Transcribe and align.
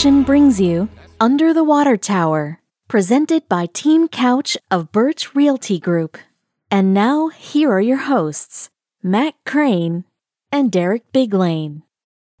production 0.00 0.22
brings 0.22 0.58
you 0.58 0.88
Under 1.20 1.52
the 1.52 1.62
Water 1.62 1.94
Tower, 1.98 2.58
presented 2.88 3.46
by 3.50 3.66
Team 3.66 4.08
Couch 4.08 4.56
of 4.70 4.90
Birch 4.92 5.34
Realty 5.34 5.78
Group. 5.78 6.16
And 6.70 6.94
now, 6.94 7.28
here 7.28 7.70
are 7.70 7.82
your 7.82 7.98
hosts, 8.08 8.70
Matt 9.02 9.34
Crane 9.44 10.04
and 10.50 10.72
Derek 10.72 11.02
Biglane. 11.12 11.82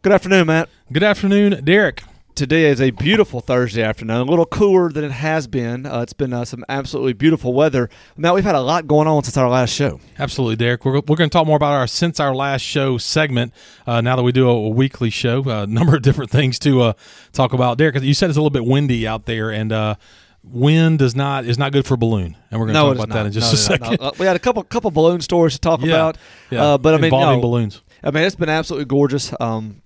Good 0.00 0.12
afternoon, 0.12 0.46
Matt. 0.46 0.70
Good 0.90 1.02
afternoon, 1.02 1.62
Derek. 1.62 2.02
Today 2.36 2.66
is 2.70 2.80
a 2.80 2.90
beautiful 2.92 3.40
Thursday 3.40 3.82
afternoon, 3.82 4.16
a 4.16 4.24
little 4.24 4.46
cooler 4.46 4.90
than 4.90 5.04
it 5.04 5.10
has 5.10 5.46
been. 5.46 5.84
Uh, 5.84 6.00
it's 6.00 6.14
been 6.14 6.32
uh, 6.32 6.46
some 6.46 6.64
absolutely 6.70 7.12
beautiful 7.12 7.52
weather. 7.52 7.90
Matt, 8.16 8.34
we've 8.34 8.44
had 8.44 8.54
a 8.54 8.62
lot 8.62 8.86
going 8.86 9.06
on 9.06 9.22
since 9.24 9.36
our 9.36 9.48
last 9.50 9.74
show. 9.74 10.00
Absolutely, 10.18 10.56
Derek. 10.56 10.84
We're, 10.86 10.94
we're 10.94 11.16
going 11.16 11.28
to 11.28 11.28
talk 11.28 11.46
more 11.46 11.56
about 11.56 11.72
our 11.72 11.86
since 11.86 12.18
our 12.18 12.34
last 12.34 12.62
show 12.62 12.96
segment. 12.96 13.52
Uh, 13.86 14.00
now 14.00 14.16
that 14.16 14.22
we 14.22 14.32
do 14.32 14.48
a, 14.48 14.52
a 14.52 14.68
weekly 14.70 15.10
show, 15.10 15.42
a 15.50 15.66
number 15.68 15.94
of 15.96 16.00
different 16.02 16.30
things 16.30 16.58
to 16.60 16.80
uh, 16.80 16.92
talk 17.32 17.52
about. 17.52 17.76
Derek, 17.76 18.00
you 18.00 18.14
said 18.14 18.30
it's 18.30 18.38
a 18.38 18.40
little 18.40 18.48
bit 18.50 18.64
windy 18.64 19.06
out 19.06 19.26
there, 19.26 19.50
and 19.50 19.70
uh, 19.70 19.96
wind 20.42 21.00
does 21.00 21.14
not 21.14 21.44
is 21.44 21.58
not 21.58 21.72
good 21.72 21.84
for 21.84 21.98
balloon, 21.98 22.38
and 22.50 22.58
we're 22.58 22.66
going 22.66 22.74
to 22.74 22.80
No, 22.80 22.94
talk 22.94 23.04
about 23.04 23.14
that 23.14 23.26
in 23.26 23.32
just 23.32 23.52
No, 23.52 23.54
a 23.54 23.58
second. 23.78 24.00
no. 24.00 24.06
Uh, 24.06 24.12
we 24.18 24.24
had 24.24 24.36
a 24.36 24.40
couple 24.40 24.62
couple 24.62 24.90
balloon 24.90 25.20
stories 25.20 25.52
to 25.54 25.58
talk 25.60 25.80
Yeah, 25.82 25.88
about, 25.94 26.16
Yeah, 26.50 26.62
uh, 26.64 26.78
but 26.78 26.94
I 26.94 26.96
mean, 26.96 27.04
involving 27.06 27.42
balloons. 27.42 27.82
I 28.02 28.10
mean, 28.12 28.24
it's 28.24 28.36
been 28.36 28.48
absolutely 28.48 28.86
gorgeous 28.86 29.34
um, 29.40 29.82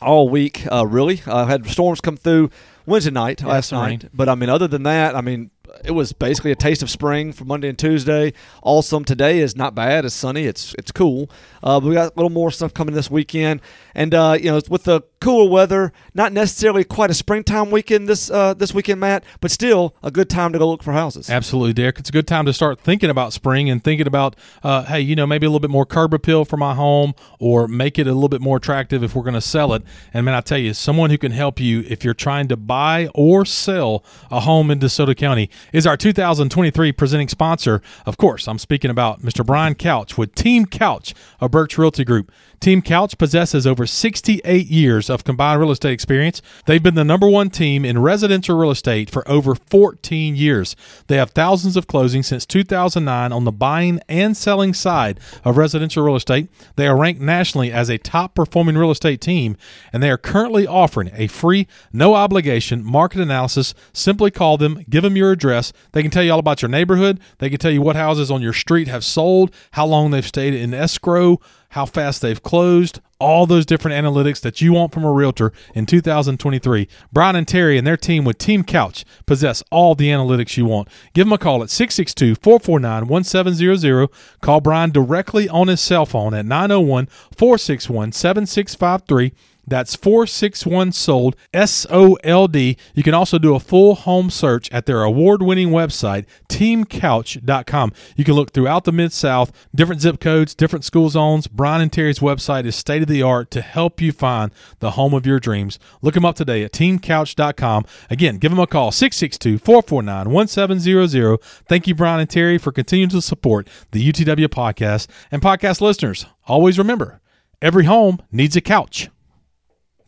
all 0.00 0.28
week. 0.28 0.66
Uh, 0.70 0.86
really, 0.86 1.22
uh, 1.26 1.46
had 1.46 1.66
storms 1.66 2.00
come 2.00 2.16
through 2.16 2.50
Wednesday 2.86 3.10
night 3.10 3.40
Yeah, 3.40 3.48
last 3.48 3.72
night, 3.72 4.02
rain. 4.04 4.10
but 4.14 4.28
I 4.28 4.34
mean, 4.34 4.48
other 4.48 4.68
than 4.68 4.82
that, 4.84 5.14
I 5.16 5.20
mean, 5.20 5.50
it 5.84 5.92
was 5.92 6.12
basically 6.12 6.50
a 6.50 6.56
taste 6.56 6.82
of 6.82 6.90
spring 6.90 7.32
for 7.32 7.44
Monday 7.44 7.68
and 7.68 7.78
Tuesday. 7.78 8.32
Awesome. 8.62 9.04
Today 9.04 9.40
is 9.40 9.56
not 9.56 9.74
bad. 9.74 10.04
It's 10.04 10.14
sunny. 10.14 10.44
It's 10.44 10.74
it's 10.78 10.92
cool. 10.92 11.30
Uh, 11.62 11.80
we 11.82 11.94
got 11.94 12.12
a 12.12 12.14
little 12.16 12.30
more 12.30 12.50
stuff 12.50 12.74
coming 12.74 12.94
this 12.94 13.10
weekend, 13.10 13.60
and 13.94 14.14
uh, 14.14 14.36
you 14.40 14.50
know, 14.50 14.60
with 14.68 14.84
the 14.84 15.02
cooler 15.20 15.50
weather, 15.50 15.92
not 16.14 16.32
necessarily 16.32 16.84
quite 16.84 17.10
a 17.10 17.14
springtime 17.14 17.70
weekend 17.70 18.08
this 18.08 18.30
uh, 18.30 18.54
this 18.54 18.72
weekend, 18.72 19.00
Matt, 19.00 19.24
but 19.40 19.50
still 19.50 19.94
a 20.02 20.10
good 20.10 20.30
time 20.30 20.52
to 20.52 20.58
go 20.58 20.68
look 20.68 20.82
for 20.82 20.92
houses. 20.92 21.28
Absolutely, 21.30 21.72
Derek. 21.72 21.98
It's 21.98 22.08
a 22.08 22.12
good 22.12 22.26
time 22.26 22.46
to 22.46 22.52
start 22.52 22.80
thinking 22.80 23.10
about 23.10 23.32
spring 23.32 23.70
and 23.70 23.82
thinking 23.82 24.06
about, 24.06 24.36
uh, 24.62 24.84
hey, 24.84 25.00
you 25.00 25.16
know, 25.16 25.26
maybe 25.26 25.46
a 25.46 25.48
little 25.48 25.60
bit 25.60 25.70
more 25.70 25.86
curb 25.86 26.14
appeal 26.14 26.44
for 26.44 26.56
my 26.56 26.74
home 26.74 27.14
or 27.38 27.66
make 27.68 27.98
it 27.98 28.06
a 28.06 28.12
little 28.12 28.28
bit 28.28 28.40
more 28.40 28.56
attractive 28.58 29.02
if 29.02 29.14
we're 29.14 29.22
going 29.22 29.34
to 29.34 29.40
sell 29.40 29.72
it. 29.72 29.82
And 30.12 30.24
man, 30.24 30.34
I 30.34 30.40
tell 30.40 30.58
you, 30.58 30.74
someone 30.74 31.10
who 31.10 31.18
can 31.18 31.32
help 31.32 31.60
you 31.60 31.84
if 31.88 32.04
you're 32.04 32.14
trying 32.14 32.48
to 32.48 32.56
buy 32.56 33.08
or 33.14 33.44
sell 33.44 34.04
a 34.30 34.40
home 34.40 34.70
in 34.70 34.78
DeSoto 34.78 35.16
County 35.16 35.50
is 35.72 35.86
our 35.86 35.96
2023 35.96 36.92
presenting 36.92 37.28
sponsor. 37.28 37.82
Of 38.04 38.16
course, 38.16 38.48
I'm 38.48 38.58
speaking 38.58 38.90
about 38.90 39.22
Mr. 39.22 39.44
Brian 39.44 39.74
Couch 39.74 40.16
with 40.16 40.34
Team 40.34 40.66
Couch 40.66 41.14
of 41.40 41.50
Birch 41.50 41.78
Realty 41.78 42.04
Group. 42.04 42.30
Team 42.60 42.82
Couch 42.82 43.18
possesses 43.18 43.66
over 43.66 43.86
68 43.86 44.66
years 44.66 45.10
of 45.10 45.24
combined 45.24 45.60
real 45.60 45.70
estate 45.70 45.92
experience. 45.92 46.42
They've 46.66 46.82
been 46.82 46.94
the 46.94 47.04
number 47.04 47.28
one 47.28 47.50
team 47.50 47.84
in 47.84 48.00
residential 48.00 48.58
real 48.58 48.70
estate 48.70 49.10
for 49.10 49.28
over 49.28 49.54
14 49.54 50.36
years. 50.36 50.74
They 51.06 51.16
have 51.16 51.30
thousands 51.30 51.76
of 51.76 51.86
closings 51.86 52.26
since 52.26 52.46
2009 52.46 53.32
on 53.32 53.44
the 53.44 53.52
buying 53.52 54.00
and 54.08 54.36
selling 54.36 54.74
side 54.74 55.20
of 55.44 55.56
residential 55.56 56.04
real 56.04 56.16
estate. 56.16 56.48
They 56.76 56.86
are 56.86 56.96
ranked 56.96 57.20
nationally 57.20 57.72
as 57.72 57.88
a 57.88 57.98
top 57.98 58.34
performing 58.34 58.76
real 58.76 58.90
estate 58.90 59.20
team, 59.20 59.56
and 59.92 60.02
they 60.02 60.10
are 60.10 60.18
currently 60.18 60.66
offering 60.66 61.10
a 61.14 61.26
free, 61.26 61.66
no 61.92 62.14
obligation 62.14 62.84
market 62.84 63.20
analysis. 63.20 63.74
Simply 63.92 64.30
call 64.30 64.56
them, 64.56 64.84
give 64.88 65.02
them 65.02 65.16
your 65.16 65.32
address. 65.32 65.72
They 65.92 66.02
can 66.02 66.10
tell 66.10 66.22
you 66.22 66.32
all 66.32 66.38
about 66.38 66.62
your 66.62 66.70
neighborhood. 66.70 67.20
They 67.38 67.50
can 67.50 67.58
tell 67.58 67.70
you 67.70 67.82
what 67.82 67.96
houses 67.96 68.30
on 68.30 68.42
your 68.42 68.52
street 68.52 68.88
have 68.88 69.04
sold, 69.04 69.52
how 69.72 69.86
long 69.86 70.10
they've 70.10 70.26
stayed 70.26 70.54
in 70.54 70.74
escrow, 70.74 71.38
how 71.76 71.84
fast 71.84 72.22
they've 72.22 72.42
closed, 72.42 73.00
all 73.18 73.44
those 73.44 73.66
different 73.66 74.02
analytics 74.02 74.40
that 74.40 74.62
you 74.62 74.72
want 74.72 74.94
from 74.94 75.04
a 75.04 75.12
realtor 75.12 75.52
in 75.74 75.84
2023. 75.84 76.88
Brian 77.12 77.36
and 77.36 77.46
Terry 77.46 77.76
and 77.76 77.86
their 77.86 77.98
team 77.98 78.24
with 78.24 78.38
Team 78.38 78.64
Couch 78.64 79.04
possess 79.26 79.62
all 79.70 79.94
the 79.94 80.08
analytics 80.08 80.56
you 80.56 80.64
want. 80.64 80.88
Give 81.12 81.26
them 81.26 81.34
a 81.34 81.38
call 81.38 81.62
at 81.62 81.68
662 81.68 82.36
449 82.36 83.08
1700. 83.08 84.08
Call 84.40 84.62
Brian 84.62 84.90
directly 84.90 85.50
on 85.50 85.68
his 85.68 85.82
cell 85.82 86.06
phone 86.06 86.32
at 86.32 86.46
901 86.46 87.08
461 87.36 88.12
7653. 88.12 89.34
That's 89.66 89.96
461 89.96 90.92
sold, 90.92 91.36
S 91.52 91.86
O 91.90 92.14
L 92.22 92.46
D. 92.46 92.76
You 92.94 93.02
can 93.02 93.14
also 93.14 93.38
do 93.38 93.54
a 93.54 93.60
full 93.60 93.96
home 93.96 94.30
search 94.30 94.70
at 94.70 94.86
their 94.86 95.02
award 95.02 95.42
winning 95.42 95.70
website, 95.70 96.24
teamcouch.com. 96.48 97.92
You 98.16 98.24
can 98.24 98.34
look 98.34 98.52
throughout 98.52 98.84
the 98.84 98.92
Mid 98.92 99.12
South, 99.12 99.52
different 99.74 100.00
zip 100.00 100.20
codes, 100.20 100.54
different 100.54 100.84
school 100.84 101.10
zones. 101.10 101.48
Brian 101.48 101.82
and 101.82 101.92
Terry's 101.92 102.20
website 102.20 102.64
is 102.64 102.76
state 102.76 103.02
of 103.02 103.08
the 103.08 103.22
art 103.22 103.50
to 103.50 103.60
help 103.60 104.00
you 104.00 104.12
find 104.12 104.52
the 104.78 104.92
home 104.92 105.14
of 105.14 105.26
your 105.26 105.40
dreams. 105.40 105.78
Look 106.00 106.14
them 106.14 106.24
up 106.24 106.36
today 106.36 106.62
at 106.62 106.72
teamcouch.com. 106.72 107.86
Again, 108.08 108.38
give 108.38 108.50
them 108.50 108.60
a 108.60 108.66
call, 108.66 108.92
662 108.92 109.58
449 109.58 110.30
1700. 110.30 111.38
Thank 111.68 111.86
you, 111.86 111.94
Brian 111.94 112.20
and 112.20 112.30
Terry, 112.30 112.58
for 112.58 112.70
continuing 112.70 113.10
to 113.10 113.20
support 113.20 113.68
the 113.90 114.12
UTW 114.12 114.46
podcast. 114.46 115.08
And 115.30 115.42
podcast 115.42 115.80
listeners, 115.80 116.26
always 116.46 116.78
remember 116.78 117.20
every 117.60 117.84
home 117.84 118.20
needs 118.30 118.54
a 118.54 118.60
couch. 118.60 119.08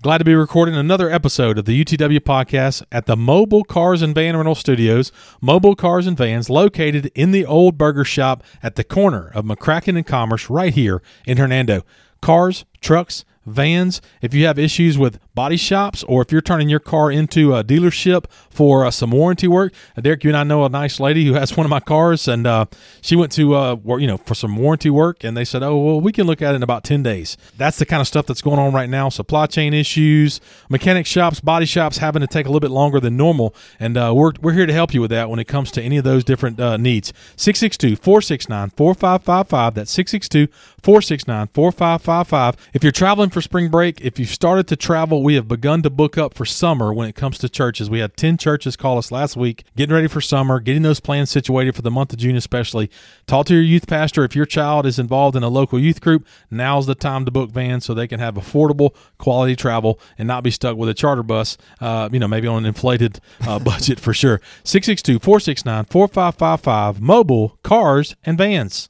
Glad 0.00 0.18
to 0.18 0.24
be 0.24 0.36
recording 0.36 0.76
another 0.76 1.10
episode 1.10 1.58
of 1.58 1.64
the 1.64 1.84
UTW 1.84 2.20
podcast 2.20 2.84
at 2.92 3.06
the 3.06 3.16
Mobile 3.16 3.64
Cars 3.64 4.00
and 4.00 4.14
Van 4.14 4.36
Rental 4.36 4.54
Studios. 4.54 5.10
Mobile 5.40 5.74
Cars 5.74 6.06
and 6.06 6.16
Vans 6.16 6.48
located 6.48 7.10
in 7.16 7.32
the 7.32 7.44
old 7.44 7.76
burger 7.76 8.04
shop 8.04 8.44
at 8.62 8.76
the 8.76 8.84
corner 8.84 9.32
of 9.34 9.44
McCracken 9.44 9.96
and 9.96 10.06
Commerce 10.06 10.48
right 10.48 10.72
here 10.72 11.02
in 11.26 11.36
Hernando. 11.36 11.82
Cars, 12.22 12.64
trucks, 12.80 13.24
vans. 13.44 14.00
If 14.22 14.34
you 14.34 14.46
have 14.46 14.56
issues 14.56 14.96
with 14.96 15.18
body 15.38 15.56
shops 15.56 16.02
or 16.08 16.20
if 16.20 16.32
you're 16.32 16.40
turning 16.40 16.68
your 16.68 16.80
car 16.80 17.12
into 17.12 17.54
a 17.54 17.62
dealership 17.62 18.24
for 18.50 18.84
uh, 18.84 18.90
some 18.90 19.12
warranty 19.12 19.46
work, 19.46 19.72
uh, 19.96 20.00
Derek, 20.00 20.24
you 20.24 20.30
and 20.30 20.36
I 20.36 20.42
know 20.42 20.64
a 20.64 20.68
nice 20.68 20.98
lady 20.98 21.24
who 21.24 21.34
has 21.34 21.56
one 21.56 21.64
of 21.64 21.70
my 21.70 21.78
cars, 21.78 22.26
and 22.26 22.44
uh, 22.44 22.64
she 23.00 23.14
went 23.14 23.30
to 23.32 23.54
uh, 23.54 23.76
you 23.98 24.08
know 24.08 24.16
for 24.16 24.34
some 24.34 24.56
warranty 24.56 24.90
work, 24.90 25.22
and 25.22 25.36
they 25.36 25.44
said, 25.44 25.62
oh 25.62 25.78
well, 25.78 26.00
we 26.00 26.10
can 26.10 26.26
look 26.26 26.42
at 26.42 26.54
it 26.54 26.56
in 26.56 26.64
about 26.64 26.82
ten 26.82 27.04
days. 27.04 27.36
That's 27.56 27.78
the 27.78 27.86
kind 27.86 28.00
of 28.00 28.08
stuff 28.08 28.26
that's 28.26 28.42
going 28.42 28.58
on 28.58 28.74
right 28.74 28.90
now. 28.90 29.10
Supply 29.10 29.46
chain 29.46 29.74
issues, 29.74 30.40
mechanic 30.68 31.06
shops, 31.06 31.38
body 31.38 31.66
shops 31.66 31.98
having 31.98 32.20
to 32.20 32.26
take 32.26 32.46
a 32.46 32.48
little 32.48 32.58
bit 32.58 32.72
longer 32.72 32.98
than 32.98 33.16
normal, 33.16 33.54
and 33.78 33.96
uh, 33.96 34.12
we're 34.12 34.32
we're 34.42 34.54
here 34.54 34.66
to 34.66 34.72
help 34.72 34.92
you 34.92 35.00
with 35.00 35.10
that 35.10 35.30
when 35.30 35.38
it 35.38 35.46
comes 35.46 35.70
to 35.70 35.80
any 35.80 35.98
of 35.98 36.02
those 36.02 36.24
different 36.24 36.58
uh, 36.58 36.76
needs. 36.76 37.12
662-469-4555. 37.36 39.74
That's 39.74 39.96
662-469-4555. 39.96 42.56
If 42.72 42.82
you're 42.82 42.90
traveling 42.90 43.30
for 43.30 43.40
spring 43.40 43.68
break, 43.68 44.00
if 44.00 44.18
you've 44.18 44.30
started 44.30 44.66
to 44.66 44.74
travel, 44.74 45.27
we 45.28 45.34
have 45.34 45.46
begun 45.46 45.82
to 45.82 45.90
book 45.90 46.16
up 46.16 46.32
for 46.32 46.46
summer 46.46 46.90
when 46.90 47.06
it 47.06 47.14
comes 47.14 47.36
to 47.36 47.50
churches. 47.50 47.90
We 47.90 47.98
had 47.98 48.16
10 48.16 48.38
churches 48.38 48.76
call 48.76 48.96
us 48.96 49.12
last 49.12 49.36
week, 49.36 49.64
getting 49.76 49.94
ready 49.94 50.08
for 50.08 50.22
summer, 50.22 50.58
getting 50.58 50.80
those 50.80 51.00
plans 51.00 51.28
situated 51.28 51.76
for 51.76 51.82
the 51.82 51.90
month 51.90 52.14
of 52.14 52.18
June 52.18 52.34
especially. 52.34 52.90
Talk 53.26 53.44
to 53.48 53.52
your 53.52 53.62
youth 53.62 53.86
pastor 53.86 54.24
if 54.24 54.34
your 54.34 54.46
child 54.46 54.86
is 54.86 54.98
involved 54.98 55.36
in 55.36 55.42
a 55.42 55.50
local 55.50 55.78
youth 55.78 56.00
group. 56.00 56.26
Now's 56.50 56.86
the 56.86 56.94
time 56.94 57.26
to 57.26 57.30
book 57.30 57.50
vans 57.50 57.84
so 57.84 57.92
they 57.92 58.08
can 58.08 58.20
have 58.20 58.36
affordable, 58.36 58.94
quality 59.18 59.54
travel 59.54 60.00
and 60.16 60.26
not 60.26 60.42
be 60.42 60.50
stuck 60.50 60.78
with 60.78 60.88
a 60.88 60.94
charter 60.94 61.22
bus, 61.22 61.58
uh, 61.82 62.08
you 62.10 62.18
know, 62.18 62.26
maybe 62.26 62.48
on 62.48 62.62
an 62.62 62.64
inflated 62.64 63.20
uh, 63.46 63.58
budget 63.64 64.00
for 64.00 64.14
sure. 64.14 64.40
662-469-4555, 64.64 67.00
mobile, 67.00 67.58
cars, 67.62 68.16
and 68.24 68.38
vans. 68.38 68.88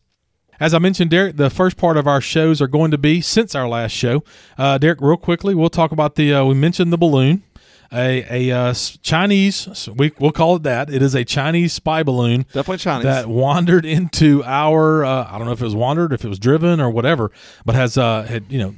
As 0.61 0.75
I 0.75 0.79
mentioned, 0.79 1.11
Derek, 1.11 1.37
the 1.37 1.51
first 1.51 1.77
part 1.77 1.97
of 1.97 2.07
our 2.09 2.21
shows 2.21 2.61
are 2.61 2.67
going 2.67 2.91
to 2.91 2.99
be 2.99 3.21
since 3.21 3.55
our 3.55 3.69
last 3.69 3.93
show. 3.93 4.25
Uh, 4.57 4.77
Derek, 4.79 5.01
real 5.01 5.17
quickly, 5.17 5.55
we'll 5.55 5.71
talk 5.71 5.93
about 5.93 6.17
the. 6.17 6.35
Uh, 6.35 6.45
we 6.45 6.55
mentioned 6.55 6.93
the 6.93 6.99
balloon, 6.99 7.45
a 7.93 8.49
a 8.51 8.57
uh, 8.57 8.75
Chinese. 9.03 9.89
We 9.95 10.13
we'll 10.19 10.33
call 10.33 10.57
it 10.57 10.65
that. 10.65 10.91
It 10.91 11.01
is 11.01 11.15
a 11.15 11.25
Chinese 11.25 11.73
spy 11.73 12.03
balloon 12.03 12.43
Definitely 12.53 12.79
Chinese. 12.79 13.05
that 13.05 13.27
wandered 13.29 13.87
into 13.87 14.43
our. 14.45 15.05
Uh, 15.05 15.29
I 15.31 15.39
don't 15.39 15.47
know 15.47 15.53
if 15.53 15.61
it 15.61 15.65
was 15.65 15.77
wandered, 15.77 16.13
if 16.13 16.25
it 16.25 16.29
was 16.29 16.41
driven, 16.41 16.81
or 16.81 16.91
whatever, 16.91 17.31
but 17.65 17.75
has 17.77 17.97
uh 17.97 18.23
had 18.23 18.51
you 18.51 18.59
know 18.59 18.75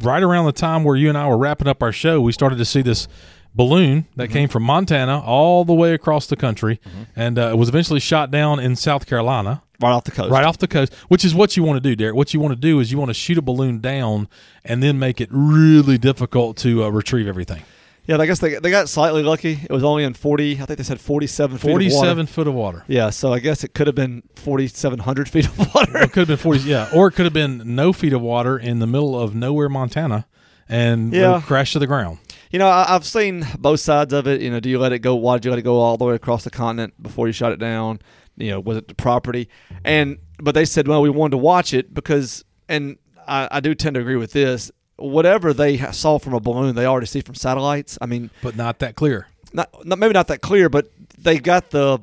right 0.00 0.22
around 0.22 0.46
the 0.46 0.52
time 0.52 0.82
where 0.82 0.96
you 0.96 1.08
and 1.08 1.16
I 1.16 1.28
were 1.28 1.38
wrapping 1.38 1.68
up 1.68 1.80
our 1.82 1.92
show, 1.92 2.20
we 2.20 2.32
started 2.32 2.56
to 2.58 2.64
see 2.64 2.82
this 2.82 3.06
balloon 3.54 4.06
that 4.16 4.30
came 4.30 4.48
from 4.48 4.64
Montana 4.64 5.20
all 5.20 5.64
the 5.64 5.74
way 5.74 5.94
across 5.94 6.26
the 6.26 6.34
country, 6.34 6.80
and 7.14 7.38
uh, 7.38 7.50
it 7.50 7.56
was 7.56 7.68
eventually 7.68 8.00
shot 8.00 8.32
down 8.32 8.58
in 8.58 8.74
South 8.74 9.06
Carolina 9.06 9.62
right 9.80 9.92
off 9.92 10.04
the 10.04 10.10
coast. 10.10 10.30
right 10.30 10.44
off 10.44 10.58
the 10.58 10.68
coast, 10.68 10.92
which 11.08 11.24
is 11.24 11.34
what 11.34 11.56
you 11.56 11.62
want 11.62 11.76
to 11.82 11.88
do, 11.88 11.94
Derek. 11.96 12.14
What 12.14 12.32
you 12.34 12.40
want 12.40 12.52
to 12.52 12.60
do 12.60 12.80
is 12.80 12.90
you 12.92 12.98
want 12.98 13.10
to 13.10 13.14
shoot 13.14 13.38
a 13.38 13.42
balloon 13.42 13.80
down 13.80 14.28
and 14.64 14.82
then 14.82 14.98
make 14.98 15.20
it 15.20 15.28
really 15.32 15.98
difficult 15.98 16.56
to 16.58 16.84
uh, 16.84 16.88
retrieve 16.88 17.26
everything. 17.28 17.62
Yeah, 18.06 18.18
I 18.18 18.26
guess 18.26 18.38
they, 18.38 18.56
they 18.56 18.70
got 18.70 18.90
slightly 18.90 19.22
lucky. 19.22 19.58
It 19.62 19.70
was 19.70 19.82
only 19.82 20.04
in 20.04 20.12
40, 20.12 20.60
I 20.60 20.66
think 20.66 20.76
they 20.76 20.82
said 20.84 21.00
47 21.00 21.56
feet 21.56 21.60
of 21.60 21.64
water. 21.64 21.72
Forty-seven 21.72 22.26
foot 22.26 22.46
of 22.46 22.52
water. 22.52 22.84
Yeah, 22.86 23.08
so 23.08 23.32
I 23.32 23.38
guess 23.38 23.64
it 23.64 23.72
could 23.72 23.86
have 23.86 23.96
been 23.96 24.22
4,700 24.36 25.28
feet 25.30 25.46
of 25.46 25.58
water. 25.74 25.98
It 25.98 26.12
could 26.12 26.20
have 26.20 26.28
been 26.28 26.36
forty, 26.36 26.60
yeah, 26.60 26.90
or 26.94 27.08
it 27.08 27.12
could 27.12 27.24
have 27.24 27.32
been 27.32 27.62
no 27.74 27.94
feet 27.94 28.12
of 28.12 28.20
water 28.20 28.58
in 28.58 28.78
the 28.78 28.86
middle 28.86 29.18
of 29.18 29.34
nowhere, 29.34 29.70
Montana, 29.70 30.26
and 30.68 31.14
Yeah. 31.14 31.32
uh, 31.36 31.40
crash 31.40 31.72
to 31.72 31.78
the 31.78 31.86
ground. 31.86 32.18
You 32.50 32.58
know, 32.58 32.68
I, 32.68 32.94
I've 32.94 33.04
seen 33.06 33.46
both 33.58 33.80
sides 33.80 34.12
of 34.12 34.26
it. 34.28 34.40
You 34.40 34.50
know, 34.50 34.60
do 34.60 34.68
you 34.68 34.78
let 34.78 34.92
it 34.92 35.00
go? 35.00 35.14
Why 35.16 35.36
did 35.36 35.46
you 35.46 35.50
let 35.50 35.58
it 35.58 35.62
go 35.62 35.78
all 35.80 35.96
the 35.96 36.04
way 36.04 36.14
across 36.14 36.44
the 36.44 36.50
continent 36.50 36.94
before 37.02 37.26
you 37.26 37.32
shut 37.32 37.52
it 37.52 37.58
down? 37.58 38.00
You 38.36 38.50
know, 38.50 38.60
was 38.60 38.76
it 38.76 38.88
the 38.88 38.94
property? 38.94 39.48
And 39.84 40.18
but 40.38 40.54
they 40.54 40.64
said, 40.64 40.88
well, 40.88 41.02
we 41.02 41.10
wanted 41.10 41.32
to 41.32 41.38
watch 41.38 41.72
it 41.72 41.94
because, 41.94 42.44
and 42.68 42.98
I, 43.26 43.48
I 43.50 43.60
do 43.60 43.74
tend 43.74 43.94
to 43.94 44.00
agree 44.00 44.16
with 44.16 44.32
this. 44.32 44.70
whatever 44.96 45.52
they 45.52 45.76
saw 45.92 46.18
from 46.18 46.34
a 46.34 46.40
balloon, 46.40 46.74
they 46.74 46.86
already 46.86 47.06
see 47.06 47.20
from 47.20 47.34
satellites. 47.34 47.98
I 48.00 48.06
mean, 48.06 48.30
but 48.42 48.56
not 48.56 48.78
that 48.80 48.96
clear. 48.96 49.28
not, 49.52 49.86
not 49.86 49.98
maybe 49.98 50.12
not 50.12 50.28
that 50.28 50.40
clear, 50.40 50.68
but 50.68 50.90
they 51.18 51.38
got 51.38 51.70
the 51.70 52.00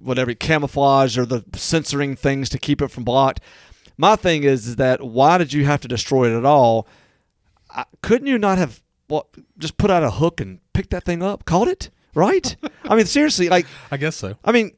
whatever 0.00 0.34
camouflage 0.34 1.18
or 1.18 1.26
the 1.26 1.44
censoring 1.54 2.16
things 2.16 2.48
to 2.48 2.58
keep 2.58 2.82
it 2.82 2.88
from 2.88 3.04
blocked. 3.04 3.40
My 3.96 4.16
thing 4.16 4.44
is, 4.44 4.66
is 4.66 4.76
that 4.76 5.02
why 5.02 5.38
did 5.38 5.52
you 5.52 5.66
have 5.66 5.80
to 5.82 5.88
destroy 5.88 6.32
it 6.34 6.36
at 6.36 6.46
all? 6.46 6.88
I, 7.68 7.84
couldn't 8.02 8.26
you 8.26 8.38
not 8.38 8.58
have 8.58 8.82
well, 9.08 9.28
just 9.58 9.76
put 9.76 9.90
out 9.90 10.02
a 10.02 10.10
hook 10.10 10.40
and 10.40 10.60
picked 10.72 10.90
that 10.90 11.04
thing 11.04 11.22
up, 11.22 11.44
caught 11.44 11.68
it, 11.68 11.90
right? 12.14 12.56
I 12.84 12.94
mean, 12.94 13.06
seriously, 13.06 13.48
like 13.48 13.66
I 13.90 13.96
guess 13.96 14.16
so. 14.16 14.36
I 14.44 14.52
mean, 14.52 14.72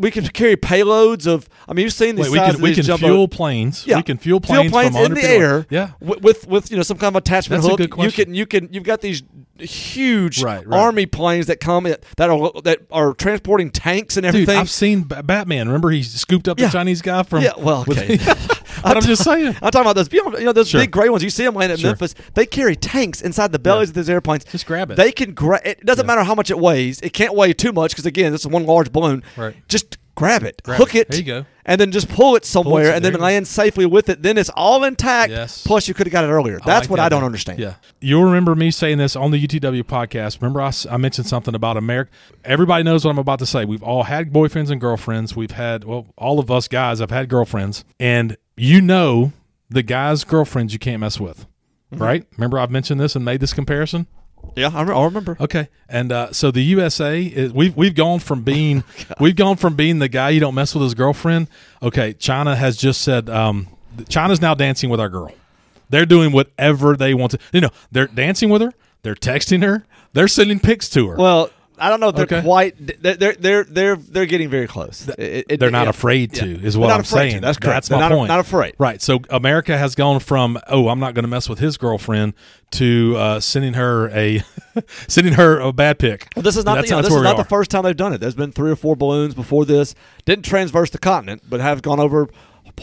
we 0.00 0.10
can 0.10 0.24
carry 0.28 0.56
payloads 0.56 1.26
of. 1.26 1.48
I 1.68 1.72
mean, 1.72 1.84
you've 1.84 1.92
seen 1.92 2.16
these 2.16 2.30
Wait, 2.30 2.40
we 2.40 2.52
can 2.52 2.60
we 2.62 2.74
can 2.74 2.96
fuel 2.98 3.28
planes. 3.28 3.86
Yeah, 3.86 3.96
we 3.96 4.02
can 4.02 4.18
fuel 4.18 4.40
fuel 4.40 4.68
planes, 4.68 4.72
planes 4.72 4.96
from 4.96 5.04
in 5.06 5.14
the 5.14 5.22
air. 5.24 5.66
Yeah, 5.70 5.90
wi- 6.00 6.18
with 6.22 6.46
with 6.46 6.70
you 6.70 6.76
know 6.76 6.82
some 6.82 6.98
kind 6.98 7.14
of 7.14 7.16
attachment 7.20 7.62
That's 7.62 7.66
a 7.74 7.76
hook. 7.82 7.90
good 7.90 8.02
You 8.04 8.12
can 8.12 8.34
you 8.34 8.46
can 8.46 8.68
you've 8.72 8.84
got 8.84 9.00
these 9.00 9.22
huge 9.58 10.42
Right, 10.42 10.66
right. 10.66 10.78
army 10.78 11.06
planes 11.06 11.46
that 11.46 11.60
come 11.60 11.84
that 11.84 12.04
are 12.18 12.52
that 12.64 12.80
are 12.90 13.14
transporting 13.14 13.70
tanks 13.70 14.16
and 14.16 14.24
dude, 14.24 14.34
everything. 14.34 14.58
I've 14.58 14.70
seen 14.70 15.02
Batman. 15.04 15.66
Remember, 15.68 15.90
he 15.90 16.02
scooped 16.02 16.48
up 16.48 16.58
Yeah. 16.58 16.66
the 16.66 16.72
Chinese 16.72 17.00
guy 17.02 17.22
from. 17.22 17.42
yeah, 17.42 17.52
well, 17.58 17.84
okay. 17.88 18.18
but 18.18 18.55
I'm 18.86 19.02
just 19.02 19.24
saying. 19.24 19.48
I'm 19.62 19.70
talking 19.70 19.80
about 19.82 19.96
those, 19.96 20.12
you 20.12 20.22
know, 20.30 20.38
you 20.38 20.44
know, 20.44 20.52
those 20.52 20.68
Sure. 20.68 20.80
big 20.80 20.90
gray 20.90 21.08
ones. 21.08 21.22
You 21.22 21.30
see 21.30 21.44
them 21.44 21.54
landing 21.54 21.74
at 21.74 21.80
Sure. 21.80 21.90
Memphis. 21.90 22.14
They 22.34 22.46
carry 22.46 22.76
tanks 22.76 23.20
inside 23.20 23.52
the 23.52 23.58
bellies 23.58 23.88
Yeah. 23.88 23.90
of 23.90 23.94
those 23.94 24.08
airplanes. 24.10 24.44
Just 24.44 24.66
grab 24.66 24.90
it. 24.90 24.96
They 24.96 25.12
can 25.12 25.32
grab. 25.34 25.62
It 25.64 25.84
doesn't 25.84 26.04
Yeah. 26.04 26.06
matter 26.06 26.22
how 26.24 26.34
much 26.34 26.50
it 26.50 26.58
weighs. 26.58 27.00
It 27.00 27.12
can't 27.12 27.34
weigh 27.34 27.52
too 27.52 27.72
much 27.72 27.90
because 27.92 28.06
again, 28.06 28.32
this 28.32 28.42
is 28.42 28.46
one 28.46 28.66
large 28.66 28.92
balloon. 28.92 29.22
Right. 29.36 29.54
Just 29.68 29.98
grab 30.14 30.42
it, 30.44 30.62
Grab 30.64 30.78
hook 30.78 30.94
it. 30.94 31.00
it. 31.00 31.08
There 31.10 31.18
you 31.18 31.24
go. 31.24 31.44
And 31.68 31.80
then 31.80 31.90
just 31.90 32.08
pull 32.08 32.36
it 32.36 32.44
somewhere, 32.44 32.90
it. 32.90 32.94
and 32.94 33.04
then 33.04 33.14
land 33.14 33.48
safely 33.48 33.86
with 33.86 34.08
it. 34.08 34.22
Then 34.22 34.38
it's 34.38 34.50
all 34.50 34.84
intact. 34.84 35.32
Yes. 35.32 35.64
Plus, 35.66 35.88
you 35.88 35.94
could 35.94 36.06
have 36.06 36.12
got 36.12 36.22
it 36.22 36.28
earlier. 36.28 36.60
I 36.62 36.64
That's 36.64 36.84
like 36.84 36.90
what 36.90 36.96
that, 36.98 37.06
I 37.06 37.08
don't 37.08 37.22
man. 37.22 37.26
understand. 37.26 37.58
Yeah, 37.58 37.74
you'll 38.00 38.22
remember 38.22 38.54
me 38.54 38.70
saying 38.70 38.98
this 38.98 39.16
on 39.16 39.32
the 39.32 39.44
UTW 39.46 39.82
podcast. 39.82 40.40
Remember, 40.40 40.62
I, 40.62 40.70
I 40.88 40.96
mentioned 40.96 41.26
something 41.26 41.56
about 41.56 41.76
America. 41.76 42.12
Everybody 42.44 42.84
knows 42.84 43.04
what 43.04 43.10
I'm 43.10 43.18
about 43.18 43.40
to 43.40 43.46
say. 43.46 43.64
We've 43.64 43.82
all 43.82 44.04
had 44.04 44.32
boyfriends 44.32 44.70
and 44.70 44.80
girlfriends. 44.80 45.34
We've 45.34 45.50
had, 45.50 45.82
well, 45.82 46.06
all 46.16 46.38
of 46.38 46.50
us 46.52 46.68
guys 46.68 47.00
have 47.00 47.10
had 47.10 47.28
girlfriends, 47.28 47.84
and 47.98 48.36
you 48.56 48.80
know 48.80 49.32
the 49.68 49.82
guys' 49.82 50.22
girlfriends 50.22 50.72
you 50.72 50.78
can't 50.78 51.00
mess 51.00 51.18
with, 51.18 51.46
Mm-hmm. 51.92 52.02
right? 52.02 52.26
Remember, 52.36 52.58
I've 52.58 52.70
mentioned 52.70 53.00
this 53.00 53.14
and 53.16 53.24
made 53.24 53.40
this 53.40 53.52
comparison. 53.52 54.06
Yeah, 54.54 54.70
I, 54.72 54.82
re- 54.82 54.94
I 54.94 55.04
remember. 55.04 55.36
Okay, 55.38 55.68
and 55.88 56.10
uh, 56.10 56.32
so 56.32 56.50
the 56.50 56.62
USA 56.62 57.22
is 57.22 57.52
we've 57.52 57.76
we've 57.76 57.94
gone 57.94 58.20
from 58.20 58.42
being 58.42 58.84
we've 59.20 59.36
gone 59.36 59.56
from 59.56 59.76
being 59.76 59.98
the 59.98 60.08
guy 60.08 60.30
you 60.30 60.40
don't 60.40 60.54
mess 60.54 60.74
with 60.74 60.82
his 60.82 60.94
girlfriend. 60.94 61.48
Okay, 61.82 62.14
China 62.14 62.56
has 62.56 62.76
just 62.76 63.02
said 63.02 63.28
um, 63.28 63.66
China's 64.08 64.40
now 64.40 64.54
dancing 64.54 64.88
with 64.88 65.00
our 65.00 65.08
girl. 65.08 65.32
They're 65.90 66.06
doing 66.06 66.32
whatever 66.32 66.96
they 66.96 67.14
want 67.14 67.32
to. 67.32 67.38
You 67.52 67.60
know, 67.60 67.70
they're 67.92 68.06
dancing 68.06 68.48
with 68.48 68.62
her. 68.62 68.72
They're 69.02 69.14
texting 69.14 69.62
her. 69.62 69.84
They're 70.14 70.28
sending 70.28 70.58
pics 70.58 70.88
to 70.90 71.08
her. 71.08 71.16
Well, 71.16 71.50
I 71.78 71.88
don't 71.90 72.00
know 72.00 72.08
if 72.08 72.16
they're 72.16 72.24
Okay. 72.24 72.42
quite. 72.42 72.74
They're 73.02 73.14
they're 73.16 73.32
they're 73.34 73.64
they're, 73.64 73.96
they're 73.96 74.26
getting 74.26 74.48
very 74.48 74.66
close. 74.66 75.08
It- 75.18 75.46
it- 75.48 75.60
they're 75.60 75.70
not 75.70 75.84
yeah. 75.84 75.90
afraid 75.90 76.32
to, 76.34 76.46
Yeah. 76.46 76.66
is 76.66 76.74
They're 76.74 76.80
what 76.80 76.88
not 76.88 76.94
I'm 76.94 77.00
afraid 77.02 77.24
to. 77.26 77.30
saying. 77.32 77.42
That's 77.42 77.58
correct. 77.58 77.74
That's 77.74 77.88
They're 77.88 77.98
my 77.98 78.08
not, 78.08 78.14
point. 78.14 78.28
Not 78.28 78.40
afraid. 78.40 78.74
Right. 78.78 79.00
So 79.02 79.20
America 79.30 79.76
has 79.76 79.94
gone 79.94 80.20
from 80.20 80.58
oh 80.68 80.88
I'm 80.88 80.98
not 81.00 81.14
going 81.14 81.24
to 81.24 81.28
mess 81.28 81.48
with 81.48 81.58
his 81.58 81.76
girlfriend 81.76 82.34
to 82.72 83.14
uh, 83.16 83.40
sending 83.40 83.74
her 83.74 84.08
a 84.10 84.42
sending 85.08 85.34
her 85.34 85.58
a 85.60 85.72
bad 85.72 85.98
pick. 85.98 86.28
Well, 86.36 86.42
this 86.42 86.56
is 86.56 86.64
not. 86.64 86.76
That's, 86.76 86.88
the, 86.88 86.94
you 86.94 86.96
know, 86.96 87.02
that's 87.02 87.08
this 87.08 87.12
where 87.12 87.18
is 87.20 87.24
we 87.24 87.28
not 87.30 87.36
the 87.36 87.42
are. 87.42 87.58
first 87.58 87.70
time 87.70 87.82
they've 87.84 87.96
done 87.96 88.12
it. 88.12 88.18
There's 88.20 88.34
been 88.34 88.52
three 88.52 88.70
or 88.70 88.76
four 88.76 88.96
balloons 88.96 89.34
before 89.34 89.64
this. 89.64 89.94
Didn't 90.24 90.44
transverse 90.44 90.90
the 90.90 90.98
continent, 90.98 91.42
but 91.48 91.60
have 91.60 91.82
gone 91.82 92.00
over 92.00 92.28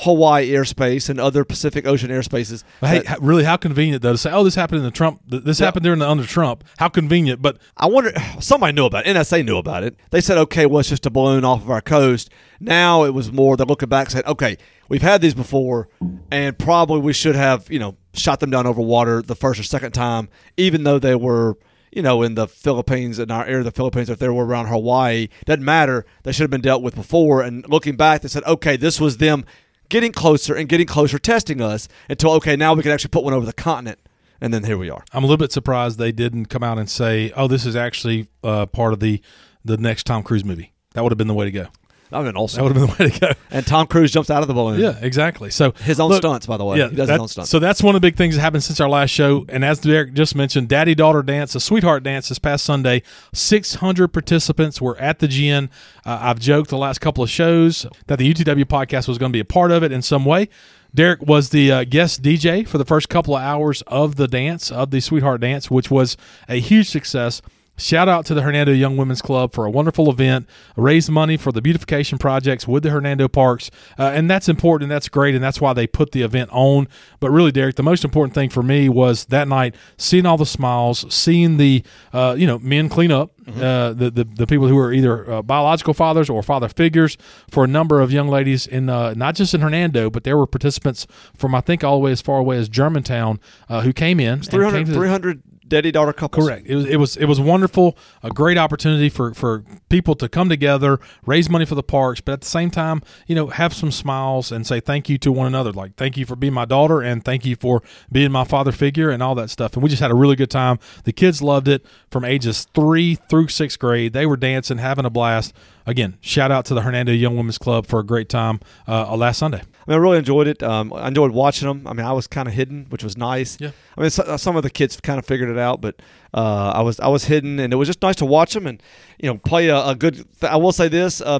Hawaii 0.01 0.51
airspace 0.51 1.09
and 1.09 1.19
other 1.19 1.43
Pacific 1.45 1.85
Ocean 1.85 2.09
airspaces. 2.09 2.63
But 2.81 2.87
hey, 2.89 2.99
That- 2.99 3.21
really, 3.21 3.43
how 3.43 3.57
convenient 3.57 4.01
though 4.01 4.13
to 4.13 4.17
say, 4.17 4.31
"Oh, 4.31 4.43
this 4.43 4.55
happened 4.55 4.79
in 4.79 4.85
the 4.85 4.91
Trump. 4.91 5.21
This 5.27 5.59
Yeah. 5.59 5.67
happened 5.67 5.83
during 5.83 5.99
the 5.99 6.09
under 6.09 6.25
Trump." 6.25 6.63
How 6.77 6.89
convenient, 6.89 7.41
but 7.41 7.57
I 7.77 7.87
wonder. 7.87 8.11
Somebody 8.39 8.73
knew 8.73 8.85
about 8.85 9.05
it. 9.05 9.09
NSA 9.15 9.43
knew 9.43 9.57
about 9.57 9.83
it. 9.83 9.95
They 10.11 10.21
said, 10.21 10.37
"Okay, 10.37 10.65
well, 10.65 10.79
it's 10.79 10.89
just 10.89 11.05
a 11.05 11.09
balloon 11.09 11.45
off 11.45 11.61
of 11.61 11.69
our 11.69 11.81
coast." 11.81 12.29
Now 12.59 13.03
it 13.03 13.13
was 13.13 13.31
more. 13.31 13.57
They're 13.57 13.65
looking 13.65 13.89
back, 13.89 14.09
said, 14.09 14.25
"Okay, 14.25 14.57
we've 14.89 15.01
had 15.01 15.21
these 15.21 15.33
before, 15.33 15.89
and 16.31 16.57
probably 16.57 16.99
we 16.99 17.13
should 17.13 17.35
have, 17.35 17.65
you 17.69 17.79
know, 17.79 17.95
shot 18.13 18.39
them 18.39 18.49
down 18.51 18.65
over 18.67 18.81
water 18.81 19.21
the 19.21 19.35
first 19.35 19.59
or 19.59 19.63
second 19.63 19.91
time, 19.91 20.29
even 20.57 20.83
though 20.83 20.99
they 20.99 21.15
were." 21.15 21.57
You 21.95 22.01
know, 22.01 22.23
in 22.23 22.33
the 22.33 22.47
Philippines, 22.47 23.19
in 23.19 23.29
our 23.29 23.45
area 23.45 23.59
of 23.59 23.65
the 23.65 23.71
Philippines, 23.71 24.09
if 24.09 24.17
they 24.17 24.27
were 24.27 24.43
around 24.47 24.65
Hawaii, 24.65 25.27
doesn't 25.45 25.63
matter. 25.63 26.07
They 26.23 26.31
should 26.31 26.41
have 26.41 26.49
been 26.49 26.59
dealt 26.59 26.81
with 26.81 26.95
before. 26.95 27.43
And 27.43 27.63
looking 27.69 27.95
back, 27.95 28.21
they 28.23 28.29
said, 28.29 28.41
okay, 28.47 28.75
this 28.77 28.99
was 28.99 29.17
them 29.17 29.45
getting 29.93 30.11
closer 30.11 30.55
and 30.55 30.67
getting 30.67 30.87
closer, 30.87 31.19
testing 31.19 31.61
us 31.61 31.87
until, 32.09 32.31
okay, 32.31 32.55
now 32.55 32.73
we 32.73 32.81
can 32.81 32.91
actually 32.91 33.11
put 33.11 33.23
one 33.23 33.31
over 33.31 33.45
the 33.45 33.53
continent. 33.53 33.99
And 34.41 34.51
then 34.51 34.63
here 34.63 34.77
we 34.77 34.89
are. 34.89 35.05
I'm 35.13 35.23
a 35.23 35.27
little 35.27 35.37
bit 35.37 35.51
surprised 35.51 35.99
they 35.99 36.11
didn't 36.11 36.47
come 36.47 36.63
out 36.63 36.79
and 36.79 36.89
say, 36.89 37.31
"Oh, 37.33 37.47
this 37.47 37.65
is 37.65 37.77
actually 37.77 38.27
uh, 38.43 38.65
part 38.65 38.91
of 38.91 38.99
the 38.99 39.21
the 39.63 39.77
next 39.77 40.05
Tom 40.05 40.21
Cruise 40.23 40.43
movie." 40.43 40.73
That 40.95 41.03
would 41.03 41.11
have 41.11 41.17
been 41.17 41.27
the 41.27 41.33
way 41.33 41.45
to 41.45 41.51
go. 41.51 41.67
That 42.13 42.19
would 42.19 42.25
have 42.27 42.33
been 42.35 42.41
awesome. 42.41 42.57
That 42.57 42.63
would 42.63 42.77
have 42.77 42.87
been 42.87 42.95
the 42.97 43.03
way 43.03 43.09
to 43.11 43.19
go. 43.19 43.31
And 43.49 43.65
Tom 43.65 43.87
Cruise 43.87 44.11
jumps 44.11 44.29
out 44.29 44.43
of 44.43 44.47
the 44.47 44.53
balloon. 44.53 44.79
Yeah, 44.79 44.97
exactly. 45.01 45.49
So 45.49 45.71
His 45.71 45.99
own 45.99 46.09
look, 46.11 46.19
stunts, 46.21 46.45
by 46.45 46.57
the 46.57 46.63
way. 46.63 46.77
Yeah, 46.77 46.89
he 46.89 46.95
does 46.95 47.07
that- 47.07 47.13
his 47.13 47.21
own 47.21 47.27
stunts. 47.27 47.49
So 47.49 47.57
that's 47.57 47.81
one 47.81 47.95
of 47.95 48.01
the 48.01 48.07
big 48.07 48.15
things 48.17 48.35
that 48.35 48.41
happened 48.41 48.63
since 48.63 48.79
our 48.79 48.87
last 48.87 49.09
show. 49.09 49.45
And 49.49 49.65
as 49.65 49.79
Derek 49.79 50.13
just 50.13 50.35
mentioned, 50.35 50.69
Daddy 50.69 50.93
Daughter 50.93 51.23
Dance, 51.23 51.55
a 51.55 51.59
sweetheart 51.59 52.03
dance 52.03 52.29
this 52.29 52.37
past 52.37 52.63
Sunday. 52.65 53.01
600 53.33 54.09
participants 54.09 54.79
were 54.79 54.97
at 54.99 55.19
the 55.19 55.27
gin. 55.27 55.69
Uh, 56.05 56.19
I've 56.21 56.39
joked 56.39 56.69
the 56.69 56.77
last 56.77 57.01
couple 57.01 57.23
of 57.23 57.29
shows 57.31 57.85
that 58.07 58.19
the 58.19 58.31
UTW 58.31 58.65
podcast 58.65 59.07
was 59.07 59.17
going 59.17 59.31
to 59.31 59.35
be 59.35 59.39
a 59.41 59.45
part 59.45 59.71
of 59.71 59.81
it 59.83 59.91
in 59.91 60.01
some 60.03 60.23
way. 60.23 60.49
Derek 60.95 61.23
was 61.23 61.49
the 61.49 61.71
uh, 61.71 61.83
guest 61.85 62.21
DJ 62.21 62.67
for 62.67 62.77
the 62.77 62.85
first 62.85 63.09
couple 63.09 63.35
of 63.35 63.41
hours 63.41 63.81
of 63.87 64.15
the 64.15 64.27
dance, 64.27 64.71
of 64.71 64.91
the 64.91 65.01
Sweetheart 65.01 65.41
Dance, 65.41 65.71
which 65.71 65.89
was 65.89 66.15
a 66.47 66.59
huge 66.59 66.87
success. 66.87 67.41
Shout 67.75 68.07
out 68.07 68.25
to 68.27 68.35
the 68.35 68.43
Hernando 68.43 68.71
Young 68.71 68.97
Women's 68.97 69.21
Club 69.21 69.51
for 69.51 69.65
a 69.65 69.69
wonderful 69.71 70.07
event, 70.11 70.47
raised 70.77 71.09
money 71.09 71.37
for 71.37 71.51
the 71.51 71.59
beautification 71.61 72.19
projects 72.19 72.67
with 72.67 72.83
the 72.83 72.91
Hernando 72.91 73.27
Parks. 73.27 73.71
Uh, 73.97 74.11
and 74.13 74.29
that's 74.29 74.47
important 74.47 74.83
and 74.83 74.91
that's 74.91 75.09
great. 75.09 75.33
And 75.33 75.43
that's 75.43 75.59
why 75.59 75.73
they 75.73 75.87
put 75.87 76.11
the 76.11 76.21
event 76.21 76.51
on. 76.53 76.87
But 77.19 77.31
really, 77.31 77.51
Derek, 77.51 77.75
the 77.75 77.83
most 77.83 78.03
important 78.05 78.35
thing 78.35 78.49
for 78.51 78.61
me 78.61 78.89
was 78.89 79.25
that 79.25 79.47
night 79.47 79.73
seeing 79.97 80.27
all 80.27 80.37
the 80.37 80.45
smiles, 80.45 81.11
seeing 81.11 81.57
the, 81.57 81.83
uh, 82.13 82.35
you 82.37 82.45
know, 82.45 82.59
men 82.59 82.89
clean 82.89 83.11
up, 83.11 83.31
uh, 83.47 83.91
the, 83.93 84.11
the, 84.13 84.23
the 84.23 84.45
people 84.47 84.67
who 84.67 84.77
are 84.77 84.93
either 84.93 85.29
uh, 85.29 85.41
biological 85.41 85.95
fathers 85.95 86.29
or 86.29 86.43
father 86.43 86.69
figures 86.69 87.17
for 87.49 87.63
a 87.63 87.67
number 87.67 88.01
of 88.01 88.11
young 88.11 88.27
ladies 88.27 88.67
in, 88.67 88.87
uh, 88.87 89.15
not 89.15 89.33
just 89.33 89.55
in 89.55 89.61
Hernando, 89.61 90.11
but 90.11 90.23
there 90.25 90.37
were 90.37 90.47
participants 90.47 91.07
from, 91.35 91.55
I 91.55 91.61
think, 91.61 91.83
all 91.83 91.95
the 91.97 92.03
way 92.05 92.11
as 92.11 92.21
far 92.21 92.37
away 92.37 92.57
as 92.57 92.69
Germantown 92.69 93.39
uh, 93.67 93.81
who 93.81 93.93
came 93.93 94.19
in. 94.19 94.33
and 94.33 94.45
300, 94.47 94.77
came 94.77 94.85
to 94.85 94.91
the- 94.91 94.97
300 94.97 95.41
daddy 95.73 95.91
daughter 95.91 96.13
couples. 96.13 96.47
Correct. 96.47 96.67
It 96.67 96.75
was 96.75 96.85
it 96.85 96.97
was 96.97 97.17
it 97.17 97.25
was 97.25 97.39
wonderful, 97.39 97.97
a 98.21 98.29
great 98.29 98.57
opportunity 98.57 99.09
for 99.09 99.33
for 99.33 99.63
people 99.89 100.15
to 100.15 100.29
come 100.29 100.47
together, 100.47 100.99
raise 101.25 101.49
money 101.49 101.65
for 101.65 101.75
the 101.75 101.83
parks, 101.83 102.21
but 102.21 102.33
at 102.33 102.41
the 102.41 102.47
same 102.47 102.69
time, 102.69 103.01
you 103.27 103.35
know, 103.35 103.47
have 103.47 103.73
some 103.73 103.91
smiles 103.91 104.51
and 104.51 104.67
say 104.67 104.79
thank 104.79 105.09
you 105.09 105.17
to 105.17 105.31
one 105.31 105.47
another. 105.47 105.71
Like 105.71 105.95
thank 105.95 106.15
you 106.15 106.25
for 106.25 106.35
being 106.35 106.53
my 106.53 106.65
daughter 106.65 107.01
and 107.01 107.25
thank 107.25 107.43
you 107.45 107.55
for 107.55 107.81
being 108.11 108.31
my 108.31 108.43
father 108.43 108.71
figure 108.71 109.09
and 109.09 109.23
all 109.23 109.35
that 109.35 109.49
stuff. 109.49 109.73
And 109.73 109.81
we 109.81 109.89
just 109.89 110.01
had 110.01 110.11
a 110.11 110.15
really 110.15 110.35
good 110.35 110.51
time. 110.51 110.77
The 111.05 111.13
kids 111.13 111.41
loved 111.41 111.67
it 111.67 111.83
from 112.11 112.23
ages 112.23 112.67
three 112.75 113.15
through 113.15 113.47
sixth 113.47 113.79
grade. 113.79 114.13
They 114.13 114.25
were 114.25 114.37
dancing, 114.37 114.77
having 114.77 115.05
a 115.05 115.09
blast. 115.09 115.53
Again, 115.85 116.17
shout 116.21 116.51
out 116.51 116.65
to 116.65 116.73
the 116.73 116.81
Hernando 116.81 117.11
Young 117.11 117.35
Women's 117.35 117.57
Club 117.57 117.87
for 117.87 117.99
a 117.99 118.05
great 118.05 118.29
time 118.29 118.59
uh, 118.87 119.15
last 119.15 119.39
Sunday. 119.39 119.63
I 119.85 119.91
mean, 119.91 119.99
I 119.99 120.01
really 120.01 120.17
enjoyed 120.17 120.47
it. 120.47 120.63
Um, 120.63 120.93
I 120.93 121.07
enjoyed 121.07 121.31
watching 121.31 121.67
them. 121.67 121.85
I 121.87 121.93
mean, 121.93 122.05
I 122.05 122.13
was 122.13 122.27
kind 122.27 122.47
of 122.47 122.53
hidden, 122.53 122.85
which 122.89 123.03
was 123.03 123.17
nice. 123.17 123.57
Yeah. 123.59 123.71
I 123.97 124.01
mean, 124.01 124.09
so, 124.09 124.37
some 124.37 124.55
of 124.55 124.63
the 124.63 124.69
kids 124.69 124.99
kind 125.01 125.19
of 125.19 125.25
figured 125.25 125.49
it 125.49 125.57
out, 125.57 125.81
but 125.81 126.01
uh, 126.33 126.71
I 126.75 126.81
was 126.81 126.99
I 126.99 127.07
was 127.07 127.25
hidden, 127.25 127.59
and 127.59 127.73
it 127.73 127.75
was 127.75 127.87
just 127.87 128.01
nice 128.01 128.15
to 128.17 128.25
watch 128.25 128.53
them 128.53 128.65
and 128.67 128.81
you 129.19 129.29
know 129.29 129.37
play 129.37 129.67
a, 129.67 129.87
a 129.87 129.95
good. 129.95 130.15
Th- 130.15 130.51
I 130.51 130.55
will 130.57 130.71
say 130.71 130.87
this: 130.87 131.21
uh, 131.21 131.39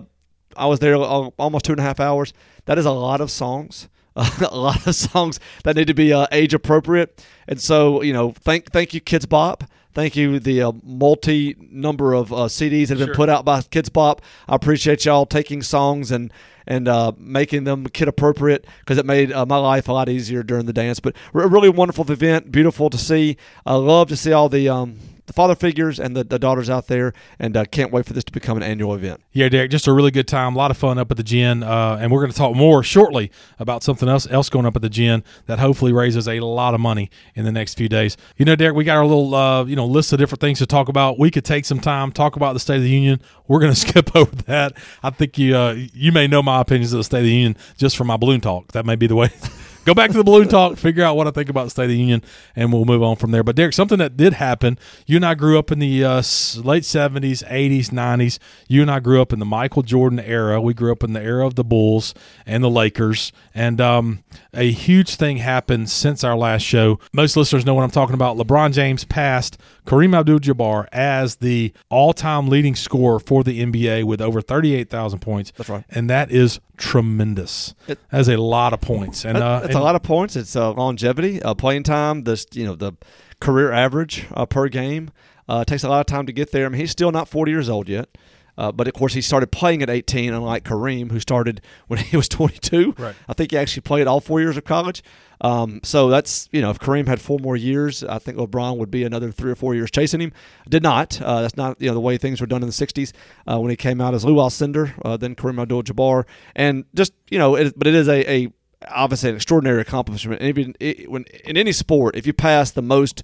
I 0.58 0.66
was 0.66 0.80
there 0.80 0.96
almost 0.96 1.66
two 1.66 1.72
and 1.74 1.80
a 1.80 1.84
half 1.84 2.00
hours. 2.00 2.34
That 2.66 2.78
is 2.78 2.86
a 2.86 2.92
lot 2.92 3.22
of 3.22 3.32
songs. 3.32 3.90
a 4.16 4.56
lot 4.56 4.86
of 4.86 4.94
songs 4.94 5.40
that 5.64 5.76
need 5.76 5.88
to 5.88 5.94
be 5.96 6.14
uh, 6.14 6.28
age 6.32 6.54
appropriate, 6.54 7.26
and 7.48 7.60
so 7.60 8.04
you 8.04 8.14
know, 8.14 8.32
thank 8.32 8.72
thank 8.72 8.94
you, 8.94 9.02
Kidz 9.02 9.28
Bop. 9.28 9.64
Thank 9.96 10.16
you, 10.16 10.40
the 10.40 10.62
uh, 10.64 10.72
multi 10.84 11.56
number 11.60 12.14
of 12.14 12.32
uh, 12.34 12.36
CDs 12.48 12.88
that 12.88 12.98
have 12.98 13.00
Sure. 13.00 13.08
been 13.08 13.16
put 13.16 13.30
out 13.30 13.44
by 13.46 13.62
Kidz 13.62 13.92
Bop. 13.92 14.22
I 14.48 14.56
appreciate 14.56 15.06
y'all 15.06 15.26
taking 15.26 15.62
songs 15.64 16.12
and 16.12 16.32
and 16.68 16.88
uh, 16.88 17.12
making 17.18 17.64
them 17.64 17.86
kid 17.88 18.08
appropriate 18.08 18.66
because 18.80 18.98
it 18.98 19.06
made 19.06 19.32
uh, 19.32 19.46
my 19.46 19.58
life 19.58 19.88
a 19.88 19.94
lot 19.94 20.10
easier 20.10 20.44
during 20.44 20.66
the 20.66 20.74
dance. 20.74 21.00
But 21.00 21.16
a 21.34 21.48
really 21.48 21.70
wonderful 21.70 22.10
event, 22.12 22.52
beautiful 22.52 22.90
to 22.90 22.98
see. 22.98 23.38
I 23.66 23.76
love 23.76 24.10
to 24.10 24.16
see 24.16 24.32
all 24.32 24.50
the 24.50 24.70
um, 24.70 24.98
the 25.26 25.34
father 25.34 25.56
figures 25.56 26.00
and 26.00 26.16
the, 26.16 26.24
the 26.24 26.40
daughters 26.40 26.70
out 26.70 26.88
there, 26.88 27.14
and 27.40 27.56
uh, 27.56 27.66
can't 27.66 27.92
wait 27.92 28.06
for 28.06 28.14
this 28.14 28.24
to 28.26 28.32
become 28.32 28.58
an 28.58 28.64
annual 28.64 28.94
event. 28.94 29.22
Yeah, 29.32 29.50
Derek, 29.50 29.72
just 29.72 29.88
a 29.88 29.94
really 29.94 30.12
good 30.12 30.28
time, 30.28 30.56
a 30.56 30.58
lot 30.58 30.72
of 30.72 30.78
fun 30.78 30.98
up 30.98 31.10
at 31.12 31.18
the 31.18 31.24
gin, 31.24 31.64
uh, 31.64 31.98
and 32.00 32.12
we're 32.12 32.20
going 32.20 32.32
to 32.32 32.38
talk 32.38 32.56
more 32.56 32.84
shortly 32.84 33.32
about 33.60 33.84
something 33.84 34.10
else 34.10 34.30
else 34.30 34.50
going 34.50 34.66
up 34.66 34.76
at 34.76 34.82
the 34.82 34.90
gin 34.90 35.24
that 35.46 35.60
hopefully 35.60 35.94
raises 35.94 36.28
a 36.28 36.40
lot 36.40 36.74
of 36.74 36.80
money 36.80 37.10
in 37.36 37.46
the 37.46 37.52
next 37.52 37.76
few 37.78 37.90
days. 37.90 38.18
You 38.38 38.46
know, 38.46 38.56
Derek, 38.56 38.76
we 38.76 38.84
got 38.84 38.98
our 38.98 39.06
little 39.06 39.34
uh, 39.34 39.64
you 39.66 39.76
know 39.76 39.86
list 39.86 40.12
of 40.14 40.20
different 40.20 40.42
things 40.42 40.60
to 40.60 40.66
talk 40.66 40.90
about. 40.90 41.20
We 41.20 41.32
could 41.32 41.46
take 41.46 41.66
some 41.66 41.80
time 41.80 42.12
talk 42.12 42.36
about 42.36 42.54
the 42.54 42.60
State 42.60 42.78
of 42.78 42.84
the 42.84 42.90
Union. 42.90 43.22
We're 43.48 43.60
going 43.60 43.74
to 43.74 43.80
skip 43.80 44.16
over 44.16 44.36
that. 44.44 44.74
I 45.02 45.10
think 45.10 45.38
you 45.38 45.56
uh, 45.56 45.76
you 45.94 46.12
may 46.12 46.28
know 46.28 46.42
my 46.44 46.62
opinions 46.62 46.94
of 46.94 46.98
the 46.98 47.04
State 47.04 47.20
of 47.20 47.26
the 47.26 47.32
Union 47.32 47.58
just 47.78 47.96
from 47.96 48.08
my 48.08 48.18
balloon 48.18 48.42
talk. 48.42 48.72
That 48.74 48.86
may 48.86 48.96
be 48.96 49.08
the 49.08 49.16
way. 49.16 49.30
go 49.86 49.94
back 49.94 50.12
to 50.12 50.18
the 50.18 50.24
balloon 50.24 50.48
talk, 50.48 50.78
figure 50.78 51.04
out 51.04 51.16
what 51.16 51.28
I 51.28 51.32
think 51.32 51.50
about 51.50 51.66
the 51.66 51.70
State 51.70 51.84
of 51.84 51.90
the 51.90 51.98
Union, 51.98 52.24
and 52.56 52.72
we'll 52.72 52.86
move 52.86 53.04
on 53.04 53.16
from 53.16 53.32
there. 53.32 53.44
But 53.44 53.56
Derek, 53.56 53.74
something 53.74 54.00
that 54.00 54.18
did 54.18 54.34
happen. 54.34 54.78
You 55.06 55.18
and 55.18 55.26
I 55.26 55.36
grew 55.36 55.60
up 55.60 55.72
in 55.72 55.80
the 55.80 56.04
uh, 56.04 56.24
late 56.58 56.86
seventies, 56.86 57.44
eighties, 57.48 57.92
nineties. 57.92 58.40
You 58.68 58.82
and 58.82 58.92
I 58.92 59.00
grew 59.00 59.22
up 59.22 59.34
in 59.34 59.40
the 59.40 59.46
Michael 59.46 59.82
Jordan 59.84 60.20
era. 60.20 60.62
We 60.62 60.74
grew 60.74 60.92
up 60.92 61.04
in 61.04 61.14
the 61.14 61.22
era 61.22 61.46
of 61.46 61.56
the 61.56 61.64
Bulls 61.64 62.14
and 62.46 62.64
the 62.64 62.70
Lakers, 62.70 63.32
and 63.54 63.80
um, 63.82 64.24
a 64.54 64.72
huge 64.72 65.16
thing 65.16 65.38
happened 65.38 65.90
since 65.90 66.24
our 66.24 66.36
last 66.36 66.64
show. 66.64 67.00
Most 67.12 67.36
listeners 67.36 67.66
know 67.66 67.74
what 67.74 67.84
I'm 67.84 67.92
talking 67.92 68.16
about. 68.16 68.38
LeBron 68.38 68.74
James 68.74 69.04
passed 69.04 69.58
Kareem 69.86 70.18
Abdul-Jabbar 70.18 70.88
as 70.92 71.36
the 71.38 71.74
all-time 71.90 72.48
leading 72.48 72.74
scorer 72.76 73.20
for 73.20 73.44
the 73.44 73.62
NBA 73.66 74.06
with 74.06 74.22
over 74.22 74.42
38,000 74.42 75.20
points. 75.20 75.52
That's 75.58 75.70
right. 75.70 75.84
and 75.90 76.10
that 76.10 76.32
is 76.32 76.60
tremendous. 76.78 77.74
It- 77.88 78.00
That's 78.12 78.28
a 78.30 78.38
lot 78.38 78.74
of 78.74 78.82
points, 78.82 79.26
and 79.26 79.38
uh, 79.38 79.62
It's 79.64 79.70
and- 79.76 79.80
a 79.80 79.84
lot 79.84 79.96
of 79.96 80.04
points. 80.04 80.36
It's 80.36 80.56
uh, 80.56 80.72
longevity, 80.74 81.42
uh, 81.42 81.54
playing 81.54 81.84
time. 81.84 82.24
This 82.24 82.46
you 82.54 82.66
know 82.66 82.76
the 82.76 82.94
career 83.42 83.72
average 83.72 84.26
uh, 84.34 84.46
per 84.46 84.68
game 84.70 85.12
uh, 85.50 85.66
takes 85.66 85.84
a 85.84 85.90
lot 85.90 86.00
of 86.00 86.06
time 86.06 86.26
to 86.28 86.32
get 86.32 86.52
there. 86.52 86.66
I 86.66 86.70
mean, 86.70 86.80
he's 86.80 86.92
still 86.92 87.12
not 87.12 87.28
40 87.28 87.52
years 87.52 87.68
old 87.70 87.90
yet. 87.90 88.08
Uh, 88.58 88.72
but 88.72 88.88
of 88.88 88.94
course, 88.94 89.14
he 89.14 89.22
started 89.22 89.52
playing 89.52 89.82
at 89.82 89.90
18, 89.90 90.34
unlike 90.34 90.64
Kareem, 90.64 91.12
who 91.12 91.20
started 91.20 91.62
when 91.88 92.00
he 92.04 92.18
was 92.18 92.30
22. 92.30 92.96
Right. 92.98 93.16
I 93.28 93.34
think 93.34 93.52
he 93.52 93.58
actually 93.58 93.82
played 93.82 94.08
all 94.08 94.20
four 94.20 94.40
years 94.40 94.58
of 94.58 94.64
college. 94.64 95.04
Um, 95.42 95.82
so 95.84 96.10
that's 96.10 96.48
you 96.52 96.62
know, 96.62 96.70
if 96.70 96.80
Kareem 96.80 97.08
had 97.08 97.20
four 97.20 97.38
more 97.40 97.58
years, 97.58 98.04
I 98.04 98.18
think 98.18 98.38
LeBron 98.38 98.78
would 98.78 98.90
be 98.90 99.04
another 99.04 99.32
three 99.32 99.52
or 99.52 99.56
four 99.56 99.76
years 99.76 99.92
chasing 99.92 100.22
him. 100.22 100.32
Did 100.70 100.84
not. 100.84 101.22
Uh, 101.22 101.42
that's 101.42 101.58
not 101.58 101.82
you 101.82 101.90
know 101.90 101.94
the 101.94 102.00
way 102.00 102.18
things 102.18 102.40
were 102.40 102.48
done 102.48 102.64
in 102.64 102.68
the 102.68 102.74
60s 102.74 103.12
uh, 103.52 103.60
when 103.60 103.70
he 103.70 103.76
came 103.76 104.00
out 104.00 104.14
as 104.14 104.24
Lew 104.24 104.36
Alcindor, 104.36 104.94
uh, 105.04 105.18
then 105.18 105.36
Kareem 105.36 105.62
Abdul-Jabbar, 105.62 106.26
and 106.56 106.86
just 106.96 107.14
you 107.30 107.38
know, 107.38 107.56
it, 107.56 107.78
but 107.78 107.88
it 107.88 107.96
is 107.96 108.08
a, 108.08 108.32
a 108.32 108.54
obviously 108.90 109.30
an 109.30 109.36
extraordinary 109.36 109.82
accomplishment. 109.82 110.42
And 110.42 110.50
even 110.50 110.76
it, 110.80 111.12
when 111.12 111.26
in 111.44 111.58
any 111.58 111.74
sport, 111.74 112.16
if 112.16 112.26
you 112.26 112.34
pass 112.34 112.72
the 112.72 112.82
most 112.82 113.24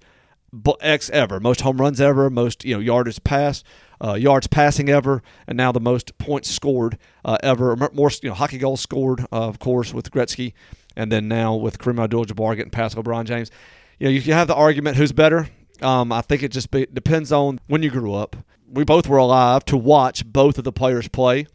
X 0.82 1.10
ever, 1.12 1.40
most 1.40 1.62
home 1.62 1.80
runs 1.80 2.02
ever, 2.02 2.30
most 2.30 2.66
you 2.66 2.74
know 2.74 2.80
yardage 2.80 3.24
pass, 3.24 3.64
uh, 4.04 4.14
yards 4.14 4.48
passing 4.48 4.90
ever, 4.90 5.22
and 5.48 5.58
now 5.58 5.72
the 5.72 5.80
most 5.80 6.18
points 6.18 6.50
scored 6.50 6.98
uh, 7.26 7.38
ever, 7.44 7.76
more 7.94 8.12
you 8.22 8.30
know 8.30 8.36
hockey 8.36 8.58
goals 8.58 8.82
scored, 8.82 9.22
uh, 9.32 9.48
of 9.48 9.60
course, 9.60 9.94
with 9.94 10.12
Gretzky, 10.12 10.54
and 10.96 11.12
then 11.12 11.28
now 11.28 11.56
with 11.56 11.78
Kareem 11.78 12.04
Abdul-Jabbar 12.04 12.56
getting 12.56 12.72
past 12.72 12.96
LeBron 12.96 13.26
James. 13.26 13.52
You 14.00 14.08
know, 14.08 14.12
you 14.12 14.22
can 14.22 14.34
have 14.34 14.48
the 14.48 14.56
argument 14.56 14.98
who's 14.98 15.12
better. 15.12 15.50
Um, 15.82 16.12
I 16.12 16.22
think 16.22 16.44
it 16.44 16.52
just 16.52 16.72
be, 16.72 16.86
depends 16.86 17.32
on 17.32 17.60
when 17.68 17.84
you 17.84 17.90
grew 17.90 18.14
up. 18.14 18.36
We 18.68 18.84
both 18.84 19.08
were 19.08 19.18
alive 19.18 19.66
to 19.66 19.78
watch 19.78 20.26
both 20.26 20.58
of 20.58 20.64
the 20.64 20.72
players 20.72 21.08
play. 21.08 21.48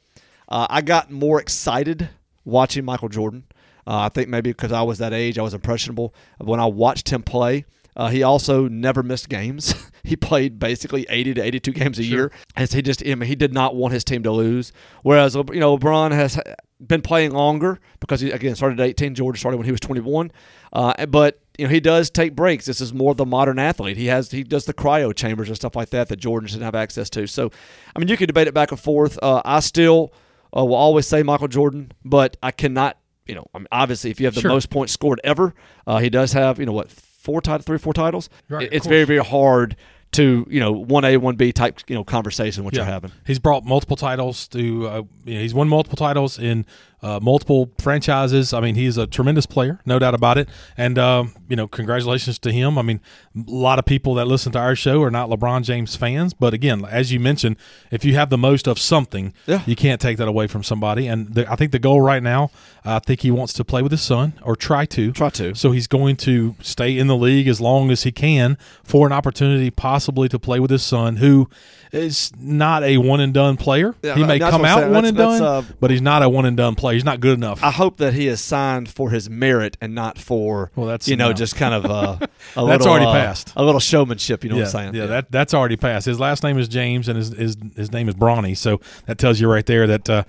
Uh, 0.49 0.67
I 0.69 0.83
got 0.83 1.11
more 1.11 1.41
excited 1.41 2.11
watching 2.45 2.85
Michael 2.85 3.09
Jordan. 3.09 3.45
Uh, 3.87 3.99
I 4.01 4.09
think 4.09 4.29
maybe 4.29 4.51
because 4.51 4.73
I 4.73 4.83
was 4.83 4.99
that 4.99 5.13
age, 5.13 5.39
I 5.39 5.43
was 5.43 5.55
impressionable 5.55 6.15
when 6.39 6.61
I 6.61 6.67
watched 6.67 7.11
him 7.11 7.23
play. 7.23 7.65
Uh, 7.97 8.09
he 8.09 8.23
also 8.23 8.67
never 8.69 9.03
missed 9.03 9.29
games. 9.29 9.75
he 10.05 10.17
played 10.17 10.59
basically 10.59 11.07
80 11.09 11.35
to 11.35 11.43
82 11.43 11.73
games 11.73 11.99
a 11.99 12.05
year, 12.05 12.33
and 12.57 12.71
he 12.71 12.83
just 12.83 13.03
I 13.07 13.15
mean, 13.15 13.29
he 13.29 13.35
did 13.37 13.53
not 13.55 13.77
want 13.77 13.95
his 13.95 14.05
team 14.05 14.23
to 14.25 14.31
lose. 14.33 14.73
Whereas 15.03 15.35
you 15.35 15.45
know 15.61 15.77
LeBron 15.79 16.13
has 16.13 16.39
been 16.85 17.03
playing 17.03 17.31
longer 17.33 17.81
because 18.01 18.21
he 18.21 18.31
again 18.31 18.55
started 18.57 18.81
at 18.81 18.87
18. 18.87 19.15
Jordan 19.15 19.39
started 19.39 19.57
when 19.59 19.65
he 19.65 19.71
was 19.71 19.81
21, 19.81 20.33
uh, 20.73 21.07
but 21.07 21.41
you 21.57 21.67
know 21.67 21.71
he 21.71 21.81
does 21.81 22.11
take 22.11 22.35
breaks. 22.35 22.67
This 22.67 22.81
is 22.81 22.93
more 22.93 23.15
the 23.15 23.25
modern 23.25 23.59
athlete. 23.59 23.97
He 23.97 24.07
has 24.07 24.31
he 24.31 24.43
does 24.43 24.65
the 24.65 24.75
cryo 24.75 25.15
chambers 25.15 25.49
and 25.49 25.57
stuff 25.57 25.77
like 25.77 25.91
that 25.91 26.09
that 26.09 26.17
Jordan 26.17 26.49
should 26.49 26.63
have 26.63 26.75
access 26.75 27.09
to. 27.11 27.27
So, 27.27 27.51
I 27.95 27.99
mean, 27.99 28.09
you 28.09 28.17
could 28.17 28.27
debate 28.27 28.49
it 28.49 28.55
back 28.55 28.71
and 28.73 28.81
forth. 28.81 29.19
Uh, 29.23 29.41
I 29.45 29.61
still 29.61 30.13
uh, 30.57 30.65
will 30.65 30.75
always 30.75 31.07
say 31.07 31.23
Michael 31.23 31.49
Jordan, 31.49 31.93
but 32.05 32.37
I 32.43 32.51
cannot. 32.51 32.99
You 33.27 33.37
know, 33.37 33.47
I 33.55 33.59
mean, 33.59 33.69
obviously, 33.73 34.11
if 34.11 34.21
you 34.21 34.27
have 34.27 34.35
the 34.35 34.43
Sure. 34.43 34.51
most 34.51 34.69
points 34.69 34.93
scored 34.93 35.19
ever, 35.25 35.55
uh, 35.87 35.99
he 35.99 36.11
does 36.11 36.33
have 36.35 36.59
you 36.59 36.67
know 36.67 36.73
what 36.73 36.91
four 37.25 37.41
titles, 37.41 37.65
three 37.65 37.77
or 37.77 37.81
four 37.81 37.95
titles. 37.95 38.29
Right, 38.49 38.69
it's 38.71 38.87
very 38.87 39.05
very 39.05 39.25
hard 39.25 39.77
to 40.13 40.47
you 40.49 40.61
know 40.61 40.73
one 40.73 41.05
A 41.05 41.17
one 41.17 41.37
B 41.37 41.53
type 41.53 41.81
you 41.89 41.95
know 41.95 42.05
conversation 42.05 42.65
what 42.65 42.75
you're 42.75 42.85
having. 42.85 43.13
He's 43.27 43.39
brought 43.39 43.65
multiple 43.65 43.97
titles 43.97 44.47
to. 44.49 44.89
Uh, 44.89 45.03
you 45.25 45.35
know, 45.35 45.41
he's 45.41 45.55
won 45.55 45.69
multiple 45.69 45.97
titles 45.97 46.39
in 46.39 46.67
uh, 47.05 47.21
multiple 47.23 47.71
franchises. 47.79 48.53
I 48.55 48.61
mean, 48.61 48.75
he's 48.75 48.97
a 48.97 49.07
tremendous 49.07 49.45
player, 49.47 49.79
no 49.85 49.99
doubt 49.99 50.15
about 50.15 50.39
it. 50.39 50.49
And 50.77 50.99
um, 50.99 51.35
you 51.49 51.55
know, 51.57 51.69
congratulations 51.69 52.39
to 52.41 52.51
him. 52.51 52.79
I 52.79 52.83
mean, 52.83 53.01
a 53.37 53.51
lot 53.51 53.79
of 53.79 53.85
people 53.85 54.15
that 54.15 54.25
listen 54.27 54.51
to 54.53 54.59
our 54.59 54.75
show 54.75 55.03
are 55.03 55.11
not 55.11 55.29
LeBron 55.29 55.63
James 55.65 55.95
fans, 55.97 56.33
but 56.33 56.55
again, 56.55 56.83
as 56.87 57.13
you 57.13 57.21
mentioned, 57.21 57.57
if 57.91 58.05
you 58.05 58.15
have 58.15 58.31
the 58.31 58.39
most 58.39 58.67
of 58.67 58.79
something, 58.79 59.35
Yeah. 59.47 59.63
you 59.67 59.77
can't 59.77 60.01
take 60.01 60.17
that 60.17 60.29
away 60.29 60.47
from 60.47 60.63
somebody. 60.63 61.07
And 61.07 61.35
the, 61.35 61.51
I 61.53 61.57
think 61.57 61.73
the 61.73 61.79
goal 61.79 62.01
right 62.01 62.23
now, 62.23 62.51
I 62.85 62.99
think 63.01 63.21
he 63.21 63.31
wants 63.31 63.53
to 63.55 63.65
play 63.65 63.83
with 63.83 63.93
his 63.93 64.03
son 64.03 64.33
or 64.43 64.57
try 64.57 64.87
to. 64.87 65.13
Try 65.13 65.31
to. 65.31 65.55
So 65.55 65.73
he's 65.73 65.87
going 65.87 66.17
to 66.17 66.55
stay 66.63 66.97
in 66.99 67.07
the 67.07 67.17
league 67.17 67.49
as 67.49 67.61
long 67.61 67.91
as 67.91 68.05
he 68.05 68.13
can 68.13 68.57
for 68.83 69.07
an 69.07 69.13
opportunity, 69.13 69.71
possibly 69.71 70.29
to 70.31 70.39
play 70.39 70.59
with 70.59 70.71
his 70.71 70.83
son, 70.83 71.17
who 71.17 71.51
is 71.95 72.33
not 72.39 72.83
a 72.83 72.99
one 72.99 73.21
and 73.21 73.33
done 73.33 73.57
player. 73.57 73.95
Yeah, 74.03 74.15
he 74.15 74.25
may 74.25 74.39
come 74.39 74.65
out 74.65 74.83
one 74.83 74.93
That's- 74.93 75.09
and 75.11 75.19
that's, 75.19 75.39
done, 75.41 75.43
uh, 75.43 75.63
but 75.81 75.91
he's 75.91 76.03
not 76.03 76.23
a 76.23 76.29
one 76.29 76.45
and 76.45 76.57
done 76.57 76.75
player. 76.75 76.95
He's 76.95 77.05
not 77.05 77.21
good 77.21 77.39
enough. 77.39 77.63
I 77.63 77.71
hope 77.71 77.99
that 77.99 78.15
he 78.15 78.27
is 78.29 78.41
signed 78.41 78.89
for 78.89 79.11
his 79.11 79.31
merit 79.31 79.77
and 79.81 79.95
not 79.95 80.19
for 80.19 80.71
Well, 80.77 80.87
that's- 80.87 81.09
you 81.09 81.17
know 81.17 81.29
no. 81.29 81.33
just 81.35 81.57
kind 81.57 81.75
of 81.75 81.87
uh, 81.87 81.89
a 82.21 82.21
That's 82.21 82.57
little, 82.57 82.89
already 82.89 83.07
uh, 83.07 83.13
passed. 83.13 83.53
a 83.57 83.65
little 83.65 83.81
showmanship. 83.81 84.45
You 84.45 84.51
know 84.51 84.57
yeah, 84.57 84.63
what 84.65 84.75
I'm 84.75 84.93
saying? 84.93 84.95
yeah, 84.95 85.07
that 85.07 85.31
that's 85.31 85.55
already 85.55 85.77
passed. 85.77 86.07
His 86.07 86.19
last 86.21 86.43
name 86.43 86.59
is 86.59 86.69
James, 86.69 87.09
and 87.09 87.17
his 87.17 87.29
his, 87.31 87.57
his 87.77 87.93
name 87.93 88.09
is 88.09 88.15
Bronny. 88.15 88.57
So 88.57 88.81
that 89.07 89.19
tells 89.19 89.41
you 89.41 89.51
right 89.51 89.67
there 89.67 89.87
that. 89.87 90.09
Uh, 90.11 90.25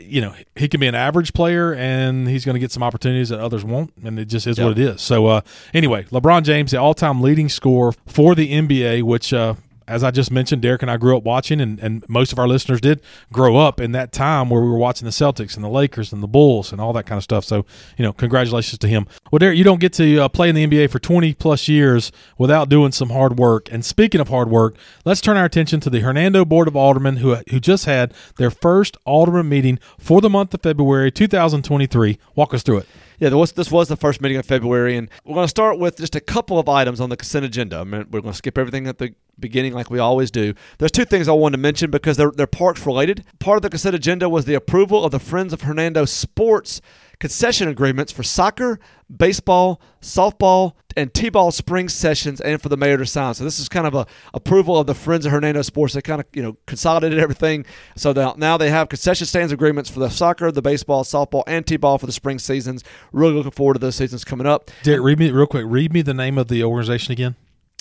you 0.00 0.20
know 0.20 0.32
he 0.54 0.68
can 0.68 0.78
be 0.78 0.86
an 0.86 0.94
average 0.94 1.32
player 1.32 1.74
and 1.74 2.28
he's 2.28 2.44
going 2.44 2.54
to 2.54 2.60
get 2.60 2.70
some 2.70 2.84
opportunities 2.84 3.30
that 3.30 3.40
others 3.40 3.64
won't 3.64 3.92
and 4.04 4.16
it 4.20 4.26
just 4.26 4.46
is 4.46 4.56
Yep. 4.56 4.64
what 4.68 4.78
it 4.78 4.84
is 4.94 5.02
so 5.02 5.26
uh, 5.26 5.40
anyway 5.74 6.04
lebron 6.12 6.44
james 6.44 6.70
the 6.70 6.76
all-time 6.76 7.20
leading 7.20 7.48
scorer 7.48 7.90
for 8.06 8.36
the 8.36 8.52
nba 8.52 9.02
which 9.02 9.32
uh, 9.32 9.54
as 9.88 10.04
I 10.04 10.10
just 10.10 10.30
mentioned, 10.30 10.62
Derek 10.62 10.82
and 10.82 10.90
I 10.90 10.98
grew 10.98 11.16
up 11.16 11.24
watching, 11.24 11.60
and, 11.60 11.80
and 11.80 12.06
most 12.08 12.30
of 12.30 12.38
our 12.38 12.46
listeners 12.46 12.80
did 12.80 13.00
grow 13.32 13.56
up 13.56 13.80
in 13.80 13.92
that 13.92 14.12
time 14.12 14.50
where 14.50 14.60
we 14.60 14.68
were 14.68 14.76
watching 14.76 15.06
the 15.06 15.10
Celtics 15.10 15.56
and 15.56 15.64
the 15.64 15.68
Lakers 15.68 16.12
and 16.12 16.22
the 16.22 16.28
Bulls 16.28 16.70
and 16.72 16.80
all 16.80 16.92
that 16.92 17.06
kind 17.06 17.16
of 17.16 17.24
stuff. 17.24 17.44
So, 17.44 17.64
you 17.96 18.04
know, 18.04 18.12
congratulations 18.12 18.78
to 18.78 18.86
him. 18.86 19.06
Well, 19.32 19.38
Derek, 19.38 19.56
you 19.56 19.64
don't 19.64 19.80
get 19.80 19.94
to 19.94 20.18
uh, 20.18 20.28
play 20.28 20.50
in 20.50 20.54
the 20.54 20.66
NBA 20.66 20.90
for 20.90 20.98
20 20.98 21.32
plus 21.34 21.68
years 21.68 22.12
without 22.36 22.68
doing 22.68 22.92
some 22.92 23.10
hard 23.10 23.38
work. 23.38 23.72
And 23.72 23.84
speaking 23.84 24.20
of 24.20 24.28
hard 24.28 24.50
work, 24.50 24.76
let's 25.06 25.22
turn 25.22 25.38
our 25.38 25.46
attention 25.46 25.80
to 25.80 25.90
the 25.90 26.00
Hernando 26.00 26.44
Board 26.44 26.68
of 26.68 26.76
Aldermen, 26.76 27.16
who, 27.16 27.36
who 27.50 27.58
just 27.58 27.86
had 27.86 28.12
their 28.36 28.50
first 28.50 28.98
Alderman 29.06 29.48
meeting 29.48 29.78
for 29.98 30.20
the 30.20 30.30
month 30.30 30.52
of 30.52 30.62
February 30.62 31.10
2023. 31.10 32.18
Walk 32.34 32.52
us 32.52 32.62
through 32.62 32.78
it. 32.78 32.88
Yeah, 33.18 33.30
was, 33.30 33.52
this 33.52 33.70
was 33.70 33.88
the 33.88 33.96
first 33.96 34.20
meeting 34.20 34.38
of 34.38 34.46
February, 34.46 34.96
and 34.96 35.08
we're 35.24 35.34
going 35.34 35.44
to 35.44 35.48
start 35.48 35.78
with 35.80 35.96
just 35.96 36.14
a 36.14 36.20
couple 36.20 36.58
of 36.58 36.68
items 36.68 37.00
on 37.00 37.10
the 37.10 37.16
consent 37.16 37.44
agenda. 37.44 37.78
I 37.78 37.84
mean, 37.84 38.06
we're 38.10 38.20
going 38.20 38.32
to 38.32 38.38
skip 38.38 38.56
everything 38.56 38.86
at 38.86 38.98
the 38.98 39.12
beginning 39.38 39.74
like 39.74 39.90
we 39.90 39.98
always 39.98 40.30
do. 40.30 40.54
There's 40.78 40.92
two 40.92 41.04
things 41.04 41.28
I 41.28 41.32
wanted 41.32 41.56
to 41.56 41.62
mention 41.62 41.90
because 41.90 42.16
they're, 42.16 42.32
they're 42.32 42.46
parks 42.46 42.84
related. 42.84 43.24
Part 43.38 43.56
of 43.56 43.62
the 43.62 43.70
consent 43.70 43.94
agenda 43.94 44.28
was 44.28 44.44
the 44.44 44.54
approval 44.54 45.04
of 45.04 45.12
the 45.12 45.20
Friends 45.20 45.52
of 45.52 45.62
Hernando 45.62 46.04
Sports 46.04 46.80
concession 47.20 47.68
agreements 47.68 48.12
for 48.12 48.22
soccer, 48.22 48.78
baseball, 49.14 49.80
softball, 50.00 50.74
and 50.96 51.12
t-ball 51.12 51.50
spring 51.50 51.88
sessions, 51.88 52.40
and 52.40 52.60
for 52.60 52.68
the 52.68 52.76
mayor 52.76 52.96
to 52.96 53.06
sign. 53.06 53.34
So 53.34 53.44
this 53.44 53.58
is 53.58 53.68
kind 53.68 53.86
of 53.86 53.94
a 53.94 54.06
approval 54.34 54.78
of 54.78 54.86
the 54.86 54.94
Friends 54.94 55.26
of 55.26 55.32
Hernando 55.32 55.62
Sports. 55.62 55.94
They 55.94 56.02
kind 56.02 56.20
of 56.20 56.26
you 56.32 56.42
know 56.42 56.56
consolidated 56.66 57.18
everything. 57.18 57.66
So 57.96 58.12
now 58.36 58.56
they 58.56 58.70
have 58.70 58.88
concession 58.88 59.26
stands 59.26 59.52
agreements 59.52 59.90
for 59.90 60.00
the 60.00 60.08
soccer, 60.08 60.50
the 60.50 60.62
baseball, 60.62 61.04
softball, 61.04 61.44
and 61.46 61.66
t-ball 61.66 61.98
for 61.98 62.06
the 62.06 62.12
spring 62.12 62.38
seasons. 62.38 62.82
Really 63.12 63.34
looking 63.34 63.52
forward 63.52 63.74
to 63.74 63.80
those 63.80 63.96
seasons 63.96 64.24
coming 64.24 64.46
up. 64.46 64.70
Derek, 64.82 65.02
read 65.02 65.18
me 65.18 65.30
real 65.30 65.46
quick. 65.46 65.64
Read 65.66 65.92
me 65.92 66.02
the 66.02 66.14
name 66.14 66.38
of 66.38 66.48
the 66.48 66.64
organization 66.64 67.12
again. 67.12 67.36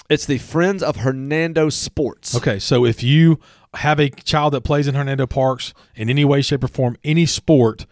It's 0.09 0.25
the 0.25 0.37
Friends 0.37 0.81
of 0.81 0.97
Hernando 0.97 1.69
Sports. 1.69 2.33
Okay, 2.33 2.59
so 2.59 2.85
if 2.85 3.03
you 3.03 3.41
have 3.73 3.99
a 3.99 4.09
child 4.09 4.53
that 4.53 4.61
plays 4.61 4.87
in 4.87 4.95
Hernando 4.95 5.27
Parks 5.27 5.73
in 5.95 6.09
any 6.09 6.23
way, 6.23 6.41
shape, 6.41 6.63
or 6.63 6.69
form, 6.69 6.95
any 7.03 7.25
sport, 7.25 7.85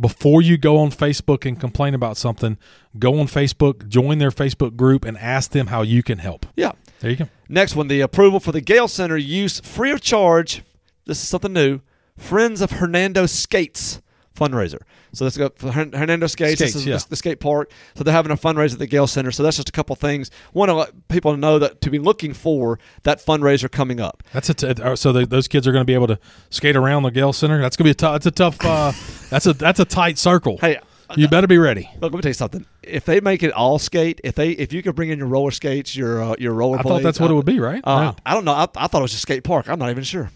before 0.00 0.40
you 0.40 0.56
go 0.56 0.78
on 0.78 0.90
Facebook 0.90 1.46
and 1.46 1.60
complain 1.60 1.92
about 1.92 2.16
something, 2.16 2.56
go 2.98 3.20
on 3.20 3.26
Facebook, 3.26 3.86
join 3.86 4.16
their 4.16 4.30
Facebook 4.30 4.76
group, 4.76 5.04
and 5.04 5.18
ask 5.18 5.50
them 5.50 5.66
how 5.66 5.82
you 5.82 6.02
can 6.02 6.18
help. 6.18 6.46
Yeah. 6.56 6.72
There 7.00 7.10
you 7.10 7.16
go. 7.18 7.28
Next 7.50 7.76
one, 7.76 7.88
the 7.88 8.00
approval 8.00 8.40
for 8.40 8.52
the 8.52 8.62
Gale 8.62 8.88
Center 8.88 9.18
use 9.18 9.60
free 9.60 9.90
of 9.90 10.00
charge. 10.00 10.62
This 11.04 11.22
is 11.22 11.28
something 11.28 11.52
new. 11.52 11.80
Friends 12.16 12.62
of 12.62 12.70
Hernando 12.70 13.26
Skates 13.26 14.00
fundraiser. 14.34 14.80
So 15.12 15.24
let's 15.24 15.36
go 15.36 15.50
for 15.54 15.70
Hern- 15.72 15.92
Hernando 15.92 16.26
Skates. 16.26 16.58
Skates, 16.60 16.74
is 16.74 16.86
yeah. 16.86 16.96
the, 16.96 17.06
the 17.10 17.16
skate 17.16 17.38
park. 17.40 17.70
So 17.94 18.04
they're 18.04 18.14
having 18.14 18.32
a 18.32 18.36
fundraiser 18.36 18.74
at 18.74 18.78
the 18.78 18.86
Gale 18.86 19.06
Center. 19.06 19.30
So 19.30 19.42
that's 19.42 19.56
just 19.56 19.68
a 19.68 19.72
couple 19.72 19.94
things. 19.96 20.30
Want 20.54 20.70
to 20.70 20.74
let 20.74 21.08
people 21.08 21.36
know 21.36 21.58
that 21.58 21.80
to 21.82 21.90
be 21.90 21.98
looking 21.98 22.32
for 22.32 22.78
that 23.02 23.24
fundraiser 23.24 23.70
coming 23.70 24.00
up. 24.00 24.22
That's 24.32 24.48
a 24.48 24.54
t- 24.54 24.68
uh, 24.68 24.96
so 24.96 25.12
the, 25.12 25.26
those 25.26 25.48
kids 25.48 25.66
are 25.66 25.72
going 25.72 25.82
to 25.82 25.86
be 25.86 25.94
able 25.94 26.06
to 26.08 26.18
skate 26.50 26.76
around 26.76 27.02
the 27.02 27.10
Gale 27.10 27.32
Center. 27.32 27.60
That's 27.60 27.76
going 27.76 27.84
to 27.84 27.88
be 27.88 27.90
a 27.90 27.94
tough. 27.94 28.22
That's 28.22 28.26
a 28.26 28.30
tough. 28.30 28.64
Uh, 28.64 28.92
that's 29.28 29.46
a 29.46 29.52
that's 29.52 29.80
a 29.80 29.84
tight 29.84 30.18
circle. 30.18 30.58
Hey, 30.58 30.78
you 31.16 31.28
better 31.28 31.46
be 31.46 31.58
ready. 31.58 31.90
look, 32.00 32.12
let 32.12 32.14
me 32.14 32.20
tell 32.22 32.30
you 32.30 32.34
something. 32.34 32.64
If 32.82 33.04
they 33.04 33.20
make 33.20 33.42
it 33.42 33.52
all 33.52 33.78
skate, 33.78 34.20
if 34.24 34.34
they 34.34 34.50
if 34.52 34.72
you 34.72 34.82
could 34.82 34.94
bring 34.94 35.10
in 35.10 35.18
your 35.18 35.28
roller 35.28 35.50
skates, 35.50 35.94
your 35.94 36.22
uh, 36.22 36.34
your 36.38 36.54
roller 36.54 36.78
I 36.78 36.82
thought 36.82 37.02
that's 37.02 37.20
what 37.20 37.30
it 37.30 37.34
would 37.34 37.46
be, 37.46 37.60
right? 37.60 37.82
Uh, 37.84 38.00
No. 38.00 38.16
I 38.24 38.34
don't 38.34 38.44
know. 38.44 38.52
I, 38.52 38.66
I 38.76 38.86
thought 38.86 39.00
it 39.00 39.02
was 39.02 39.14
a 39.14 39.18
skate 39.18 39.44
park. 39.44 39.68
I'm 39.68 39.78
not 39.78 39.90
even 39.90 40.04
sure. 40.04 40.30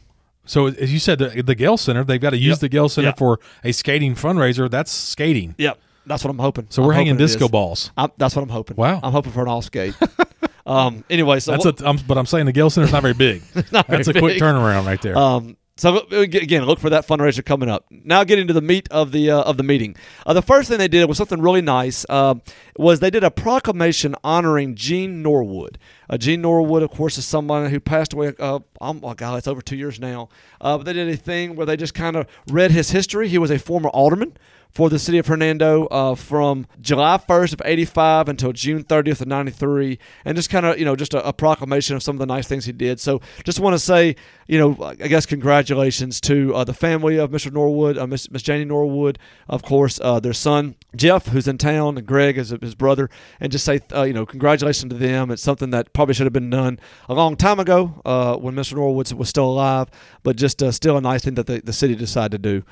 So 0.47 0.67
as 0.69 0.93
you 0.93 0.99
said, 0.99 1.19
the, 1.19 1.43
the 1.43 1.55
Gale 1.55 1.76
Center, 1.76 2.05
they've 2.05 2.21
got 2.21 2.31
to 2.31 2.37
use 2.38 2.55
Yep. 2.57 2.59
the 2.61 2.69
Gale 2.69 2.88
Center 2.88 3.09
Yep. 3.09 3.19
for 3.19 3.41
a 3.65 3.73
skating 3.73 4.15
fundraiser. 4.15 4.71
That's 4.71 4.91
skating. 4.91 5.55
Yep. 5.59 5.79
That's 6.07 6.23
what 6.25 6.31
I'm 6.31 6.38
hoping. 6.38 6.67
So 6.71 6.83
I'm 6.83 6.87
we're 6.88 6.95
hanging 6.95 7.15
hoping 7.15 7.25
it 7.25 7.29
disco 7.29 7.45
is. 7.47 7.50
balls. 7.50 7.91
I'm, 7.97 8.11
that's 8.17 8.37
what 8.37 8.43
I'm 8.43 8.49
hoping. 8.49 8.76
Wow. 8.76 9.00
I'm 9.03 9.12
hoping 9.12 9.33
for 9.33 9.43
an 9.43 9.49
all 9.49 9.61
skate. 9.62 9.95
um. 10.67 11.05
Anyway, 11.11 11.41
so 11.41 11.50
That's 11.53 11.65
what- 11.65 11.81
a, 11.81 11.88
I'm, 11.88 11.97
but 12.07 12.17
I'm 12.17 12.26
saying 12.26 12.47
the 12.47 12.53
Gale 12.53 12.71
Center's 12.71 12.93
not 12.93 13.03
very 13.03 13.15
big. 13.15 13.43
not 13.73 13.87
That's 13.88 14.09
a 14.09 14.12
very 14.12 14.21
quick 14.23 14.38
turnaround 14.38 14.87
right 14.87 15.00
there. 15.03 15.17
Um, 15.19 15.57
so 15.78 16.06
again, 16.11 16.64
look 16.64 16.78
for 16.78 16.88
that 16.88 17.06
fundraiser 17.06 17.45
coming 17.45 17.68
up. 17.68 17.85
Now, 17.90 18.25
getting 18.25 18.47
to 18.47 18.54
the 18.54 18.62
meat 18.62 18.88
of 18.90 19.12
the 19.12 19.30
uh, 19.30 19.42
of 19.42 19.59
the 19.59 19.62
meeting. 19.62 19.95
Uh, 20.25 20.33
the 20.33 20.40
first 20.40 20.71
thing 20.71 20.78
they 20.78 20.88
did 20.88 21.04
was 21.06 21.18
something 21.18 21.42
really 21.42 21.61
nice. 21.61 22.06
Uh, 22.09 22.37
was 22.78 23.00
they 23.00 23.11
did 23.11 23.23
a 23.23 23.30
proclamation 23.30 24.16
honoring 24.25 24.75
Gene 24.75 25.23
Norwood. 25.23 25.78
Uh, 26.09 26.16
Gene 26.16 26.40
Norwood, 26.40 26.83
of 26.83 26.90
course, 26.90 27.18
is 27.18 27.26
someone 27.26 27.68
who 27.68 27.78
passed 27.78 28.14
away. 28.14 28.33
Uh, 28.38 28.61
oh 28.80 28.92
my 28.95 29.12
God, 29.12 29.37
it's 29.37 29.47
over 29.47 29.61
two 29.61 29.76
years 29.76 30.00
now. 30.00 30.30
Uh, 30.62 30.78
but 30.78 30.87
they 30.87 30.95
did 30.95 31.11
a 31.11 31.16
thing 31.16 31.56
where 31.56 31.66
they 31.66 31.76
just 31.76 31.92
kind 31.92 32.16
of 32.16 32.26
read 32.50 32.71
his 32.71 32.90
history. 32.90 33.28
He 33.28 33.37
was 33.37 33.50
a 33.50 33.59
former 33.59 33.90
alderman 33.90 34.33
for 34.76 34.90
the 34.90 34.99
city 34.99 35.16
of 35.16 35.26
Hernando 35.26 35.87
uh, 35.87 36.14
from 36.14 36.66
July 36.83 37.16
1st 37.16 37.54
of 37.54 37.62
85 37.64 38.28
until 38.28 38.52
June 38.52 38.85
30th 38.85 39.23
of 39.23 39.26
93 39.26 39.99
and 40.26 40.37
just 40.37 40.50
kind 40.50 40.66
of 40.66 40.78
you 40.78 40.85
know 40.85 40.95
just 40.95 41.14
a, 41.14 41.26
a 41.26 41.33
proclamation 41.33 41.97
of 41.97 42.02
some 42.02 42.14
of 42.14 42.18
the 42.18 42.26
nice 42.26 42.47
things 42.47 42.66
he 42.66 42.73
did 42.73 43.00
so 43.00 43.23
just 43.45 43.59
want 43.59 43.73
to 43.73 43.78
say 43.78 44.16
you 44.47 44.59
know 44.59 44.76
I 44.83 44.95
guess 44.95 45.26
congratulations 45.26 46.21
to 46.23 46.55
uh, 46.55 46.65
the 46.65 46.75
family 46.75 47.19
of 47.19 47.31
Mr. 47.31 47.53
Norwood 47.53 47.99
uh, 47.99 48.07
Miss, 48.07 48.31
Miss 48.31 48.43
Janie 48.43 48.65
Norwood 48.65 49.19
of 49.49 49.62
course 49.62 50.00
uh, 50.03 50.21
their 50.21 50.33
son 50.33 50.76
Jeff 50.95 51.29
who's 51.29 51.49
in 51.49 51.59
town 51.59 51.99
and 51.99 52.07
Greg 52.07 52.38
is 52.38 52.50
his 52.61 52.75
brother 52.75 53.11
and 53.41 53.50
just 53.53 53.65
say 53.65 53.81
uh, 53.95 54.03
you 54.03 54.12
know 54.12 54.26
congratulations 54.26 54.91
to 54.91 54.99
them 54.99 55.31
it's 55.31 55.43
something 55.43 55.71
that 55.71 55.93
probably 55.93 56.15
should 56.15 56.26
have 56.26 56.33
been 56.33 56.50
done 56.50 56.79
a 57.09 57.15
long 57.15 57.37
time 57.37 57.59
ago 57.59 58.00
uh, 58.05 58.37
when 58.37 58.55
Mr. 58.55 58.75
Norwood 58.75 59.12
was 59.12 59.29
still 59.29 59.47
alive 59.47 59.88
but 60.23 60.37
just 60.37 60.62
uh, 60.62 60.71
still 60.71 60.97
a 60.97 61.00
nice 61.00 61.25
thing 61.25 61.35
that 61.35 61.47
the, 61.47 61.61
the 61.61 61.73
city 61.73 61.95
decided 61.95 62.43
to 62.43 62.61
do 62.61 62.65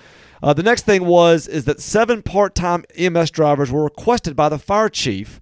the 0.55 0.63
next 0.63 0.83
thing 0.83 1.07
was 1.07 1.49
is 1.49 1.65
that 1.65 1.81
seven 1.81 2.21
part-time 2.21 2.85
EMS 2.99 3.31
drivers 3.31 3.73
were 3.73 3.83
requested 3.83 4.37
by 4.37 4.51
the 4.51 4.59
fire 4.59 4.91
chief 4.91 5.41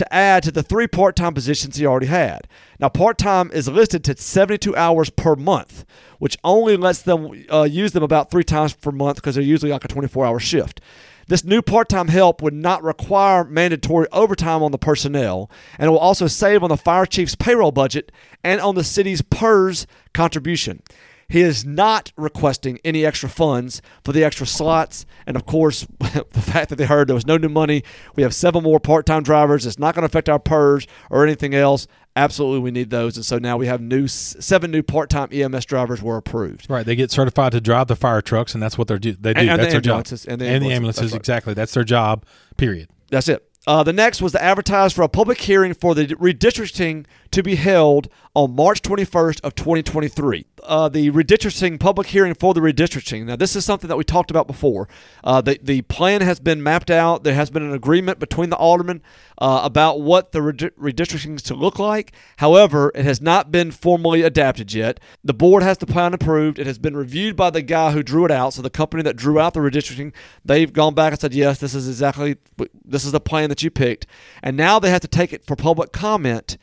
to 0.00 0.14
add 0.14 0.42
to 0.42 0.50
the 0.50 0.62
three 0.62 0.86
part-time 0.86 1.34
positions 1.34 1.76
he 1.76 1.84
already 1.84 2.06
had. 2.06 2.48
Now, 2.78 2.88
part-time 2.88 3.50
is 3.52 3.68
listed 3.68 4.02
to 4.04 4.16
72 4.16 4.74
hours 4.74 5.10
per 5.10 5.36
month, 5.36 5.84
which 6.18 6.38
only 6.42 6.78
lets 6.78 7.02
them 7.02 7.44
uh, 7.52 7.64
use 7.64 7.92
them 7.92 8.02
about 8.02 8.30
three 8.30 8.42
times 8.42 8.72
per 8.72 8.90
month 8.90 9.16
because 9.16 9.34
they're 9.34 9.44
usually 9.44 9.72
like 9.72 9.84
a 9.84 9.88
24-hour 9.88 10.40
shift. 10.40 10.80
This 11.28 11.44
new 11.44 11.60
part-time 11.60 12.08
help 12.08 12.40
would 12.40 12.54
not 12.54 12.82
require 12.82 13.44
mandatory 13.44 14.06
overtime 14.10 14.62
on 14.62 14.72
the 14.72 14.78
personnel, 14.78 15.50
and 15.78 15.86
it 15.86 15.90
will 15.90 15.98
also 15.98 16.26
save 16.26 16.62
on 16.62 16.70
the 16.70 16.78
fire 16.78 17.04
chief's 17.06 17.34
payroll 17.34 17.70
budget 17.70 18.10
and 18.42 18.58
on 18.60 18.76
the 18.76 18.82
city's 18.82 19.20
PERS 19.20 19.86
contribution. 20.14 20.82
He 21.30 21.42
is 21.42 21.64
not 21.64 22.12
requesting 22.16 22.80
any 22.84 23.06
extra 23.06 23.28
funds 23.28 23.80
for 24.04 24.12
the 24.12 24.24
extra 24.24 24.46
slots. 24.46 25.06
And 25.26 25.36
of 25.36 25.46
course, 25.46 25.86
the 26.00 26.42
fact 26.42 26.70
that 26.70 26.76
they 26.76 26.86
heard 26.86 27.06
there 27.08 27.14
was 27.14 27.26
no 27.26 27.36
new 27.36 27.48
money, 27.48 27.84
we 28.16 28.24
have 28.24 28.34
seven 28.34 28.64
more 28.64 28.80
part 28.80 29.06
time 29.06 29.22
drivers. 29.22 29.64
It's 29.64 29.78
not 29.78 29.94
going 29.94 30.02
to 30.02 30.06
affect 30.06 30.28
our 30.28 30.40
PERS 30.40 30.86
or 31.08 31.24
anything 31.24 31.54
else. 31.54 31.86
Absolutely, 32.16 32.58
we 32.58 32.72
need 32.72 32.90
those. 32.90 33.16
And 33.16 33.24
so 33.24 33.38
now 33.38 33.56
we 33.56 33.68
have 33.68 33.80
new 33.80 34.08
seven 34.08 34.72
new 34.72 34.82
part 34.82 35.08
time 35.08 35.28
EMS 35.30 35.64
drivers 35.66 36.02
were 36.02 36.16
approved. 36.16 36.68
right, 36.68 36.84
they 36.84 36.96
get 36.96 37.12
certified 37.12 37.52
to 37.52 37.60
drive 37.60 37.86
the 37.86 37.94
fire 37.96 38.20
trucks, 38.20 38.52
and 38.52 38.60
that's 38.62 38.76
what 38.76 38.88
they're 38.88 38.98
do. 38.98 39.12
They 39.12 39.32
do. 39.32 39.40
And- 39.40 39.50
and 39.50 39.60
that's 39.60 39.68
the 39.68 39.72
their 39.74 39.80
job. 39.80 40.06
and 40.08 40.16
the 40.18 40.28
and 40.28 40.40
the 40.40 40.46
ambulances, 40.46 40.72
ambulances, 40.72 41.00
that's 41.02 41.12
right. 41.12 41.18
exactly. 41.20 41.54
That's 41.54 41.72
their 41.74 41.84
job. 41.84 42.26
Period. 42.56 42.88
That's 43.10 43.28
it. 43.28 43.46
Uh, 43.66 43.82
the 43.82 43.92
next 43.92 44.22
was 44.22 44.32
to 44.32 44.42
advertise 44.42 44.92
for 44.92 45.02
a 45.02 45.08
public 45.08 45.38
hearing 45.38 45.74
for 45.74 45.94
the 45.94 46.06
redistricting 46.06 47.04
to 47.30 47.42
be 47.42 47.56
held 47.56 48.08
on 48.34 48.56
March 48.56 48.80
21st 48.82 49.40
of 49.42 49.54
2023. 49.54 50.46
Uh, 50.64 50.88
the 50.88 51.10
redistricting 51.10 51.78
public 51.80 52.08
hearing 52.08 52.34
for 52.34 52.54
the 52.54 52.60
redistricting. 52.60 53.24
Now, 53.26 53.36
this 53.36 53.56
is 53.56 53.64
something 53.64 53.88
that 53.88 53.96
we 53.96 54.04
talked 54.04 54.30
about 54.30 54.46
before. 54.46 54.88
Uh, 55.24 55.40
the 55.40 55.58
the 55.62 55.82
plan 55.82 56.20
has 56.20 56.40
been 56.40 56.62
mapped 56.62 56.90
out. 56.90 57.24
There 57.24 57.34
has 57.34 57.50
been 57.50 57.62
an 57.62 57.72
agreement 57.72 58.18
between 58.18 58.50
the 58.50 58.56
aldermen 58.56 59.02
uh, 59.38 59.60
about 59.64 60.00
what 60.00 60.32
the 60.32 60.42
redi- 60.42 60.70
redistricting 60.70 61.36
is 61.36 61.42
to 61.42 61.54
look 61.54 61.78
like. 61.78 62.12
However, 62.38 62.92
it 62.94 63.04
has 63.04 63.20
not 63.20 63.50
been 63.50 63.70
formally 63.70 64.22
adapted 64.22 64.72
yet. 64.72 65.00
The 65.24 65.34
board 65.34 65.62
has 65.62 65.78
the 65.78 65.86
plan 65.86 66.14
approved. 66.14 66.58
It 66.58 66.66
has 66.66 66.78
been 66.78 66.96
reviewed 66.96 67.36
by 67.36 67.50
the 67.50 67.62
guy 67.62 67.92
who 67.92 68.02
drew 68.02 68.24
it 68.24 68.30
out. 68.30 68.54
So 68.54 68.62
the 68.62 68.70
company 68.70 69.02
that 69.02 69.16
drew 69.16 69.40
out 69.40 69.54
the 69.54 69.60
redistricting, 69.60 70.12
they've 70.44 70.72
gone 70.72 70.94
back 70.94 71.12
and 71.12 71.20
said, 71.20 71.34
yes, 71.34 71.58
this 71.58 71.74
is 71.74 71.88
exactly 71.88 72.36
this 72.84 73.04
is 73.04 73.12
the 73.12 73.20
plan 73.20 73.48
that 73.48 73.62
you 73.62 73.70
picked, 73.70 74.06
and 74.42 74.56
now 74.56 74.78
they 74.78 74.90
have 74.90 75.00
to 75.00 75.08
take 75.08 75.32
it 75.32 75.44
for 75.44 75.56
public 75.56 75.92
comment. 75.92 76.58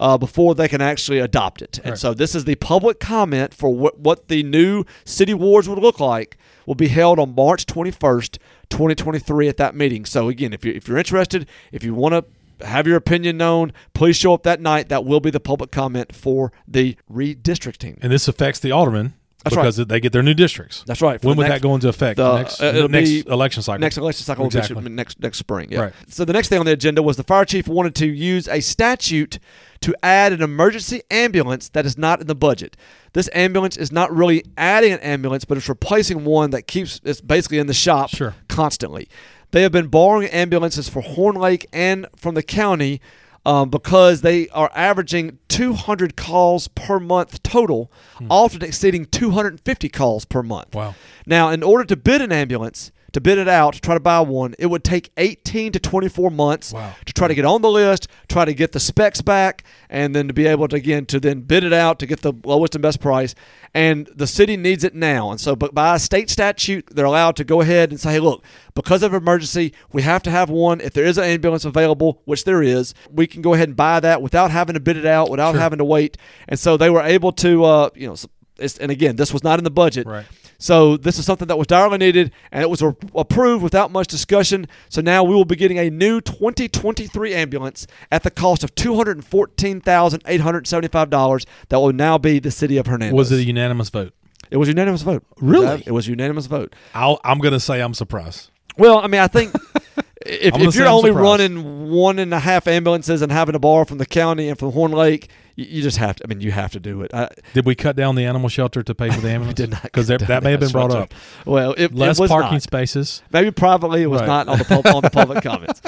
Uh, 0.00 0.16
before 0.16 0.54
they 0.54 0.66
can 0.66 0.80
actually 0.80 1.18
adopt 1.18 1.60
it. 1.60 1.76
And 1.84 1.90
Right. 1.90 1.98
so 1.98 2.14
this 2.14 2.34
is 2.34 2.46
the 2.46 2.54
public 2.54 2.98
comment 3.00 3.52
for 3.52 3.74
what, 3.74 3.98
what 4.00 4.28
the 4.28 4.42
new 4.42 4.84
city 5.04 5.34
wards 5.34 5.68
would 5.68 5.78
look 5.78 6.00
like 6.00 6.38
will 6.64 6.74
be 6.74 6.88
held 6.88 7.18
on 7.18 7.34
March 7.34 7.66
21st, 7.66 8.38
2023 8.70 9.46
at 9.48 9.58
that 9.58 9.74
meeting. 9.74 10.06
So 10.06 10.30
again, 10.30 10.54
if, 10.54 10.64
you're, 10.64 10.74
if 10.74 10.88
you're 10.88 10.96
interested, 10.96 11.46
if 11.70 11.84
you 11.84 11.92
want 11.92 12.14
to 12.14 12.66
have 12.66 12.86
your 12.86 12.96
opinion 12.96 13.36
known, 13.36 13.74
please 13.92 14.16
show 14.16 14.32
up 14.32 14.42
that 14.44 14.60
night. 14.60 14.88
That 14.88 15.04
will 15.04 15.20
be 15.20 15.30
the 15.30 15.38
public 15.38 15.70
comment 15.70 16.14
for 16.14 16.50
the 16.66 16.96
redistricting. 17.12 17.98
And 18.00 18.10
this 18.10 18.26
affects 18.26 18.58
the 18.58 18.72
aldermen 18.72 19.12
That's 19.44 19.56
because 19.56 19.76
they 19.76 20.00
get 20.00 20.12
their 20.12 20.22
new 20.22 20.34
districts. 20.34 20.84
That's 20.86 21.00
right. 21.00 21.20
For 21.20 21.28
When 21.28 21.36
would 21.38 21.44
next- 21.48 21.62
that 21.62 21.66
go 21.66 21.74
into 21.74 21.88
effect? 21.88 22.16
the- 22.18 22.36
next 22.38 22.60
uh, 22.60 22.86
next 22.88 23.10
election 23.26 23.62
cycle. 23.62 23.80
Next 23.80 23.96
election 23.96 24.24
cycle 24.24 24.46
Exactly. 24.46 24.82
next 24.90 25.20
next 25.20 25.38
spring. 25.38 25.68
Yeah. 25.70 25.80
Right. 25.80 25.92
So 26.08 26.24
the 26.24 26.32
next 26.32 26.48
thing 26.48 26.58
on 26.60 26.66
the 26.66 26.72
agenda 26.72 27.02
was 27.02 27.16
the 27.16 27.22
fire 27.24 27.44
chief 27.44 27.66
wanted 27.66 27.94
to 27.96 28.06
use 28.06 28.46
a 28.48 28.60
statute 28.60 29.38
to 29.80 29.94
add 30.02 30.32
an 30.34 30.42
emergency 30.42 31.00
ambulance 31.10 31.70
that 31.70 31.86
is 31.86 31.96
not 31.96 32.20
in 32.20 32.26
the 32.26 32.34
budget. 32.34 32.76
This 33.14 33.30
ambulance 33.32 33.76
is 33.78 33.90
not 33.90 34.14
really 34.14 34.44
adding 34.58 34.92
an 34.92 35.00
ambulance, 35.00 35.46
but 35.46 35.56
it's 35.56 35.68
replacing 35.70 36.24
one 36.24 36.50
that 36.50 36.66
keeps 36.66 37.00
it's 37.02 37.20
basically 37.22 37.58
in 37.58 37.66
the 37.66 37.72
shop 37.74 38.10
Sure. 38.10 38.34
constantly. 38.48 39.08
They 39.52 39.62
have 39.62 39.72
been 39.72 39.88
borrowing 39.88 40.28
ambulances 40.28 40.88
for 40.88 41.00
Horn 41.00 41.34
Lake 41.34 41.66
and 41.72 42.06
from 42.14 42.34
the 42.34 42.42
county 42.42 43.00
um, 43.46 43.70
because 43.70 44.20
they 44.20 44.48
are 44.50 44.70
averaging 44.74 45.38
200 45.48 46.16
calls 46.16 46.68
per 46.68 47.00
month 47.00 47.42
total, 47.42 47.90
often 48.28 48.62
exceeding 48.62 49.06
250 49.06 49.88
calls 49.88 50.24
per 50.24 50.42
month. 50.42 50.74
Wow. 50.74 50.94
Now, 51.26 51.48
in 51.50 51.62
order 51.62 51.84
to 51.84 51.96
bid 51.96 52.20
an 52.20 52.32
ambulance, 52.32 52.92
to 53.12 53.20
bid 53.20 53.38
it 53.38 53.48
out, 53.48 53.74
to 53.74 53.80
try 53.80 53.94
to 53.94 54.00
buy 54.00 54.20
one, 54.20 54.54
it 54.58 54.66
would 54.66 54.84
take 54.84 55.10
18 55.16 55.72
to 55.72 55.78
24 55.80 56.30
months 56.30 56.72
Wow. 56.72 56.92
to 57.06 57.12
try 57.12 57.28
to 57.28 57.34
get 57.34 57.44
on 57.44 57.62
the 57.62 57.70
list, 57.70 58.08
try 58.28 58.44
to 58.44 58.54
get 58.54 58.72
the 58.72 58.80
specs 58.80 59.20
back, 59.22 59.64
and 59.88 60.14
then 60.14 60.28
to 60.28 60.34
be 60.34 60.46
able 60.46 60.68
to 60.68 60.76
again 60.76 61.06
to 61.06 61.20
then 61.20 61.40
bid 61.40 61.64
it 61.64 61.72
out 61.72 61.98
to 61.98 62.06
get 62.06 62.22
the 62.22 62.32
lowest 62.44 62.74
and 62.74 62.82
best 62.82 63.00
price. 63.00 63.34
And 63.74 64.08
the 64.14 64.26
city 64.26 64.56
needs 64.56 64.82
it 64.84 64.94
now. 64.94 65.30
And 65.30 65.40
so, 65.40 65.54
but 65.54 65.74
by 65.74 65.96
state 65.98 66.30
statute, 66.30 66.88
they're 66.90 67.04
allowed 67.04 67.36
to 67.36 67.44
go 67.44 67.60
ahead 67.60 67.90
and 67.90 68.00
say, 68.00 68.12
hey, 68.14 68.18
look, 68.20 68.44
because 68.74 69.02
of 69.02 69.14
emergency, 69.14 69.72
we 69.92 70.02
have 70.02 70.22
to 70.24 70.30
have 70.30 70.50
one. 70.50 70.80
If 70.80 70.92
there 70.92 71.04
is 71.04 71.18
an 71.18 71.24
ambulance 71.24 71.64
available, 71.64 72.20
which 72.24 72.44
there 72.44 72.62
is, 72.62 72.94
we 73.10 73.26
can 73.26 73.42
go 73.42 73.54
ahead 73.54 73.68
and 73.68 73.76
buy 73.76 74.00
that 74.00 74.22
without 74.22 74.50
having 74.50 74.74
to 74.74 74.80
bid 74.80 74.96
it 74.96 75.06
out, 75.06 75.30
without 75.30 75.52
Sure. 75.52 75.60
having 75.60 75.78
to 75.78 75.84
wait. 75.84 76.16
And 76.48 76.58
so 76.58 76.76
they 76.76 76.90
were 76.90 77.02
able 77.02 77.32
to, 77.32 77.64
uh, 77.64 77.90
you 77.94 78.08
know, 78.08 78.16
it's, 78.60 78.78
and 78.78 78.90
again, 78.92 79.16
this 79.16 79.32
was 79.32 79.42
not 79.42 79.58
in 79.58 79.64
the 79.64 79.70
budget. 79.70 80.06
Right. 80.06 80.26
So 80.58 80.96
this 80.98 81.18
is 81.18 81.24
something 81.24 81.48
that 81.48 81.56
was 81.56 81.66
direly 81.66 81.96
needed, 81.96 82.32
and 82.52 82.62
it 82.62 82.68
was 82.68 82.82
a- 82.82 82.94
approved 83.14 83.62
without 83.62 83.90
much 83.90 84.08
discussion. 84.08 84.68
So 84.90 85.00
now 85.00 85.24
we 85.24 85.34
will 85.34 85.46
be 85.46 85.56
getting 85.56 85.78
a 85.78 85.88
new 85.88 86.20
2023 86.20 87.34
ambulance 87.34 87.86
at 88.12 88.22
the 88.22 88.30
cost 88.30 88.62
of 88.62 88.74
two 88.74 88.94
hundred 88.94 89.24
fourteen 89.24 89.80
thousand 89.80 90.22
eight 90.26 90.42
hundred 90.42 90.66
seventy-five 90.66 91.08
dollars. 91.10 91.46
That 91.70 91.78
will 91.80 91.92
now 91.94 92.18
be 92.18 92.38
the 92.40 92.50
city 92.50 92.76
of 92.76 92.86
Hernando's. 92.86 93.16
Was 93.16 93.32
it 93.32 93.36
a 93.38 93.44
unanimous 93.44 93.88
vote? 93.88 94.12
It 94.50 94.56
was 94.58 94.68
a 94.68 94.72
unanimous 94.72 95.02
vote. 95.02 95.24
Really? 95.40 95.82
It 95.86 95.92
was 95.92 96.06
a 96.08 96.10
unanimous 96.10 96.46
vote. 96.46 96.74
I'll, 96.92 97.20
I'm 97.24 97.38
going 97.38 97.52
to 97.52 97.60
say 97.60 97.80
I'm 97.80 97.94
surprised. 97.94 98.50
Well, 98.76 98.98
I 98.98 99.06
mean, 99.06 99.20
I 99.20 99.28
think 99.28 99.54
if, 100.26 100.52
gonna 100.52 100.64
if 100.64 100.72
say 100.74 100.80
you're 100.80 100.88
I'm 100.88 100.94
only 100.94 101.10
surprised. 101.10 101.24
running 101.42 101.90
one 101.90 102.18
and 102.18 102.34
a 102.34 102.40
half 102.40 102.66
ambulances 102.66 103.22
and 103.22 103.30
having 103.30 103.52
to 103.52 103.58
borrow 103.58 103.84
from 103.84 103.98
the 103.98 104.06
county 104.06 104.48
and 104.48 104.58
from 104.58 104.72
Horn 104.72 104.92
Lake, 104.92 105.28
you, 105.60 105.66
you 105.76 105.82
just 105.82 105.98
have 105.98 106.16
to. 106.16 106.24
I 106.24 106.26
mean, 106.26 106.40
you 106.40 106.50
have 106.52 106.72
to 106.72 106.80
do 106.80 107.02
it. 107.02 107.12
I, 107.14 107.28
Did 107.54 107.66
we 107.66 107.74
cut 107.74 107.96
down 107.96 108.14
the 108.14 108.24
animal 108.24 108.48
shelter 108.48 108.82
to 108.82 108.94
pay 108.94 109.10
for 109.10 109.20
the 109.20 109.30
ambulance? 109.36 109.56
did 109.56 109.70
not 109.70 109.82
because 109.82 110.08
that 110.08 110.42
may 110.42 110.50
have 110.52 110.60
been 110.60 110.70
brought 110.70 110.90
shelter. 110.92 111.02
up. 111.04 111.14
well, 111.46 111.74
it, 111.76 111.94
Less 111.94 112.18
it 112.18 112.22
was 112.22 112.30
parking 112.30 112.52
not. 112.54 112.62
spaces. 112.62 113.22
Maybe 113.32 113.50
privately 113.50 114.02
it 114.02 114.06
was 114.06 114.20
Right. 114.22 114.26
not 114.26 114.48
on 114.48 114.58
the 114.58 114.92
on 114.94 115.02
the 115.02 115.10
public 115.10 115.42
comments. 115.44 115.80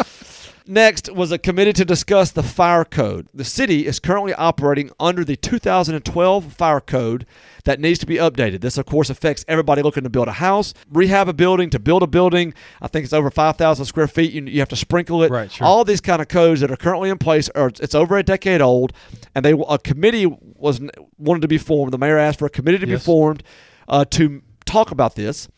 Next 0.66 1.12
was 1.12 1.32
a 1.32 1.38
committee 1.38 1.72
to 1.72 1.84
discuss 1.84 2.30
the 2.30 2.42
fire 2.42 2.84
code. 2.84 3.26
The 3.34 3.44
city 3.44 3.86
is 3.86 3.98
currently 3.98 4.32
operating 4.34 4.90
under 5.00 5.24
the 5.24 5.34
2012 5.36 6.52
fire 6.52 6.80
code 6.80 7.26
that 7.64 7.80
needs 7.80 7.98
to 7.98 8.06
be 8.06 8.14
updated. 8.16 8.60
This, 8.60 8.78
of 8.78 8.86
course, 8.86 9.10
affects 9.10 9.44
everybody 9.48 9.82
looking 9.82 10.04
to 10.04 10.10
build 10.10 10.28
a 10.28 10.32
house, 10.32 10.72
rehab 10.90 11.28
a 11.28 11.32
building, 11.32 11.68
to 11.70 11.78
build 11.80 12.02
a 12.02 12.06
building. 12.06 12.54
I 12.80 12.86
think 12.88 13.04
it's 13.04 13.12
over 13.12 13.30
5,000 13.30 13.84
square 13.86 14.06
feet. 14.06 14.32
You, 14.32 14.44
you 14.44 14.60
have 14.60 14.68
to 14.68 14.76
sprinkle 14.76 15.22
it. 15.24 15.30
Right, 15.32 15.50
sure. 15.50 15.66
All 15.66 15.84
these 15.84 16.00
kind 16.00 16.22
of 16.22 16.28
codes 16.28 16.60
that 16.60 16.70
are 16.70 16.76
currently 16.76 17.10
in 17.10 17.18
place 17.18 17.48
are 17.50 17.68
it's 17.68 17.94
over 17.94 18.16
a 18.16 18.22
decade 18.22 18.60
old, 18.60 18.92
and 19.34 19.44
they 19.44 19.52
a 19.68 19.78
committee 19.78 20.26
was 20.26 20.80
wanted 21.18 21.40
to 21.42 21.48
be 21.48 21.58
formed. 21.58 21.92
The 21.92 21.98
mayor 21.98 22.18
asked 22.18 22.38
for 22.38 22.46
a 22.46 22.50
committee 22.50 22.78
to 22.78 22.86
Yes. 22.88 23.00
be 23.00 23.04
formed 23.04 23.42
uh, 23.88 24.04
to 24.10 24.42
talk 24.64 24.90
about 24.92 25.16
this. 25.16 25.48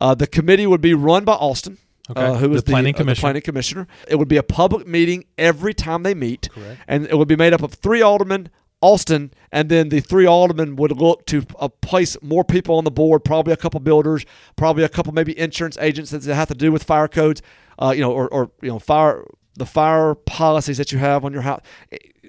Uh, 0.00 0.14
the 0.14 0.26
committee 0.26 0.66
would 0.66 0.80
be 0.80 0.94
run 0.94 1.24
by 1.24 1.34
Austin, 1.34 1.78
Okay. 2.10 2.20
uh, 2.20 2.34
who 2.34 2.48
The 2.48 2.54
is 2.56 2.62
the 2.64 2.70
planning 2.72 2.94
uh, 2.94 2.98
the 2.98 3.02
commissioner. 3.04 3.20
planning 3.22 3.42
commissioner. 3.42 3.86
It 4.08 4.16
would 4.16 4.28
be 4.28 4.36
a 4.36 4.42
public 4.42 4.86
meeting 4.86 5.24
every 5.38 5.72
time 5.74 6.02
they 6.02 6.14
meet, 6.14 6.48
Correct. 6.50 6.80
and 6.86 7.06
it 7.06 7.16
would 7.16 7.28
be 7.28 7.36
made 7.36 7.52
up 7.54 7.62
of 7.62 7.72
three 7.74 8.02
aldermen, 8.02 8.50
Austin, 8.82 9.32
and 9.50 9.70
then 9.70 9.88
the 9.88 10.00
three 10.00 10.26
aldermen 10.26 10.76
would 10.76 10.92
look 10.92 11.24
to 11.26 11.46
uh, 11.58 11.68
place 11.68 12.16
more 12.20 12.44
people 12.44 12.76
on 12.76 12.84
the 12.84 12.90
board, 12.90 13.24
probably 13.24 13.52
a 13.54 13.56
couple 13.56 13.80
builders, 13.80 14.26
probably 14.56 14.84
a 14.84 14.88
couple 14.90 15.14
maybe 15.14 15.38
insurance 15.38 15.78
agents 15.80 16.10
that 16.10 16.22
have 16.24 16.48
to 16.48 16.54
do 16.54 16.70
with 16.70 16.84
fire 16.84 17.08
codes, 17.08 17.40
uh, 17.78 17.92
you 17.96 18.02
know, 18.02 18.12
or, 18.12 18.28
or 18.28 18.50
you 18.60 18.68
know 18.68 18.78
fire 18.78 19.24
the 19.56 19.64
fire 19.66 20.14
policies 20.14 20.76
that 20.78 20.92
you 20.92 20.98
have 20.98 21.24
on 21.24 21.32
your 21.32 21.42
house 21.42 21.60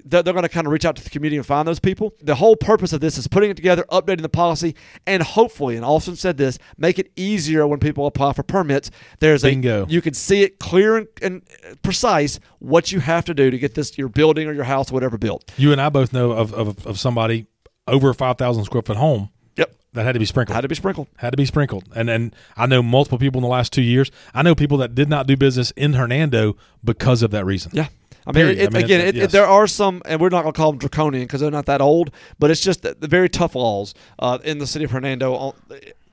they're, 0.08 0.22
they're 0.22 0.32
going 0.32 0.44
to 0.44 0.48
kind 0.48 0.66
of 0.66 0.72
reach 0.72 0.84
out 0.84 0.96
to 0.96 1.04
the 1.04 1.10
community 1.10 1.36
and 1.36 1.44
find 1.44 1.66
those 1.66 1.80
people. 1.80 2.14
The 2.22 2.36
whole 2.36 2.56
purpose 2.56 2.92
of 2.92 3.00
this 3.00 3.18
is 3.18 3.26
putting 3.28 3.50
it 3.50 3.56
together, 3.56 3.84
updating 3.90 4.22
the 4.22 4.28
policy, 4.28 4.74
and 5.06 5.22
hopefully, 5.22 5.76
and 5.76 5.84
Austin 5.84 6.16
said 6.16 6.36
this, 6.36 6.58
make 6.78 6.98
it 6.98 7.10
easier 7.16 7.66
when 7.66 7.80
people 7.80 8.06
apply 8.06 8.32
for 8.32 8.42
permits. 8.42 8.90
There's 9.18 9.42
Bingo. 9.42 9.84
a 9.84 9.88
you 9.88 10.00
can 10.00 10.14
see 10.14 10.42
it 10.42 10.58
clear 10.58 10.96
and, 10.96 11.08
and 11.20 11.42
precise 11.82 12.38
what 12.60 12.92
you 12.92 13.00
have 13.00 13.24
to 13.26 13.34
do 13.34 13.50
to 13.50 13.58
get 13.58 13.74
this 13.74 13.98
your 13.98 14.08
building 14.08 14.46
or 14.48 14.52
your 14.52 14.64
house, 14.64 14.90
whatever 14.92 15.18
built. 15.18 15.52
You 15.56 15.72
and 15.72 15.80
I 15.80 15.88
both 15.88 16.12
know 16.12 16.30
of, 16.32 16.54
of, 16.54 16.86
of 16.86 16.98
somebody 16.98 17.46
over 17.88 18.12
5,000 18.14 18.64
square 18.64 18.82
foot 18.82 18.96
home 18.96 19.30
Yep. 19.56 19.74
that 19.94 20.04
had 20.04 20.12
to 20.12 20.18
be 20.18 20.24
sprinkled. 20.24 20.54
Had 20.54 20.60
to 20.62 20.68
be 20.68 20.74
sprinkled. 20.74 21.08
had 21.16 21.30
to 21.30 21.36
be 21.36 21.46
sprinkled. 21.46 21.84
And 21.94 22.10
and 22.10 22.34
I 22.56 22.66
know 22.66 22.82
multiple 22.82 23.18
people 23.18 23.38
in 23.38 23.42
the 23.42 23.48
last 23.48 23.72
two 23.72 23.82
years. 23.82 24.10
I 24.34 24.42
know 24.42 24.54
people 24.54 24.78
that 24.78 24.94
did 24.94 25.08
not 25.08 25.26
do 25.26 25.36
business 25.36 25.70
in 25.72 25.94
Hernando 25.94 26.56
because 26.84 27.22
of 27.22 27.30
that 27.32 27.44
reason. 27.44 27.72
Yeah. 27.74 27.88
I 28.26 28.32
mean, 28.32 28.46
it, 28.58 28.68
I 28.68 28.70
mean, 28.76 28.84
again, 28.84 29.00
it- 29.06 29.14
yes. 29.14 29.32
there 29.32 29.46
are 29.46 29.66
some, 29.66 30.02
and 30.04 30.20
we're 30.20 30.30
not 30.30 30.42
going 30.42 30.52
to 30.52 30.56
call 30.56 30.72
them 30.72 30.78
draconian 30.78 31.24
because 31.24 31.40
they're 31.40 31.50
not 31.50 31.66
that 31.66 31.80
old, 31.80 32.10
but 32.38 32.50
it's 32.50 32.60
just 32.60 32.82
the, 32.82 32.96
the 32.98 33.08
very 33.08 33.28
tough 33.28 33.54
laws 33.54 33.94
uh, 34.18 34.38
in 34.44 34.58
the 34.58 34.66
city 34.66 34.84
of 34.84 34.90
Hernando, 34.90 35.34
on, 35.34 35.52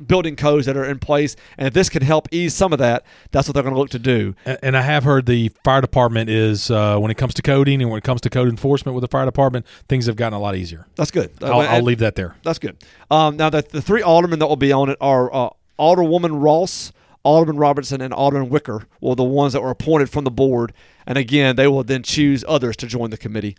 building 0.05 0.35
codes 0.35 0.65
that 0.65 0.75
are 0.75 0.83
in 0.83 0.99
place. 0.99 1.35
And 1.57 1.67
if 1.67 1.73
this 1.73 1.87
can 1.89 2.01
help 2.01 2.27
ease 2.31 2.53
some 2.53 2.73
of 2.73 2.79
that, 2.79 3.05
that's 3.31 3.47
what 3.47 3.53
they're 3.53 3.63
going 3.63 3.75
to 3.75 3.79
look 3.79 3.91
to 3.91 3.99
do. 3.99 4.35
And, 4.45 4.57
and 4.61 4.77
I 4.77 4.81
have 4.81 5.03
heard 5.05 5.25
the 5.25 5.49
fire 5.63 5.81
department 5.81 6.29
is 6.29 6.69
uh, 6.69 6.97
when 6.99 7.09
it 7.09 7.15
comes 7.15 7.33
to 7.35 7.41
coding 7.41 7.81
and 7.81 7.89
when 7.89 7.97
it 7.99 8.03
comes 8.03 8.21
to 8.21 8.29
code 8.29 8.49
enforcement 8.49 8.95
with 8.95 9.01
the 9.01 9.07
fire 9.07 9.25
department, 9.25 9.65
things 9.87 10.05
have 10.07 10.15
gotten 10.15 10.37
a 10.37 10.41
lot 10.41 10.55
easier. 10.55 10.87
That's 10.95 11.11
good. 11.11 11.31
I'll, 11.41 11.61
Uh, 11.61 11.65
I'll 11.65 11.81
leave 11.83 11.99
that 11.99 12.15
there. 12.15 12.35
That's 12.43 12.59
good. 12.59 12.77
Um, 13.09 13.37
now, 13.37 13.49
the, 13.49 13.61
the 13.67 13.81
three 13.81 14.01
aldermen 14.01 14.39
that 14.39 14.47
will 14.47 14.55
be 14.57 14.71
on 14.73 14.89
it 14.89 14.97
are 14.99 15.33
uh, 15.33 15.49
Alderwoman 15.79 16.43
Ross, 16.43 16.91
Alderman 17.23 17.57
Robertson, 17.57 18.01
and 18.01 18.13
Alderman 18.13 18.49
Wicker. 18.49 18.87
were 18.99 19.15
the 19.15 19.23
ones 19.23 19.53
that 19.53 19.61
were 19.61 19.69
appointed 19.69 20.09
from 20.09 20.23
the 20.23 20.31
board. 20.31 20.73
And 21.07 21.17
again, 21.17 21.55
they 21.55 21.67
will 21.67 21.83
then 21.83 22.03
choose 22.03 22.43
others 22.47 22.75
to 22.77 22.87
join 22.87 23.09
the 23.09 23.17
committee. 23.17 23.55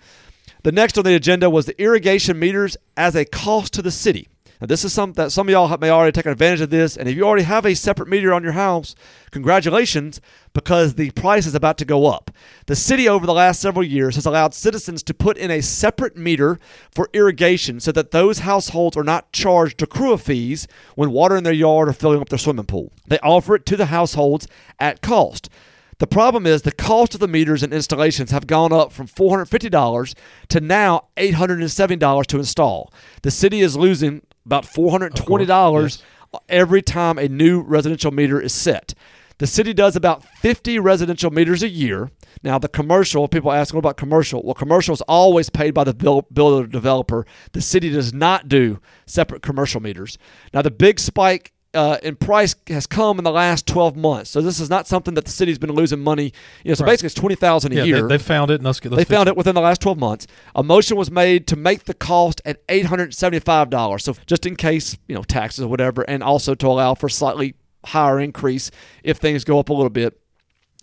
The 0.63 0.73
next 0.73 0.97
on 0.97 1.05
the 1.05 1.15
agenda 1.15 1.51
was 1.51 1.67
the 1.67 1.81
irrigation 1.81 2.39
meters 2.39 2.77
as 2.97 3.15
a 3.15 3.25
cost 3.25 3.73
to 3.75 3.83
the 3.83 3.91
city. 3.91 4.29
Now, 4.61 4.67
this 4.67 4.85
is 4.85 4.93
something 4.93 5.23
that 5.23 5.33
some 5.33 5.49
of 5.49 5.53
y'all 5.53 5.77
may 5.79 5.91
already 5.91 6.13
taken 6.13 6.33
advantage 6.33 6.61
of 6.61 6.71
this. 6.71 6.97
And 6.97 7.09
if 7.09 7.17
you 7.17 7.25
already 7.25 7.45
have 7.45 7.67
a 7.67 7.75
separate 7.75 8.09
meter 8.09 8.33
on 8.33 8.43
your 8.43 8.53
house, 8.53 8.95
congratulations, 9.31 10.21
because 10.53 10.95
the 10.95 11.11
price 11.11 11.47
is 11.47 11.55
about 11.55 11.77
to 11.79 11.85
go 11.85 12.07
up. 12.07 12.31
The 12.67 12.77
city, 12.77 13.09
over 13.09 13.27
the 13.27 13.35
last 13.35 13.61
several 13.61 13.85
years, 13.85 14.15
has 14.15 14.27
allowed 14.27 14.55
citizens 14.55 15.03
to 15.05 15.15
put 15.15 15.37
in 15.37 15.51
a 15.51 15.61
separate 15.61 16.17
meter 16.17 16.59
for 16.91 17.11
irrigation 17.13 17.81
so 17.81 17.93
that 17.93 18.13
those 18.13 18.41
households 18.41 18.97
are 18.97 19.05
not 19.05 19.33
charged 19.33 19.79
accrual 19.79 20.21
fees 20.21 20.69
when 20.95 21.11
watering 21.11 21.43
their 21.43 21.53
yard 21.53 21.89
or 21.89 21.93
filling 21.93 22.21
up 22.21 22.29
their 22.29 22.39
swimming 22.39 22.67
pool. 22.67 22.93
They 23.07 23.19
offer 23.19 23.57
it 23.57 23.67
to 23.67 23.77
the 23.77 23.87
households 23.87 24.47
at 24.79 25.03
cost. 25.03 25.51
The 25.99 26.07
problem 26.07 26.45
is 26.47 26.63
the 26.63 26.73
cost 26.73 27.15
of 27.15 27.21
the 27.21 27.29
meters 27.29 27.63
and 27.63 27.73
installations 27.73 28.31
have 28.31 28.47
gone 28.47 28.73
up 28.73 28.93
from 28.93 29.07
$450 29.07 30.15
to 30.49 30.61
now 30.61 31.07
$870 31.17 32.27
to 32.27 32.39
install. 32.39 32.93
The 33.23 33.31
city 33.31 33.61
is 33.61 33.77
losing 33.77 34.23
about 34.47 34.65
$420 34.65 35.83
yes. 35.83 36.03
every 36.49 36.83
time 36.83 37.19
a 37.19 37.29
new 37.29 37.61
residential 37.61 38.11
meter 38.11 38.41
is 38.41 38.53
set. 38.53 38.95
The 39.39 39.47
city 39.47 39.73
does 39.73 39.97
about 39.97 40.25
50 40.25 40.79
residential 40.79 41.31
meters 41.31 41.63
a 41.63 41.69
year. 41.69 42.11
Now, 42.45 42.59
the 42.59 42.69
commercial, 42.69 43.27
people 43.27 43.51
ask, 43.51 43.75
what 43.75 43.81
about 43.81 43.97
commercial? 43.97 44.43
Well, 44.43 44.55
commercial 44.55 44.93
is 44.93 45.01
always 45.03 45.51
paid 45.51 45.75
by 45.75 45.85
the 45.85 45.95
buil- 45.95 46.27
builder 46.33 46.69
developer. 46.69 47.27
The 47.53 47.61
city 47.61 47.91
does 47.91 48.13
not 48.13 48.49
do 48.49 48.81
separate 49.07 49.43
commercial 49.43 49.81
meters. 49.81 50.19
Now, 50.53 50.63
the 50.63 50.71
big 50.71 51.01
spike 51.01 51.53
uh, 51.75 51.99
in 52.03 52.17
price 52.17 52.55
has 52.69 52.87
come 52.87 53.19
in 53.19 53.25
the 53.25 53.31
last 53.33 53.67
12 53.67 53.97
months. 53.97 54.31
So 54.31 54.41
this 54.41 54.61
is 54.61 54.71
not 54.71 54.87
something 54.87 55.15
that 55.15 55.25
the 55.25 55.31
city's 55.31 55.59
been 55.59 55.73
losing 55.73 56.01
money. 56.01 56.33
You 56.65 56.71
know, 56.71 56.75
so 56.75 56.85
Right. 56.85 56.93
basically 56.93 57.07
it's 57.07 57.15
20000 57.15 57.73
a 57.73 57.77
Yeah, 57.77 57.85
year. 57.85 58.03
they, 58.03 58.17
they 58.17 58.23
found 58.23 58.51
it. 58.51 58.55
And 58.57 58.65
let's, 58.65 58.83
let's 58.85 58.97
They 58.97 59.05
found 59.05 59.29
it 59.29 59.37
within 59.37 59.55
the 59.55 59.61
last 59.61 59.81
12 59.81 59.99
months. 59.99 60.27
A 60.55 60.63
motion 60.63 60.97
was 60.97 61.11
made 61.11 61.47
to 61.49 61.57
make 61.57 61.85
the 61.85 61.95
cost 61.95 62.41
at 62.45 62.67
$875. 62.69 64.01
So 64.01 64.15
just 64.27 64.47
in 64.47 64.57
case, 64.57 64.97
you 65.09 65.15
know, 65.15 65.23
taxes 65.23 65.65
or 65.65 65.69
whatever, 65.69 66.03
and 66.03 66.23
also 66.23 66.55
to 66.55 66.67
allow 66.67 66.95
for 66.95 67.09
slightly 67.09 67.55
higher 67.87 68.19
increase 68.21 68.71
if 69.03 69.19
things 69.19 69.45
go 69.45 69.59
up 69.59 69.69
a 69.69 69.73
little 69.75 69.91
bit. 69.91 70.19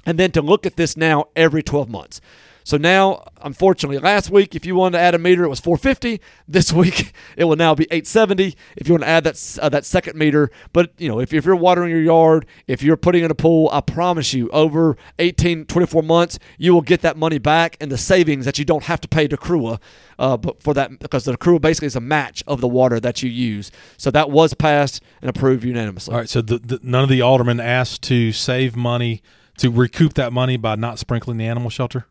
And 0.05 0.17
then 0.17 0.31
to 0.31 0.41
look 0.41 0.65
at 0.65 0.75
this 0.77 0.97
now 0.97 1.25
every 1.35 1.61
12 1.63 1.89
months. 1.89 2.21
So 2.63 2.77
now, 2.77 3.23
unfortunately, 3.41 3.97
last 3.97 4.29
week 4.29 4.55
if 4.55 4.65
you 4.65 4.75
wanted 4.75 4.97
to 4.97 5.01
add 5.01 5.15
a 5.15 5.19
meter, 5.19 5.43
it 5.43 5.49
was 5.49 5.59
450. 5.59 6.21
This 6.47 6.71
week 6.81 7.13
it 7.37 7.45
will 7.45 7.55
now 7.55 7.75
be 7.75 7.85
870 7.85 8.55
if 8.77 8.87
you 8.87 8.93
want 8.93 9.03
to 9.03 9.09
add 9.09 9.23
that 9.23 9.59
uh, 9.61 9.69
that 9.69 9.85
second 9.85 10.17
meter. 10.17 10.51
But 10.73 10.91
you 10.97 11.09
know, 11.09 11.19
if, 11.19 11.33
if 11.33 11.45
you're 11.45 11.55
watering 11.55 11.91
your 11.91 12.01
yard, 12.01 12.45
if 12.67 12.83
you're 12.83 12.97
putting 12.97 13.23
in 13.23 13.31
a 13.31 13.35
pool, 13.35 13.69
I 13.71 13.81
promise 13.81 14.33
you, 14.33 14.49
over 14.49 14.97
18, 15.19 15.65
24 15.65 16.03
months, 16.03 16.39
you 16.57 16.73
will 16.73 16.81
get 16.81 17.01
that 17.01 17.17
money 17.17 17.37
back 17.37 17.77
and 17.79 17.91
the 17.91 17.97
savings 17.97 18.45
that 18.45 18.59
you 18.59 18.65
don't 18.65 18.83
have 18.83 19.01
to 19.01 19.07
pay 19.07 19.27
to 19.27 19.37
Crua, 19.37 19.79
uh, 20.19 20.37
for 20.59 20.73
that 20.73 20.99
because 20.99 21.25
the 21.25 21.37
Crua 21.37 21.59
basically 21.59 21.87
is 21.87 21.95
a 21.95 22.01
match 22.01 22.43
of 22.47 22.61
the 22.61 22.67
water 22.67 22.99
that 22.99 23.23
you 23.23 23.29
use. 23.29 23.71
So 23.97 24.11
that 24.11 24.29
was 24.29 24.53
passed 24.53 25.01
and 25.21 25.29
approved 25.29 25.63
unanimously. 25.63 26.13
All 26.13 26.19
right, 26.19 26.29
so 26.29 26.41
the, 26.41 26.59
the, 26.59 26.79
none 26.83 27.03
of 27.03 27.09
the 27.09 27.21
aldermen 27.21 27.59
asked 27.59 28.03
to 28.03 28.31
save 28.31 28.75
money 28.75 29.21
to 29.57 29.69
recoup 29.69 30.13
that 30.15 30.33
money 30.33 30.57
by 30.57 30.75
not 30.75 30.99
sprinkling 30.99 31.37
the 31.37 31.45
animal 31.45 31.69
shelter. 31.69 32.05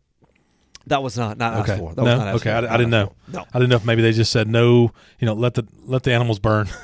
That 0.87 1.03
was 1.03 1.17
not 1.17 1.39
not 1.39 1.55
Okay, 1.61 1.73
asked 1.73 1.81
for. 1.81 1.95
That 1.95 2.03
no, 2.03 2.11
was 2.11 2.19
not 2.19 2.29
asked 2.29 2.47
okay, 2.47 2.61
for. 2.61 2.69
I, 2.69 2.75
I 2.75 2.77
didn't 2.77 2.91
know. 2.91 3.13
for. 3.27 3.31
No. 3.33 3.45
I 3.53 3.59
didn't 3.59 3.71
know 3.71 3.77
if 3.77 3.85
maybe 3.85 4.03
they 4.03 4.13
just 4.13 4.33
said 4.33 4.49
no. 4.49 4.93
You 5.19 5.27
know, 5.27 5.35
let 5.35 5.55
the 5.55 5.67
let 5.85 6.03
the 6.03 6.13
animals 6.13 6.39
burn. 6.39 6.69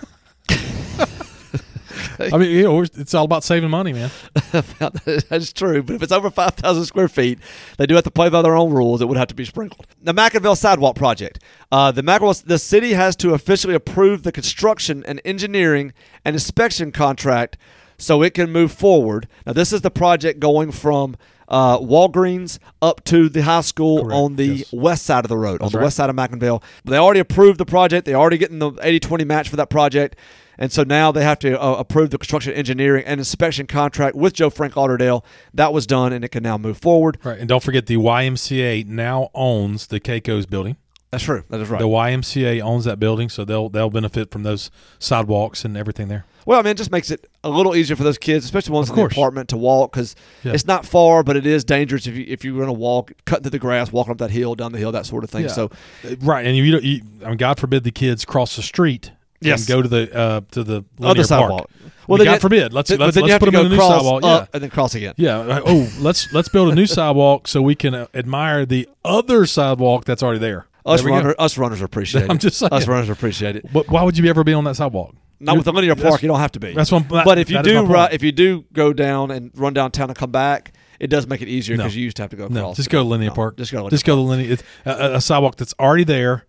I 2.18 2.38
mean, 2.38 2.50
you 2.50 2.62
know, 2.62 2.80
it's 2.82 3.14
all 3.14 3.24
about 3.24 3.44
saving 3.44 3.70
money, 3.70 3.92
man. 3.92 4.10
That's 4.52 5.52
true, 5.52 5.82
but 5.82 5.96
if 5.96 6.02
it's 6.02 6.12
over 6.12 6.30
5,000 6.30 6.84
square 6.84 7.08
feet, 7.08 7.38
they 7.76 7.86
do 7.86 7.94
have 7.94 8.04
to 8.04 8.10
play 8.10 8.28
by 8.28 8.42
their 8.42 8.56
own 8.56 8.72
rules. 8.72 9.02
It 9.02 9.06
would 9.08 9.18
have 9.18 9.28
to 9.28 9.34
be 9.34 9.44
sprinkled. 9.44 9.86
The 10.02 10.14
McIngvale 10.14 10.56
Sidewalk 10.56 10.96
Project. 10.96 11.40
Uh, 11.70 11.92
the 11.92 12.02
McIngvale, 12.02 12.42
the 12.44 12.58
city 12.58 12.92
has 12.94 13.16
to 13.16 13.34
officially 13.34 13.74
approve 13.74 14.22
the 14.22 14.32
construction 14.32 15.04
and 15.06 15.20
engineering 15.24 15.92
and 16.24 16.34
inspection 16.34 16.90
contract 16.92 17.56
so 17.98 18.22
it 18.22 18.34
can 18.34 18.50
move 18.50 18.72
forward. 18.72 19.28
Now, 19.46 19.52
this 19.52 19.72
is 19.72 19.82
the 19.82 19.90
project 19.90 20.40
going 20.40 20.72
from 20.72 21.16
uh, 21.48 21.78
Walgreens 21.78 22.58
up 22.82 23.04
to 23.04 23.28
the 23.28 23.42
high 23.42 23.60
school 23.60 24.02
Correct, 24.02 24.14
on 24.14 24.36
the 24.36 24.46
yes. 24.46 24.72
west 24.72 25.06
side 25.06 25.24
of 25.24 25.28
the 25.28 25.36
road, 25.36 25.62
on 25.62 25.70
the 25.70 25.78
right. 25.78 25.84
west 25.84 25.96
side 25.96 26.10
of 26.10 26.16
McIngvale. 26.16 26.62
They 26.84 26.96
already 26.96 27.20
approved 27.20 27.58
the 27.58 27.66
project. 27.66 28.06
They 28.06 28.14
already 28.14 28.38
getting 28.38 28.58
the 28.58 28.72
80-20 28.72 29.26
match 29.26 29.48
for 29.48 29.56
that 29.56 29.70
project. 29.70 30.16
And 30.58 30.72
so 30.72 30.82
now 30.84 31.12
they 31.12 31.22
have 31.22 31.38
to 31.40 31.60
uh, 31.60 31.74
approve 31.74 32.10
the 32.10 32.18
construction 32.18 32.54
engineering 32.54 33.04
and 33.04 33.20
inspection 33.20 33.66
contract 33.66 34.16
with 34.16 34.32
Joe 34.32 34.50
Frank 34.50 34.76
Lauderdale. 34.76 35.24
That 35.52 35.72
was 35.72 35.86
done, 35.86 36.12
and 36.12 36.24
it 36.24 36.28
can 36.28 36.42
now 36.42 36.56
move 36.56 36.78
forward. 36.78 37.18
Right, 37.22 37.38
and 37.38 37.48
don't 37.48 37.62
forget 37.62 37.86
the 37.86 37.96
YMCA 37.96 38.86
now 38.86 39.30
owns 39.34 39.88
the 39.88 40.00
Keiko's 40.00 40.46
building. 40.46 40.76
That's 41.10 41.24
true. 41.24 41.44
That 41.50 41.60
is 41.60 41.68
right. 41.68 41.78
The 41.78 41.86
YMCA 41.86 42.60
owns 42.62 42.84
that 42.84 42.98
building, 42.98 43.28
so 43.28 43.44
they'll 43.44 43.68
they'll 43.68 43.90
benefit 43.90 44.30
from 44.30 44.42
those 44.42 44.70
sidewalks 44.98 45.64
and 45.64 45.76
everything 45.76 46.08
there. 46.08 46.24
Well, 46.46 46.58
I 46.58 46.62
mean, 46.62 46.70
it 46.70 46.76
just 46.78 46.90
makes 46.90 47.10
it 47.10 47.28
a 47.44 47.50
little 47.50 47.76
easier 47.76 47.96
for 47.96 48.04
those 48.04 48.16
kids, 48.18 48.44
especially 48.46 48.72
ones 48.72 48.88
in 48.88 48.96
the 48.96 49.02
apartment, 49.04 49.50
to 49.50 49.56
walk 49.58 49.92
because 49.92 50.16
Yeah. 50.42 50.52
it's 50.54 50.66
not 50.66 50.86
far, 50.86 51.22
but 51.22 51.36
it 51.36 51.44
is 51.44 51.64
dangerous 51.64 52.06
if 52.06 52.16
you 52.16 52.24
if 52.26 52.44
you're 52.44 52.54
going 52.54 52.66
to 52.68 52.72
walk, 52.72 53.12
cutting 53.26 53.42
through 53.42 53.50
the 53.50 53.58
grass, 53.58 53.92
walking 53.92 54.12
up 54.12 54.18
that 54.18 54.30
hill, 54.30 54.54
down 54.54 54.72
the 54.72 54.78
hill, 54.78 54.92
that 54.92 55.04
sort 55.04 55.24
of 55.24 55.28
thing. 55.30 55.42
Yeah. 55.42 55.48
So 55.48 55.70
Uh, 56.04 56.14
Right, 56.22 56.46
and 56.46 56.56
you, 56.56 56.70
don't- 56.72 56.84
you 56.84 57.02
I 57.24 57.28
mean, 57.28 57.36
God 57.36 57.58
forbid 57.60 57.84
the 57.84 57.90
kids 57.90 58.24
cross 58.24 58.56
the 58.56 58.62
street 58.62 59.10
Yes. 59.42 59.60
and 59.60 59.68
go 59.68 59.82
to 59.82 59.88
the 59.88 60.16
uh, 60.16 60.40
to 60.52 60.64
the 60.64 60.84
other 61.02 61.22
sidewalk. 61.24 61.70
Well, 62.08 62.18
God 62.24 62.32
you- 62.34 62.38
forbid. 62.38 62.72
Let's 62.72 62.88
th- 62.88 62.98
let's, 63.00 63.16
you 63.16 63.22
let's 63.22 63.38
put 63.38 63.50
them 63.52 63.60
in 63.60 63.66
a 63.66 63.68
new 63.68 63.76
sidewalk. 63.76 64.22
yeah. 64.24 64.46
and 64.54 64.62
then 64.62 64.70
cross 64.70 64.94
again. 64.94 65.12
Yeah. 65.16 65.38
like, 65.38 65.62
Oh, 65.66 65.88
let's 65.98 66.32
let's 66.32 66.48
build 66.48 66.72
a 66.72 66.74
new 66.74 66.86
sidewalk 66.86 67.48
so 67.48 67.60
we 67.60 67.74
can 67.74 67.94
uh, 67.94 68.06
admire 68.14 68.64
the 68.64 68.88
other 69.04 69.44
sidewalk 69.44 70.04
that's 70.04 70.22
already 70.22 70.38
there. 70.38 70.66
Us, 70.86 71.02
runner, 71.02 71.34
us 71.36 71.58
runners 71.58 71.82
appreciate 71.82 72.22
it. 72.26 72.30
I'm 72.30 72.38
just 72.38 72.58
saying. 72.58 72.72
Us 72.72 72.86
runners 72.86 73.08
appreciate 73.08 73.56
it. 73.56 73.66
But 73.72 73.88
why 73.88 74.04
would 74.04 74.16
you 74.16 74.24
ever 74.30 74.44
be 74.44 74.54
on 74.54 74.62
that 74.64 74.76
sidewalk? 74.76 75.16
Not 75.38 75.56
with 75.56 75.64
the 75.66 75.72
linear 75.72 75.94
park, 75.94 76.22
you 76.22 76.28
don't 76.28 76.38
have 76.40 76.52
to 76.52 76.60
be. 76.60 76.72
That's 76.72 76.90
what. 76.90 77.10
I'm- 77.12 77.24
but 77.24 77.38
if 77.38 77.50
you 77.50 77.62
do, 77.62 77.86
if 78.10 78.22
you 78.22 78.32
do 78.32 78.64
go 78.72 78.92
down 78.92 79.30
and 79.30 79.50
run 79.54 79.74
downtown 79.74 80.08
and 80.08 80.16
come 80.18 80.30
back, 80.30 80.72
it 80.98 81.08
does 81.08 81.26
make 81.26 81.42
it 81.42 81.48
easier 81.48 81.76
No. 81.76 81.82
because 81.84 81.96
you 81.96 82.04
used 82.04 82.16
to 82.16 82.22
have 82.22 82.30
to 82.30 82.36
go 82.36 82.46
no, 82.48 82.72
just 82.74 82.88
go 82.88 83.02
to 83.02 83.08
linear 83.08 83.28
No, 83.28 83.34
park. 83.34 83.56
Just 83.58 83.70
go. 83.70 83.78
To 83.78 83.82
linear 83.84 83.90
Just 83.90 84.04
go 84.06 84.16
to 84.16 84.20
linear. 84.22 84.52
It's 84.52 84.62
a, 84.86 85.16
a- 85.16 85.20
sidewalk 85.20 85.56
that's 85.56 85.74
already 85.78 86.04
there, 86.04 86.46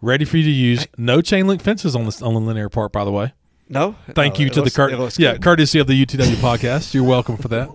ready 0.00 0.24
for 0.24 0.36
you 0.36 0.44
to 0.44 0.50
use. 0.50 0.86
No 0.96 1.20
chain 1.20 1.46
link 1.48 1.62
fences 1.62 1.96
on 1.96 2.04
the 2.04 2.20
on 2.24 2.34
the 2.34 2.40
linear 2.40 2.68
park, 2.68 2.92
by 2.92 3.04
the 3.04 3.10
way. 3.12 3.32
No. 3.68 3.96
Thank 4.14 4.34
No, 4.38 4.44
you 4.44 4.50
to 4.50 4.60
looks- 4.62 4.74
the 4.74 4.88
cur- 4.88 5.10
yeah 5.22 5.36
courtesy 5.38 5.78
of 5.80 5.86
the 5.88 6.06
UTW 6.06 6.34
podcast. 6.36 6.94
You're 6.94 7.04
welcome 7.04 7.36
for 7.36 7.48
that. 7.48 7.68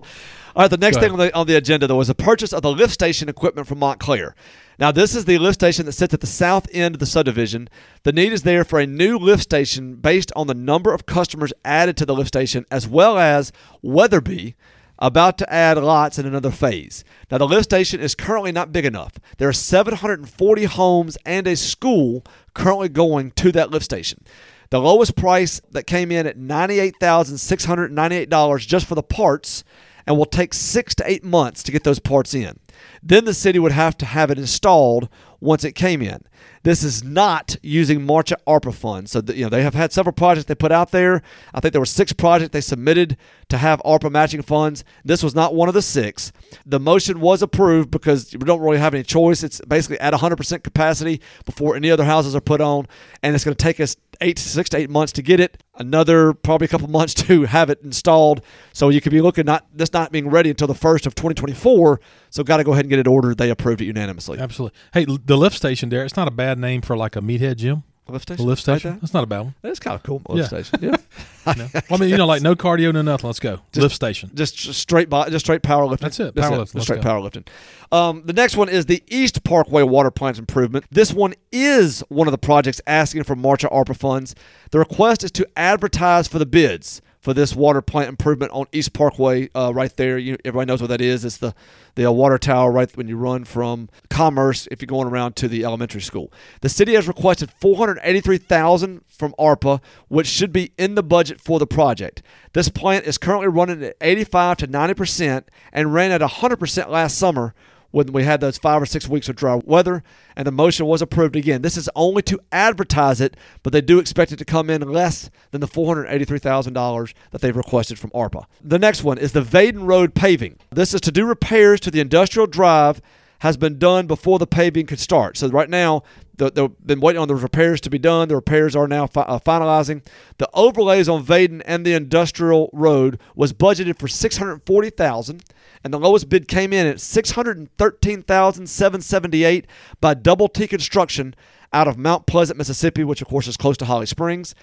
All 0.55 0.61
right, 0.61 0.69
the 0.69 0.77
next 0.77 0.99
thing 0.99 1.11
on 1.11 1.17
the, 1.17 1.35
on 1.35 1.47
the 1.47 1.55
agenda, 1.55 1.87
though, 1.87 1.95
was 1.95 2.09
the 2.09 2.13
purchase 2.13 2.53
of 2.53 2.61
the 2.61 2.71
lift 2.71 2.93
station 2.93 3.27
equipment 3.27 3.67
from 3.67 3.79
Montclair. 3.79 4.35
Now, 4.77 4.91
this 4.91 5.15
is 5.15 5.25
the 5.25 5.39
lift 5.39 5.55
station 5.55 5.87
that 5.87 5.93
sits 5.93 6.13
at 6.13 6.21
the 6.21 6.27
south 6.27 6.67
end 6.71 6.93
of 6.93 6.99
the 6.99 7.07
subdivision. 7.07 7.69
The 8.03 8.11
need 8.11 8.31
is 8.31 8.43
there 8.43 8.63
for 8.63 8.79
a 8.79 8.85
new 8.85 9.17
lift 9.17 9.41
station 9.41 9.95
based 9.95 10.31
on 10.35 10.45
the 10.45 10.53
number 10.53 10.93
of 10.93 11.07
customers 11.07 11.53
added 11.65 11.97
to 11.97 12.05
the 12.05 12.13
lift 12.13 12.27
station, 12.27 12.67
as 12.69 12.87
well 12.87 13.17
as 13.17 13.51
Weatherby, 13.81 14.53
about 14.99 15.39
to 15.39 15.51
add 15.51 15.79
lots 15.79 16.19
in 16.19 16.27
another 16.27 16.51
phase. 16.51 17.03
Now, 17.31 17.39
the 17.39 17.47
lift 17.47 17.63
station 17.63 17.99
is 17.99 18.13
currently 18.13 18.51
not 18.51 18.71
big 18.71 18.85
enough. 18.85 19.13
There 19.39 19.49
are 19.49 19.53
740 19.53 20.65
homes 20.65 21.17
and 21.25 21.47
a 21.47 21.55
school 21.55 22.23
currently 22.53 22.89
going 22.89 23.31
to 23.31 23.51
that 23.53 23.71
lift 23.71 23.85
station. 23.85 24.23
The 24.69 24.79
lowest 24.79 25.15
price 25.15 25.61
that 25.71 25.87
came 25.87 26.11
in 26.11 26.27
at 26.27 26.37
$98,698 26.37 28.67
just 28.67 28.85
for 28.85 28.93
the 28.93 29.01
parts 29.01 29.63
and 30.05 30.17
will 30.17 30.25
take 30.25 30.53
six 30.53 30.93
to 30.95 31.09
eight 31.09 31.23
months 31.23 31.63
to 31.63 31.71
get 31.71 31.83
those 31.83 31.99
parts 31.99 32.33
in. 32.33 32.59
Then 33.01 33.25
the 33.25 33.33
city 33.33 33.59
would 33.59 33.71
have 33.71 33.97
to 33.97 34.05
have 34.05 34.31
it 34.31 34.39
installed 34.39 35.09
once 35.39 35.63
it 35.63 35.73
came 35.73 36.01
in. 36.01 36.23
This 36.63 36.83
is 36.83 37.03
not 37.03 37.57
using 37.61 37.99
Marcha 37.99 38.35
ARPA 38.47 38.73
funds. 38.73 39.11
So, 39.11 39.21
you 39.27 39.43
know, 39.43 39.49
they 39.49 39.63
have 39.63 39.73
had 39.73 39.91
several 39.91 40.13
projects 40.13 40.45
they 40.45 40.55
put 40.55 40.71
out 40.71 40.91
there. 40.91 41.21
I 41.53 41.59
think 41.59 41.73
there 41.73 41.81
were 41.81 41.85
six 41.85 42.13
projects 42.13 42.51
they 42.51 42.61
submitted 42.61 43.17
to 43.49 43.57
have 43.57 43.81
ARPA 43.83 44.09
matching 44.09 44.41
funds. 44.41 44.85
This 45.03 45.21
was 45.21 45.35
not 45.35 45.53
one 45.53 45.67
of 45.67 45.73
the 45.73 45.81
six. 45.81 46.31
The 46.65 46.79
motion 46.79 47.19
was 47.19 47.41
approved 47.41 47.91
because 47.91 48.31
we 48.31 48.45
don't 48.45 48.61
really 48.61 48.77
have 48.77 48.93
any 48.93 49.03
choice. 49.03 49.43
It's 49.43 49.59
basically 49.67 49.99
at 49.99 50.13
100% 50.13 50.63
capacity 50.63 51.21
before 51.45 51.75
any 51.75 51.91
other 51.91 52.05
houses 52.05 52.35
are 52.35 52.41
put 52.41 52.61
on, 52.61 52.87
and 53.21 53.35
it's 53.35 53.43
going 53.43 53.55
to 53.55 53.63
take 53.63 53.81
us 53.81 53.97
eight, 54.23 54.39
six 54.39 54.69
to 54.69 54.77
eight 54.77 54.89
months 54.89 55.11
to 55.13 55.21
get 55.21 55.39
it. 55.39 55.61
Another 55.75 56.33
probably 56.33 56.65
a 56.65 56.67
couple 56.67 56.87
months 56.89 57.13
to 57.25 57.43
have 57.43 57.69
it 57.69 57.81
installed. 57.83 58.41
So 58.71 58.89
you 58.89 59.01
could 59.01 59.11
be 59.11 59.21
looking 59.21 59.45
not 59.45 59.65
this 59.73 59.93
not 59.93 60.11
being 60.11 60.29
ready 60.29 60.49
until 60.49 60.67
the 60.67 60.75
first 60.75 61.05
of 61.05 61.13
2024. 61.15 61.99
So 62.29 62.43
got 62.43 62.57
to 62.57 62.63
go 62.63 62.71
ahead 62.71 62.85
and 62.85 62.89
get 62.89 62.99
it 62.99 63.07
ordered. 63.07 63.37
They 63.37 63.49
approved 63.49 63.81
it 63.81 63.85
unanimously. 63.85 64.39
Absolutely. 64.39 64.77
Hey, 64.93 65.05
the 65.05 65.37
lift 65.37 65.55
station 65.55 65.89
there. 65.89 66.03
It's 66.03 66.15
not 66.15 66.27
a 66.27 66.31
bad 66.31 66.57
name 66.57 66.81
for 66.81 66.97
like 66.97 67.15
a 67.15 67.21
meathead 67.21 67.57
gym. 67.57 67.83
Lift 68.07 68.27
The 68.27 68.33
station. 68.35 68.45
lift 68.47 68.67
Like 68.67 68.79
station. 68.79 68.91
that? 68.95 69.01
That's 69.01 69.13
not 69.13 69.23
a 69.23 69.27
bad 69.27 69.39
one. 69.41 69.55
That's 69.61 69.79
kind 69.79 69.95
of 69.95 70.03
cool. 70.03 70.21
Lift 70.29 70.51
Yeah. 70.51 70.61
station. 70.61 70.79
Yeah. 70.81 70.95
No. 71.45 71.67
Well, 71.73 71.83
I 71.91 71.97
mean, 71.97 72.07
you 72.09 72.15
know, 72.15 72.25
like 72.25 72.41
no 72.41 72.55
cardio, 72.55 72.93
no 72.93 73.01
nothing. 73.01 73.27
Let's 73.27 73.41
go. 73.41 73.59
lift 73.75 73.93
station. 73.93 74.31
just, 74.33 74.55
just 74.55 74.79
straight 74.79 75.09
by, 75.09 75.27
just 75.29 75.45
straight 75.45 75.61
powerlifting. 75.61 75.99
That's 75.99 76.17
it, 76.21 76.33
That's 76.35 76.47
powerlifting. 76.47 76.73
Just 76.75 76.83
straight 76.85 77.01
go. 77.01 77.09
powerlifting. 77.09 77.45
Um, 77.91 78.23
the 78.25 78.31
next 78.31 78.55
one 78.55 78.69
is 78.69 78.85
the 78.85 79.03
East 79.07 79.43
Parkway 79.43 79.83
Water 79.83 80.09
Plant 80.09 80.39
Improvement. 80.39 80.85
This 80.89 81.11
one 81.11 81.33
is 81.51 81.99
one 82.07 82.29
of 82.29 82.31
the 82.31 82.37
projects 82.37 82.79
asking 82.87 83.23
for 83.23 83.35
Marcha 83.35 83.69
ARPA 83.73 83.93
funds. 83.97 84.35
The 84.71 84.79
request 84.79 85.25
is 85.25 85.31
to 85.31 85.45
advertise 85.57 86.29
for 86.29 86.39
the 86.39 86.45
bids 86.45 87.01
for 87.23 87.33
this 87.33 87.55
water 87.55 87.81
plant 87.81 88.09
improvement 88.09 88.51
on 88.51 88.65
East 88.73 88.91
Parkway, 88.91 89.49
uh, 89.55 89.71
right 89.73 89.95
there. 89.95 90.17
You, 90.17 90.35
everybody 90.43 90.67
knows 90.67 90.81
what 90.81 90.89
that 90.89 90.99
is. 90.99 91.23
It's 91.23 91.37
the 91.37 91.55
the 91.95 92.05
uh, 92.05 92.11
water 92.11 92.37
tower 92.37 92.69
right 92.69 92.97
when 92.97 93.07
you 93.07 93.15
run 93.15 93.45
from 93.45 93.87
Commerce 94.09 94.67
if 94.71 94.81
you're 94.81 94.87
going 94.87 95.07
around 95.07 95.37
to 95.37 95.47
the 95.47 95.63
elementary 95.63 96.01
school. 96.01 96.33
The 96.61 96.67
city 96.67 96.95
has 96.95 97.07
requested 97.07 97.51
483,000 97.61 99.03
from 99.07 99.33
ARPA, 99.39 99.79
which 100.09 100.27
should 100.27 100.51
be 100.51 100.73
in 100.77 100.95
the 100.95 101.03
budget 101.03 101.39
for 101.39 101.59
the 101.59 101.67
project. 101.67 102.23
This 102.51 102.67
plant 102.67 103.05
is 103.05 103.17
currently 103.17 103.47
running 103.47 103.83
at 103.83 103.95
85 104.01 104.57
to 104.57 104.67
90 104.67 104.93
percent 104.95 105.49
and 105.71 105.93
ran 105.93 106.11
at 106.11 106.19
100 106.19 106.57
percent 106.57 106.91
last 106.91 107.17
summer 107.17 107.55
when 107.93 108.11
we 108.11 108.23
had 108.23 108.41
those 108.41 108.57
five 108.57 108.81
or 108.81 108.87
six 108.87 109.07
weeks 109.07 109.29
of 109.29 109.35
dry 109.35 109.61
weather, 109.63 110.03
and 110.35 110.47
the 110.47 110.51
motion 110.51 110.87
was 110.87 111.03
approved 111.03 111.35
again. 111.35 111.61
This 111.61 111.77
is 111.77 111.87
only 111.95 112.23
to 112.23 112.39
advertise 112.51 113.21
it, 113.21 113.37
but 113.61 113.71
they 113.71 113.81
do 113.81 113.99
expect 113.99 114.31
it 114.31 114.37
to 114.37 114.45
come 114.45 114.71
in 114.71 114.81
less 114.81 115.29
than 115.51 115.61
the 115.61 115.67
$483,000 115.67 117.13
that 117.29 117.41
they've 117.41 117.55
requested 117.55 117.99
from 117.99 118.09
ARPA. 118.09 118.45
The 118.63 118.79
next 118.79 119.03
one 119.03 119.19
is 119.19 119.33
the 119.33 119.43
Vaden 119.43 119.87
Road 119.87 120.15
paving. 120.15 120.57
This 120.71 120.95
is 120.95 121.01
to 121.01 121.11
do 121.11 121.23
repairs 121.23 121.79
to 121.81 121.91
the 121.91 121.99
industrial 121.99 122.47
drive 122.47 122.99
has 123.39 123.57
been 123.57 123.77
done 123.77 124.07
before 124.07 124.39
the 124.39 124.47
paving 124.47 124.87
could 124.87 124.99
start. 124.99 125.37
So 125.37 125.49
right 125.49 125.69
now, 125.69 126.01
they've 126.37 126.69
been 126.83 126.99
waiting 126.99 127.21
on 127.21 127.27
the 127.27 127.35
repairs 127.35 127.79
to 127.81 127.91
be 127.91 127.99
done. 127.99 128.27
The 128.27 128.35
repairs 128.35 128.75
are 128.75 128.87
now 128.87 129.05
fi- 129.05 129.21
uh, 129.21 129.37
finalizing. 129.37 130.03
The 130.39 130.49
overlays 130.53 131.07
on 131.07 131.23
Vaden 131.23 131.61
and 131.65 131.85
the 131.85 131.93
industrial 131.93 132.71
road 132.73 133.19
was 133.35 133.53
budgeted 133.53 133.99
for 133.99 134.07
640,000 134.07 135.43
and 135.83 135.93
the 135.93 135.99
lowest 135.99 136.29
bid 136.29 136.47
came 136.47 136.73
in 136.73 136.87
at 136.87 136.99
613,778 136.99 139.67
by 140.01 140.13
Double 140.13 140.47
T 140.47 140.67
Construction 140.67 141.35
out 141.71 141.87
of 141.87 141.97
Mount 141.97 142.27
Pleasant, 142.27 142.57
Mississippi, 142.57 143.03
which 143.03 143.21
of 143.21 143.27
course 143.27 143.47
is 143.47 143.57
close 143.57 143.77
to 143.77 143.85
Holly 143.85 144.05
Springs. 144.05 144.53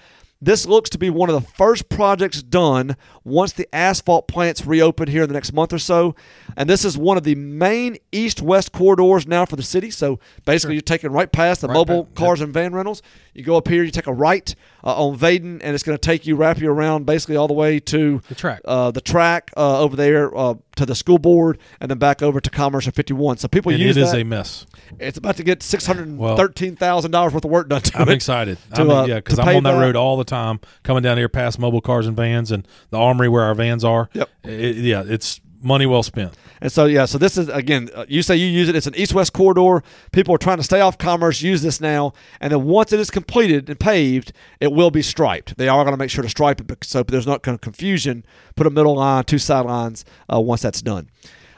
This 0.43 0.65
looks 0.65 0.89
to 0.89 0.97
be 0.97 1.11
one 1.11 1.29
of 1.29 1.39
the 1.39 1.47
first 1.51 1.87
projects 1.87 2.41
done 2.41 2.95
once 3.23 3.53
the 3.53 3.69
asphalt 3.75 4.27
plants 4.27 4.65
reopen 4.65 5.07
here 5.07 5.21
in 5.21 5.27
the 5.27 5.35
next 5.35 5.53
month 5.53 5.71
or 5.71 5.77
so. 5.77 6.15
And 6.57 6.67
this 6.67 6.83
is 6.83 6.97
one 6.97 7.15
of 7.15 7.23
the 7.23 7.35
main 7.35 7.97
east 8.11 8.41
west 8.41 8.71
corridors 8.71 9.27
now 9.27 9.45
for 9.45 9.55
the 9.55 9.61
city. 9.61 9.91
So 9.91 10.19
basically, 10.43 10.73
you're 10.73 10.81
taking 10.81 11.11
right 11.11 11.31
past 11.31 11.61
the 11.61 11.67
Right 11.67 11.75
mobile 11.75 12.05
cars 12.15 12.41
and 12.41 12.51
van 12.51 12.73
rentals. 12.73 13.03
You 13.35 13.43
go 13.43 13.55
up 13.55 13.67
here, 13.67 13.83
you 13.83 13.91
take 13.91 14.07
a 14.07 14.13
right 14.13 14.55
uh, 14.83 15.05
on 15.05 15.15
Vaden, 15.15 15.59
and 15.61 15.75
it's 15.75 15.83
going 15.83 15.95
to 15.95 16.01
take 16.01 16.25
you, 16.25 16.35
wrap 16.35 16.57
you 16.57 16.71
around 16.71 17.05
basically 17.05 17.35
all 17.35 17.47
the 17.47 17.53
way 17.53 17.79
to 17.79 18.19
The 18.27 18.33
track. 18.33 18.61
uh, 18.65 18.89
the 18.89 19.01
track 19.01 19.51
uh, 19.55 19.79
over 19.79 19.95
there 19.95 20.35
uh, 20.35 20.55
to 20.81 20.85
the 20.85 20.95
school 20.95 21.17
board, 21.19 21.57
and 21.79 21.89
then 21.89 21.97
back 21.97 22.21
over 22.21 22.41
to 22.41 22.49
Commerce 22.49 22.85
and 22.85 22.93
51. 22.95 23.37
So 23.37 23.47
people 23.47 23.71
and 23.71 23.81
use 23.81 23.97
it 23.97 24.01
is 24.01 24.11
that. 24.11 24.21
a 24.21 24.23
mess. 24.25 24.65
it's 24.99 25.17
about 25.17 25.37
to 25.37 25.43
get 25.43 25.63
six 25.63 25.85
hundred 25.85 26.17
thirteen 26.37 26.75
thousand 26.75 27.11
dollars 27.11 27.33
worth 27.33 27.45
of 27.45 27.51
work 27.51 27.69
done 27.69 27.81
to 27.81 27.99
I'm 27.99 28.09
it. 28.09 28.13
excited. 28.13 28.57
to, 28.75 28.81
I 28.81 28.83
mean, 28.83 28.91
uh, 28.97 29.05
yeah, 29.05 29.15
because 29.15 29.39
I'm 29.39 29.55
on 29.55 29.63
that, 29.63 29.73
that. 29.73 29.79
road 29.81 29.95
all 29.95 30.17
the 30.17 30.23
time, 30.23 30.59
coming 30.83 31.03
down 31.03 31.17
here 31.17 31.29
past 31.29 31.59
mobile 31.59 31.81
cars 31.81 32.07
and 32.07 32.15
vans 32.17 32.51
and 32.51 32.67
the 32.89 32.97
armory 32.97 33.29
where 33.29 33.43
our 33.43 33.55
vans 33.55 33.83
are. 33.83 34.09
Yep. 34.13 34.29
It- 34.43 34.75
yeah, 34.77 35.03
it's 35.05 35.39
money 35.61 35.85
well 35.85 36.03
spent. 36.03 36.35
And 36.61 36.71
so, 36.71 36.85
yeah, 36.85 37.05
so 37.05 37.17
this 37.17 37.37
is 37.37 37.49
again, 37.49 37.89
uh, 37.95 38.05
you 38.07 38.21
say 38.21 38.35
you 38.35 38.45
use 38.45 38.69
it. 38.69 38.75
It's 38.75 38.87
an 38.87 38.95
east-west 38.95 39.33
corridor. 39.33 39.83
People 40.11 40.35
are 40.35 40.37
trying 40.37 40.57
to 40.57 40.63
stay 40.63 40.81
off 40.81 40.97
commerce. 40.97 41.41
Use 41.41 41.61
this 41.61 41.81
now, 41.81 42.13
and 42.39 42.51
then 42.51 42.65
once 42.65 42.93
it 42.93 42.99
is 42.99 43.09
completed 43.09 43.69
and 43.69 43.79
paved, 43.79 44.33
it 44.59 44.71
will 44.71 44.91
be 44.91 45.01
striped. 45.01 45.57
They 45.57 45.67
are 45.67 45.83
going 45.83 45.93
to 45.93 45.97
make 45.97 46.09
sure 46.09 46.23
to 46.23 46.29
stripe 46.29 46.61
it, 46.61 46.83
so 46.83 47.03
there's 47.03 47.27
not 47.27 47.43
kind 47.43 47.55
of 47.55 47.61
confusion. 47.61 48.25
Put 48.55 48.67
a 48.67 48.69
middle 48.69 48.95
line, 48.95 49.23
two 49.23 49.39
sidelines 49.39 50.05
uh, 50.31 50.39
once 50.39 50.61
that's 50.61 50.81
done. 50.81 51.09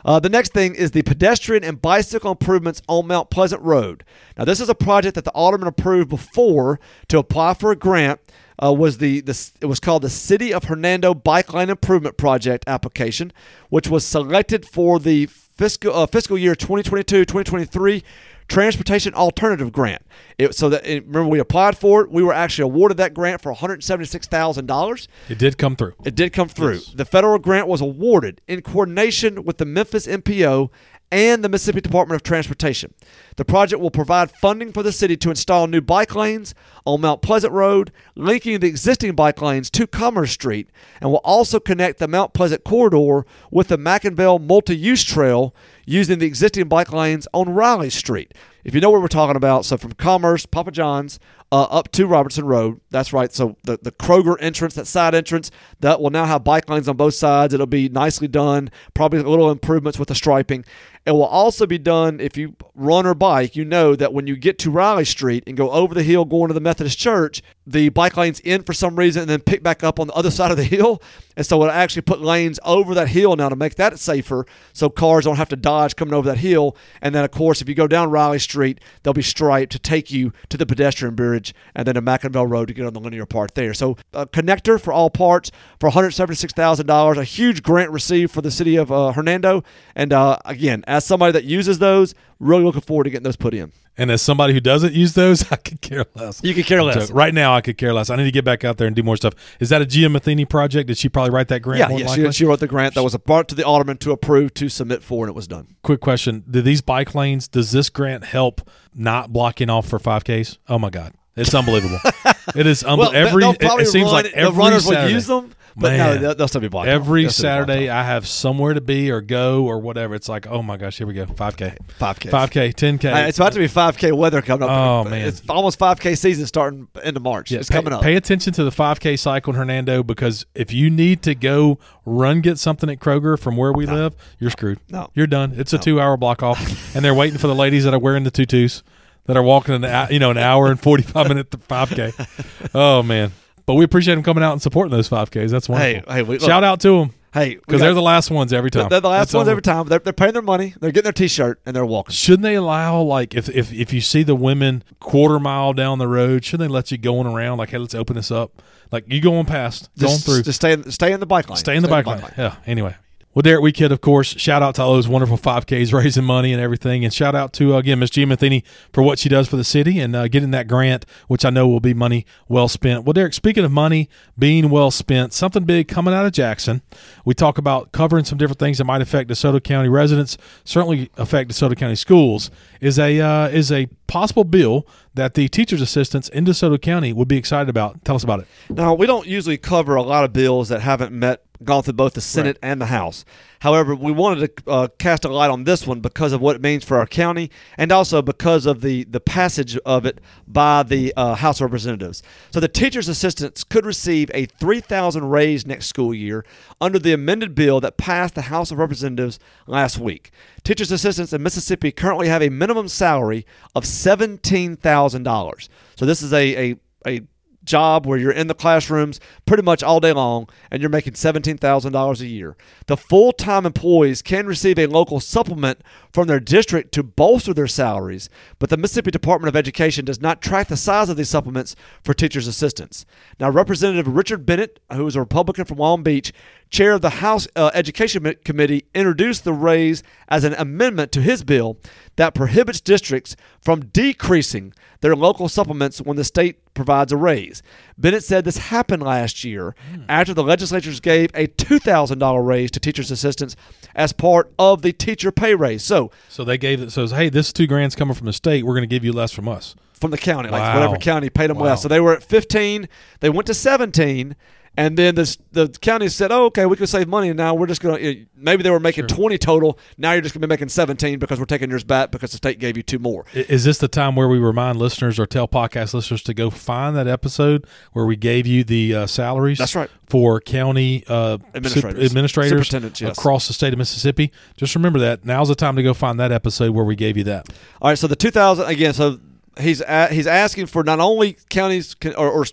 Uh, 0.05 0.19
the 0.19 0.29
next 0.29 0.51
thing 0.53 0.75
is 0.75 0.91
the 0.91 1.01
pedestrian 1.01 1.63
and 1.63 1.81
bicycle 1.81 2.31
improvements 2.31 2.81
on 2.89 3.07
Mount 3.07 3.29
Pleasant 3.29 3.61
Road. 3.61 4.03
Now, 4.37 4.43
this 4.43 4.59
is 4.59 4.67
a 4.67 4.75
project 4.75 5.15
that 5.15 5.23
the 5.23 5.31
alderman 5.31 5.67
approved 5.67 6.09
before 6.09 6.79
to 7.07 7.19
apply 7.19 7.53
for 7.53 7.71
a 7.71 7.75
grant. 7.75 8.19
Uh, 8.61 8.73
was 8.73 8.99
the, 8.99 9.21
the 9.21 9.51
it 9.61 9.65
was 9.65 9.79
called 9.79 10.03
the 10.03 10.09
City 10.09 10.53
of 10.53 10.65
Hernando 10.65 11.13
Bike 11.13 11.53
Lane 11.53 11.69
Improvement 11.69 12.17
Project 12.17 12.63
application, 12.67 13.31
which 13.69 13.87
was 13.87 14.05
selected 14.05 14.65
for 14.65 14.99
the 14.99 15.25
fiscal 15.25 15.93
uh, 15.95 16.05
fiscal 16.05 16.37
year 16.37 16.55
2022-2023 16.55 18.03
Transportation 18.47 19.13
Alternative 19.13 19.71
Grant. 19.71 20.01
It, 20.37 20.55
so 20.55 20.69
that 20.69 20.85
it, 20.85 21.05
remember 21.05 21.29
we 21.29 21.39
applied 21.39 21.77
for 21.77 22.01
it, 22.01 22.11
we 22.11 22.23
were 22.23 22.33
actually 22.33 22.63
awarded 22.63 22.97
that 22.97 23.13
grant 23.13 23.41
for 23.41 23.51
176 23.51 24.27
thousand 24.27 24.65
dollars. 24.65 25.07
It 25.29 25.37
did 25.37 25.57
come 25.57 25.75
through. 25.75 25.93
It 26.03 26.15
did 26.15 26.33
come 26.33 26.49
through. 26.49 26.73
Yes. 26.73 26.93
The 26.93 27.05
federal 27.05 27.39
grant 27.39 27.67
was 27.67 27.81
awarded 27.81 28.41
in 28.47 28.61
coordination 28.61 29.43
with 29.43 29.57
the 29.57 29.65
Memphis 29.65 30.07
MPO 30.07 30.69
and 31.13 31.43
the 31.43 31.49
Mississippi 31.49 31.79
Department 31.79 32.15
of 32.15 32.23
Transportation. 32.23 32.91
The 33.35 33.45
project 33.45 33.79
will 33.79 33.91
provide 33.91 34.31
funding 34.31 34.73
for 34.73 34.81
the 34.81 34.91
city 34.91 35.15
to 35.17 35.29
install 35.29 35.67
new 35.67 35.79
bike 35.79 36.15
lanes 36.15 36.55
on 36.85 37.01
Mount 37.01 37.21
Pleasant 37.21 37.53
Road, 37.53 37.91
linking 38.15 38.59
the 38.59 38.67
existing 38.67 39.13
bike 39.13 39.39
lanes 39.39 39.69
to 39.69 39.85
Commerce 39.85 40.31
Street, 40.31 40.69
and 40.99 41.11
will 41.11 41.21
also 41.23 41.59
connect 41.59 41.99
the 41.99 42.07
Mount 42.07 42.33
Pleasant 42.33 42.63
corridor 42.63 43.27
with 43.51 43.67
the 43.67 43.77
McIngvale 43.77 44.41
multi-use 44.41 45.03
trail 45.03 45.53
using 45.85 46.17
the 46.17 46.25
existing 46.25 46.67
bike 46.67 46.91
lanes 46.91 47.27
on 47.31 47.53
Riley 47.53 47.91
Street. 47.91 48.33
If 48.63 48.73
you 48.73 48.81
know 48.81 48.89
what 48.89 49.01
we're 49.01 49.07
talking 49.07 49.35
about, 49.35 49.65
so 49.65 49.77
from 49.77 49.91
Commerce, 49.91 50.47
Papa 50.47 50.71
John's, 50.71 51.19
uh, 51.53 51.67
up 51.69 51.91
to 51.91 52.07
Robertson 52.07 52.45
Road. 52.45 52.81
That's 52.89 53.13
right. 53.13 53.31
So 53.31 53.57
the, 53.63 53.77
the 53.79 53.91
Kroger 53.91 54.35
entrance, 54.39 54.73
that 54.73 54.87
side 54.87 55.13
entrance, 55.13 55.51
that 55.81 56.01
will 56.01 56.09
now 56.09 56.25
have 56.25 56.43
bike 56.43 56.67
lanes 56.67 56.89
on 56.89 56.97
both 56.97 57.13
sides. 57.13 57.53
It'll 57.53 57.67
be 57.67 57.89
nicely 57.89 58.27
done. 58.27 58.71
Probably 58.95 59.19
a 59.19 59.29
little 59.29 59.51
improvements 59.51 59.99
with 59.99 60.07
the 60.07 60.15
striping. 60.15 60.65
It 61.05 61.11
will 61.11 61.25
also 61.25 61.67
be 61.67 61.77
done 61.77 62.19
if 62.19 62.37
you 62.37 62.55
run 62.73 63.05
or 63.05 63.13
bike. 63.13 63.55
You 63.55 63.65
know 63.65 63.95
that 63.95 64.13
when 64.13 64.25
you 64.25 64.37
get 64.37 64.57
to 64.59 64.71
Riley 64.71 65.03
Street 65.05 65.43
and 65.45 65.57
go 65.57 65.69
over 65.69 65.93
the 65.93 66.01
hill 66.01 66.23
going 66.23 66.47
to 66.47 66.53
the 66.53 66.61
Methodist 66.61 66.97
Church, 66.97 67.41
the 67.67 67.89
bike 67.89 68.15
lanes 68.15 68.39
in 68.39 68.63
for 68.63 68.73
some 68.73 68.95
reason 68.95 69.21
and 69.23 69.29
then 69.29 69.41
pick 69.41 69.61
back 69.61 69.83
up 69.83 69.99
on 69.99 70.07
the 70.07 70.13
other 70.13 70.31
side 70.31 70.51
of 70.51 70.57
the 70.57 70.63
hill. 70.63 71.01
And 71.35 71.45
so 71.45 71.61
it'll 71.61 71.71
actually 71.73 72.03
put 72.03 72.21
lanes 72.21 72.59
over 72.63 72.93
that 72.95 73.09
hill 73.09 73.35
now 73.35 73.49
to 73.49 73.55
make 73.55 73.75
that 73.75 73.99
safer 73.99 74.45
so 74.71 74.89
cars 74.89 75.25
don't 75.25 75.35
have 75.35 75.49
to 75.49 75.55
dodge 75.55 75.95
coming 75.95 76.13
over 76.13 76.29
that 76.29 76.37
hill. 76.37 76.77
And 77.01 77.13
then, 77.13 77.23
of 77.23 77.31
course, 77.31 77.61
if 77.61 77.67
you 77.67 77.75
go 77.75 77.87
down 77.87 78.09
Riley 78.09 78.39
Street, 78.39 78.79
they'll 79.01 79.13
be 79.13 79.21
striped 79.21 79.71
to 79.73 79.79
take 79.79 80.09
you 80.09 80.31
to 80.49 80.57
the 80.57 80.65
pedestrian 80.65 81.15
bridge 81.43 81.53
and 81.75 81.87
then 81.87 81.95
to 81.95 82.01
McIngvale 82.01 82.49
Road 82.49 82.67
to 82.67 82.73
get 82.73 82.85
on 82.85 82.93
the 82.93 82.99
linear 82.99 83.25
part 83.25 83.55
there. 83.55 83.73
So 83.73 83.97
a 84.13 84.25
connector 84.25 84.79
for 84.79 84.93
all 84.93 85.09
parts 85.09 85.51
for 85.79 85.89
$176,000, 85.89 87.17
a 87.17 87.23
huge 87.23 87.63
grant 87.63 87.91
received 87.91 88.31
for 88.31 88.41
the 88.41 88.51
city 88.51 88.75
of 88.75 88.91
uh, 88.91 89.11
Hernando. 89.11 89.63
And 89.95 90.13
uh, 90.13 90.37
again, 90.45 90.83
as 90.87 91.05
somebody 91.05 91.31
that 91.33 91.43
uses 91.43 91.79
those, 91.79 92.15
really 92.39 92.63
looking 92.63 92.81
forward 92.81 93.05
to 93.05 93.09
getting 93.09 93.23
those 93.23 93.35
put 93.35 93.53
in. 93.53 93.71
And 93.95 94.09
as 94.09 94.23
somebody 94.23 94.53
who 94.53 94.59
doesn't 94.59 94.93
use 94.93 95.13
those, 95.13 95.43
I 95.51 95.55
could 95.55 95.81
care 95.81 96.05
less. 96.15 96.43
You 96.43 96.53
could 96.53 96.65
care 96.65 96.81
less. 96.81 97.09
So 97.09 97.13
right 97.13 97.33
now, 97.33 97.53
I 97.53 97.61
could 97.61 97.77
care 97.77 97.93
less. 97.93 98.09
I 98.09 98.15
need 98.15 98.23
to 98.23 98.31
get 98.31 98.43
back 98.43 98.63
out 98.63 98.77
there 98.77 98.87
and 98.87 98.95
do 98.95 99.03
more 99.03 99.17
stuff. 99.17 99.33
Is 99.59 99.69
that 99.69 99.81
a 99.81 99.85
Gia 99.85 100.09
Matheny 100.09 100.45
project? 100.45 100.87
Did 100.87 100.97
she 100.97 101.09
probably 101.09 101.31
write 101.31 101.47
that 101.49 101.59
grant? 101.59 101.91
Yeah, 101.91 102.07
yeah. 102.07 102.31
She, 102.31 102.31
she 102.31 102.45
wrote 102.45 102.59
the 102.59 102.67
grant 102.67 102.95
that 102.95 103.03
was 103.03 103.15
brought 103.17 103.47
to 103.49 103.55
the 103.55 103.63
alderman 103.63 103.97
to 103.97 104.11
approve 104.11 104.53
to 104.55 104.67
submit 104.67 105.03
for, 105.03 105.25
and 105.25 105.29
it 105.29 105.35
was 105.35 105.47
done. 105.47 105.75
Quick 105.83 105.99
question: 105.99 106.43
Do 106.49 106.61
these 106.61 106.81
bike 106.81 107.13
lanes? 107.13 107.47
Does 107.47 107.71
this 107.71 107.89
grant 107.89 108.25
help 108.25 108.67
not 108.95 109.31
blocking 109.31 109.69
off 109.69 109.87
for 109.87 109.99
five 109.99 110.23
Ks? 110.23 110.57
Oh 110.67 110.79
my 110.79 110.89
god, 110.89 111.13
it's 111.35 111.53
unbelievable! 111.53 111.99
it 112.55 112.67
is 112.67 112.83
unbelievable. 112.83 113.27
every 113.27 113.43
it, 113.45 113.57
it 113.81 113.87
seems 113.87 114.05
run- 114.05 114.13
like 114.13 114.25
the 114.25 114.35
every 114.35 114.57
runners 114.57 114.85
Saturday. 114.85 115.03
will 115.05 115.11
use 115.11 115.27
them, 115.27 115.51
But 115.75 115.93
Man. 115.93 115.97
no, 115.97 116.17
they'll, 116.21 116.35
they'll 116.35 116.47
still 116.47 116.61
be 116.61 116.67
blocked. 116.67 116.87
Every 116.89 117.21
They'll 117.23 117.29
blocked 117.29 117.35
Saturday, 117.35 117.89
I 117.89 118.03
have 118.03 118.27
somewhere 118.27 118.75
to 118.75 118.81
be 118.81 119.09
or 119.09 119.21
go 119.21 119.65
or 119.65 119.79
whatever. 119.79 120.13
It's 120.13 120.29
like, 120.29 120.45
oh 120.45 120.61
my 120.61 120.77
gosh, 120.77 120.97
here 120.99 121.07
we 121.07 121.13
go, 121.15 121.25
five 121.25 121.57
k, 121.57 121.75
5K. 121.99 122.29
five 122.29 122.51
k, 122.51 122.71
ten 122.71 122.99
k. 122.99 123.09
Uh, 123.09 123.27
it's 123.27 123.39
about 123.39 123.53
to 123.53 123.59
be 123.59 123.67
5K 123.67 124.13
weather 124.15 124.41
coming 124.43 124.69
up. 124.69 125.05
Oh, 125.07 125.09
man. 125.09 125.27
It's 125.27 125.41
almost 125.49 125.79
5K 125.79 126.15
season 126.17 126.45
starting 126.45 126.87
into 127.03 127.19
March. 127.19 127.49
Yeah, 127.49 127.59
it's 127.59 127.69
pay, 127.69 127.75
coming 127.77 127.93
up. 127.93 128.03
Pay 128.03 128.15
attention 128.15 128.53
to 128.53 128.63
the 128.63 128.69
5K 128.69 129.17
cycle 129.17 129.53
in 129.53 129.57
Hernando 129.57 130.03
because 130.03 130.45
if 130.53 130.71
you 130.71 130.91
need 130.91 131.23
to 131.23 131.33
go 131.33 131.79
run 132.05 132.41
get 132.41 132.59
something 132.59 132.89
at 132.89 132.99
Kroger 132.99 133.39
from 133.39 133.57
where 133.57 133.73
we 133.73 133.85
live, 133.87 134.13
you're 134.37 134.51
screwed. 134.51 134.79
No. 134.89 135.09
you're 135.15 135.25
done. 135.27 135.53
It's 135.55 135.73
a 135.73 135.79
two 135.79 135.99
hour 135.99 136.17
block 136.17 136.43
off, 136.43 136.59
and 136.95 137.03
they're 137.03 137.13
waiting 137.15 137.39
for 137.39 137.47
the 137.47 137.55
ladies 137.55 137.85
that 137.85 137.93
are 137.95 137.99
wearing 137.99 138.23
the 138.25 138.31
tutus 138.31 138.83
that 139.25 139.37
are 139.37 139.43
walking 139.43 139.83
an 139.83 140.07
you 140.11 140.19
know 140.19 140.31
an 140.31 140.37
hour 140.37 140.69
and 140.69 140.79
45 140.79 141.27
minute 141.27 141.49
5K. 141.51 142.69
Oh 142.73 143.03
man. 143.03 143.31
But 143.65 143.75
we 143.75 143.85
appreciate 143.85 144.15
them 144.15 144.23
coming 144.23 144.43
out 144.43 144.51
and 144.51 144.61
supporting 144.61 144.91
those 144.91 145.07
5Ks. 145.09 145.49
That's 145.49 145.69
wonderful. 145.69 146.11
Hey, 146.11 146.17
hey, 146.17 146.23
we- 146.23 146.35
look, 146.37 146.45
Shout 146.47 146.63
out 146.65 146.81
to 146.81 146.99
them 146.99 147.13
hey, 147.33 147.55
because 147.55 147.79
they're 147.79 147.93
the 147.93 148.01
last 148.01 148.29
ones 148.29 148.51
every 148.51 148.69
time. 148.69 148.89
they're 148.89 148.99
the 148.99 149.07
last 149.09 149.27
It's 149.27 149.33
ones 149.33 149.47
over. 149.47 149.51
every 149.51 149.61
time. 149.61 149.87
They're, 149.87 149.99
they're 149.99 150.11
paying 150.13 150.33
their 150.33 150.41
money. 150.41 150.73
They're 150.79 150.91
getting 150.91 151.05
their 151.05 151.13
T-shirt 151.13 151.61
and 151.65 151.73
they're 151.75 151.85
walking. 151.85 152.13
Shouldn't 152.13 152.43
they 152.43 152.55
allow 152.55 153.01
like 153.01 153.33
if, 153.33 153.47
if 153.49 153.71
if 153.71 153.93
you 153.93 154.01
see 154.01 154.23
the 154.23 154.35
women 154.35 154.83
quarter 154.99 155.39
mile 155.39 155.71
down 155.73 155.97
the 155.97 156.07
road, 156.09 156.43
shouldn't 156.43 156.67
they 156.69 156.73
let 156.73 156.91
you 156.91 156.97
going 156.97 157.25
around 157.25 157.57
like 157.57 157.69
hey 157.69 157.77
let's 157.77 157.95
open 157.95 158.15
this 158.17 158.31
up 158.31 158.61
like 158.91 159.05
you 159.07 159.21
going 159.21 159.45
past 159.45 159.89
going 159.97 160.17
through 160.19 160.43
just 160.43 160.57
stay 160.57 160.73
in, 160.73 160.91
stay 160.91 161.13
in 161.13 161.19
the 161.19 161.25
bike 161.25 161.49
lane. 161.49 161.57
stay 161.57 161.75
in 161.75 161.81
the 161.83 161.89
bike 161.89 162.05
lane. 162.05 162.21
Yeah. 162.37 162.55
Anyway. 162.67 162.95
Well, 163.33 163.41
Derek 163.41 163.63
Weekhead, 163.63 163.91
of 163.91 163.99
course. 163.99 164.27
Shout 164.37 164.61
out 164.61 164.75
to 164.75 164.83
all 164.83 164.93
those 164.93 165.07
wonderful 165.07 165.39
5Ks 165.39 165.91
raising 165.93 166.23
money 166.23 166.53
and 166.53 166.61
everything. 166.61 167.03
And 167.03 167.11
shout 167.11 167.33
out 167.33 167.51
to, 167.53 167.73
uh, 167.73 167.77
again, 167.79 167.97
Miss 167.97 168.11
G. 168.11 168.25
Matheny 168.25 168.63
for 168.91 169.01
what 169.01 169.17
she 169.17 169.27
does 169.27 169.47
for 169.47 169.55
the 169.55 169.63
city 169.63 169.99
and 169.99 170.15
uh, 170.15 170.27
getting 170.27 170.51
that 170.51 170.67
grant, 170.67 171.07
which 171.27 171.43
I 171.43 171.49
know 171.49 171.67
will 171.67 171.79
be 171.79 171.95
money 171.95 172.27
well 172.47 172.67
spent. 172.67 173.05
Well, 173.05 173.13
Derek, 173.13 173.33
speaking 173.33 173.65
of 173.65 173.71
money 173.71 174.07
being 174.37 174.69
well 174.69 174.91
spent, 174.91 175.33
something 175.33 175.63
big 175.63 175.87
coming 175.87 176.13
out 176.13 176.27
of 176.27 176.31
Jackson. 176.31 176.83
We 177.25 177.33
talk 177.33 177.57
about 177.57 177.91
covering 177.91 178.23
some 178.23 178.37
different 178.37 178.59
things 178.59 178.77
that 178.77 178.85
might 178.85 179.01
affect 179.01 179.31
DeSoto 179.31 179.63
County 179.63 179.89
residents, 179.89 180.37
certainly 180.63 181.09
affect 181.17 181.49
DeSoto 181.49 181.75
County 181.75 181.95
schools, 181.95 182.51
is 182.81 182.99
a, 182.99 183.19
uh, 183.19 183.47
is 183.47 183.71
a 183.71 183.87
possible 184.05 184.43
bill 184.43 184.85
that 185.15 185.33
the 185.33 185.47
teacher's 185.47 185.81
assistants 185.81 186.29
in 186.29 186.45
DeSoto 186.45 186.79
County 186.79 187.13
would 187.13 187.27
be 187.27 187.37
excited 187.37 187.67
about. 187.67 188.05
Tell 188.05 188.15
us 188.15 188.23
about 188.23 188.41
it. 188.41 188.47
Now, 188.69 188.93
we 188.93 189.07
don't 189.07 189.25
usually 189.25 189.57
cover 189.57 189.95
a 189.95 190.03
lot 190.03 190.23
of 190.23 190.33
bills 190.33 190.69
that 190.69 190.81
haven't 190.81 191.11
met, 191.11 191.43
gone 191.65 191.83
through 191.83 191.93
both 191.93 192.13
the 192.13 192.21
Senate 192.21 192.57
and 192.61 192.79
the 192.81 192.87
House. 192.87 193.25
However, 193.59 193.95
we 193.95 194.11
wanted 194.11 194.57
to 194.57 194.69
uh, 194.69 194.87
cast 194.99 195.23
a 195.23 195.29
light 195.29 195.49
on 195.49 195.63
this 195.63 195.87
one 195.87 196.01
because 196.01 196.33
of 196.33 196.41
what 196.41 196.55
it 196.55 196.61
means 196.61 196.83
for 196.83 196.97
our 196.97 197.07
county, 197.07 197.49
and 197.77 197.91
also 197.91 198.21
because 198.21 198.65
of 198.65 198.81
the 198.81 199.05
the 199.05 199.21
passage 199.21 199.77
of 199.85 200.05
it 200.05 200.19
by 200.47 200.83
the 200.83 201.13
uh, 201.15 201.35
House 201.35 201.61
of 201.61 201.65
Representatives. 201.65 202.21
So, 202.51 202.59
the 202.59 202.67
teachers' 202.67 203.07
assistants 203.07 203.63
could 203.63 203.85
receive 203.85 204.29
a 204.33 204.45
three 204.45 204.81
thousand 204.81 205.29
raise 205.29 205.65
next 205.65 205.87
school 205.87 206.13
year 206.13 206.45
under 206.81 206.99
the 206.99 207.13
amended 207.13 207.55
bill 207.55 207.79
that 207.79 207.97
passed 207.97 208.35
the 208.35 208.43
House 208.43 208.69
of 208.69 208.79
Representatives 208.79 209.39
last 209.65 209.97
week. 209.97 210.31
Teachers' 210.63 210.91
assistants 210.91 211.31
in 211.31 211.41
Mississippi 211.41 211.91
currently 211.91 212.27
have 212.27 212.41
a 212.41 212.49
minimum 212.49 212.89
salary 212.89 213.45
of 213.75 213.85
seventeen 213.85 214.75
thousand 214.75 215.23
dollars. 215.23 215.69
So, 215.95 216.05
this 216.05 216.21
is 216.21 216.33
a 216.33 216.71
a, 216.71 216.75
a 217.07 217.21
job 217.63 218.05
where 218.05 218.17
you're 218.17 218.31
in 218.31 218.47
the 218.47 218.53
classrooms 218.53 219.19
pretty 219.45 219.63
much 219.63 219.83
all 219.83 219.99
day 219.99 220.13
long 220.13 220.47
and 220.71 220.81
you're 220.81 220.89
making 220.89 221.13
$17,000 221.13 222.21
a 222.21 222.25
year. 222.25 222.55
The 222.87 222.97
full 222.97 223.31
time 223.31 223.65
employees 223.65 224.21
can 224.21 224.45
receive 224.47 224.77
a 224.77 224.87
local 224.87 225.19
supplement 225.19 225.81
from 226.11 226.27
their 226.27 226.39
district 226.39 226.91
to 226.93 227.03
bolster 227.03 227.53
their 227.53 227.67
salaries, 227.67 228.29
but 228.59 228.69
the 228.69 228.77
Mississippi 228.77 229.11
Department 229.11 229.49
of 229.49 229.55
Education 229.55 230.05
does 230.05 230.21
not 230.21 230.41
track 230.41 230.67
the 230.67 230.77
size 230.77 231.09
of 231.09 231.17
these 231.17 231.29
supplements 231.29 231.75
for 232.03 232.13
teachers' 232.13 232.47
assistants. 232.47 233.05
Now, 233.39 233.49
Representative 233.49 234.07
Richard 234.07 234.45
Bennett, 234.45 234.79
who 234.91 235.07
is 235.07 235.15
a 235.15 235.19
Republican 235.19 235.65
from 235.65 235.77
Long 235.77 236.03
Beach, 236.03 236.33
chair 236.69 236.93
of 236.93 237.01
the 237.01 237.09
House 237.09 237.47
uh, 237.55 237.71
Education 237.73 238.35
Committee, 238.43 238.85
introduced 238.93 239.43
the 239.43 239.53
raise 239.53 240.03
as 240.27 240.43
an 240.43 240.53
amendment 240.53 241.11
to 241.13 241.21
his 241.21 241.43
bill 241.43 241.77
that 242.15 242.33
prohibits 242.33 242.81
districts 242.81 243.35
from 243.61 243.85
decreasing 243.85 244.73
their 245.01 245.15
local 245.15 245.49
supplements 245.49 246.01
when 246.01 246.17
the 246.17 246.23
state 246.23 246.62
provides 246.73 247.11
a 247.11 247.17
raise. 247.17 247.61
Bennett 247.97 248.23
said 248.23 248.45
this 248.45 248.57
happened 248.57 249.03
last 249.03 249.43
year 249.43 249.75
after 250.09 250.33
the 250.33 250.43
legislatures 250.43 250.99
gave 250.99 251.29
a 251.35 251.47
$2,000 251.47 252.45
raise 252.45 252.71
to 252.71 252.79
teachers' 252.79 253.11
assistants 253.11 253.55
as 253.95 254.11
part 254.13 254.51
of 254.57 254.81
the 254.81 254.91
teacher 254.91 255.31
pay 255.31 255.53
raise. 255.55 255.83
So, 255.83 256.11
So 256.29 256.43
they 256.43 256.57
gave 256.57 256.81
it, 256.81 256.91
so, 256.91 257.05
says 257.05 257.17
hey, 257.17 257.29
this 257.29 257.53
two 257.53 257.67
grand's 257.67 257.95
coming 257.95 258.15
from 258.15 258.25
the 258.25 258.33
state. 258.33 258.65
We're 258.65 258.73
going 258.75 258.87
to 258.89 258.93
give 258.95 259.03
you 259.05 259.13
less 259.13 259.31
from 259.31 259.47
us. 259.47 259.75
from 259.93 260.11
the 260.11 260.17
county, 260.17 260.49
like 260.49 260.61
Wow. 260.61 260.73
whatever 260.73 260.97
county 260.97 261.29
paid 261.29 261.49
them 261.49 261.57
Wow. 261.57 261.65
less. 261.67 261.81
So 261.81 261.87
they 261.87 262.01
were 262.01 262.13
at 262.13 262.23
15, 262.23 262.89
they 263.21 263.29
went 263.29 263.47
to 263.47 263.53
17, 263.53 264.35
and 264.75 264.97
then 264.97 265.15
the 265.15 265.37
the 265.51 265.67
county 265.67 266.09
said, 266.09 266.31
"Oh, 266.31 266.45
okay, 266.45 266.65
we 266.65 266.75
can 266.75 266.87
save 266.87 267.07
money, 267.07 267.29
and 267.29 267.37
now 267.37 267.53
we're 267.53 267.67
just 267.67 267.81
going 267.81 268.01
to 268.01 268.25
maybe 268.35 268.63
they 268.63 268.71
were 268.71 268.79
making 268.79 269.07
20 269.07 269.37
total. 269.37 269.77
Now 269.97 270.13
you're 270.13 270.21
just 270.21 270.33
going 270.33 270.41
to 270.41 270.47
be 270.47 270.51
making 270.51 270.69
17 270.69 271.19
because 271.19 271.39
we're 271.39 271.45
taking 271.45 271.69
yours 271.69 271.83
back 271.83 272.09
because 272.11 272.31
the 272.31 272.37
state 272.37 272.59
gave 272.59 272.75
you 272.75 272.83
two 272.83 272.97
more." 272.97 273.25
Is 273.33 273.63
this 273.63 273.77
the 273.77 273.87
time 273.87 274.15
where 274.15 274.27
we 274.27 274.39
remind 274.39 274.79
listeners 274.79 275.19
or 275.19 275.25
tell 275.27 275.47
podcast 275.47 275.93
listeners 275.93 276.23
to 276.23 276.33
go 276.33 276.49
find 276.49 276.95
that 276.95 277.07
episode 277.07 277.67
where 277.91 278.05
we 278.05 278.15
gave 278.15 278.47
you 278.47 278.63
the 278.63 278.95
uh, 278.95 279.07
salaries? 279.07 279.59
That's 279.59 279.75
right. 279.75 279.89
For 280.07 280.39
county 280.39 281.03
uh, 281.07 281.37
Administrators. 281.53 282.05
administrators 282.05 283.01
yes. 283.01 283.17
across 283.17 283.47
the 283.47 283.53
state 283.53 283.73
of 283.73 283.79
Mississippi. 283.79 284.31
Just 284.57 284.75
remember 284.75 284.99
that. 284.99 285.25
Now's 285.25 285.49
the 285.49 285.55
time 285.55 285.75
to 285.75 285.83
go 285.83 285.93
find 285.93 286.19
that 286.19 286.31
episode 286.31 286.71
where 286.71 286.85
we 286.85 286.95
gave 286.95 287.17
you 287.17 287.23
that. 287.25 287.47
All 287.81 287.89
right, 287.89 287.97
so 287.97 288.07
the 288.07 288.15
2000 288.15 288.65
again. 288.65 288.93
So 288.93 289.19
he's 289.59 289.81
a, 289.81 290.07
he's 290.07 290.27
asking 290.27 290.67
for 290.67 290.83
not 290.83 290.99
only 290.99 291.37
counties 291.49 291.93
can, 291.95 292.15
or, 292.15 292.29
or 292.29 292.45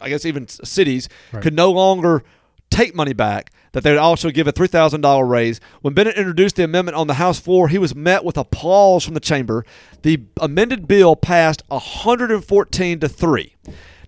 I 0.00 0.08
guess 0.08 0.24
even 0.24 0.48
cities 0.48 1.08
Right. 1.32 1.42
could 1.42 1.54
no 1.54 1.70
longer 1.70 2.22
take 2.70 2.94
money 2.94 3.12
back. 3.12 3.50
That 3.72 3.82
they 3.82 3.90
would 3.90 3.98
also 3.98 4.30
give 4.30 4.46
a 4.46 4.52
three 4.52 4.68
thousand 4.68 5.00
dollar 5.00 5.26
raise. 5.26 5.58
When 5.82 5.94
Bennett 5.94 6.14
introduced 6.16 6.54
the 6.54 6.62
amendment 6.64 6.96
on 6.96 7.08
the 7.08 7.14
House 7.14 7.40
floor, 7.40 7.66
he 7.68 7.78
was 7.78 7.92
met 7.94 8.24
with 8.24 8.36
applause 8.38 9.04
from 9.04 9.14
the 9.14 9.20
chamber. 9.20 9.64
The 10.02 10.20
amended 10.40 10.86
bill 10.86 11.16
passed 11.16 11.60
114 11.68 13.00
to 13.00 13.08
three. 13.08 13.54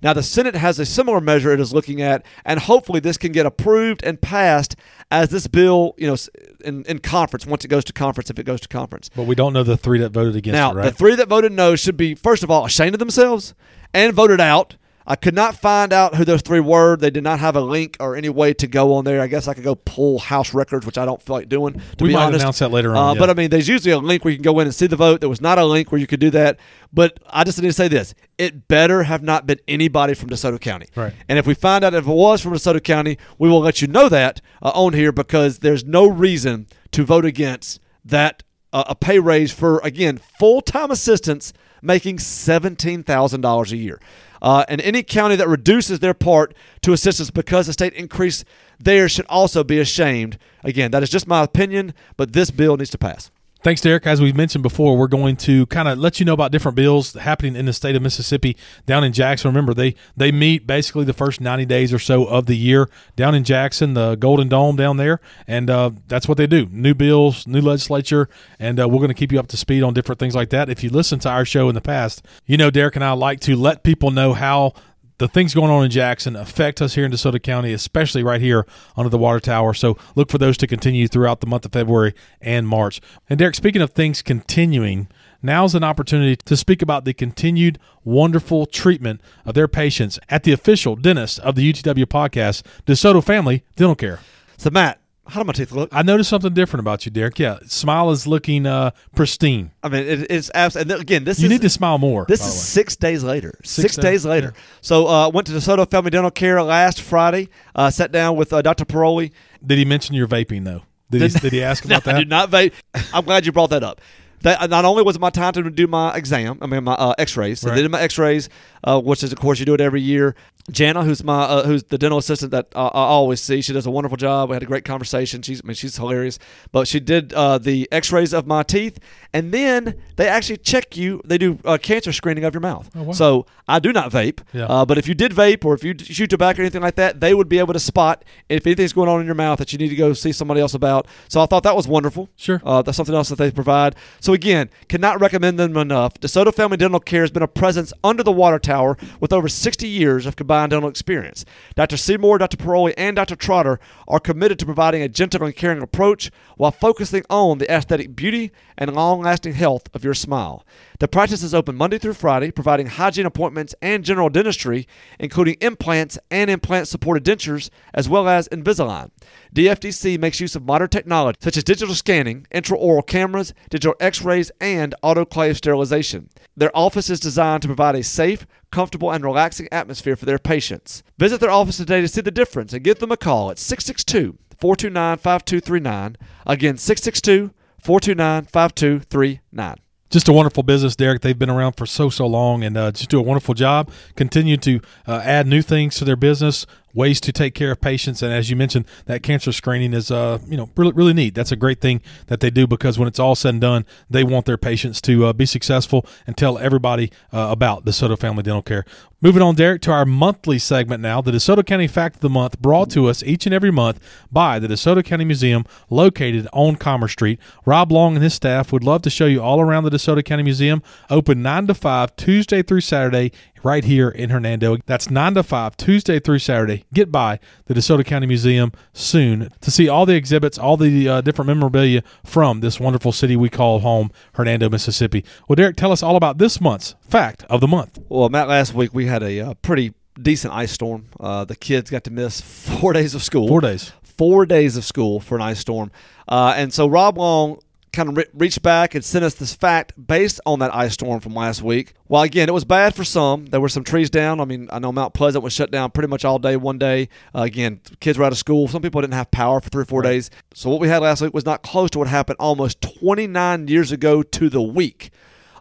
Now 0.03 0.13
the 0.13 0.23
Senate 0.23 0.55
has 0.55 0.79
a 0.79 0.87
similar 0.87 1.21
measure 1.21 1.53
it 1.53 1.59
is 1.59 1.73
looking 1.73 2.01
at, 2.03 2.25
and 2.45 2.61
hopefully 2.61 3.01
this 3.01 3.17
can 3.17 3.33
get 3.33 3.45
approved 3.47 4.05
and 4.05 4.21
passed 4.21 4.77
as 5.11 5.31
this 5.31 5.47
bill, 5.49 5.95
you 5.97 6.07
know, 6.07 6.17
in, 6.65 6.85
in 6.85 6.99
conference 7.01 7.45
once 7.47 7.65
it 7.65 7.69
goes 7.69 7.85
to 7.87 7.93
conference, 7.93 8.29
if 8.31 8.39
it 8.39 8.45
goes 8.45 8.61
to 8.61 8.69
conference. 8.69 9.09
But 9.17 9.25
we 9.25 9.35
don't 9.35 9.53
know 9.53 9.63
the 9.65 9.77
three 9.77 9.99
that 10.01 10.11
voted 10.11 10.37
against 10.37 10.55
Now, 10.55 10.71
it, 10.73 10.75
right? 10.75 10.85
the 10.85 10.93
three 10.93 11.17
that 11.17 11.29
voted 11.29 11.51
no 11.53 11.75
should 11.77 11.97
be, 11.97 12.15
first 12.15 12.43
of 12.45 12.51
all, 12.53 12.65
ashamed 12.67 12.95
of 12.95 12.99
themselves 13.01 13.55
and 13.95 14.13
voted 14.13 14.41
out. 14.41 14.77
I 15.09 15.15
could 15.15 15.35
not 15.35 15.55
find 15.55 15.93
out 15.93 16.17
who 16.17 16.25
those 16.25 16.43
three 16.43 16.59
were. 16.59 16.97
They 16.97 17.11
did 17.11 17.23
not 17.23 17.39
have 17.39 17.55
a 17.55 17.61
link 17.61 17.97
or 18.01 18.17
any 18.17 18.29
way 18.29 18.53
to 18.55 18.67
go 18.67 18.95
on 18.95 19.05
there. 19.05 19.21
I 19.21 19.29
guess 19.29 19.47
I 19.47 19.55
could 19.55 19.63
go 19.63 19.77
pull 19.77 20.19
House 20.19 20.53
records, 20.53 20.85
which 20.85 20.99
I 20.99 21.05
don't 21.05 21.23
feel 21.23 21.37
like 21.37 21.49
doing. 21.49 21.75
To 21.75 22.05
We 22.05 22.09
be 22.09 22.15
might 22.15 22.25
honest. 22.25 22.43
announce 22.43 22.59
that 22.59 22.71
later 22.73 22.91
on, 22.91 22.97
Uh, 22.97 23.13
yeah. 23.15 23.19
But 23.21 23.31
I 23.31 23.35
mean, 23.35 23.51
there's 23.51 23.69
usually 23.69 23.93
a 23.93 23.99
link 23.99 24.25
where 24.25 24.33
you 24.33 24.37
can 24.39 24.43
go 24.43 24.59
in 24.59 24.67
and 24.67 24.75
see 24.75 24.89
the 24.89 24.97
vote. 24.97 25.21
There 25.21 25.29
was 25.29 25.41
not 25.41 25.59
a 25.59 25.65
link 25.65 25.93
where 25.93 26.01
you 26.01 26.09
could 26.09 26.19
do 26.19 26.31
that. 26.31 26.59
But 26.93 27.21
I 27.31 27.45
just 27.45 27.61
need 27.63 27.69
to 27.69 27.73
say 27.73 27.87
this: 27.89 28.15
it 28.37 28.67
better 28.67 29.05
have 29.05 29.23
not 29.23 29.47
been 29.47 29.61
anybody 29.69 30.15
from 30.15 30.29
DeSoto 30.31 30.61
County. 30.61 30.87
Right. 30.97 31.13
And 31.29 31.39
if 31.39 31.47
we 31.47 31.55
find 31.55 31.85
out 31.85 31.95
if 31.95 32.07
it 32.07 32.11
was 32.11 32.41
from 32.41 32.53
DeSoto 32.55 32.83
County, 32.83 33.17
we 33.39 33.49
will 33.49 33.61
let 33.61 33.81
you 33.81 33.87
know 33.89 34.09
that 34.09 34.41
uh, 34.61 34.73
on 34.75 34.93
here 34.93 35.13
because 35.13 35.61
there's 35.61 35.85
no 35.85 36.07
reason 36.09 36.67
to 36.91 37.05
vote 37.05 37.25
against 37.25 37.81
that 38.05 38.43
uh, 38.73 38.85
a 38.89 38.95
pay 38.97 39.19
raise 39.21 39.53
for 39.53 39.79
again 39.85 40.19
full 40.39 40.61
time 40.63 40.91
assistants 40.91 41.53
making 41.83 42.19
seventeen 42.19 43.03
thousand 43.05 43.41
dollars 43.43 43.71
a 43.73 43.77
year. 43.77 44.01
Uh, 44.47 44.65
and 44.69 44.81
any 44.83 45.03
county 45.03 45.35
that 45.35 45.49
reduces 45.49 45.99
their 45.99 46.15
part 46.15 46.55
to 46.81 46.93
assistance 46.93 47.33
because 47.33 47.67
the 47.67 47.73
state 47.73 47.93
increased 47.95 48.45
theirs 48.79 49.11
should 49.11 49.27
also 49.29 49.65
be 49.65 49.81
ashamed. 49.81 50.39
Again, 50.63 50.93
that 50.93 51.03
is 51.03 51.11
just 51.11 51.27
my 51.27 51.43
opinion, 51.43 51.93
but 52.17 52.33
this 52.33 52.53
bill 52.53 52.77
needs 52.77 52.91
to 52.91 52.99
pass. 52.99 53.33
Thanks, 53.63 53.81
Derek. 53.81 54.07
As 54.07 54.21
we've 54.21 54.37
mentioned 54.37 54.63
before, 54.63 54.97
we're 54.97 55.09
going 55.09 55.35
to 55.39 55.67
kind 55.67 55.89
of 55.89 55.99
let 55.99 56.21
you 56.21 56.27
know 56.27 56.35
about 56.35 56.53
different 56.53 56.77
bills 56.77 57.15
happening 57.15 57.57
in 57.57 57.67
the 57.67 57.73
state 57.73 57.97
of 57.97 58.03
Mississippi 58.03 58.57
down 58.85 59.03
in 59.03 59.13
Jackson. 59.13 59.49
Remember, 59.49 59.75
they 59.75 59.97
they 60.17 60.31
meet 60.31 60.69
basically 60.69 61.05
the 61.05 61.13
first 61.13 61.41
90 61.41 61.65
days 61.65 61.93
or 61.93 61.99
so 61.99 62.27
of 62.27 62.47
the 62.47 62.57
year 62.57 62.89
down 63.17 63.35
in 63.35 63.43
Jackson, 63.43 63.95
the 63.95 64.15
Golden 64.15 64.49
Dome 64.49 64.77
down 64.77 64.99
there, 64.99 65.21
and 65.49 65.69
uh, 65.69 65.91
that's 66.07 66.29
what 66.29 66.39
they 66.39 66.47
do. 66.47 66.67
New 66.71 66.95
bills, 66.95 67.47
new 67.47 67.61
legislature, 67.61 68.29
and 68.61 68.79
uh, 68.79 68.89
we're 68.89 68.99
going 68.99 69.09
to 69.09 69.15
keep 69.15 69.33
you 69.33 69.41
up 69.41 69.49
to 69.49 69.57
speed 69.57 69.83
on 69.83 69.95
different 69.95 70.21
things 70.21 70.37
like 70.37 70.51
that. 70.51 70.69
If 70.69 70.85
you 70.85 70.91
listen 70.91 71.19
to 71.21 71.29
our 71.29 71.45
show 71.45 71.69
in 71.69 71.75
the 71.75 71.81
past, 71.81 72.25
you 72.45 72.57
know 72.57 72.71
Derek 72.71 72.95
and 72.95 73.05
I 73.05 73.13
like 73.13 73.41
to 73.41 73.57
let 73.57 73.83
people 73.83 74.13
know 74.13 74.33
how 74.33 74.75
the 75.19 75.29
things 75.29 75.55
going 75.55 75.71
on 75.71 75.85
in 75.85 75.91
Jackson 75.91 76.37
affect 76.37 76.83
us 76.83 76.95
here 76.95 77.05
in 77.05 77.13
DeSoto 77.13 77.43
County, 77.43 77.73
especially 77.73 78.23
right 78.23 78.41
here 78.41 78.67
under 78.97 79.09
the 79.09 79.19
water 79.19 79.41
tower. 79.41 79.73
So 79.73 79.97
look 80.15 80.31
for 80.31 80.39
those 80.39 80.57
to 80.59 80.67
continue 80.67 81.09
throughout 81.09 81.41
the 81.41 81.47
month 81.47 81.65
of 81.65 81.73
February 81.73 82.15
and 82.41 82.69
March. 82.69 83.01
And 83.29 83.39
Derek, 83.39 83.55
speaking 83.55 83.83
of 83.83 83.91
things 83.91 84.21
continuing, 84.23 85.09
now's 85.43 85.75
an 85.75 85.85
opportunity 85.85 86.37
to 86.37 86.57
speak 86.57 86.83
about 86.83 87.05
the 87.05 87.15
continued 87.15 87.79
wonderful 88.05 88.67
treatment 88.67 89.21
of 89.45 89.55
their 89.55 89.69
patients 89.69 90.19
at 90.29 90.43
the 90.43 90.53
official 90.53 90.97
dentist 90.97 91.39
of 91.41 91.55
the 91.55 91.73
UTW 91.73 92.05
podcast, 92.05 92.63
DeSoto 92.87 93.25
Family 93.25 93.65
Dental 93.77 93.97
Care. 93.97 94.21
So 94.59 94.71
Matt, 94.71 95.01
How 95.29 95.41
do 95.43 95.47
my 95.47 95.53
teeth 95.53 95.73
look? 95.73 95.89
I 95.93 96.03
noticed 96.03 96.31
something 96.31 96.55
different 96.55 96.81
about 96.81 97.05
you, 97.05 97.11
Derek. 97.11 97.39
Yeah, 97.39 97.59
smile 97.67 98.11
is 98.11 98.27
looking 98.27 98.65
uh, 98.67 98.93
pristine. 99.15 99.73
I 99.83 99.89
mean, 99.89 100.07
it, 100.07 100.27
it's 100.31 100.51
absolutely. 100.55 101.01
Again, 101.01 101.25
this 101.25 101.39
You 101.41 101.47
is 101.47 101.51
need 101.51 101.63
to 101.63 101.69
smile 101.69 101.99
more. 101.99 102.27
This 102.29 102.47
is 102.47 102.55
six 102.61 102.95
days 102.97 103.25
later. 103.25 103.59
Six, 103.65 103.97
days, 103.97 104.03
days, 104.05 104.27
later. 104.27 104.55
So 104.83 105.07
uh, 105.09 105.29
went 105.31 105.47
to 105.49 105.53
DeSoto 105.53 105.91
Family 105.91 106.11
Dental 106.11 106.31
Care 106.31 106.63
last 106.63 107.01
Friday. 107.01 107.49
Uh, 107.75 107.91
sat 107.91 108.13
down 108.13 108.37
with 108.37 108.53
uh, 108.53 108.63
Dr. 108.63 108.85
Paroli. 108.85 109.33
Did 109.67 109.79
he 109.79 109.85
mention 109.85 110.15
your 110.15 110.29
vaping 110.29 110.65
though? 110.65 110.83
Did 111.11 111.23
he, 111.23 111.29
Did- 111.29 111.41
did 111.43 111.53
he 111.53 111.63
ask 111.63 111.85
No, 111.89 111.97
about 111.97 112.09
I 112.09 112.13
that? 112.13 112.19
did 112.21 112.29
not 112.29 112.51
vape. 112.51 112.73
I'm 113.13 113.25
glad 113.25 113.47
you 113.47 113.53
brought 113.53 113.71
that 113.71 113.83
up. 113.83 114.01
That, 114.43 114.69
not 114.71 114.85
only 114.85 115.03
was 115.03 115.17
it 115.17 115.19
my 115.19 115.31
time 115.31 115.55
to 115.55 115.71
do 115.71 115.87
my 115.87 116.15
exam, 116.15 116.59
I 116.61 116.67
mean 116.67 116.85
my 116.85 116.93
uh, 116.93 117.15
X-rays. 117.19 117.59
So 117.61 117.69
Right. 117.71 117.77
they 117.77 117.83
did 117.83 117.91
my 117.91 118.01
X-rays, 118.03 118.49
uh, 118.87 119.01
which 119.01 119.23
is 119.23 119.33
of 119.33 119.39
course 119.39 119.59
you 119.59 119.67
do 119.67 119.75
it 119.75 119.81
every 119.81 120.01
year. 120.01 120.35
Jana, 120.71 121.05
who's 121.05 121.23
my 121.23 121.43
uh, 121.43 121.65
who's 121.65 121.85
the 121.85 121.99
dental 121.99 122.19
assistant 122.19 122.51
that 122.51 122.67
uh, 122.75 122.87
I 122.87 123.03
always 123.03 123.41
see, 123.41 123.63
she 123.63 123.73
does 123.73 123.87
a 123.87 123.91
wonderful 123.91 124.17
job. 124.17 124.51
We 124.51 124.55
had 124.55 124.63
a 124.63 124.67
great 124.67 124.85
conversation. 124.85 125.43
She's 125.43 125.61
I 125.63 125.67
mean 125.67 125.75
she's 125.75 125.97
hilarious. 125.97 126.39
But 126.73 126.89
she 126.89 126.99
did 126.99 127.33
uh, 127.33 127.59
the 127.59 127.89
X-rays 127.93 128.35
of 128.35 128.47
my 128.47 128.65
teeth, 128.65 128.99
and 129.33 129.53
then 129.53 130.01
they 130.17 130.29
actually 130.29 130.57
check 130.57 130.97
you. 130.97 131.21
They 131.25 131.39
do 131.39 131.59
uh, 131.65 131.79
cancer 131.79 132.13
screening 132.13 132.45
of 132.45 132.53
your 132.53 132.61
mouth. 132.61 132.91
Oh, 132.97 133.05
wow. 133.05 133.13
So 133.13 133.47
I 133.69 133.79
do 133.79 133.93
not 133.93 134.11
vape. 134.11 134.41
Yeah. 134.53 134.67
Uh, 134.67 134.85
but 134.85 134.99
if 134.99 135.07
you 135.07 135.15
did 135.15 135.33
vape 135.33 135.65
or 135.65 135.75
if 135.75 135.85
you 135.85 135.95
shoot 135.99 136.31
tobacco 136.31 136.61
or 136.61 136.63
anything 136.63 136.83
like 136.83 136.97
that, 136.97 137.21
they 137.21 137.33
would 137.33 137.49
be 137.49 137.61
able 137.61 137.73
to 137.73 137.81
spot 137.81 138.25
if 138.49 138.67
anything's 138.67 138.93
going 138.93 139.09
on 139.09 139.21
in 139.21 139.27
your 139.27 139.35
mouth 139.37 139.59
that 139.61 139.73
you 139.73 139.79
need 139.79 139.91
to 139.91 139.97
go 139.97 140.13
see 140.15 140.33
somebody 140.33 140.61
else 140.61 140.75
about. 140.75 141.07
So 141.29 141.41
I 141.41 141.47
thought 141.47 141.63
that 141.63 141.77
was 141.77 141.87
wonderful. 141.87 142.29
Sure. 142.37 142.61
Uh, 142.65 142.83
that's 142.83 142.97
something 142.97 143.15
else 143.15 143.29
that 143.29 143.39
they 143.39 143.53
provide. 143.53 143.95
So 144.21 144.33
again, 144.33 144.69
cannot 144.89 145.21
recommend 145.21 145.61
them 145.61 145.77
enough. 145.77 146.15
DeSoto 146.15 146.53
Family 146.53 146.77
Dental 146.77 146.99
Care 147.01 147.21
has 147.23 147.31
been 147.31 147.43
a 147.45 147.49
presence 147.49 147.93
under 148.03 148.25
the 148.25 148.33
water 148.33 148.59
tower 148.59 148.76
with 149.21 149.33
over 149.33 149.49
60 149.49 149.89
years 149.89 150.27
of 150.27 150.37
combined 150.37 150.71
dental 150.71 150.89
experience. 150.89 151.45
Dr. 151.75 151.97
Seymour, 151.97 152.39
Dr. 152.39 152.57
Paroli, 152.57 152.95
and 152.97 153.17
Dr. 153.17 153.37
Trotter 153.37 153.79
are 154.09 154.21
committed 154.21 154.59
to 154.59 154.67
providing 154.67 155.03
a 155.03 155.09
gentle 155.09 155.45
and 155.45 155.55
caring 155.55 155.83
approach 155.83 156.31
while 156.57 156.71
focusing 156.71 157.25
on 157.31 157.59
the 157.59 157.71
aesthetic 157.73 158.15
beauty 158.15 158.53
and 158.79 158.95
long-lasting 158.95 159.55
health 159.55 159.89
of 159.95 160.05
your 160.05 160.15
smile. 160.15 160.65
The 160.99 161.09
practice 161.09 161.43
is 161.43 161.55
open 161.55 161.77
Monday 161.77 161.99
through 161.99 162.15
Friday, 162.15 162.51
providing 162.51 162.87
hygiene 162.87 163.27
appointments 163.27 163.75
and 163.83 164.05
general 164.05 164.29
dentistry, 164.29 164.87
including 165.19 165.57
implants 165.61 166.19
and 166.31 166.51
implant-supported 166.51 167.25
dentures, 167.25 167.71
as 167.95 168.09
well 168.09 168.29
as 168.29 168.49
Invisalign. 168.49 169.11
DFDC 169.55 170.19
makes 170.19 170.41
use 170.41 170.57
of 170.57 170.65
modern 170.65 170.89
technology 170.89 171.39
such 171.41 171.57
as 171.57 171.65
digital 171.65 171.95
scanning, 171.95 172.47
intraoral 172.53 173.07
cameras, 173.07 173.55
digital 173.71 173.95
x-rays, 174.01 174.51
and 174.61 174.95
autoclave 175.03 175.57
sterilization. 175.57 176.29
Their 176.57 176.77
office 176.77 177.11
is 177.11 177.21
designed 177.21 177.63
to 177.63 177.69
provide 177.69 177.95
a 177.95 178.03
safe, 178.03 178.47
comfortable, 178.77 179.11
and 179.11 179.25
relaxing 179.25 179.69
atmosphere 179.73 180.17
for 180.17 180.27
their 180.27 180.39
patients. 180.39 181.03
Visit 181.17 181.41
their 181.41 181.51
office 181.51 181.79
today 181.79 182.03
to 182.03 182.09
see 182.09 182.21
the 182.21 182.31
difference 182.31 182.75
and 182.75 182.85
give 182.85 182.99
them 182.99 183.11
a 183.11 183.17
call 183.17 183.51
at 183.51 183.59
662 183.59 184.37
429 184.59 185.17
5239. 185.17 186.17
Again, 186.47 186.77
662 186.77 187.55
429 187.81 188.45
5239. 188.45 189.77
just 190.11 190.29
a 190.29 190.33
wonderful 190.35 190.63
business, 190.63 190.95
Derek. 190.95 191.23
They've 191.23 191.39
been 191.39 191.49
around 191.49 191.73
for 191.73 191.87
so 191.87 192.11
so 192.11 192.27
long, 192.27 192.63
and 192.65 192.77
uh, 192.77 192.93
just 192.93 193.09
do 193.09 193.19
a 193.19 193.23
wonderful 193.23 193.55
job. 193.55 193.91
Continue 194.15 194.59
to 194.59 194.81
uh, 195.07 195.23
add 195.25 195.47
new 195.47 195.63
things 195.63 195.97
to 195.97 196.05
their 196.05 196.17
business, 196.17 196.67
ways 196.97 197.21
to 197.21 197.33
take 197.33 197.55
care 197.55 197.71
of 197.71 197.81
patients, 197.81 198.23
and 198.23 198.33
as 198.33 198.51
you 198.51 198.57
mentioned, 198.57 198.87
that 199.05 199.23
cancer 199.23 199.53
screening 199.53 199.93
is 199.93 200.11
uh 200.11 200.39
you 200.49 200.57
know 200.57 200.71
really 200.77 200.93
really 200.93 201.13
neat. 201.13 201.35
That's 201.35 201.53
a 201.53 201.57
great 201.57 201.81
thing 201.81 202.01
that 202.27 202.41
they 202.41 202.51
do 202.51 202.67
because 202.67 202.99
when 202.99 203.07
it's 203.07 203.19
all 203.19 203.35
said 203.35 203.55
and 203.57 203.61
done, 203.61 203.87
they 204.11 204.25
want 204.25 204.47
their 204.47 204.57
patients 204.57 205.01
to 205.03 205.27
uh, 205.27 205.33
be 205.33 205.47
successful 205.47 206.07
and 206.27 206.37
tell 206.37 206.59
everybody 206.59 207.13
uh, 207.33 207.49
about 207.51 207.85
DeSoto 207.85 208.19
Family 208.19 208.43
Dental 208.43 208.63
Care. 208.63 208.85
Moving 209.23 209.41
on, 209.41 209.55
Derek, 209.55 209.81
to 209.83 209.93
our 209.93 210.05
monthly 210.05 210.59
segment 210.59 211.01
now, 211.03 211.23
the 211.23 211.31
DeSoto 211.31 211.65
County 211.65 211.87
Fact 211.87 212.17
of 212.17 212.21
the 212.21 212.29
Month, 212.29 212.61
brought 212.61 212.91
to 212.91 213.07
us 213.07 213.23
each 213.23 213.47
and 213.47 213.55
every 213.55 213.71
month 213.71 213.99
by 214.31 214.59
the 214.59 214.69
DeSoto 214.69 215.03
County 215.03 215.25
Museum, 215.25 215.65
located 215.89 216.47
on 216.53 216.77
Commerce 216.77 217.13
Street. 217.13 217.41
Rob 217.65 217.91
Long 217.91 218.15
and 218.15 218.23
his 218.23 218.35
staff 218.35 218.73
would 218.73 218.85
love 218.85 219.01
to 219.03 219.11
show 219.11 219.25
you 219.25 219.43
all 219.43 219.61
around 219.61 219.85
the 219.85 219.91
DeSoto 219.91 220.23
County 220.25 220.43
Museum, 220.43 220.83
open 221.09 221.43
9 221.43 221.69
to 221.69 221.75
5, 221.75 222.15
Tuesday 222.17 222.63
through 222.63 222.83
Saturday, 222.83 223.33
right 223.67 223.85
here 223.85 224.09
in 224.09 224.31
Hernando. 224.31 224.77
That's 224.87 225.11
9 225.11 225.35
to 225.35 225.43
5, 225.43 225.77
Tuesday 225.77 226.21
through 226.21 226.39
Saturday. 226.39 226.85
Get 226.95 227.11
by 227.11 227.41
the 227.65 227.75
DeSoto 227.75 228.07
County 228.07 228.29
Museum 228.29 228.71
soon 228.93 229.51
to 229.61 229.71
see 229.73 229.89
all 229.89 230.07
the 230.07 230.15
exhibits, 230.15 230.57
all 230.57 230.77
the 230.77 231.09
uh, 231.09 231.21
different 231.21 231.49
memorabilia 231.49 232.03
from 232.25 232.61
this 232.61 232.79
wonderful 232.79 233.11
city 233.11 233.35
we 233.35 233.51
call 233.51 233.81
home, 233.81 234.13
Hernando, 234.35 234.71
Mississippi. 234.71 235.25
Well, 235.49 235.57
Derek, 235.57 235.75
tell 235.75 235.91
us 235.91 236.03
all 236.03 236.15
about 236.15 236.39
this 236.39 236.61
month's 236.61 236.95
Fact 237.01 237.45
of 237.51 237.61
the 237.61 237.67
Month. 237.67 237.99
Well, 238.09 238.29
Matt, 238.29 238.47
last 238.47 238.73
week 238.73 238.95
we 238.95 239.07
had 239.07 239.25
a 239.25 239.41
uh, 239.41 239.55
pretty 239.55 239.93
decent 240.23 240.55
ice 240.55 240.71
storm. 240.71 241.07
Uh, 241.19 241.45
the 241.45 241.57
kids 241.57 241.91
got 241.91 242.05
to 242.05 242.13
miss 242.13 242.41
four 242.41 242.93
days 242.93 243.17
of 243.17 243.23
school. 243.25 243.49
Four 243.49 243.61
days. 243.61 243.93
Four 244.05 244.47
days 244.47 244.77
of 244.77 244.85
school 244.85 245.19
for 245.19 245.35
an 245.35 245.43
ice 245.43 245.59
storm. 245.59 245.91
Uh, 246.29 246.55
and 246.57 246.73
so 246.73 246.87
Rob 246.87 247.19
Long 247.19 247.59
kind 247.97 248.11
of 248.11 248.17
re- 248.17 248.27
reached 248.35 248.63
back 248.63 248.95
and 248.95 249.05
sent 249.05 249.25
us 249.25 249.35
this 249.35 249.55
fact 249.55 249.93
based 250.07 250.41
on 250.47 250.59
that 250.61 250.75
ice 250.75 250.93
storm 250.95 251.19
from 251.21 251.35
last 251.35 251.63
week. 251.63 251.95
While 252.07 252.23
again, 252.23 252.49
it 252.49 252.53
was 252.53 252.65
bad 252.65 252.95
for 252.95 253.03
some. 253.05 253.47
There 253.47 253.61
were 253.61 253.69
some 253.69 253.83
trees 253.83 254.11
down. 254.11 254.41
I 254.41 254.45
mean, 254.45 254.69
I 254.71 254.79
know 254.79 254.93
Mount 254.93 255.15
Pleasant 255.15 255.43
was 255.43 255.53
shut 255.53 255.71
down 255.71 255.91
pretty 255.91 256.09
much 256.09 256.25
all 256.25 256.39
day 256.39 256.57
one 256.57 256.79
day. 256.79 257.09
Uh, 257.35 257.43
again, 257.43 257.81
kids 258.01 258.19
were 258.19 258.25
out 258.25 258.33
of 258.33 258.39
school. 258.39 258.69
Some 258.69 258.83
people 258.83 259.01
didn't 259.01 259.15
have 259.15 259.31
power 259.31 259.61
for 259.61 259.71
three 259.71 259.83
or 259.83 259.87
four 259.87 260.03
days. 260.03 260.31
So 260.55 260.71
what 260.71 260.81
we 260.81 260.89
had 260.89 261.03
last 261.03 261.23
week 261.23 261.35
was 261.35 261.47
not 261.47 261.63
close 261.63 261.91
to 261.91 261.99
what 261.99 262.09
happened 262.09 262.37
almost 262.39 262.81
29 262.81 263.67
years 263.67 263.91
ago 263.91 264.23
to 264.23 264.49
the 264.49 264.63
week. 264.63 265.11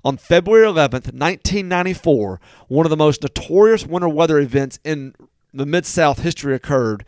On 0.03 0.17
February 0.17 0.67
11th, 0.67 1.13
1994, 1.13 2.39
one 2.67 2.85
of 2.85 2.91
the 2.91 2.97
most 2.97 3.23
notorious 3.23 3.87
winter 3.87 4.09
weather 4.09 4.37
events 4.37 4.77
in 4.83 5.15
the 5.51 5.65
Mid 5.65 5.85
South 5.85 6.19
history 6.19 6.53
occurred 6.53 7.05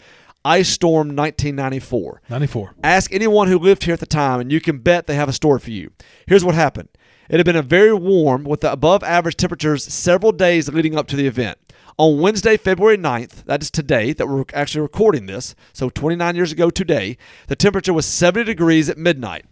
Ice 0.47 0.69
Storm 0.69 1.09
1994. 1.09 2.21
94. 2.29 2.75
Ask 2.81 3.13
anyone 3.13 3.49
who 3.49 3.59
lived 3.59 3.83
here 3.83 3.93
at 3.93 3.99
the 3.99 4.05
time, 4.05 4.39
and 4.39 4.49
you 4.49 4.61
can 4.61 4.77
bet 4.77 5.05
they 5.05 5.15
have 5.15 5.27
a 5.27 5.33
story 5.33 5.59
for 5.59 5.71
you. 5.71 5.91
Here's 6.25 6.45
what 6.45 6.55
happened 6.55 6.87
it 7.29 7.35
had 7.35 7.45
been 7.45 7.57
a 7.57 7.61
very 7.61 7.93
warm 7.93 8.45
with 8.45 8.61
the 8.61 8.71
above 8.71 9.03
average 9.03 9.35
temperatures 9.35 9.83
several 9.83 10.31
days 10.31 10.69
leading 10.69 10.97
up 10.97 11.07
to 11.07 11.17
the 11.17 11.27
event. 11.27 11.57
On 11.97 12.21
Wednesday, 12.21 12.55
February 12.55 12.97
9th, 12.97 13.43
that 13.43 13.61
is 13.61 13.69
today 13.69 14.13
that 14.13 14.27
we're 14.27 14.45
actually 14.53 14.81
recording 14.81 15.25
this, 15.25 15.53
so 15.73 15.89
29 15.89 16.35
years 16.37 16.53
ago 16.53 16.69
today, 16.69 17.17
the 17.47 17.55
temperature 17.57 17.91
was 17.91 18.05
70 18.05 18.45
degrees 18.45 18.87
at 18.87 18.97
midnight. 18.97 19.45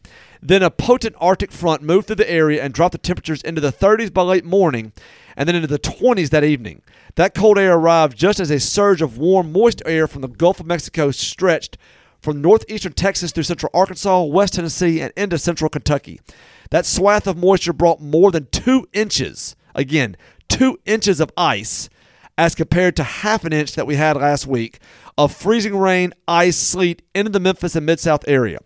Then 0.48 0.62
a 0.62 0.70
potent 0.70 1.16
Arctic 1.20 1.52
front 1.52 1.82
moved 1.82 2.06
through 2.06 2.18
the 2.18 2.30
area 2.30 2.64
and 2.64 2.72
dropped 2.72 2.92
the 2.92 3.00
temperatures 3.00 3.42
into 3.42 3.60
the 3.60 3.72
30s 3.72 4.14
by 4.14 4.22
late 4.22 4.46
morning 4.46 4.94
and 5.36 5.50
then 5.50 5.56
into 5.56 5.68
the 5.68 5.80
20s 5.80 6.30
that 6.30 6.44
evening. 6.44 6.84
That 7.16 7.34
cold 7.34 7.58
air 7.58 7.74
arrived 7.74 8.16
just 8.16 8.40
as 8.40 8.52
a 8.52 8.60
surge 8.60 9.02
of 9.02 9.18
warm, 9.18 9.52
moist 9.52 9.82
air 9.88 10.06
from 10.06 10.22
the 10.22 10.28
Gulf 10.28 10.60
of 10.60 10.68
Mexico 10.68 11.10
stretched 11.10 11.80
from 12.22 12.44
northeastern 12.44 12.94
Texas 12.94 13.32
through 13.32 13.42
central 13.42 13.72
Arkansas, 13.74 14.22
West 14.22 14.54
Tennessee, 14.54 15.02
and 15.02 15.12
into 15.18 15.40
central 15.40 15.68
Kentucky. 15.68 16.22
That 16.70 16.86
swath 16.86 17.26
of 17.26 17.38
moisture 17.38 17.74
brought 17.74 18.00
more 18.00 18.30
than 18.30 18.48
two 18.52 18.88
inches, 18.94 19.56
again, 19.74 20.16
two 20.48 20.78
inches 20.86 21.20
of 21.20 21.32
ice, 21.36 21.90
as 22.38 22.54
compared 22.54 22.96
to 22.98 23.04
half 23.04 23.46
an 23.46 23.54
inch 23.54 23.74
that 23.74 23.88
we 23.88 23.96
had 23.96 24.16
last 24.18 24.46
week, 24.46 24.78
of 25.18 25.34
freezing 25.34 25.76
rain, 25.76 26.14
ice, 26.28 26.58
sleet 26.58 27.02
into 27.16 27.32
the 27.32 27.40
Memphis 27.40 27.76
and 27.76 27.86
Mid 27.86 28.00
South 28.00 28.28
area. 28.28 28.60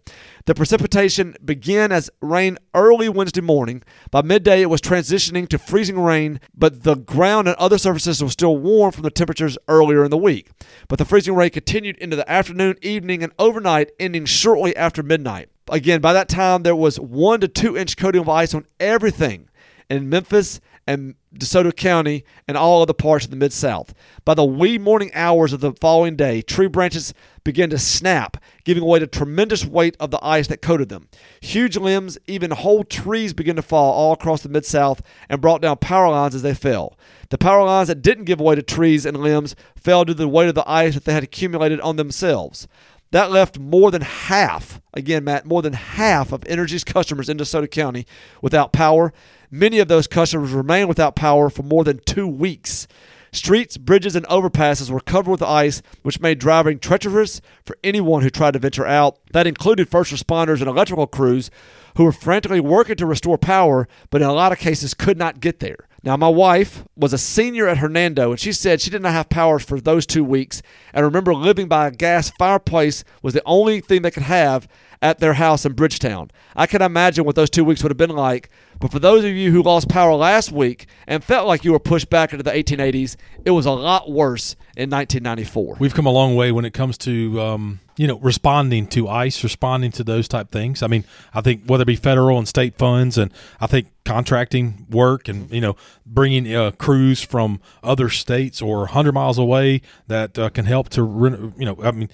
The 0.49 0.55
precipitation 0.55 1.35
began 1.45 1.91
as 1.91 2.09
rain 2.23 2.57
early 2.73 3.07
Wednesday 3.07 3.39
morning. 3.39 3.83
By 4.09 4.23
midday, 4.23 4.63
it 4.63 4.69
was 4.71 4.81
transitioning 4.81 5.47
to 5.49 5.59
freezing 5.59 5.99
rain, 5.99 6.39
but 6.57 6.81
the 6.81 6.95
ground 6.95 7.47
and 7.47 7.55
other 7.57 7.77
surfaces 7.77 8.23
were 8.23 8.31
still 8.31 8.57
warm 8.57 8.91
from 8.91 9.03
the 9.03 9.11
temperatures 9.11 9.59
earlier 9.67 10.03
in 10.03 10.09
the 10.09 10.17
week. 10.17 10.49
But 10.87 10.97
the 10.97 11.05
freezing 11.05 11.35
rain 11.35 11.51
continued 11.51 11.99
into 11.99 12.15
the 12.15 12.27
afternoon, 12.27 12.77
evening, 12.81 13.21
and 13.21 13.31
overnight, 13.37 13.91
ending 13.99 14.25
shortly 14.25 14.75
after 14.75 15.03
midnight. 15.03 15.49
Again, 15.69 16.01
by 16.01 16.13
that 16.13 16.27
time, 16.27 16.63
there 16.63 16.75
was 16.75 16.99
one 16.99 17.41
to 17.41 17.47
two 17.47 17.77
inch 17.77 17.95
coating 17.95 18.21
of 18.21 18.27
ice 18.27 18.55
on 18.55 18.65
everything 18.79 19.49
in 19.87 20.09
Memphis 20.09 20.59
and 20.89 21.13
DeSoto 21.35 21.75
County 21.75 22.25
and 22.47 22.57
all 22.57 22.81
other 22.81 22.93
parts 22.93 23.23
of 23.23 23.29
the 23.29 23.37
Mid 23.37 23.53
South. 23.53 23.93
By 24.25 24.33
the 24.33 24.43
wee 24.43 24.79
morning 24.79 25.11
hours 25.13 25.53
of 25.53 25.59
the 25.59 25.73
following 25.73 26.15
day, 26.15 26.41
tree 26.41 26.67
branches 26.67 27.13
began 27.43 27.69
to 27.69 27.77
snap, 27.77 28.37
giving 28.63 28.81
away 28.81 28.97
the 28.97 29.05
tremendous 29.05 29.63
weight 29.63 29.95
of 29.99 30.09
the 30.09 30.19
ice 30.25 30.47
that 30.47 30.63
coated 30.63 30.89
them. 30.89 31.07
Huge 31.41 31.77
limbs, 31.77 32.17
even 32.25 32.49
whole 32.49 32.83
trees, 32.83 33.33
began 33.33 33.55
to 33.55 33.61
fall 33.61 33.93
all 33.93 34.13
across 34.13 34.41
the 34.41 34.49
Mid 34.49 34.65
South 34.65 35.03
and 35.29 35.39
brought 35.39 35.61
down 35.61 35.77
power 35.77 36.09
lines 36.09 36.33
as 36.33 36.41
they 36.41 36.55
fell. 36.55 36.97
The 37.29 37.37
power 37.37 37.63
lines 37.63 37.89
that 37.89 38.01
didn't 38.01 38.25
give 38.25 38.41
way 38.41 38.55
to 38.55 38.63
trees 38.63 39.05
and 39.05 39.15
limbs 39.17 39.55
fell 39.75 40.05
due 40.05 40.13
to 40.13 40.17
the 40.17 40.27
weight 40.27 40.49
of 40.49 40.55
the 40.55 40.67
ice 40.67 40.95
that 40.95 41.05
they 41.05 41.13
had 41.13 41.23
accumulated 41.23 41.79
on 41.81 41.97
themselves. 41.97 42.67
That 43.11 43.31
left 43.31 43.57
more 43.57 43.89
than 43.91 44.01
half, 44.01 44.81
again, 44.93 45.23
Matt, 45.23 45.45
more 45.45 45.61
than 45.61 45.73
half 45.73 46.31
of 46.31 46.41
Entergy's 46.41 46.83
customers 46.83 47.29
in 47.29 47.37
DeSoto 47.37 47.69
County 47.69 48.05
without 48.41 48.71
power. 48.71 49.13
Many 49.51 49.79
of 49.79 49.87
those 49.87 50.07
customers 50.07 50.51
remained 50.51 50.89
without 50.89 51.15
power 51.15 51.49
for 51.49 51.63
more 51.63 51.83
than 51.83 51.99
two 52.05 52.27
weeks. 52.27 52.87
Streets, 53.31 53.77
bridges, 53.77 54.15
and 54.15 54.25
overpasses 54.27 54.89
were 54.89 54.99
covered 54.99 55.31
with 55.31 55.41
ice, 55.41 55.81
which 56.01 56.19
made 56.19 56.39
driving 56.39 56.79
treacherous 56.79 57.41
for 57.63 57.77
anyone 57.83 58.21
who 58.23 58.29
tried 58.29 58.53
to 58.53 58.59
venture 58.59 58.85
out. 58.85 59.19
That 59.33 59.47
included 59.47 59.89
first 59.89 60.11
responders 60.11 60.59
and 60.59 60.67
electrical 60.67 61.07
crews 61.07 61.51
who 61.97 62.03
were 62.03 62.11
frantically 62.11 62.59
working 62.59 62.95
to 62.95 63.05
restore 63.05 63.37
power, 63.37 63.87
but 64.09 64.21
in 64.21 64.27
a 64.27 64.33
lot 64.33 64.51
of 64.51 64.59
cases 64.59 64.93
could 64.93 65.17
not 65.17 65.39
get 65.39 65.59
there. 65.59 65.87
Now, 66.01 66.15
my 66.15 66.29
wife 66.29 66.85
was 66.95 67.11
a 67.11 67.17
senior 67.17 67.67
at 67.67 67.79
Hernando, 67.79 68.31
and 68.31 68.39
she 68.39 68.53
said 68.53 68.79
she 68.79 68.89
did 68.89 69.01
not 69.01 69.11
have 69.11 69.29
power 69.29 69.59
for 69.59 69.81
those 69.81 70.05
two 70.05 70.23
weeks. 70.23 70.61
And 70.93 71.05
remember, 71.05 71.35
living 71.35 71.67
by 71.67 71.87
a 71.87 71.91
gas 71.91 72.29
fireplace 72.39 73.03
was 73.21 73.33
the 73.33 73.43
only 73.45 73.81
thing 73.81 74.01
they 74.01 74.11
could 74.11 74.23
have 74.23 74.67
at 75.01 75.19
their 75.19 75.33
house 75.33 75.65
in 75.65 75.73
Bridgetown. 75.73 76.31
I 76.55 76.67
can 76.67 76.81
imagine 76.81 77.25
what 77.25 77.35
those 77.35 77.49
two 77.49 77.65
weeks 77.65 77.83
would 77.83 77.91
have 77.91 77.97
been 77.97 78.09
like. 78.09 78.49
But 78.79 78.91
for 78.91 78.99
those 78.99 79.25
of 79.25 79.31
you 79.31 79.51
who 79.51 79.61
lost 79.61 79.89
power 79.89 80.13
last 80.13 80.51
week 80.51 80.87
and 81.05 81.21
felt 81.23 81.47
like 81.47 81.65
you 81.65 81.73
were 81.73 81.79
pushed 81.79 82.09
back 82.09 82.31
into 82.31 82.43
the 82.43 82.51
1880s, 82.51 83.17
it 83.43 83.51
was 83.51 83.65
a 83.65 83.71
lot 83.71 84.09
worse 84.09 84.53
in 84.77 84.89
1994. 84.89 85.75
We've 85.79 85.93
come 85.93 86.05
a 86.05 86.11
long 86.11 86.35
way 86.35 86.51
when 86.53 86.63
it 86.63 86.73
comes 86.73 86.97
to 86.99 87.41
um, 87.41 87.79
you 87.97 88.07
know 88.07 88.17
responding 88.19 88.87
to 88.87 89.09
ICE, 89.09 89.43
responding 89.43 89.91
to 89.91 90.03
those 90.05 90.29
type 90.29 90.49
things. 90.49 90.81
I 90.81 90.87
mean, 90.87 91.03
I 91.33 91.41
think 91.41 91.65
whether 91.65 91.81
it 91.81 91.87
be 91.87 91.97
federal 91.97 92.37
and 92.37 92.47
state 92.47 92.77
funds, 92.77 93.17
and 93.17 93.33
I 93.59 93.67
think 93.67 93.87
contracting 94.05 94.87
work, 94.89 95.27
and 95.27 95.51
you 95.51 95.59
know 95.59 95.75
bringing 96.05 96.55
uh, 96.55 96.71
crews 96.71 97.21
from 97.21 97.59
other 97.83 98.09
states 98.09 98.61
or 98.61 98.79
100 98.79 99.11
miles 99.11 99.37
away 99.37 99.81
that 100.07 100.39
uh, 100.39 100.49
can 100.49 100.63
help 100.65 100.87
to 100.89 101.53
you 101.57 101.65
know 101.65 101.77
I 101.83 101.91
mean 101.91 102.09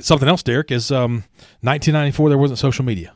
something 0.00 0.28
else, 0.28 0.42
Derek, 0.42 0.72
is 0.72 0.90
um, 0.90 1.24
1994. 1.60 2.28
There 2.28 2.38
wasn't 2.38 2.58
social 2.58 2.84
media. 2.84 3.12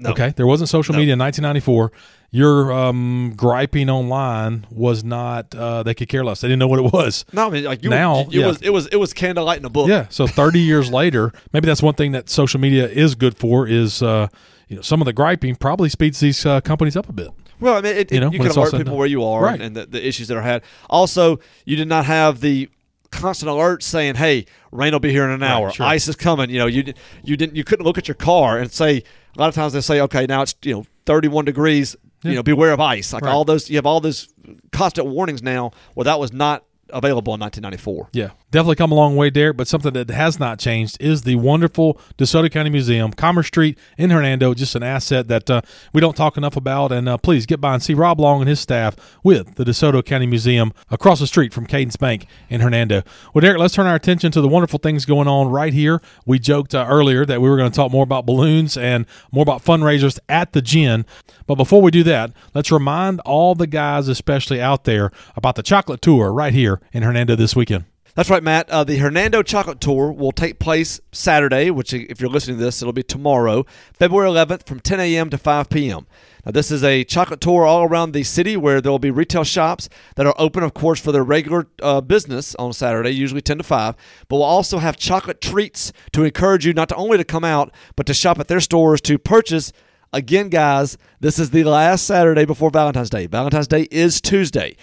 No. 0.00 0.10
Okay, 0.10 0.32
there 0.34 0.46
wasn't 0.46 0.70
social 0.70 0.94
No. 0.94 0.98
media 0.98 1.12
in 1.12 1.18
1994. 1.18 1.92
Your 2.32 2.72
um, 2.72 3.32
griping 3.36 3.90
online 3.90 4.64
was 4.70 5.02
not. 5.02 5.52
Uh, 5.52 5.82
they 5.82 5.94
could 5.94 6.08
care 6.08 6.24
less. 6.24 6.40
They 6.40 6.46
didn't 6.48 6.60
know 6.60 6.68
what 6.68 6.78
it 6.78 6.92
was. 6.92 7.24
No, 7.32 7.48
I 7.48 7.50
mean, 7.50 7.64
like 7.64 7.82
you, 7.82 7.90
Now, 7.90 8.20
it 8.20 8.32
yeah. 8.32 8.46
was 8.46 8.62
it 8.62 8.70
was 8.70 8.86
it 8.86 8.96
was 8.96 9.12
candlelight 9.12 9.58
in 9.58 9.64
a 9.64 9.68
book. 9.70 9.88
Yeah. 9.88 10.06
So 10.10 10.28
30 10.28 10.60
years 10.60 10.92
later, 10.92 11.32
maybe 11.52 11.66
that's 11.66 11.82
one 11.82 11.94
thing 11.94 12.12
that 12.12 12.28
social 12.30 12.60
media 12.60 12.86
is 12.88 13.16
good 13.16 13.36
for. 13.36 13.66
Is 13.66 14.00
uh, 14.00 14.28
you 14.68 14.76
know 14.76 14.82
some 14.82 15.00
of 15.02 15.06
the 15.06 15.12
griping 15.12 15.56
probably 15.56 15.88
speeds 15.88 16.20
these 16.20 16.46
uh, 16.46 16.60
companies 16.60 16.96
up 16.96 17.08
a 17.08 17.12
bit. 17.12 17.30
Well, 17.58 17.74
I 17.76 17.80
mean, 17.80 17.96
it, 17.96 18.10
You 18.12 18.14
you, 18.14 18.20
know, 18.20 18.30
you 18.30 18.38
can 18.38 18.48
alert 18.48 18.72
people 18.74 18.96
where 18.96 19.08
you 19.08 19.24
are 19.24 19.42
Right. 19.42 19.60
and 19.60 19.76
the, 19.76 19.84
the 19.86 20.06
issues 20.06 20.28
that 20.28 20.36
are 20.36 20.42
had. 20.42 20.62
Also, 20.88 21.40
you 21.66 21.76
did 21.76 21.88
not 21.88 22.06
have 22.06 22.40
the 22.40 22.70
constant 23.10 23.50
alert 23.50 23.82
saying, 23.82 24.14
"Hey, 24.14 24.46
rain 24.70 24.92
will 24.92 25.00
be 25.00 25.10
here 25.10 25.24
in 25.24 25.30
an 25.30 25.40
Right, 25.40 25.50
hour. 25.50 25.72
sure. 25.72 25.84
Ice 25.84 26.06
is 26.06 26.14
coming." 26.14 26.48
You 26.48 26.60
know, 26.60 26.66
you 26.66 26.94
you 27.24 27.36
didn't 27.36 27.56
you 27.56 27.64
couldn't 27.64 27.84
look 27.84 27.98
at 27.98 28.06
your 28.06 28.14
car 28.14 28.56
and 28.56 28.70
say. 28.70 29.02
A 29.36 29.38
lot 29.40 29.48
of 29.48 29.54
times 29.56 29.72
they 29.72 29.80
say, 29.80 30.00
"Okay, 30.00 30.26
now 30.26 30.42
it's 30.42 30.54
you 30.62 30.74
know 30.74 30.86
31 31.06 31.44
degrees. 31.44 31.96
Yeah. 32.22 32.30
You 32.30 32.36
know, 32.36 32.42
beware 32.42 32.72
of 32.72 32.80
ice." 32.80 33.12
Like 33.12 33.24
Right. 33.24 33.32
all 33.32 33.44
those, 33.44 33.70
you 33.70 33.76
have 33.76 33.86
all 33.86 34.00
those 34.00 34.28
constant 34.72 35.06
warnings 35.08 35.42
now. 35.42 35.72
Well, 35.94 36.04
that 36.04 36.18
was 36.20 36.32
not 36.32 36.64
available 36.92 37.34
in 37.34 37.40
1994. 37.40 38.10
Yeah, 38.12 38.30
definitely 38.50 38.76
come 38.76 38.92
a 38.92 38.94
long 38.94 39.16
way, 39.16 39.30
Derek. 39.30 39.56
But 39.56 39.68
something 39.68 39.92
that 39.92 40.10
has 40.10 40.38
not 40.38 40.58
changed 40.58 40.96
is 41.00 41.22
the 41.22 41.36
wonderful 41.36 42.00
DeSoto 42.18 42.50
County 42.50 42.70
Museum, 42.70 43.12
Commerce 43.12 43.48
Street 43.48 43.78
in 43.98 44.10
Hernando. 44.10 44.54
Just 44.54 44.74
an 44.74 44.82
asset 44.82 45.28
that 45.28 45.50
uh, 45.50 45.62
we 45.92 46.00
don't 46.00 46.16
talk 46.16 46.36
enough 46.36 46.56
about. 46.56 46.92
And 46.92 47.08
uh, 47.08 47.18
please 47.18 47.46
get 47.46 47.60
by 47.60 47.74
and 47.74 47.82
see 47.82 47.94
Rob 47.94 48.20
Long 48.20 48.40
and 48.40 48.48
his 48.48 48.60
staff 48.60 48.96
with 49.22 49.54
the 49.56 49.64
DeSoto 49.64 50.04
County 50.04 50.26
Museum 50.26 50.72
across 50.90 51.20
the 51.20 51.26
street 51.26 51.52
from 51.52 51.66
Cadence 51.66 51.96
Bank 51.96 52.26
in 52.48 52.60
Hernando. 52.60 53.02
Well, 53.32 53.40
Derek, 53.40 53.58
let's 53.58 53.74
turn 53.74 53.86
our 53.86 53.94
attention 53.94 54.32
to 54.32 54.40
the 54.40 54.48
wonderful 54.48 54.78
things 54.78 55.04
going 55.04 55.28
on 55.28 55.48
right 55.48 55.72
here. 55.72 56.00
We 56.26 56.38
joked 56.38 56.74
uh, 56.74 56.86
earlier 56.88 57.24
that 57.26 57.40
we 57.40 57.48
were 57.48 57.56
going 57.56 57.70
to 57.70 57.76
talk 57.76 57.92
more 57.92 58.04
about 58.04 58.26
balloons 58.26 58.76
and 58.76 59.06
more 59.32 59.42
about 59.42 59.64
fundraisers 59.64 60.18
at 60.28 60.52
the 60.52 60.62
gin. 60.62 61.06
But 61.46 61.56
before 61.56 61.82
we 61.82 61.90
do 61.90 62.02
that, 62.04 62.32
let's 62.54 62.70
remind 62.70 63.20
all 63.20 63.54
the 63.54 63.66
guys, 63.66 64.08
especially 64.08 64.60
out 64.60 64.84
there, 64.84 65.10
about 65.36 65.56
the 65.56 65.62
chocolate 65.62 66.02
tour 66.02 66.32
right 66.32 66.52
here 66.52 66.79
in 66.92 67.02
Hernando 67.02 67.36
this 67.36 67.54
weekend. 67.56 67.84
That's 68.14 68.28
right, 68.28 68.42
Matt. 68.42 68.68
Uh, 68.70 68.82
the 68.82 68.96
Hernando 68.96 69.42
Chocolate 69.42 69.80
Tour 69.80 70.10
will 70.10 70.32
take 70.32 70.58
place 70.58 71.00
Saturday, 71.12 71.70
which, 71.70 71.94
if 71.94 72.20
you're 72.20 72.28
listening 72.28 72.58
to 72.58 72.64
this, 72.64 72.82
it'll 72.82 72.92
be 72.92 73.04
tomorrow, 73.04 73.64
February 73.92 74.28
11th 74.28 74.66
from 74.66 74.80
10 74.80 74.98
a.m. 74.98 75.30
to 75.30 75.38
5 75.38 75.70
p.m. 75.70 76.06
Now, 76.44 76.50
this 76.50 76.72
is 76.72 76.82
a 76.82 77.04
chocolate 77.04 77.40
tour 77.40 77.64
all 77.64 77.84
around 77.84 78.12
the 78.12 78.24
city 78.24 78.56
where 78.56 78.80
there 78.80 78.90
will 78.90 78.98
be 78.98 79.12
retail 79.12 79.44
shops 79.44 79.88
that 80.16 80.26
are 80.26 80.34
open, 80.38 80.64
of 80.64 80.74
course, 80.74 80.98
for 80.98 81.12
their 81.12 81.22
regular 81.22 81.68
uh, 81.82 82.00
business 82.00 82.56
on 82.56 82.72
Saturday, 82.72 83.10
usually 83.10 83.42
10 83.42 83.58
to 83.58 83.64
5. 83.64 83.94
But 84.28 84.36
we'll 84.36 84.44
also 84.44 84.78
have 84.78 84.96
chocolate 84.96 85.40
treats 85.40 85.92
to 86.12 86.24
encourage 86.24 86.66
you 86.66 86.72
not 86.72 86.88
to 86.88 86.96
only 86.96 87.16
to 87.16 87.24
come 87.24 87.44
out, 87.44 87.72
but 87.94 88.06
to 88.06 88.14
shop 88.14 88.40
at 88.40 88.48
their 88.48 88.60
stores 88.60 89.00
to 89.02 89.18
purchase 89.18 89.72
Again, 90.12 90.48
guys, 90.48 90.98
this 91.20 91.38
is 91.38 91.50
the 91.50 91.62
last 91.62 92.04
Saturday 92.04 92.44
before 92.44 92.70
Valentine's 92.70 93.10
Day. 93.10 93.26
Valentine's 93.26 93.68
Day 93.68 93.86
is 93.92 94.20
Tuesday. 94.20 94.76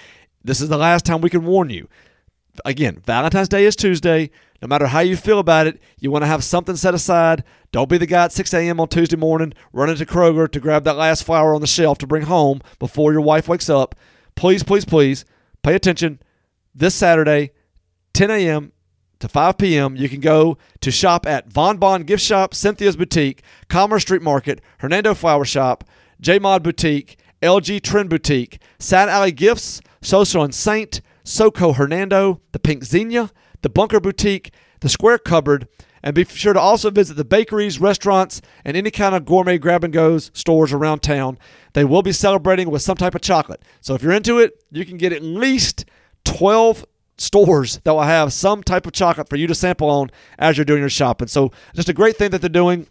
This 0.48 0.62
is 0.62 0.70
the 0.70 0.78
last 0.78 1.06
time 1.06 1.20
we 1.20 1.30
can 1.30 1.46
warn 1.46 1.70
you. 1.70 1.90
Again, 2.64 3.02
Valentine's 3.06 3.50
Day 3.50 3.66
is 3.66 3.76
Tuesday. 3.76 4.32
No 4.62 4.68
matter 4.70 4.88
how 4.88 5.02
you 5.02 5.18
feel 5.18 5.40
about 5.40 5.68
it, 5.68 5.82
you 6.00 6.10
want 6.10 6.24
to 6.24 6.28
have 6.28 6.42
something 6.42 6.78
set 6.78 6.94
aside. 6.94 7.44
Don't 7.74 7.90
be 7.90 7.98
the 7.98 8.06
guy 8.06 8.24
at 8.24 8.32
6 8.32 8.54
a.m. 8.54 8.80
on 8.80 8.88
Tuesday 8.88 9.18
morning 9.18 9.54
running 9.74 9.98
to 9.98 10.06
Kroger 10.06 10.50
to 10.50 10.60
grab 10.62 10.86
that 10.86 10.96
last 10.96 11.26
flower 11.26 11.54
on 11.54 11.60
the 11.60 11.68
shelf 11.68 11.98
to 11.98 12.08
bring 12.08 12.24
home 12.24 12.62
before 12.80 13.12
your 13.12 13.22
wife 13.22 13.50
wakes 13.50 13.70
up. 13.70 13.94
Please, 14.36 14.64
please, 14.64 14.86
please 14.86 15.26
pay 15.64 15.76
attention. 15.76 16.22
This 16.74 16.96
Saturday, 16.96 17.52
10 18.14 18.32
a.m. 18.32 18.72
to 19.20 19.28
5 19.28 19.58
p.m., 19.58 19.98
you 19.98 20.08
can 20.08 20.22
go 20.22 20.58
to 20.80 20.92
shop 20.92 21.26
at 21.28 21.52
Von 21.52 21.76
Bon 21.76 22.04
Gift 22.04 22.24
Shop, 22.24 22.54
Cynthia's 22.54 22.96
Boutique, 22.96 23.44
Commerce 23.68 24.04
Street 24.04 24.22
Market, 24.22 24.62
Hernando 24.78 25.14
Flower 25.14 25.44
Shop, 25.44 25.84
J 26.22 26.40
Mod 26.40 26.64
Boutique, 26.64 27.18
LG 27.42 27.82
Trend 27.82 28.10
Boutique, 28.10 28.60
Sad 28.80 29.10
Alley 29.10 29.32
Gifts, 29.32 29.82
Social 30.02 30.44
and 30.44 30.56
Saint, 30.56 31.02
SoCo 31.24 31.76
Hernando, 31.76 32.42
the 32.52 32.60
Pink 32.60 32.84
Xenia, 32.84 33.32
the 33.62 33.70
Bunker 33.70 34.00
Boutique, 34.00 34.52
the 34.80 34.90
Square 34.90 35.20
Cupboard, 35.20 35.68
and 36.04 36.16
be 36.16 36.24
sure 36.24 36.54
to 36.54 36.60
also 36.60 36.90
visit 36.90 37.16
the 37.16 37.26
bakeries, 37.26 37.80
restaurants, 37.80 38.42
and 38.64 38.78
any 38.78 38.92
kind 38.92 39.14
of 39.14 39.26
gourmet 39.26 39.58
grab 39.58 39.84
and 39.84 39.94
goes 39.94 40.32
stores 40.34 40.72
around 40.72 41.00
town. 41.00 41.38
They 41.74 41.84
will 41.84 42.02
be 42.02 42.12
celebrating 42.12 42.70
with 42.70 42.82
some 42.82 42.98
type 42.98 43.16
of 43.16 43.22
chocolate. 43.22 43.62
So 43.82 43.94
if 43.94 44.02
you're 44.02 44.14
into 44.14 44.40
it, 44.40 44.64
you 44.72 44.86
can 44.86 44.98
get 44.98 45.12
at 45.12 45.22
least 45.22 45.86
12 46.26 46.86
stores 47.18 47.80
that 47.84 47.94
will 47.94 48.04
have 48.04 48.32
some 48.32 48.64
type 48.64 48.86
of 48.86 48.94
chocolate 48.94 49.28
for 49.28 49.36
you 49.36 49.48
to 49.48 49.56
sample 49.56 49.90
on 49.90 50.10
as 50.38 50.58
you're 50.58 50.66
doing 50.66 50.80
your 50.80 50.90
shopping. 50.90 51.28
So 51.28 51.52
just 51.74 51.90
a 51.90 51.94
great 51.94 52.16
thing 52.16 52.32
that 52.32 52.42
they're 52.42 52.50
doing. 52.50 52.88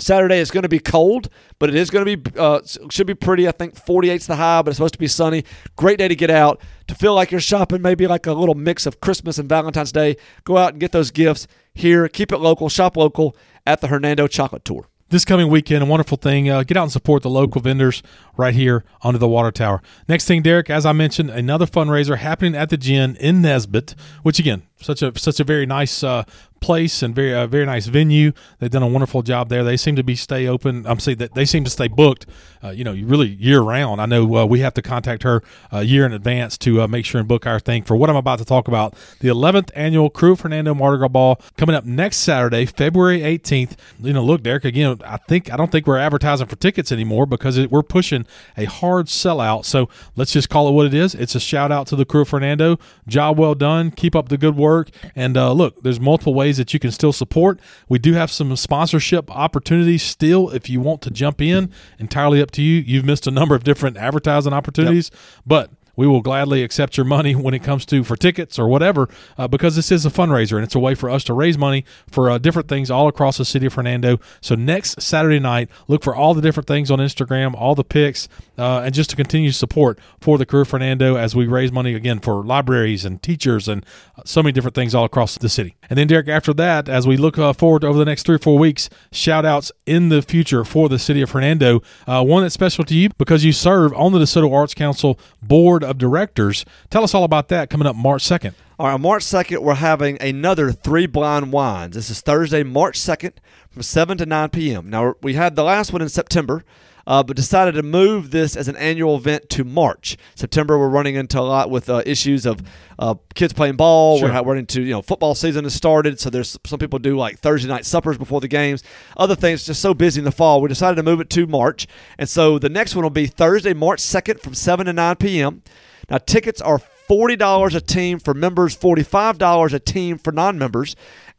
Saturday 0.00 0.38
is 0.38 0.50
going 0.50 0.62
to 0.62 0.68
be 0.68 0.78
cold, 0.78 1.28
but 1.58 1.68
it 1.68 1.74
is 1.74 1.90
going 1.90 2.04
to 2.04 2.16
be 2.16 2.38
uh, 2.38 2.60
should 2.90 3.06
be 3.06 3.14
pretty. 3.14 3.46
I 3.48 3.52
think 3.52 3.74
48's 3.74 4.26
the 4.26 4.36
high, 4.36 4.62
but 4.62 4.70
it's 4.70 4.76
supposed 4.76 4.94
to 4.94 4.98
be 4.98 5.08
sunny. 5.08 5.44
Great 5.76 5.98
day 5.98 6.08
to 6.08 6.16
get 6.16 6.30
out 6.30 6.60
to 6.88 6.94
feel 6.94 7.14
like 7.14 7.30
you're 7.30 7.40
shopping. 7.40 7.82
Maybe 7.82 8.06
like 8.06 8.26
a 8.26 8.32
little 8.32 8.54
mix 8.54 8.86
of 8.86 9.00
Christmas 9.00 9.38
and 9.38 9.48
Valentine's 9.48 9.92
Day. 9.92 10.16
Go 10.44 10.56
out 10.56 10.72
and 10.72 10.80
get 10.80 10.92
those 10.92 11.10
gifts 11.10 11.46
here. 11.74 12.08
Keep 12.08 12.32
it 12.32 12.38
local. 12.38 12.68
Shop 12.68 12.96
local 12.96 13.36
at 13.66 13.80
the 13.80 13.88
Hernando 13.88 14.26
Chocolate 14.26 14.64
Tour. 14.64 14.86
this 15.10 15.24
coming 15.24 15.48
weekend, 15.48 15.82
a 15.82 15.86
wonderful 15.86 16.16
thing. 16.16 16.48
Uh, 16.48 16.62
get 16.62 16.76
out 16.76 16.84
and 16.84 16.92
support 16.92 17.22
the 17.22 17.30
local 17.30 17.60
vendors 17.60 18.02
right 18.36 18.54
here 18.54 18.84
under 19.02 19.18
the 19.18 19.28
water 19.28 19.50
tower. 19.50 19.82
Next 20.08 20.24
thing, 20.26 20.42
Derek, 20.42 20.70
as 20.70 20.86
I 20.86 20.92
mentioned, 20.92 21.30
another 21.30 21.66
fundraiser 21.66 22.16
happening 22.16 22.54
at 22.54 22.70
the 22.70 22.76
Gin 22.76 23.16
in 23.16 23.42
Nesbit, 23.42 23.94
which 24.22 24.38
again, 24.38 24.62
such 24.80 25.02
a 25.02 25.18
such 25.18 25.40
a 25.40 25.44
very 25.44 25.66
nice 25.66 26.02
uh, 26.02 26.24
place 26.60 27.02
and 27.02 27.14
very 27.14 27.34
uh, 27.34 27.46
very 27.46 27.66
nice 27.66 27.86
venue. 27.86 28.32
They've 28.58 28.70
done 28.70 28.82
a 28.82 28.88
wonderful 28.88 29.22
job 29.22 29.48
there. 29.48 29.64
They 29.64 29.76
seem 29.76 29.96
to 29.96 30.02
be 30.02 30.14
stay 30.14 30.46
open. 30.46 30.86
I'm 30.86 31.00
saying 31.00 31.18
that 31.18 31.34
they 31.34 31.44
seem 31.44 31.64
to 31.64 31.70
stay 31.70 31.88
booked. 31.88 32.26
Uh, 32.62 32.70
you 32.70 32.84
know, 32.84 32.92
really 32.92 33.28
year 33.28 33.60
round. 33.62 34.00
I 34.00 34.06
know 34.06 34.36
uh, 34.36 34.44
we 34.44 34.60
have 34.60 34.74
to 34.74 34.82
contact 34.82 35.22
her 35.22 35.42
a 35.72 35.82
year 35.82 36.04
in 36.04 36.12
advance 36.12 36.58
to 36.58 36.82
uh, 36.82 36.86
make 36.86 37.06
sure 37.06 37.18
and 37.18 37.26
book 37.28 37.46
our 37.46 37.58
thing 37.58 37.82
for 37.82 37.96
what 37.96 38.10
I'm 38.10 38.16
about 38.16 38.38
to 38.40 38.44
talk 38.44 38.68
about. 38.68 38.94
The 39.20 39.28
11th 39.28 39.70
annual 39.74 40.10
Crew 40.10 40.36
Fernando 40.36 40.74
Mardi 40.74 40.98
Gras 40.98 41.08
Ball 41.08 41.40
coming 41.56 41.74
up 41.74 41.86
next 41.86 42.18
Saturday, 42.18 42.66
February 42.66 43.20
18th. 43.20 43.76
You 43.98 44.12
know, 44.12 44.22
look, 44.22 44.42
Derek. 44.42 44.64
Again, 44.64 44.98
I 45.04 45.16
think 45.16 45.50
I 45.52 45.56
don't 45.56 45.72
think 45.72 45.86
we're 45.86 45.98
advertising 45.98 46.46
for 46.46 46.56
tickets 46.56 46.92
anymore 46.92 47.26
because 47.26 47.56
it, 47.56 47.70
we're 47.70 47.82
pushing 47.82 48.26
a 48.56 48.66
hard 48.66 49.06
sellout. 49.06 49.64
So 49.64 49.88
let's 50.16 50.32
just 50.32 50.50
call 50.50 50.68
it 50.68 50.72
what 50.72 50.86
it 50.86 50.94
is. 50.94 51.14
It's 51.14 51.34
a 51.34 51.40
shout 51.40 51.72
out 51.72 51.86
to 51.88 51.96
the 51.96 52.04
Crew 52.04 52.24
Fernando. 52.24 52.78
Job 53.08 53.38
well 53.38 53.54
done. 53.54 53.90
Keep 53.90 54.14
up 54.14 54.28
the 54.28 54.36
good 54.36 54.56
work. 54.56 54.69
And 55.14 55.36
uh, 55.36 55.52
look, 55.52 55.82
there's 55.82 56.00
multiple 56.00 56.34
ways 56.34 56.56
that 56.56 56.72
you 56.72 56.80
can 56.80 56.90
still 56.90 57.12
support. 57.12 57.60
We 57.88 57.98
do 57.98 58.12
have 58.14 58.30
some 58.30 58.54
sponsorship 58.56 59.30
opportunities 59.30 60.02
still 60.02 60.50
if 60.50 60.68
you 60.70 60.80
want 60.80 61.02
to 61.02 61.10
jump 61.10 61.40
in. 61.40 61.70
Entirely 61.98 62.40
up 62.42 62.50
to 62.52 62.62
you. 62.62 62.80
You've 62.80 63.04
missed 63.04 63.26
a 63.26 63.30
number 63.30 63.54
of 63.54 63.64
different 63.64 63.96
advertising 63.96 64.52
opportunities, 64.52 65.10
but 65.46 65.70
we 65.96 66.06
will 66.06 66.20
gladly 66.20 66.62
accept 66.62 66.96
your 66.96 67.06
money 67.06 67.34
when 67.34 67.54
it 67.54 67.62
comes 67.62 67.86
to 67.86 68.04
for 68.04 68.16
tickets 68.16 68.58
or 68.58 68.68
whatever 68.68 69.08
uh, 69.38 69.48
because 69.48 69.76
this 69.76 69.90
is 69.90 70.06
a 70.06 70.10
fundraiser 70.10 70.56
and 70.56 70.64
it's 70.64 70.74
a 70.74 70.80
way 70.80 70.94
for 70.94 71.10
us 71.10 71.24
to 71.24 71.32
raise 71.32 71.58
money 71.58 71.84
for 72.10 72.30
uh, 72.30 72.38
different 72.38 72.68
things 72.68 72.90
all 72.90 73.08
across 73.08 73.38
the 73.38 73.44
city 73.44 73.66
of 73.66 73.74
Hernando. 73.74 74.18
So 74.40 74.54
next 74.54 75.00
Saturday 75.00 75.38
night, 75.38 75.70
look 75.88 76.04
for 76.04 76.14
all 76.14 76.34
the 76.34 76.42
different 76.42 76.66
things 76.66 76.90
on 76.90 76.98
Instagram, 76.98 77.54
all 77.54 77.74
the 77.74 77.84
pics, 77.84 78.28
uh, 78.58 78.82
and 78.84 78.94
just 78.94 79.10
to 79.10 79.16
continue 79.16 79.50
support 79.52 79.98
for 80.20 80.36
the 80.38 80.50
of 80.58 80.70
Hernando 80.70 81.16
as 81.16 81.34
we 81.36 81.46
raise 81.46 81.70
money 81.70 81.94
again 81.94 82.18
for 82.18 82.44
libraries 82.44 83.04
and 83.04 83.22
teachers 83.22 83.68
and 83.68 83.86
so 84.24 84.42
many 84.42 84.52
different 84.52 84.74
things 84.74 84.94
all 84.94 85.04
across 85.04 85.38
the 85.38 85.48
city. 85.48 85.76
And 85.88 85.98
then 85.98 86.08
Derek, 86.08 86.28
after 86.28 86.52
that, 86.54 86.88
as 86.88 87.06
we 87.06 87.16
look 87.16 87.38
uh, 87.38 87.52
forward 87.52 87.84
over 87.84 87.98
the 87.98 88.04
next 88.04 88.26
three 88.26 88.34
or 88.34 88.40
four 88.40 88.58
weeks, 88.58 88.90
shout 89.12 89.44
outs 89.44 89.70
in 89.86 90.08
the 90.08 90.22
future 90.22 90.64
for 90.64 90.88
the 90.88 90.98
city 90.98 91.22
of 91.22 91.30
Hernando. 91.30 91.82
Uh, 92.06 92.24
one 92.24 92.42
that's 92.42 92.54
special 92.54 92.84
to 92.84 92.94
you 92.94 93.08
because 93.16 93.44
you 93.44 93.52
serve 93.52 93.92
on 93.94 94.12
the 94.12 94.18
DeSoto 94.18 94.52
Arts 94.52 94.74
Council 94.74 95.18
Board 95.42 95.79
of 95.84 95.98
Directors. 95.98 96.64
Tell 96.90 97.04
us 97.04 97.14
all 97.14 97.24
about 97.24 97.48
that 97.48 97.70
coming 97.70 97.86
up 97.86 97.96
March 97.96 98.24
2nd. 98.24 98.54
All 98.78 98.86
right, 98.86 98.94
on 98.94 99.02
March 99.02 99.22
2nd, 99.24 99.58
we're 99.58 99.74
having 99.74 100.20
another 100.22 100.72
Three 100.72 101.06
Blind 101.06 101.52
Wines. 101.52 101.94
This 101.94 102.10
is 102.10 102.20
Thursday, 102.20 102.62
March 102.62 102.98
2nd 102.98 103.32
from 103.70 103.82
7 103.82 104.18
to 104.18 104.26
9 104.26 104.48
p.m. 104.50 104.88
Now, 104.88 105.14
we 105.22 105.34
had 105.34 105.56
the 105.56 105.64
last 105.64 105.92
one 105.92 106.02
in 106.02 106.08
September. 106.08 106.64
Uh, 107.10 107.24
but 107.24 107.34
decided 107.34 107.72
to 107.72 107.82
move 107.82 108.30
this 108.30 108.54
as 108.54 108.68
an 108.68 108.76
annual 108.76 109.16
event 109.16 109.50
to 109.50 109.64
March. 109.64 110.16
September, 110.36 110.78
we're 110.78 110.88
running 110.88 111.16
into 111.16 111.40
a 111.40 111.42
lot 111.42 111.68
with 111.68 111.90
uh, 111.90 112.04
issues 112.06 112.46
of 112.46 112.62
uh, 113.00 113.16
kids 113.34 113.52
playing 113.52 113.74
ball. 113.74 114.20
Sure. 114.20 114.28
We're 114.28 114.42
running 114.42 114.60
into 114.60 114.82
you 114.82 114.92
know 114.92 115.02
football 115.02 115.34
season 115.34 115.64
has 115.64 115.74
started, 115.74 116.20
so 116.20 116.30
there's 116.30 116.56
some 116.64 116.78
people 116.78 117.00
do 117.00 117.16
like 117.16 117.40
Thursday 117.40 117.68
night 117.68 117.84
suppers 117.84 118.16
before 118.16 118.40
the 118.40 118.46
games. 118.46 118.84
Other 119.16 119.34
things 119.34 119.66
just 119.66 119.82
so 119.82 119.92
busy 119.92 120.20
in 120.20 120.24
the 120.24 120.30
fall. 120.30 120.62
We 120.62 120.68
decided 120.68 120.94
to 120.98 121.02
move 121.02 121.20
it 121.20 121.30
to 121.30 121.48
March, 121.48 121.88
and 122.16 122.28
so 122.28 122.60
the 122.60 122.68
next 122.68 122.94
one 122.94 123.02
will 123.02 123.10
be 123.10 123.26
Thursday, 123.26 123.74
March 123.74 123.98
2nd, 123.98 124.38
from 124.38 124.54
7 124.54 124.86
to 124.86 124.92
9 124.92 125.16
p.m. 125.16 125.62
Now 126.08 126.18
tickets 126.18 126.60
are 126.60 126.80
forty 127.10 127.34
dollars 127.34 127.74
a 127.74 127.80
team 127.80 128.20
for 128.20 128.34
members, 128.34 128.72
forty-five 128.72 129.36
dollars 129.36 129.72
a 129.72 129.80
team 129.80 130.16
for 130.16 130.30
non-members, 130.30 130.94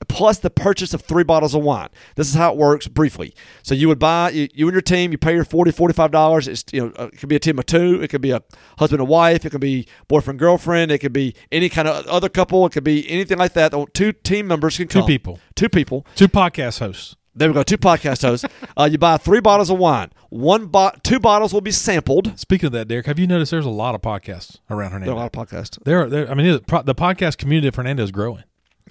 plus 0.10 0.38
the 0.38 0.50
purchase 0.50 0.94
of 0.94 1.02
three 1.02 1.24
bottles 1.24 1.56
of 1.56 1.64
wine. 1.64 1.88
This 2.16 2.28
is 2.28 2.34
how 2.34 2.52
it 2.52 2.58
works 2.58 2.90
briefly. 2.90 3.34
So 3.64 3.74
you 3.74 3.88
would 3.88 3.98
buy 3.98 4.32
you, 4.32 4.50
you 4.54 4.68
and 4.68 4.74
your 4.74 4.82
team, 4.82 5.14
you 5.14 5.18
pay 5.18 5.34
your 5.34 5.46
$40, 5.46 5.74
45 5.74 6.12
dollars. 6.12 6.50
It's 6.50 6.66
you 6.74 6.82
know 6.82 6.92
uh, 7.00 7.06
it 7.06 7.20
could 7.20 7.30
be 7.30 7.38
a 7.38 7.40
team 7.40 7.58
of 7.58 7.66
two, 7.68 8.02
it 8.02 8.10
could 8.10 8.20
be 8.20 8.32
a 8.32 8.42
husband 8.80 9.00
and 9.00 9.08
wife, 9.08 9.46
it 9.46 9.52
could 9.52 9.62
be 9.62 9.88
boyfriend 10.10 10.40
girlfriend, 10.40 10.92
it 10.92 10.98
could 10.98 11.14
be 11.14 11.36
any 11.54 11.70
kind 11.70 11.88
of 11.88 12.06
other 12.08 12.28
couple, 12.28 12.66
it 12.66 12.74
could 12.74 12.84
be 12.84 13.10
anything 13.10 13.38
like 13.38 13.54
that. 13.54 13.74
Two 13.94 14.12
team 14.12 14.48
members 14.48 14.76
can 14.76 14.90
Two 14.90 15.06
people. 15.06 15.40
Two 15.56 15.70
people. 15.70 16.06
Two 16.16 16.28
podcast 16.28 16.80
hosts. 16.80 17.16
There 17.34 17.48
we 17.48 17.54
go. 17.54 17.64
Two 17.64 17.78
podcast 17.78 18.22
hosts. 18.24 18.46
uh, 18.78 18.90
you 18.92 18.98
buy 18.98 19.18
three 19.18 19.40
bottles 19.40 19.70
of 19.70 19.78
wine. 19.78 20.12
One 20.30 20.66
bo- 20.68 20.92
two 21.04 21.20
bottles 21.20 21.54
will 21.54 21.62
be 21.62 21.72
sampled. 21.72 22.38
Speaking 22.38 22.68
of 22.68 22.74
that, 22.74 22.88
Derek, 22.88 23.06
have 23.06 23.20
you 23.20 23.28
noticed 23.28 23.52
there's 23.52 23.66
a 23.66 23.70
lot 23.70 23.96
of 23.96 24.02
podcasts 24.02 24.58
around 24.70 24.92
There 25.02 25.10
are 25.10 25.14
a 25.14 25.16
lot 25.16 25.34
of 25.36 25.48
podcasts. 25.48 25.82
There, 25.84 26.02
are, 26.04 26.10
there. 26.10 26.30
I 26.30 26.34
mean, 26.34 26.46
the 26.68 26.84
the 26.84 26.96
podcast 26.96 27.38
community 27.38 27.68
of 27.70 27.76
Hernando 27.76 28.04
is 28.04 28.12
growing. 28.12 28.44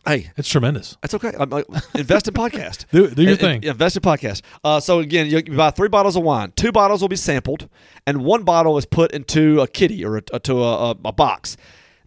Hey, 0.07 0.31
It's 0.39 0.49
tremendous. 0.49 0.97
That's 1.03 1.13
okay. 1.15 1.33
I'm, 1.39 1.51
like, 1.51 1.67
invest 1.95 2.27
in 2.27 2.33
podcast. 2.33 2.87
Do- 2.93 3.11
do 3.11 3.23
your 3.23 3.33
In- 3.33 3.37
in- 3.37 3.61
thing. 3.61 3.63
invest 3.65 3.97
in 3.97 4.03
podcast. 4.03 4.41
Uh, 4.65 4.81
so 4.81 5.01
again, 5.01 5.27
you, 5.27 5.43
you 5.47 5.57
buy 5.57 5.71
three 5.71 5.89
bottles 5.89 6.17
of 6.17 6.23
wine. 6.23 6.53
Two 6.57 6.73
bottles 6.73 7.03
will 7.03 7.09
be 7.09 7.17
sampled, 7.17 7.69
and 8.07 8.25
one 8.25 8.45
bottle 8.45 8.79
is 8.79 8.87
put 8.87 9.13
into 9.13 9.61
a 9.61 9.69
kitty 9.69 10.03
or 10.03 10.17
a, 10.17 10.23
to 10.23 10.63
a, 10.63 10.91
a, 10.93 10.97
a 11.05 11.13
box. 11.13 11.59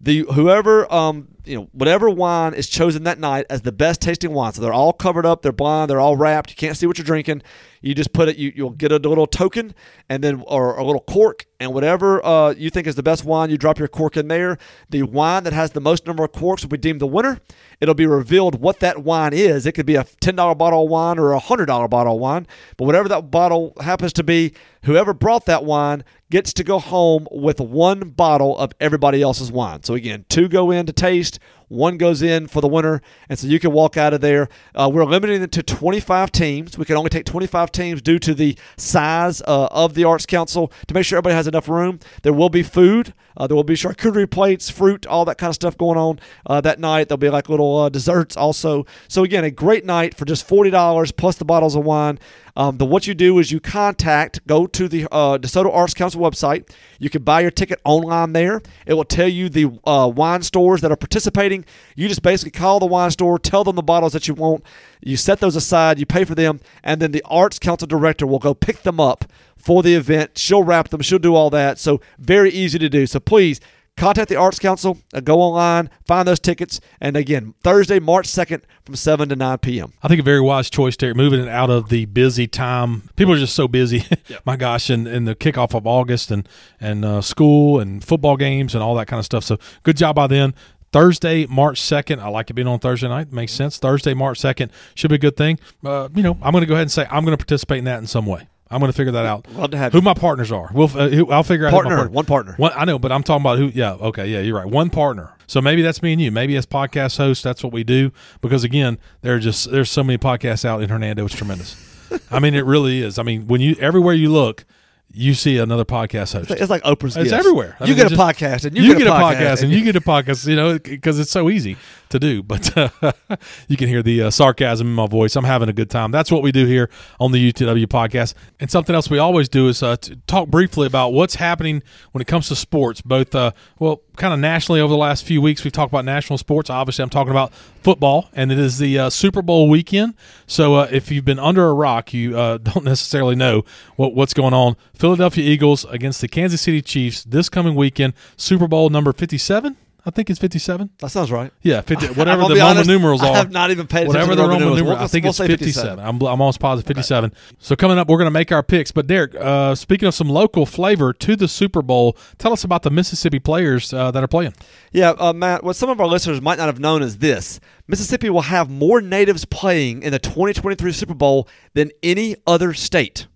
The 0.01 0.25
whoever 0.33 0.91
um 0.91 1.27
you 1.45 1.57
know 1.57 1.69
whatever 1.71 2.09
wine 2.09 2.53
is 2.53 2.67
chosen 2.67 3.03
that 3.03 3.19
night 3.19 3.45
as 3.49 3.61
the 3.61 3.71
best 3.71 4.01
tasting 4.01 4.31
wine. 4.33 4.53
So 4.53 4.61
they're 4.61 4.73
all 4.73 4.93
covered 4.93 5.25
up. 5.25 5.41
They're 5.41 5.51
blind. 5.51 5.89
They're 5.89 5.99
all 5.99 6.15
wrapped. 6.15 6.49
You 6.49 6.55
can't 6.55 6.77
see 6.77 6.85
what 6.85 6.97
you're 6.97 7.05
drinking. 7.05 7.41
You 7.81 7.93
just 7.93 8.13
put 8.13 8.29
it. 8.29 8.37
You 8.37 8.53
you'll 8.55 8.69
get 8.69 8.91
a 8.91 8.97
little 8.97 9.27
token 9.27 9.75
and 10.09 10.23
then 10.23 10.43
or 10.47 10.77
a 10.77 10.83
little 10.83 11.01
cork 11.01 11.45
and 11.59 11.73
whatever 11.73 12.25
uh, 12.25 12.53
you 12.57 12.69
think 12.69 12.87
is 12.87 12.95
the 12.95 13.03
best 13.03 13.25
wine. 13.25 13.49
You 13.49 13.57
drop 13.57 13.77
your 13.77 13.87
cork 13.87 14.15
in 14.17 14.27
there. 14.27 14.57
The 14.89 15.03
wine 15.03 15.43
that 15.43 15.53
has 15.53 15.71
the 15.71 15.81
most 15.81 16.05
number 16.05 16.23
of 16.23 16.31
corks 16.31 16.63
will 16.63 16.69
be 16.69 16.77
deemed 16.77 17.01
the 17.01 17.07
winner. 17.07 17.39
It'll 17.81 17.93
be 17.93 18.05
revealed 18.05 18.61
what 18.61 18.79
that 18.79 19.03
wine 19.03 19.33
is. 19.33 19.65
It 19.65 19.73
could 19.73 19.85
be 19.85 19.95
a 19.95 20.05
ten 20.21 20.35
dollar 20.35 20.55
bottle 20.55 20.83
of 20.83 20.89
wine 20.89 21.19
or 21.19 21.33
a 21.33 21.39
hundred 21.39 21.65
dollar 21.65 21.87
bottle 21.87 22.15
of 22.15 22.21
wine. 22.21 22.47
But 22.77 22.85
whatever 22.85 23.09
that 23.09 23.31
bottle 23.31 23.73
happens 23.81 24.13
to 24.13 24.23
be, 24.23 24.53
whoever 24.83 25.13
brought 25.13 25.45
that 25.45 25.65
wine 25.65 26.03
gets 26.29 26.53
to 26.53 26.63
go 26.63 26.79
home 26.79 27.27
with 27.31 27.59
one 27.59 28.09
bottle 28.09 28.57
of 28.57 28.71
everybody 28.79 29.21
else's 29.21 29.51
wine. 29.51 29.83
So 29.83 29.93
again, 29.93 30.25
two 30.29 30.47
go 30.47 30.71
in 30.71 30.85
to 30.85 30.93
taste, 30.93 31.32
one 31.73 31.97
goes 31.97 32.21
in 32.21 32.47
for 32.47 32.61
the 32.61 32.67
winner, 32.67 33.01
and 33.27 33.37
so 33.37 33.47
you 33.47 33.59
can 33.59 33.71
walk 33.71 33.97
out 33.97 34.13
of 34.13 34.21
there. 34.21 34.47
Uh, 34.75 34.89
we're 34.93 35.05
limiting 35.05 35.41
it 35.41 35.51
to 35.53 35.63
25 35.63 36.31
teams. 36.31 36.77
We 36.77 36.85
can 36.85 36.95
only 36.95 37.09
take 37.09 37.25
25 37.25 37.71
teams 37.71 38.01
due 38.01 38.19
to 38.19 38.33
the 38.33 38.57
size 38.77 39.41
uh, 39.41 39.67
of 39.71 39.95
the 39.95 40.03
Arts 40.03 40.25
Council 40.25 40.71
to 40.87 40.93
make 40.93 41.05
sure 41.05 41.17
everybody 41.17 41.35
has 41.35 41.47
enough 41.47 41.67
room. 41.67 41.99
There 42.21 42.33
will 42.33 42.49
be 42.49 42.63
food. 42.63 43.13
Uh, 43.37 43.47
there 43.47 43.55
will 43.55 43.63
be 43.63 43.73
charcuterie 43.73 44.29
plates, 44.29 44.69
fruit, 44.69 45.05
all 45.05 45.25
that 45.25 45.37
kind 45.37 45.49
of 45.49 45.55
stuff 45.55 45.77
going 45.77 45.97
on 45.97 46.19
uh, 46.45 46.61
that 46.61 46.79
night. 46.79 47.07
There'll 47.07 47.17
be 47.17 47.29
like 47.29 47.49
little 47.49 47.77
uh, 47.77 47.89
desserts 47.89 48.37
also. 48.37 48.85
So 49.07 49.23
again, 49.23 49.43
a 49.43 49.51
great 49.51 49.85
night 49.85 50.15
for 50.15 50.25
just 50.25 50.47
forty 50.47 50.69
dollars 50.69 51.11
plus 51.11 51.35
the 51.37 51.45
bottles 51.45 51.75
of 51.75 51.83
wine. 51.83 52.19
Um, 52.55 52.77
the 52.77 52.85
what 52.85 53.07
you 53.07 53.15
do 53.15 53.39
is 53.39 53.51
you 53.51 53.59
contact, 53.59 54.45
go 54.45 54.67
to 54.67 54.87
the 54.87 55.07
uh, 55.11 55.39
DeSoto 55.39 55.73
Arts 55.73 55.95
Council 55.95 56.21
website. 56.21 56.69
You 56.99 57.09
can 57.09 57.23
buy 57.23 57.41
your 57.41 57.49
ticket 57.49 57.79
online 57.83 58.33
there. 58.33 58.61
It 58.85 58.93
will 58.93 59.05
tell 59.05 59.27
you 59.27 59.49
the 59.49 59.71
uh, 59.85 60.11
wine 60.13 60.43
stores 60.43 60.81
that 60.81 60.91
are 60.91 60.95
participating. 60.95 61.65
You 61.95 62.07
just 62.07 62.21
basically 62.21 62.51
call 62.51 62.79
the 62.79 62.85
wine 62.85 63.09
store, 63.09 63.39
tell 63.39 63.63
them 63.63 63.75
the 63.75 63.81
bottles 63.81 64.13
that 64.13 64.27
you 64.27 64.35
want. 64.35 64.63
You 65.01 65.17
set 65.17 65.39
those 65.39 65.55
aside, 65.55 65.99
you 65.99 66.05
pay 66.05 66.25
for 66.25 66.35
them, 66.35 66.59
and 66.83 67.01
then 67.01 67.11
the 67.11 67.23
Arts 67.25 67.57
Council 67.57 67.87
director 67.87 68.27
will 68.27 68.39
go 68.39 68.53
pick 68.53 68.83
them 68.83 68.99
up 68.99 69.25
for 69.63 69.81
the 69.81 69.95
event. 69.95 70.37
She'll 70.37 70.63
wrap 70.63 70.89
them. 70.89 71.01
She'll 71.01 71.19
do 71.19 71.35
all 71.35 71.49
that. 71.51 71.79
So 71.79 72.01
very 72.19 72.51
easy 72.51 72.77
to 72.79 72.89
do. 72.89 73.07
So 73.07 73.19
please 73.19 73.59
contact 73.95 74.29
the 74.29 74.35
Arts 74.35 74.59
Council. 74.59 74.97
Uh, 75.13 75.19
go 75.19 75.39
online, 75.39 75.89
find 76.05 76.27
those 76.27 76.39
tickets, 76.39 76.81
and 76.99 77.15
again, 77.15 77.53
Thursday, 77.63 77.99
March 77.99 78.27
second, 78.27 78.63
from 78.83 78.95
seven 78.95 79.29
to 79.29 79.35
nine 79.35 79.57
p.m. 79.59 79.93
I 80.01 80.07
think 80.07 80.19
a 80.19 80.23
very 80.23 80.41
wise 80.41 80.69
choice, 80.69 80.97
Derek, 80.97 81.15
moving 81.15 81.39
it 81.39 81.47
out 81.47 81.69
of 81.69 81.89
the 81.89 82.05
busy 82.05 82.47
time. 82.47 83.09
People 83.15 83.33
are 83.33 83.39
just 83.39 83.55
so 83.55 83.67
busy. 83.67 84.03
My 84.45 84.55
gosh, 84.55 84.89
and, 84.89 85.07
and 85.07 85.27
the 85.27 85.35
kickoff 85.35 85.75
of 85.75 85.87
August 85.87 86.31
and 86.31 86.47
and 86.79 87.05
uh, 87.05 87.21
school 87.21 87.79
and 87.79 88.03
football 88.03 88.37
games 88.37 88.73
and 88.73 88.83
all 88.83 88.95
that 88.95 89.07
kind 89.07 89.19
of 89.19 89.25
stuff. 89.25 89.43
So 89.43 89.57
good 89.83 89.97
job 89.97 90.15
by 90.15 90.27
then. 90.27 90.53
Thursday, 90.91 91.47
March 91.47 91.81
2nd. 91.81 92.19
I 92.19 92.27
like 92.27 92.51
it 92.51 92.53
being 92.53 92.67
on 92.67 92.77
Thursday 92.77 93.07
night. 93.07 93.31
Makes 93.31 93.53
sense. 93.53 93.79
Thursday, 93.79 94.13
March 94.13 94.39
2nd 94.39 94.69
should 94.93 95.09
be 95.09 95.15
a 95.15 95.17
good 95.17 95.35
thing. 95.35 95.59
Uh, 95.83 96.07
you 96.13 96.21
know, 96.21 96.37
I'm 96.43 96.51
going 96.51 96.61
to 96.61 96.67
go 96.67 96.75
ahead 96.75 96.83
and 96.83 96.91
say 96.91 97.07
I'm 97.09 97.25
going 97.25 97.35
to 97.35 97.43
participate 97.43 97.79
in 97.79 97.85
that 97.85 97.97
in 97.97 98.05
some 98.05 98.27
way. 98.27 98.47
I'm 98.73 98.79
going 98.79 98.91
to 98.91 98.95
figure 98.97 99.11
that 99.13 99.25
out. 99.25 99.49
Love 99.51 99.71
to 99.71 99.77
have 99.77 99.91
who 99.93 99.99
you. 99.99 100.01
my 100.03 100.13
partners 100.13 100.51
are. 100.51 100.69
We'll, 100.73 100.89
uh, 100.97 101.09
who, 101.09 101.31
I'll 101.31 101.43
figure 101.43 101.65
out 101.67 101.69
who 101.71 101.77
my 101.77 101.81
Partner, 101.83 101.95
partner- 101.97 102.13
one 102.13 102.25
partner. 102.25 102.53
one, 102.57 102.71
I 102.75 102.85
know, 102.85 102.99
but 102.99 103.11
I'm 103.11 103.23
talking 103.23 103.41
about 103.43 103.57
who. 103.59 103.67
Yeah, 103.73 103.93
okay, 103.93 104.27
yeah, 104.27 104.39
you're 104.39 104.57
right. 104.57 104.67
One 104.67 104.89
partner. 104.89 105.33
So 105.47 105.61
maybe 105.61 105.81
that's 105.81 106.01
me 106.01 106.13
and 106.13 106.21
you. 106.21 106.31
Maybe 106.31 106.55
as 106.55 106.65
podcast 106.65 107.17
hosts, 107.17 107.43
that's 107.43 107.63
what 107.63 107.71
we 107.71 107.83
do. 107.83 108.11
Because 108.41 108.63
again, 108.63 108.97
there 109.21 109.35
are 109.35 109.39
just 109.39 109.71
there's 109.71 109.91
so 109.91 110.03
many 110.03 110.17
podcasts 110.17 110.65
out 110.65 110.81
in 110.81 110.89
Hernando. 110.89 111.25
It's 111.25 111.35
tremendous. 111.35 111.75
I 112.31 112.39
mean, 112.39 112.53
it 112.55 112.65
really 112.65 113.01
is. 113.01 113.19
I 113.19 113.23
mean, 113.23 113.47
when 113.47 113.61
you 113.61 113.75
everywhere 113.79 114.13
you 114.13 114.31
look, 114.31 114.65
you 115.13 115.35
see 115.35 115.59
another 115.59 115.85
podcast 115.85 116.33
host. 116.33 116.49
It's 116.49 116.69
like 116.69 116.83
Oprah's. 116.83 117.15
It's 117.15 117.29
gifts. 117.29 117.33
everywhere. 117.33 117.77
I 117.79 117.83
you 117.85 117.89
mean, 117.89 117.97
get 117.97 118.05
a 118.07 118.15
just- 118.15 118.21
podcast, 118.21 118.65
and 118.65 118.75
you, 118.75 118.83
you, 118.83 118.97
get, 118.97 119.07
a 119.07 119.11
podcast, 119.11 119.61
and 119.61 119.71
you 119.71 119.83
get 119.83 119.95
a 119.95 120.01
podcast, 120.01 120.47
you 120.47 120.55
know, 120.55 120.79
because 120.79 121.19
it's 121.19 121.29
so 121.31 121.49
easy 121.49 121.77
to 122.09 122.19
do. 122.19 122.41
But 122.41 122.75
uh, 122.75 122.89
you 123.67 123.77
can 123.77 123.87
hear 123.87 124.01
the 124.01 124.23
uh, 124.23 124.29
sarcasm 124.31 124.87
in 124.87 124.93
my 124.93 125.05
voice. 125.07 125.35
I'm 125.35 125.43
having 125.43 125.69
a 125.69 125.73
good 125.73 125.89
time. 125.91 126.11
That's 126.11 126.31
what 126.31 126.41
we 126.41 126.51
do 126.51 126.65
here 126.65 126.89
on 127.19 127.31
the 127.31 127.53
UTW 127.53 127.85
podcast. 127.85 128.33
And 128.59 128.71
something 128.71 128.95
else 128.95 129.09
we 129.09 129.19
always 129.19 129.49
do 129.49 129.67
is 129.67 129.83
uh, 129.83 129.97
talk 130.25 130.47
briefly 130.47 130.87
about 130.87 131.13
what's 131.13 131.35
happening 131.35 131.83
when 132.11 132.21
it 132.21 132.27
comes 132.27 132.47
to 132.47 132.55
sports, 132.55 133.01
both, 133.01 133.35
uh, 133.35 133.51
well, 133.79 134.01
kind 134.15 134.33
of 134.33 134.39
nationally 134.39 134.81
over 134.81 134.91
the 134.91 134.97
last 134.97 135.25
few 135.25 135.41
weeks. 135.41 135.63
We've 135.63 135.73
talked 135.73 135.91
about 135.91 136.05
national 136.05 136.37
sports. 136.37 136.69
Obviously, 136.69 137.03
I'm 137.03 137.09
talking 137.09 137.31
about 137.31 137.53
football, 137.53 138.29
and 138.33 138.51
it 138.51 138.59
is 138.59 138.77
the 138.77 138.97
uh, 138.97 139.09
Super 139.09 139.41
Bowl 139.41 139.69
weekend. 139.69 140.15
So 140.47 140.75
uh, 140.75 140.87
if 140.91 141.11
you've 141.11 141.25
been 141.25 141.39
under 141.39 141.67
a 141.67 141.73
rock, 141.73 142.13
you 142.13 142.37
uh, 142.37 142.57
don't 142.63 142.85
necessarily 142.85 143.35
know 143.35 143.63
what, 143.95 144.15
what's 144.15 144.33
going 144.33 144.53
on. 144.53 144.75
Philadelphia 145.03 145.43
Eagles 145.43 145.83
against 145.89 146.21
the 146.21 146.29
Kansas 146.29 146.61
City 146.61 146.81
Chiefs 146.81 147.25
this 147.25 147.49
coming 147.49 147.75
weekend. 147.75 148.13
Super 148.37 148.69
Bowl 148.69 148.89
number 148.89 149.11
57. 149.11 149.75
I 150.05 150.09
think 150.11 150.29
it's 150.29 150.39
57. 150.39 150.91
That 150.99 151.09
sounds 151.09 151.29
right. 151.29 151.51
Yeah, 151.61 151.81
50, 151.81 152.07
whatever 152.13 152.43
the 152.43 152.51
Roman 152.55 152.61
honest, 152.61 152.89
numerals 152.89 153.21
I 153.21 153.27
are. 153.27 153.35
have 153.35 153.51
not 153.51 153.69
even 153.71 153.85
paid 153.85 154.07
Whatever 154.07 154.33
the 154.33 154.43
Roman 154.43 154.59
Roman 154.61 154.75
numerals. 154.77 154.95
We'll- 154.97 155.03
I 155.03 155.07
think 155.07 155.23
we'll 155.25 155.31
it's 155.31 155.39
57. 155.39 155.97
57. 155.97 155.99
I'm, 155.99 156.15
I'm 156.21 156.39
almost 156.39 156.61
positive 156.61 156.87
57. 156.87 157.33
So 157.59 157.75
coming 157.75 157.97
up, 157.97 158.07
we're 158.07 158.17
going 158.17 158.27
to 158.27 158.31
make 158.31 158.53
our 158.53 158.63
picks. 158.63 158.93
But 158.93 159.07
Derek, 159.07 159.35
uh, 159.35 159.75
speaking 159.75 160.07
of 160.07 160.15
some 160.15 160.29
local 160.29 160.65
flavor 160.65 161.11
to 161.11 161.35
the 161.35 161.49
Super 161.49 161.81
Bowl, 161.81 162.15
tell 162.37 162.53
us 162.53 162.63
about 162.63 162.83
the 162.83 162.89
Mississippi 162.89 163.39
players 163.39 163.91
uh, 163.91 164.09
that 164.11 164.23
are 164.23 164.27
playing. 164.29 164.53
Yeah, 164.93 165.15
uh, 165.19 165.33
Matt, 165.33 165.65
what 165.65 165.75
some 165.75 165.89
of 165.89 165.99
our 165.99 166.07
listeners 166.07 166.41
might 166.41 166.57
not 166.59 166.67
have 166.67 166.79
known 166.79 167.01
is 167.03 167.17
this 167.17 167.59
Mississippi 167.89 168.29
will 168.29 168.43
have 168.43 168.69
more 168.69 169.01
natives 169.01 169.43
playing 169.43 170.01
in 170.01 170.13
the 170.13 170.19
2023 170.19 170.93
Super 170.93 171.13
Bowl 171.13 171.49
than 171.73 171.91
any 172.01 172.37
other 172.47 172.73
state. 172.73 173.27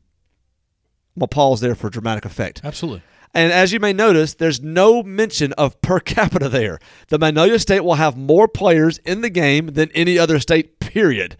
I'm 1.20 1.28
pause 1.28 1.62
there 1.62 1.76
for 1.76 1.90
dramatic 1.90 2.26
effect. 2.26 2.62
Absolutely. 2.64 3.02
And 3.34 3.52
as 3.52 3.72
you 3.72 3.80
may 3.80 3.94
notice, 3.94 4.34
there's 4.34 4.62
no 4.62 5.04
mention 5.04 5.54
of 5.54 5.80
per 5.82 6.00
capita 6.00 6.50
there. 6.50 6.80
The 7.10 7.20
Magnolia 7.20 7.60
State 7.60 7.84
will 7.84 7.96
have 7.96 8.18
more 8.18 8.48
players 8.48 9.00
in 9.00 9.22
the 9.22 9.30
game 9.30 9.68
than 9.68 9.92
any 9.94 10.18
other 10.18 10.40
state, 10.40 10.80
period. 10.80 11.38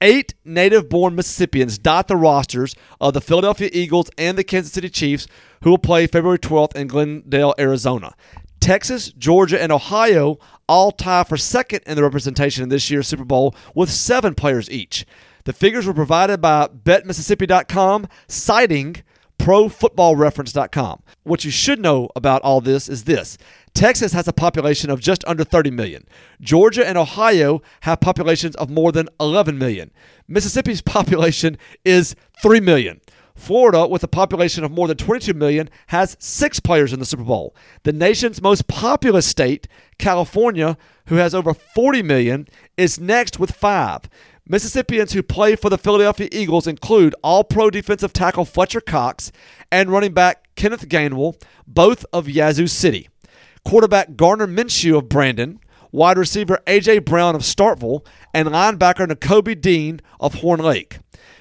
Eight 0.00 0.34
native 0.44 0.88
born 0.88 1.14
Mississippians 1.14 1.78
dot 1.78 2.08
the 2.08 2.16
rosters 2.16 2.74
of 3.00 3.14
the 3.14 3.20
Philadelphia 3.20 3.70
Eagles 3.72 4.10
and 4.18 4.36
the 4.36 4.44
Kansas 4.44 4.72
City 4.72 4.90
Chiefs, 4.90 5.26
who 5.62 5.70
will 5.70 5.78
play 5.78 6.06
February 6.06 6.38
12th 6.38 6.76
in 6.76 6.88
Glendale, 6.88 7.54
Arizona. 7.58 8.14
Texas, 8.60 9.12
Georgia, 9.12 9.62
and 9.62 9.72
Ohio 9.72 10.38
all 10.68 10.90
tie 10.90 11.24
for 11.24 11.36
second 11.36 11.80
in 11.86 11.96
the 11.96 12.02
representation 12.02 12.62
in 12.62 12.68
this 12.68 12.90
year's 12.90 13.06
Super 13.06 13.24
Bowl 13.24 13.54
with 13.74 13.90
seven 13.90 14.34
players 14.34 14.70
each. 14.70 15.06
The 15.44 15.52
figures 15.52 15.86
were 15.86 15.94
provided 15.94 16.40
by 16.40 16.68
BetMississippi.com, 16.68 18.08
citing 18.28 19.02
ProFootballReference.com. 19.38 21.02
What 21.24 21.44
you 21.44 21.50
should 21.50 21.80
know 21.80 22.08
about 22.16 22.42
all 22.42 22.60
this 22.60 22.88
is 22.88 23.04
this 23.04 23.36
Texas 23.74 24.12
has 24.12 24.26
a 24.26 24.32
population 24.32 24.88
of 24.88 25.00
just 25.00 25.24
under 25.26 25.44
30 25.44 25.70
million. 25.70 26.06
Georgia 26.40 26.86
and 26.86 26.96
Ohio 26.96 27.60
have 27.80 28.00
populations 28.00 28.56
of 28.56 28.70
more 28.70 28.92
than 28.92 29.08
11 29.20 29.58
million. 29.58 29.90
Mississippi's 30.28 30.80
population 30.82 31.58
is 31.84 32.16
3 32.40 32.60
million. 32.60 33.00
Florida, 33.34 33.86
with 33.88 34.04
a 34.04 34.08
population 34.08 34.62
of 34.62 34.70
more 34.70 34.86
than 34.86 34.96
22 34.96 35.34
million, 35.34 35.68
has 35.88 36.16
six 36.20 36.60
players 36.60 36.92
in 36.92 37.00
the 37.00 37.04
Super 37.04 37.24
Bowl. 37.24 37.54
The 37.82 37.92
nation's 37.92 38.40
most 38.40 38.68
populous 38.68 39.26
state, 39.26 39.66
California, 39.98 40.78
who 41.06 41.16
has 41.16 41.34
over 41.34 41.52
40 41.52 42.02
million, 42.02 42.46
is 42.76 43.00
next 43.00 43.40
with 43.40 43.50
five. 43.50 44.08
Mississippians 44.46 45.14
who 45.14 45.22
play 45.22 45.56
for 45.56 45.70
the 45.70 45.78
Philadelphia 45.78 46.28
Eagles 46.30 46.66
include 46.66 47.14
all 47.22 47.44
pro 47.44 47.70
defensive 47.70 48.12
tackle 48.12 48.44
Fletcher 48.44 48.82
Cox 48.82 49.32
and 49.72 49.90
running 49.90 50.12
back 50.12 50.54
Kenneth 50.54 50.86
Gainwell, 50.86 51.40
both 51.66 52.04
of 52.12 52.28
Yazoo 52.28 52.66
City, 52.66 53.08
quarterback 53.64 54.16
Gardner 54.16 54.46
Minshew 54.46 54.98
of 54.98 55.08
Brandon, 55.08 55.60
wide 55.92 56.18
receiver 56.18 56.58
A.J. 56.66 56.98
Brown 56.98 57.34
of 57.34 57.40
Starkville, 57.40 58.04
and 58.34 58.48
linebacker 58.48 59.06
Nakobe 59.06 59.58
Dean 59.58 60.02
of 60.20 60.34
Horn 60.34 60.60
Lake. 60.60 60.98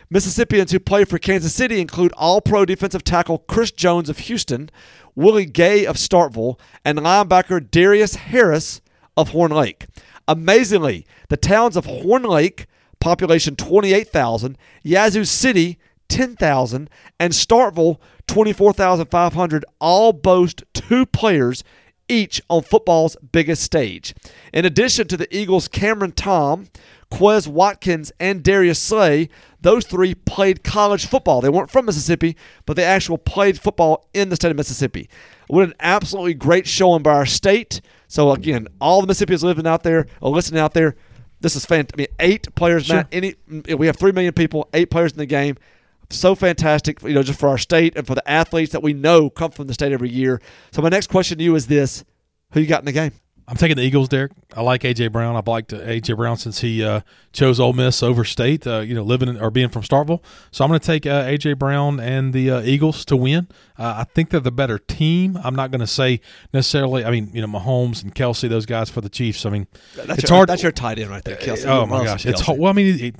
Mississippians 0.10 0.72
who 0.72 0.80
play 0.80 1.04
for 1.04 1.18
Kansas 1.18 1.54
City 1.54 1.82
include 1.82 2.14
all 2.16 2.39
pro 2.39 2.64
defensive 2.64 3.04
tackle 3.04 3.39
Chris 3.39 3.72
Jones 3.72 4.10
of 4.10 4.20
Houston, 4.20 4.70
Willie 5.14 5.45
Gay 5.45 5.86
of 5.86 5.97
Starkville, 5.97 6.58
and 6.86 6.99
linebacker 6.99 7.70
Darius 7.70 8.16
Harris 8.16 8.80
of 9.18 9.30
Horn 9.30 9.51
Lake. 9.51 9.88
Amazingly, 10.26 11.06
the 11.28 11.36
towns 11.36 11.76
of 11.76 11.86
Horn 11.86 12.24
Lake, 12.24 12.66
population 13.04 13.58
28,000, 13.58 14.58
Yazoo 14.82 15.26
City, 15.26 15.78
10,000, 16.08 16.89
and 17.20 17.34
Starkville, 17.34 17.97
24,500, 18.28 19.66
all 19.82 20.14
boast 20.14 20.64
two 20.74 21.06
players 21.06 21.66
each 22.08 22.41
on 22.49 22.62
football's 22.62 23.18
biggest 23.34 23.62
stage. 23.62 24.16
In 24.54 24.64
addition 24.64 25.08
to 25.10 25.18
the 25.18 25.36
Eagles' 25.36 25.68
Cameron 25.68 26.14
Tom, 26.14 26.68
Quez 27.12 27.45
Watkins, 27.45 28.14
and 28.22 28.41
Darius 28.41 28.80
Slay, 28.80 29.28
those 29.60 29.86
three 29.86 30.16
played 30.16 30.64
college 30.64 31.06
football. 31.06 31.41
They 31.41 31.49
weren't 31.49 31.72
from 31.72 31.86
Mississippi, 31.86 32.38
but 32.66 32.78
they 32.78 32.86
actually 32.86 33.18
played 33.18 33.60
football 33.60 34.08
in 34.14 34.30
the 34.30 34.38
state 34.38 34.51
of 34.51 34.58
Mississippi. 34.58 35.10
What 35.47 35.66
an 35.66 35.74
absolutely 35.82 36.36
great 36.36 36.68
showing 36.68 37.04
by 37.04 37.14
our 37.14 37.26
state. 37.26 37.82
So 38.08 38.32
again, 38.32 38.68
all 38.80 39.01
the 39.01 39.08
Mississippians 39.08 39.43
living 39.43 39.68
out 39.68 39.84
there 39.84 40.08
or 40.22 40.32
listening 40.32 40.62
out 40.62 40.74
there, 40.74 40.95
this 41.43 41.55
is 41.55 41.65
fantastic. 41.65 41.95
I 41.95 42.01
mean, 42.01 42.31
eight 42.31 42.55
players, 42.55 42.85
Sure. 42.85 42.95
Matt. 42.95 43.07
Any 43.11 43.35
mm, 43.51 43.77
we 43.77 43.85
have 43.85 43.97
three 43.97 44.11
million 44.11 44.33
people, 44.33 44.69
eight 44.73 44.89
players 44.89 45.11
in 45.11 45.19
the 45.19 45.25
game. 45.27 45.57
So 46.09 46.35
fantastic, 46.35 47.01
you 47.03 47.13
know, 47.13 47.23
just 47.23 47.39
for 47.39 47.49
our 47.49 47.57
state 47.57 47.95
and 47.95 48.05
for 48.07 48.15
the 48.15 48.27
athletes 48.29 48.71
that 48.71 48.81
we 48.83 48.93
know 48.93 49.29
come 49.29 49.51
from 49.51 49.67
the 49.67 49.73
state 49.73 49.91
every 49.91 50.09
year. 50.09 50.41
So 50.71 50.81
my 50.81 50.89
next 50.89 51.07
question 51.07 51.37
to 51.37 51.43
you 51.43 51.55
is 51.55 51.67
this: 51.67 52.03
Who 52.51 52.59
you 52.61 52.67
got 52.67 52.79
in 52.79 52.85
the 52.85 52.91
game? 52.91 53.11
I'm 53.47 53.57
taking 53.57 53.75
the 53.75 53.83
Eagles, 53.83 54.07
Derek. 54.07 54.31
I 54.55 54.61
like 54.61 54.81
AJ 54.83 55.11
Brown. 55.11 55.35
I've 55.35 55.47
liked 55.47 55.71
AJ 55.71 56.15
Brown 56.15 56.37
since 56.37 56.61
he 56.61 56.83
uh, 56.83 57.01
chose 57.33 57.59
Ole 57.59 57.73
Miss 57.73 58.01
over 58.01 58.23
State. 58.23 58.65
Uh, 58.65 58.79
you 58.79 58.95
know, 58.95 59.03
living 59.03 59.27
in, 59.27 59.39
or 59.39 59.51
being 59.51 59.69
from 59.69 59.81
Starkville. 59.81 60.23
So 60.51 60.63
I'm 60.63 60.69
going 60.69 60.79
to 60.79 60.85
take 60.85 61.05
uh, 61.05 61.25
AJ 61.25 61.59
Brown 61.59 61.99
and 61.99 62.33
the 62.33 62.51
uh, 62.51 62.61
Eagles 62.61 63.03
to 63.05 63.17
win. 63.17 63.47
Uh, 63.77 63.95
I 63.97 64.03
think 64.05 64.29
they're 64.29 64.39
the 64.39 64.51
better 64.51 64.79
team. 64.79 65.37
I'm 65.43 65.55
not 65.55 65.71
going 65.71 65.81
to 65.81 65.87
say 65.87 66.21
necessarily. 66.53 67.03
I 67.03 67.11
mean, 67.11 67.31
you 67.33 67.41
know, 67.45 67.47
Mahomes 67.47 68.01
and 68.01 68.15
Kelce, 68.15 68.47
those 68.47 68.65
guys 68.65 68.89
for 68.89 69.01
the 69.01 69.09
Chiefs. 69.09 69.45
I 69.45 69.49
mean, 69.49 69.67
That's 69.95 70.19
it's 70.19 70.29
your, 70.29 70.37
hard. 70.37 70.49
That's 70.49 70.63
your 70.63 70.71
tight 70.71 70.99
end 70.99 71.09
right 71.09 71.23
there, 71.23 71.35
Kelce. 71.35 71.65
Oh 71.65 71.85
my 71.85 71.97
love 71.97 72.05
gosh, 72.05 72.25
it's 72.25 72.41
hard. 72.41 72.59
Well, 72.59 72.69
I 72.69 72.73
mean, 72.73 72.99
it, 72.99 73.15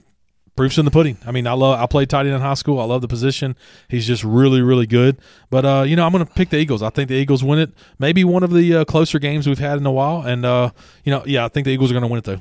proofs 0.56 0.78
in 0.78 0.86
the 0.86 0.92
pudding. 0.92 1.18
I 1.26 1.32
mean, 1.32 1.48
I 1.48 1.54
love. 1.54 1.80
I 1.80 1.86
played 1.86 2.10
tight 2.10 2.26
end 2.26 2.36
in 2.36 2.42
high 2.42 2.54
school. 2.54 2.80
I 2.80 2.86
love 2.86 3.02
the 3.02 3.08
position. 3.08 3.56
He's 3.88 4.06
just 4.06 4.24
really, 4.24 4.62
really 4.62 4.88
good. 4.88 5.18
But 5.50 5.66
uh, 5.66 5.84
you 5.88 5.96
know, 5.96 6.06
I'm 6.06 6.12
going 6.12 6.26
to 6.26 6.32
pick 6.32 6.50
the 6.50 6.58
Eagles. 6.58 6.82
I 6.82 6.90
think 6.90 7.10
the 7.10 7.16
Eagles 7.16 7.44
win 7.44 7.60
it. 7.60 7.72
Maybe 8.00 8.24
one 8.24 8.44
of 8.44 8.52
the 8.52 8.78
uh, 8.78 8.86
closer 8.86 9.20
games 9.20 9.48
we've 9.48 9.60
had 9.60 9.78
in 9.78 9.86
a 9.86 9.92
while. 9.92 10.22
And 10.22 10.46
uh, 10.46 10.72
you 11.04 11.12
know, 11.12 11.24
yeah, 11.26 11.46
I 11.46 11.48
think 11.48 11.66
the 11.66 11.72
Eagles 11.72 11.92
are 11.92 11.94
going 11.94 12.04
to 12.04 12.08
win 12.08 12.20
it 12.20 12.26
though. 12.26 12.40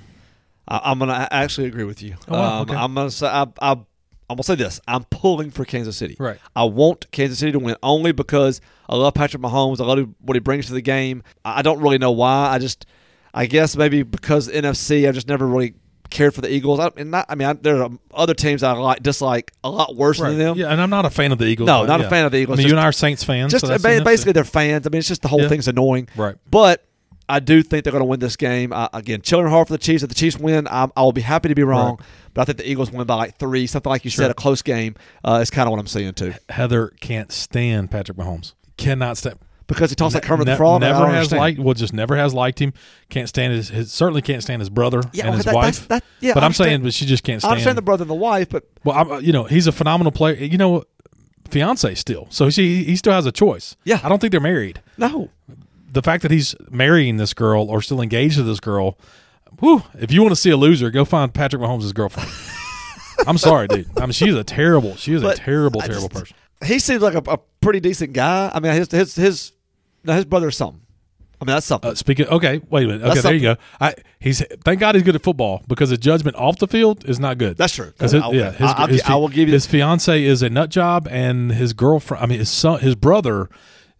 I'm 0.69 0.99
gonna 0.99 1.29
actually 1.31 1.67
agree 1.67 1.85
with 1.85 2.03
you. 2.03 2.15
Oh, 2.29 2.33
wow, 2.33 2.55
um, 2.55 2.63
okay. 2.63 2.77
I'm 2.77 2.95
gonna 2.95 3.11
say 3.11 3.27
I, 3.27 3.43
I, 3.61 3.73
I'm 3.73 3.87
gonna 4.29 4.43
say 4.45 4.55
this. 4.55 4.81
I'm 4.87 5.05
pulling 5.05 5.51
for 5.51 5.65
Kansas 5.65 5.97
City. 5.97 6.17
Right. 6.19 6.39
I 6.55 6.65
want 6.65 7.11
Kansas 7.11 7.39
City 7.39 7.53
to 7.53 7.59
win 7.59 7.77
only 7.83 8.13
because 8.13 8.61
I 8.89 8.97
love 8.97 9.15
Patrick 9.15 9.43
Mahomes. 9.43 9.81
I 9.81 9.85
love 9.85 10.09
what 10.21 10.35
he 10.35 10.41
brings 10.41 10.67
to 10.67 10.73
the 10.73 10.81
game. 10.81 11.23
I 11.45 11.59
I 11.59 11.63
don't 11.63 11.81
really 11.81 11.99
know 11.99 12.13
why. 12.13 12.49
I 12.51 12.59
just, 12.59 12.87
I 13.35 13.47
guess 13.47 13.77
maybe 13.77 14.03
because 14.03 14.49
NFC. 14.49 15.07
I've 15.07 15.15
just 15.15 15.29
never 15.29 15.47
really 15.47 15.75
cared 16.13 16.35
for 16.35 16.41
the 16.41 16.53
Eagles. 16.53 16.79
I, 16.79 16.91
and 16.97 17.11
not, 17.11 17.27
I 17.29 17.35
mean, 17.35 17.49
I, 17.49 17.53
there 17.55 17.83
are 17.83 17.91
other 18.15 18.35
teams 18.35 18.63
I 18.63 18.73
like 18.73 19.03
dislike 19.03 19.51
a 19.65 19.71
lot 19.71 19.97
worse 19.97 20.21
than 20.21 20.39
them. 20.39 20.57
Yeah, 20.57 20.69
and 20.69 20.81
I'm 20.81 20.91
not 20.91 21.05
a 21.05 21.11
fan 21.11 21.33
of 21.33 21.39
the 21.39 21.47
Eagles. 21.47 21.67
No, 21.67 21.85
not 21.85 22.01
a 22.01 22.09
fan 22.09 22.25
of 22.25 22.33
the 22.33 22.39
Eagles. 22.39 22.57
I 22.57 22.59
mean, 22.59 22.65
Just- 22.65 22.73
you 22.73 22.77
and 22.77 22.81
I 22.81 22.89
are 22.89 22.93
Saints 22.93 23.25
fans. 23.25 23.51
Just 23.53 23.67
so 23.67 23.79
basically, 24.05 24.33
they're 24.33 24.45
fans. 24.45 24.87
I 24.87 24.91
mean, 24.91 25.01
it's 25.01 25.09
just 25.09 25.23
the 25.23 25.29
whole 25.29 25.43
Yeah. 25.43 25.49
thing's 25.49 25.67
annoying. 25.69 26.09
right. 26.17 26.37
But 26.51 26.85
I 27.29 27.41
do 27.41 27.63
think 27.63 27.85
they're 27.85 27.93
going 27.93 28.03
to 28.03 28.07
win 28.07 28.21
this 28.21 28.37
game. 28.37 28.73
Uh, 28.73 28.89
again, 28.93 29.23
chilling 29.23 29.47
hard 29.47 29.67
for 29.69 29.73
the 29.73 29.79
Chiefs. 29.79 30.03
If 30.03 30.09
the 30.11 30.15
Chiefs 30.15 30.37
win, 30.39 30.67
I'm, 30.71 30.93
I'll 30.97 31.13
be 31.13 31.21
happy 31.23 31.49
to 31.49 31.55
be 31.55 31.63
wrong. 31.63 31.99
But 32.35 32.43
I 32.43 32.45
think 32.45 32.59
the 32.59 32.69
Eagles 32.71 32.91
win 32.91 33.07
by 33.07 33.15
like 33.15 33.39
three, 33.39 33.67
something 33.67 33.89
like 33.89 34.05
you 34.05 34.11
Sure. 34.11 34.25
said, 34.25 34.31
a 34.31 34.35
close 34.35 34.61
game. 34.61 34.97
Uh, 35.25 35.39
is 35.41 35.49
kind 35.51 35.67
of 35.67 35.71
what 35.71 35.81
I'm 35.81 35.87
seeing 35.87 36.13
too. 36.15 36.35
Heather 36.51 36.93
can't 37.01 37.33
stand 37.33 37.91
Patrick 37.91 38.19
Mahomes. 38.19 38.53
Cannot 38.77 39.17
stand. 39.17 39.39
Because 39.67 39.91
he 39.91 39.97
talks 39.97 40.15
like 40.15 40.23
Kermit 40.25 40.47
Ne- 40.47 40.53
the 40.53 40.57
Frog. 40.57 40.83
I 40.83 40.87
Never 40.89 41.07
has 41.07 41.15
understand. 41.15 41.41
liked. 41.41 41.59
Well, 41.61 41.75
just 41.75 41.93
never 41.93 42.17
has 42.17 42.35
liked 42.35 42.59
him. 42.61 42.73
Can't 43.11 43.29
stand 43.29 43.53
his. 43.55 43.69
his 43.69 43.93
certainly 43.93 44.21
can't 44.23 44.43
stand 44.43 44.61
his 44.61 44.69
brother 44.71 45.03
Yeah, 45.13 45.27
and 45.27 45.37
his 45.37 45.45
that- 45.45 45.55
wife. 45.55 45.89
that- 45.89 46.05
yeah, 46.21 46.35
but 46.35 46.43
I 46.43 46.47
I'm 46.47 46.53
saying, 46.53 46.83
but 46.83 46.93
she 46.95 47.07
just 47.07 47.23
can't 47.25 47.37
I 47.37 47.39
stand. 47.41 47.53
understand 47.53 47.79
the 47.79 47.83
brother 47.83 48.03
and 48.03 48.11
the 48.11 48.15
wife, 48.15 48.49
but 48.49 48.65
Well, 48.85 48.97
I'm, 48.97 49.25
you 49.25 49.33
know, 49.33 49.45
he's 49.45 49.67
a 49.67 49.73
phenomenal 49.73 50.13
player. 50.13 50.35
You 50.35 50.59
know, 50.59 50.85
fiance 51.51 51.95
still, 51.97 52.27
so 52.31 52.49
she 52.51 52.85
he 52.85 52.97
still 52.97 53.13
has 53.13 53.27
a 53.27 53.33
choice. 53.33 53.77
Yeah. 53.85 54.01
I 54.03 54.09
don't 54.09 54.21
think 54.21 54.31
they're 54.33 54.41
married. 54.41 54.81
no. 54.97 55.31
The 55.93 56.01
fact 56.03 56.23
that 56.23 56.31
he's 56.31 56.55
marrying 56.71 57.19
this 57.19 57.35
girl 57.35 57.65
or 57.69 57.83
still 57.83 58.01
engaged 58.01 58.37
to 58.37 58.43
this 58.43 58.61
girl, 58.61 58.97
whew, 59.61 59.83
if 60.01 60.11
you 60.11 60.23
want 60.23 60.33
to 60.33 60.41
see 60.41 60.49
a 60.49 60.57
loser, 60.57 60.91
go 60.91 61.05
find 61.05 61.35
Patrick 61.35 61.61
Mahomes' 61.61 61.93
girlfriend. 61.95 62.31
I'm 63.27 63.37
sorry, 63.37 63.69
dude. 63.69 63.91
I 63.99 64.01
mean, 64.01 64.13
she's 64.13 64.35
a 64.35 64.43
terrible. 64.43 64.97
She 64.97 65.13
is 65.13 65.23
a 65.23 65.35
terrible, 65.35 65.83
I 65.83 65.87
terrible 65.89 66.09
just- 66.09 66.21
person. 66.21 66.37
He 66.65 66.79
seems 66.79 67.03
like 67.03 67.15
a, 67.15 67.23
a 67.31 67.39
pretty 67.61 67.81
decent 67.81 68.13
guy. 68.13 68.51
I 68.55 68.61
mean, 68.61 68.73
his 68.73 68.91
his 68.91 69.15
his 69.15 69.53
no, 70.05 70.13
his 70.15 70.25
brother's 70.25 70.57
something. 70.57 70.81
I 71.41 71.45
mean, 71.45 71.55
that's 71.57 71.67
something. 71.67 71.91
Uh, 71.91 71.95
speaking, 71.97 72.29
okay, 72.29 72.61
wait 72.71 72.85
a 72.85 72.87
minute. 72.87 73.03
Okay, 73.03 73.09
That's 73.15 73.23
there 73.23 73.35
you 73.35 73.41
go. 73.41 73.57
I 73.81 73.95
he's 74.21 74.45
thank 74.65 74.79
God 74.79 74.95
he's 74.95 75.03
good 75.03 75.17
at 75.17 75.23
football 75.25 75.63
because 75.67 75.91
his 75.91 75.99
judgment 75.99 76.37
off 76.37 76.59
the 76.59 76.69
field 76.69 77.05
is 77.09 77.19
not 77.19 77.37
good. 77.39 77.57
That's 77.57 77.75
true. 77.75 77.93
'Cause 77.99 78.13
his, 78.13 78.23
Okay. 78.23 78.39
yeah, 78.39 78.53
his, 78.53 78.71
I- 78.71 78.73
I'll 78.75 78.87
his 78.87 79.03
gi- 79.03 79.09
I 79.09 79.17
will 79.17 79.29
give 79.29 79.49
you- 79.49 79.55
his 79.55 79.67
fiance 79.67 80.23
is 80.23 80.43
a 80.43 80.49
nut 80.51 80.71
job, 80.71 81.09
and 81.11 81.51
his 81.51 81.73
girlfriend. 81.73 82.23
I 82.23 82.27
mean, 82.29 82.39
his 82.39 82.51
son, 82.51 82.79
his 82.81 82.95
brother. 82.95 83.49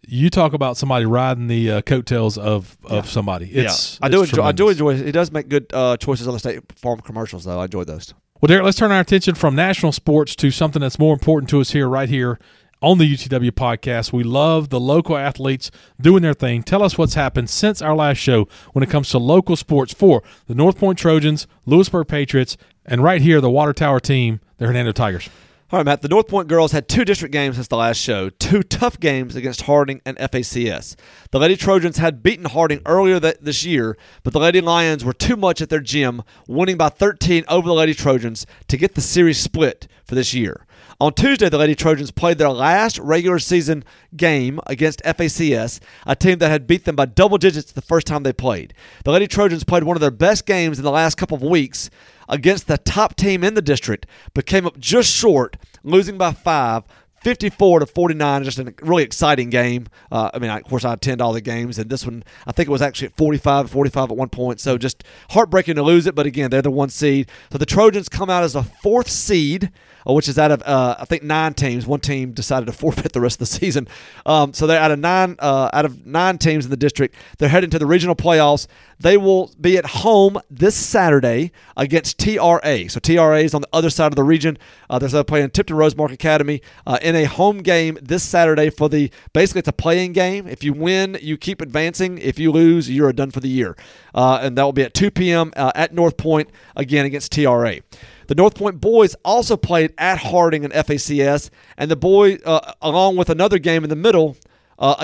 You 0.05 0.29
talk 0.29 0.51
about 0.51 0.75
somebody 0.75 1.05
riding 1.05 1.47
the 1.47 1.71
uh, 1.71 1.81
coattails 1.81 2.37
of 2.37 2.77
of 2.85 3.09
somebody. 3.09 3.45
It's 3.51 3.97
yeah, 4.01 4.05
I 4.05 4.09
do 4.09 4.21
enjoy. 4.23 4.43
I 4.43 4.51
do 4.51 4.67
enjoy. 4.69 5.01
He 5.01 5.13
does 5.13 5.31
make 5.31 5.47
good 5.47 5.67
uh, 5.73 5.95
choices 5.95 6.27
on 6.27 6.33
the 6.33 6.39
State 6.39 6.59
Farm 6.77 6.99
commercials, 6.99 7.45
though. 7.45 7.57
I 7.59 7.65
enjoy 7.65 7.85
those. 7.85 8.13
Well, 8.43 8.49
Derek, 8.49 8.65
let's 8.65 8.77
turn 8.77 8.91
our 8.91 8.99
attention 8.99 9.35
from 9.35 9.55
national 9.55 9.93
sports 9.93 10.35
to 10.35 10.51
something 10.51 10.81
that's 10.81 10.99
more 10.99 11.13
important 11.13 11.49
to 11.51 11.61
us 11.61 11.71
here, 11.71 11.87
right 11.87 12.09
here 12.09 12.39
on 12.81 12.97
the 12.97 13.09
UTW 13.09 13.51
podcast. 13.51 14.11
We 14.11 14.23
love 14.23 14.67
the 14.67 14.81
local 14.81 15.15
athletes 15.15 15.71
doing 16.01 16.23
their 16.23 16.33
thing. 16.33 16.61
Tell 16.61 16.83
us 16.83 16.97
what's 16.97 17.13
happened 17.13 17.49
since 17.49 17.81
our 17.81 17.95
last 17.95 18.17
show 18.17 18.49
when 18.73 18.83
it 18.83 18.89
comes 18.89 19.07
to 19.11 19.17
local 19.17 19.55
sports 19.55 19.93
for 19.93 20.23
the 20.47 20.55
North 20.55 20.77
Point 20.77 20.99
Trojans, 20.99 21.47
Lewisburg 21.65 22.09
Patriots, 22.09 22.57
and 22.85 23.01
right 23.01 23.21
here, 23.21 23.39
the 23.39 23.49
Water 23.49 23.71
Tower 23.71 24.01
team, 24.01 24.41
the 24.57 24.67
Hernando 24.67 24.91
Tigers. 24.91 25.29
All 25.73 25.79
right, 25.79 25.85
Matt. 25.87 26.03
The 26.03 26.07
North 26.07 26.27
Point 26.27 26.47
girls 26.47 26.71
had 26.71 26.87
two 26.87 27.03
district 27.03 27.31
games 27.31 27.55
since 27.55 27.67
the 27.67 27.77
last 27.77 27.97
show. 27.97 28.29
Two 28.29 28.61
tough 28.61 28.99
games 28.99 29.35
against 29.35 29.63
Harding 29.63 30.01
and 30.05 30.15
FACS. 30.19 30.95
The 31.31 31.39
Lady 31.39 31.55
Trojans 31.55 31.97
had 31.97 32.21
beaten 32.21 32.45
Harding 32.45 32.79
earlier 32.85 33.19
th- 33.19 33.37
this 33.41 33.65
year, 33.65 33.97
but 34.21 34.33
the 34.33 34.39
Lady 34.39 34.61
Lions 34.61 35.03
were 35.03 35.13
too 35.13 35.35
much 35.35 35.61
at 35.61 35.69
their 35.69 35.79
gym, 35.79 36.21
winning 36.47 36.77
by 36.77 36.89
13 36.89 37.43
over 37.47 37.67
the 37.67 37.73
Lady 37.73 37.95
Trojans 37.95 38.45
to 38.67 38.77
get 38.77 38.93
the 38.93 39.01
series 39.01 39.39
split 39.39 39.87
for 40.05 40.13
this 40.13 40.31
year. 40.31 40.67
On 41.03 41.13
Tuesday, 41.13 41.49
the 41.49 41.57
Lady 41.57 41.75
Trojans 41.75 42.11
played 42.11 42.37
their 42.37 42.49
last 42.49 42.97
regular 42.97 43.37
season 43.37 43.83
game 44.15 44.61
against 44.67 45.03
FACS, 45.03 45.81
a 46.07 46.15
team 46.15 46.39
that 46.39 46.47
had 46.47 46.65
beat 46.65 46.85
them 46.85 46.95
by 46.95 47.05
double 47.05 47.37
digits 47.37 47.73
the 47.73 47.81
first 47.81 48.07
time 48.07 48.23
they 48.23 48.31
played. 48.31 48.73
The 49.03 49.11
Lady 49.11 49.27
Trojans 49.27 49.65
played 49.65 49.83
one 49.83 49.97
of 49.97 50.01
their 50.01 50.11
best 50.11 50.45
games 50.45 50.77
in 50.77 50.85
the 50.85 50.91
last 50.91 51.15
couple 51.15 51.35
of 51.35 51.43
weeks 51.43 51.89
against 52.29 52.67
the 52.67 52.77
top 52.77 53.17
team 53.17 53.43
in 53.43 53.53
the 53.53 53.61
district, 53.61 54.05
but 54.33 54.45
came 54.45 54.65
up 54.65 54.79
just 54.79 55.13
short, 55.13 55.57
losing 55.83 56.17
by 56.17 56.31
five. 56.31 56.83
54 57.23 57.79
to 57.79 57.85
49, 57.85 58.43
just 58.43 58.59
a 58.59 58.73
really 58.81 59.03
exciting 59.03 59.49
game. 59.49 59.87
Uh, 60.11 60.29
I 60.33 60.39
mean, 60.39 60.49
I, 60.49 60.57
of 60.57 60.65
course, 60.65 60.83
I 60.83 60.93
attend 60.93 61.21
all 61.21 61.33
the 61.33 61.41
games, 61.41 61.79
and 61.79 61.89
this 61.89 62.05
one, 62.05 62.23
I 62.45 62.51
think 62.51 62.67
it 62.67 62.71
was 62.71 62.81
actually 62.81 63.07
at 63.07 63.17
45, 63.17 63.69
45 63.69 64.11
at 64.11 64.17
one 64.17 64.29
point. 64.29 64.59
So 64.59 64.77
just 64.77 65.03
heartbreaking 65.29 65.75
to 65.75 65.83
lose 65.83 66.05
it, 66.05 66.15
but 66.15 66.25
again, 66.25 66.49
they're 66.49 66.61
the 66.61 66.71
one 66.71 66.89
seed. 66.89 67.29
So 67.51 67.57
the 67.57 67.65
Trojans 67.65 68.09
come 68.09 68.29
out 68.29 68.43
as 68.43 68.55
a 68.55 68.63
fourth 68.63 69.09
seed, 69.09 69.71
uh, 70.07 70.13
which 70.13 70.27
is 70.27 70.37
out 70.37 70.51
of, 70.51 70.61
uh, 70.63 70.97
I 70.99 71.05
think, 71.05 71.23
nine 71.23 71.53
teams. 71.53 71.87
One 71.87 71.99
team 71.99 72.33
decided 72.33 72.65
to 72.65 72.71
forfeit 72.83 73.13
the 73.13 73.21
rest 73.21 73.35
of 73.35 73.39
the 73.39 73.45
season. 73.45 73.87
Um, 74.25 74.53
so 74.53 74.67
they're 74.67 74.81
out 74.81 74.91
of 74.91 74.99
nine, 74.99 75.37
uh, 75.39 75.69
out 75.73 75.85
of 75.85 76.05
nine 76.05 76.37
teams 76.37 76.65
in 76.65 76.71
the 76.71 76.77
district. 76.77 77.15
They're 77.37 77.49
heading 77.49 77.69
to 77.69 77.79
the 77.79 77.85
regional 77.85 78.15
playoffs. 78.15 78.67
They 78.99 79.17
will 79.17 79.51
be 79.59 79.77
at 79.77 79.85
home 79.85 80.39
this 80.49 80.75
Saturday 80.75 81.51
against 81.75 82.19
TRA. 82.19 82.89
So 82.89 82.99
TRA 82.99 83.39
is 83.39 83.53
on 83.53 83.61
the 83.61 83.69
other 83.73 83.89
side 83.89 84.11
of 84.11 84.15
the 84.15 84.23
region. 84.23 84.57
Uh, 84.89 84.99
they're 84.99 85.23
playing 85.23 85.49
Tipton 85.49 85.75
Rosemark 85.75 86.11
Academy 86.11 86.61
uh, 86.85 86.99
in 87.13 87.23
a 87.23 87.27
home 87.27 87.59
game 87.59 87.97
this 88.01 88.23
Saturday 88.23 88.69
for 88.69 88.89
the 88.89 89.11
basically 89.33 89.59
it's 89.59 89.67
a 89.67 89.73
playing 89.73 90.13
game. 90.13 90.47
If 90.47 90.63
you 90.63 90.73
win, 90.73 91.17
you 91.21 91.37
keep 91.37 91.61
advancing. 91.61 92.17
If 92.17 92.39
you 92.39 92.51
lose, 92.51 92.89
you're 92.89 93.13
done 93.13 93.31
for 93.31 93.39
the 93.39 93.49
year. 93.49 93.75
Uh, 94.13 94.39
and 94.41 94.57
that 94.57 94.63
will 94.63 94.73
be 94.73 94.83
at 94.83 94.93
2 94.93 95.11
p.m. 95.11 95.53
Uh, 95.55 95.71
at 95.75 95.93
North 95.93 96.17
Point 96.17 96.49
again 96.75 97.05
against 97.05 97.31
TRA. 97.31 97.79
The 98.27 98.35
North 98.35 98.55
Point 98.55 98.79
boys 98.79 99.15
also 99.25 99.57
played 99.57 99.93
at 99.97 100.19
Harding 100.19 100.63
and 100.63 100.73
FACS, 100.73 101.49
and 101.77 101.91
the 101.91 101.95
boys, 101.95 102.39
uh, 102.45 102.73
along 102.81 103.17
with 103.17 103.29
another 103.29 103.59
game 103.59 103.83
in 103.83 103.89
the 103.89 103.95
middle 103.95 104.37
uh, 104.79 104.95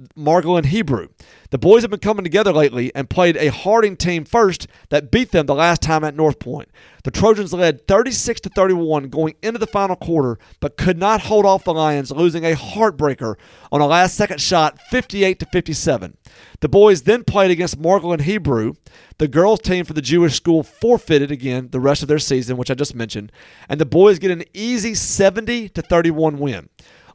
against 0.00 0.16
Margolin 0.16 0.66
Hebrew. 0.66 1.08
The 1.50 1.58
boys 1.58 1.82
have 1.82 1.90
been 1.90 2.00
coming 2.00 2.24
together 2.24 2.52
lately 2.52 2.94
and 2.94 3.10
played 3.10 3.36
a 3.36 3.50
Harding 3.50 3.96
team 3.96 4.24
first 4.24 4.66
that 4.88 5.10
beat 5.10 5.32
them 5.32 5.46
the 5.46 5.54
last 5.54 5.82
time 5.82 6.04
at 6.04 6.14
North 6.14 6.38
Point. 6.38 6.68
The 7.02 7.10
Trojans 7.10 7.52
led 7.52 7.88
36 7.88 8.40
to 8.42 8.48
31 8.50 9.08
going 9.08 9.34
into 9.42 9.58
the 9.58 9.66
final 9.66 9.96
quarter, 9.96 10.38
but 10.60 10.76
could 10.76 10.98
not 10.98 11.22
hold 11.22 11.46
off 11.46 11.64
the 11.64 11.72
Lions, 11.72 12.10
losing 12.10 12.44
a 12.44 12.54
heartbreaker 12.54 13.36
on 13.72 13.80
a 13.80 13.86
last 13.86 14.16
second 14.16 14.40
shot 14.40 14.78
58 14.90 15.38
to 15.40 15.46
57. 15.46 16.16
The 16.60 16.68
boys 16.68 17.02
then 17.02 17.24
played 17.24 17.50
against 17.50 17.80
Margolin 17.80 18.20
Hebrew. 18.20 18.74
The 19.18 19.28
girls 19.28 19.60
team 19.60 19.84
for 19.84 19.94
the 19.94 20.02
Jewish 20.02 20.36
school 20.36 20.62
forfeited 20.62 21.30
again 21.30 21.68
the 21.70 21.80
rest 21.80 22.02
of 22.02 22.08
their 22.08 22.18
season, 22.18 22.56
which 22.56 22.70
I 22.70 22.74
just 22.74 22.94
mentioned, 22.94 23.32
and 23.68 23.80
the 23.80 23.86
boys 23.86 24.18
get 24.18 24.30
an 24.30 24.44
easy 24.52 24.94
70 24.94 25.70
to 25.70 25.82
31 25.82 26.38
win. 26.38 26.68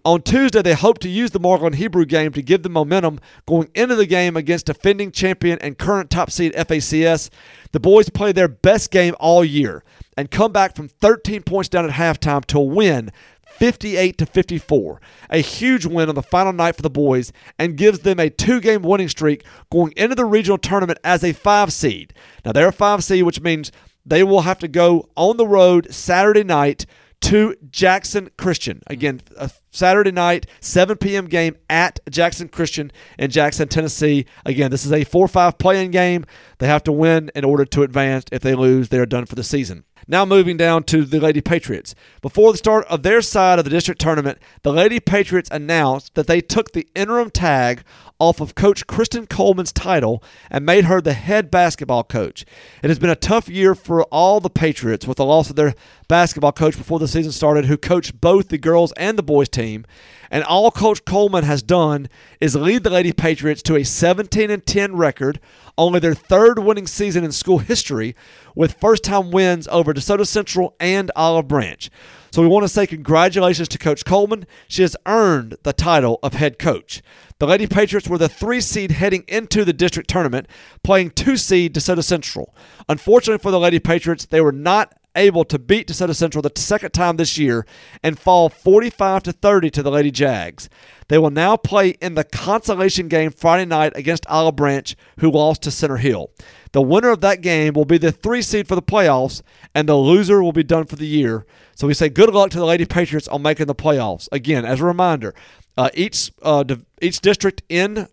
On 0.05 0.21
Tuesday, 0.21 0.61
they 0.61 0.75
hope 0.75 0.99
to 0.99 1.09
use 1.09 1.31
the 1.31 1.39
Margolin 1.39 1.73
Hebrew 1.73 2.05
game 2.05 2.31
to 2.33 2.43
give 2.43 2.61
them 2.61 2.73
momentum 2.73 3.19
going 3.47 3.71
into 3.73 3.95
the 3.95 4.05
game 4.05 4.37
against 4.37 4.67
defending 4.67 5.11
champion 5.11 5.57
and 5.61 5.79
current 5.79 6.11
top 6.11 6.29
seed 6.29 6.53
FACS. 6.53 7.31
The 7.71 7.79
boys 7.79 8.09
play 8.09 8.31
their 8.31 8.47
best 8.47 8.91
game 8.91 9.15
all 9.19 9.43
year 9.43 9.83
and 10.15 10.29
come 10.29 10.51
back 10.51 10.75
from 10.75 10.89
13 10.89 11.41
points 11.41 11.69
down 11.69 11.85
at 11.85 11.91
halftime 11.91 12.45
to 12.45 12.59
win 12.59 13.11
58 13.47 14.19
to 14.19 14.27
54. 14.27 15.01
A 15.31 15.39
huge 15.39 15.87
win 15.87 16.07
on 16.07 16.13
the 16.13 16.21
final 16.21 16.53
night 16.53 16.75
for 16.75 16.83
the 16.83 16.89
boys 16.91 17.33
and 17.57 17.75
gives 17.75 17.99
them 18.01 18.19
a 18.19 18.29
two-game 18.29 18.83
winning 18.83 19.09
streak 19.09 19.43
going 19.71 19.91
into 19.97 20.13
the 20.13 20.25
regional 20.25 20.59
tournament 20.59 20.99
as 21.03 21.23
a 21.23 21.33
5 21.33 21.73
seed. 21.73 22.13
Now 22.45 22.51
they're 22.51 22.67
a 22.67 22.71
5 22.71 23.03
seed 23.03 23.23
which 23.23 23.41
means 23.41 23.71
they 24.05 24.23
will 24.23 24.41
have 24.41 24.59
to 24.59 24.67
go 24.67 25.09
on 25.17 25.37
the 25.37 25.47
road 25.47 25.91
Saturday 25.91 26.43
night 26.43 26.85
to 27.25 27.55
Jackson 27.71 28.29
Christian. 28.37 28.83
Again, 28.85 29.19
a 29.35 29.49
Saturday 29.71 30.11
night, 30.11 30.45
7 30.59 30.95
p.m. 30.97 31.25
game 31.25 31.55
at 31.71 31.99
Jackson 32.07 32.47
Christian 32.47 32.91
in 33.17 33.31
Jackson, 33.31 33.67
Tennessee. 33.67 34.27
Again, 34.45 34.69
this 34.69 34.85
is 34.85 34.93
a 34.93 35.03
4 35.03 35.27
5 35.27 35.57
playing 35.57 35.89
game. 35.89 36.25
They 36.59 36.67
have 36.67 36.83
to 36.83 36.91
win 36.91 37.31
in 37.33 37.43
order 37.43 37.65
to 37.65 37.81
advance. 37.81 38.25
If 38.31 38.43
they 38.43 38.53
lose, 38.53 38.89
they 38.89 38.99
are 38.99 39.07
done 39.07 39.25
for 39.25 39.33
the 39.33 39.43
season. 39.43 39.85
Now 40.07 40.23
moving 40.23 40.55
down 40.55 40.83
to 40.83 41.03
the 41.03 41.19
Lady 41.19 41.41
Patriots. 41.41 41.95
Before 42.21 42.51
the 42.51 42.59
start 42.59 42.85
of 42.91 43.01
their 43.01 43.23
side 43.23 43.57
of 43.57 43.65
the 43.65 43.71
district 43.71 43.99
tournament, 43.99 44.37
the 44.61 44.71
Lady 44.71 44.99
Patriots 44.99 45.49
announced 45.51 46.13
that 46.13 46.27
they 46.27 46.41
took 46.41 46.73
the 46.73 46.87
interim 46.93 47.31
tag 47.31 47.83
off 48.19 48.39
of 48.39 48.55
Coach 48.55 48.87
Kristen 48.87 49.27
Coleman's 49.27 49.73
title 49.73 50.23
and 50.49 50.65
made 50.65 50.85
her 50.85 51.01
the 51.01 51.13
head 51.13 51.51
basketball 51.51 52.03
coach. 52.03 52.45
It 52.81 52.89
has 52.89 52.99
been 52.99 53.09
a 53.09 53.15
tough 53.15 53.49
year 53.49 53.75
for 53.75 54.03
all 54.05 54.39
the 54.39 54.49
Patriots 54.49 55.05
with 55.05 55.17
the 55.17 55.25
loss 55.25 55.49
of 55.49 55.55
their 55.55 55.75
basketball 56.07 56.51
coach 56.51 56.77
before 56.77 56.99
the 56.99 57.07
season 57.07 57.31
started, 57.31 57.65
who 57.65 57.77
coached 57.77 58.21
both 58.21 58.49
the 58.49 58.57
girls 58.57 58.93
and 58.93 59.17
the 59.17 59.23
boys 59.23 59.49
team. 59.49 59.85
And 60.31 60.43
all 60.43 60.71
Coach 60.71 61.05
Coleman 61.05 61.43
has 61.43 61.61
done 61.61 62.09
is 62.39 62.55
lead 62.55 62.83
the 62.83 62.89
Lady 62.89 63.13
Patriots 63.13 63.61
to 63.63 63.75
a 63.75 63.83
17 63.83 64.49
and 64.49 64.65
10 64.65 64.95
record, 64.95 65.39
only 65.77 65.99
their 65.99 66.15
third 66.15 66.59
winning 66.59 66.87
season 66.87 67.23
in 67.23 67.31
school 67.31 67.59
history, 67.59 68.15
with 68.55 68.79
first 68.79 69.03
time 69.03 69.31
wins 69.31 69.67
over 69.67 69.93
DeSoto 69.93 70.25
Central 70.25 70.75
and 70.79 71.11
Olive 71.15 71.47
Branch. 71.47 71.89
So 72.31 72.41
we 72.41 72.49
want 72.49 72.63
to 72.63 72.69
say 72.69 72.85
congratulations 72.85 73.69
to 73.69 73.77
Coach 73.77 74.03
Coleman. 74.03 74.45
She 74.67 74.81
has 74.81 74.97
earned 75.05 75.57
the 75.63 75.71
title 75.71 76.19
of 76.21 76.33
head 76.33 76.59
coach. 76.59 77.01
The 77.37 77.47
Lady 77.47 77.67
Patriots 77.67 78.07
were 78.07 78.17
the 78.17 78.29
three 78.29 78.61
seed 78.61 78.91
heading 78.91 79.25
into 79.27 79.65
the 79.65 79.73
district 79.73 80.09
tournament, 80.09 80.47
playing 80.83 81.11
two 81.11 81.35
seed 81.35 81.73
DeSoto 81.73 82.01
Central. 82.01 82.55
Unfortunately 82.87 83.41
for 83.41 83.51
the 83.51 83.59
Lady 83.59 83.79
Patriots, 83.79 84.25
they 84.25 84.39
were 84.39 84.53
not 84.53 84.93
able 85.15 85.45
to 85.45 85.57
beat 85.57 85.87
DeSoto 85.87 86.15
Central 86.15 86.41
the 86.41 86.51
second 86.55 86.91
time 86.91 87.17
this 87.17 87.37
year 87.37 87.65
and 88.03 88.19
fall 88.19 88.49
45 88.49 89.23
to 89.23 89.31
30 89.31 89.69
to 89.71 89.83
the 89.83 89.91
Lady 89.91 90.11
Jags. 90.11 90.69
They 91.07 91.17
will 91.17 91.29
now 91.29 91.55
play 91.55 91.89
in 92.01 92.15
the 92.15 92.23
consolation 92.23 93.07
game 93.07 93.31
Friday 93.31 93.65
night 93.65 93.93
against 93.95 94.25
Olive 94.27 94.55
Branch, 94.55 94.95
who 95.19 95.31
lost 95.31 95.61
to 95.63 95.71
Center 95.71 95.97
Hill. 95.97 96.31
The 96.71 96.81
winner 96.81 97.09
of 97.09 97.21
that 97.21 97.41
game 97.41 97.73
will 97.73 97.85
be 97.85 97.97
the 97.97 98.11
three 98.11 98.41
seed 98.41 98.67
for 98.67 98.75
the 98.75 98.81
playoffs, 98.81 99.41
and 99.73 99.87
the 99.87 99.95
loser 99.95 100.41
will 100.41 100.51
be 100.51 100.63
done 100.63 100.85
for 100.85 100.95
the 100.95 101.07
year. 101.07 101.45
So 101.75 101.87
we 101.87 101.93
say 101.93 102.09
good 102.09 102.33
luck 102.33 102.49
to 102.51 102.57
the 102.57 102.65
Lady 102.65 102.85
Patriots 102.85 103.27
on 103.27 103.41
making 103.41 103.67
the 103.67 103.75
playoffs. 103.75 104.27
Again, 104.31 104.65
as 104.65 104.81
a 104.81 104.85
reminder, 104.85 105.35
uh, 105.77 105.89
each 105.93 106.31
uh, 106.41 106.63
each 107.01 107.21
district 107.21 107.61
in 107.69 108.07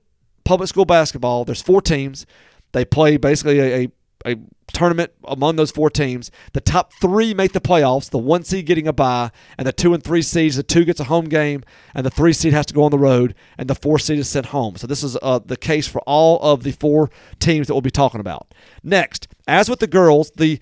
public 0.44 0.68
school 0.68 0.84
basketball, 0.84 1.44
there's 1.44 1.62
four 1.62 1.80
teams. 1.80 2.26
They 2.72 2.84
play 2.84 3.16
basically 3.16 3.61
a, 3.61 3.84
a 3.84 3.88
a 4.27 4.37
tournament 4.73 5.12
among 5.25 5.57
those 5.57 5.70
four 5.70 5.91
teams. 5.91 6.31
The 6.53 6.61
top 6.61 6.93
three 7.01 7.35
make 7.35 7.53
the 7.53 7.61
playoffs, 7.61 8.11
the 8.11 8.18
one 8.18 8.45
seed 8.45 8.66
getting 8.66 8.87
a 8.87 8.93
bye, 8.93 9.31
and 9.59 9.66
the 9.66 9.73
two 9.73 9.95
and 9.95 10.03
three 10.03 10.23
seeds, 10.23 10.57
the 10.57 10.62
two 10.62 10.85
gets 10.85 11.01
a 11.01 11.05
home 11.05 11.27
game, 11.27 11.62
and 11.95 12.07
the 12.07 12.11
three 12.11 12.33
seed 12.33 12.53
has 12.53 12.66
to 12.66 12.75
go 12.75 12.85
on 12.85 12.91
the 12.91 12.99
road, 12.99 13.35
and 13.59 13.68
the 13.68 13.75
four 13.75 13.99
seed 13.99 14.18
is 14.18 14.29
sent 14.29 14.47
home. 14.47 14.77
So 14.77 14.87
this 14.87 15.03
is 15.03 15.16
uh, 15.23 15.41
the 15.45 15.57
case 15.57 15.87
for 15.87 16.01
all 16.03 16.41
of 16.41 16.62
the 16.62 16.73
four 16.73 17.11
teams 17.39 17.66
that 17.66 17.75
we'll 17.75 17.83
be 17.83 17.91
talking 17.91 18.20
about. 18.20 18.55
Next, 18.83 19.29
as 19.47 19.68
with 19.68 19.81
the 19.81 19.87
girls, 19.87 20.31
the 20.33 20.61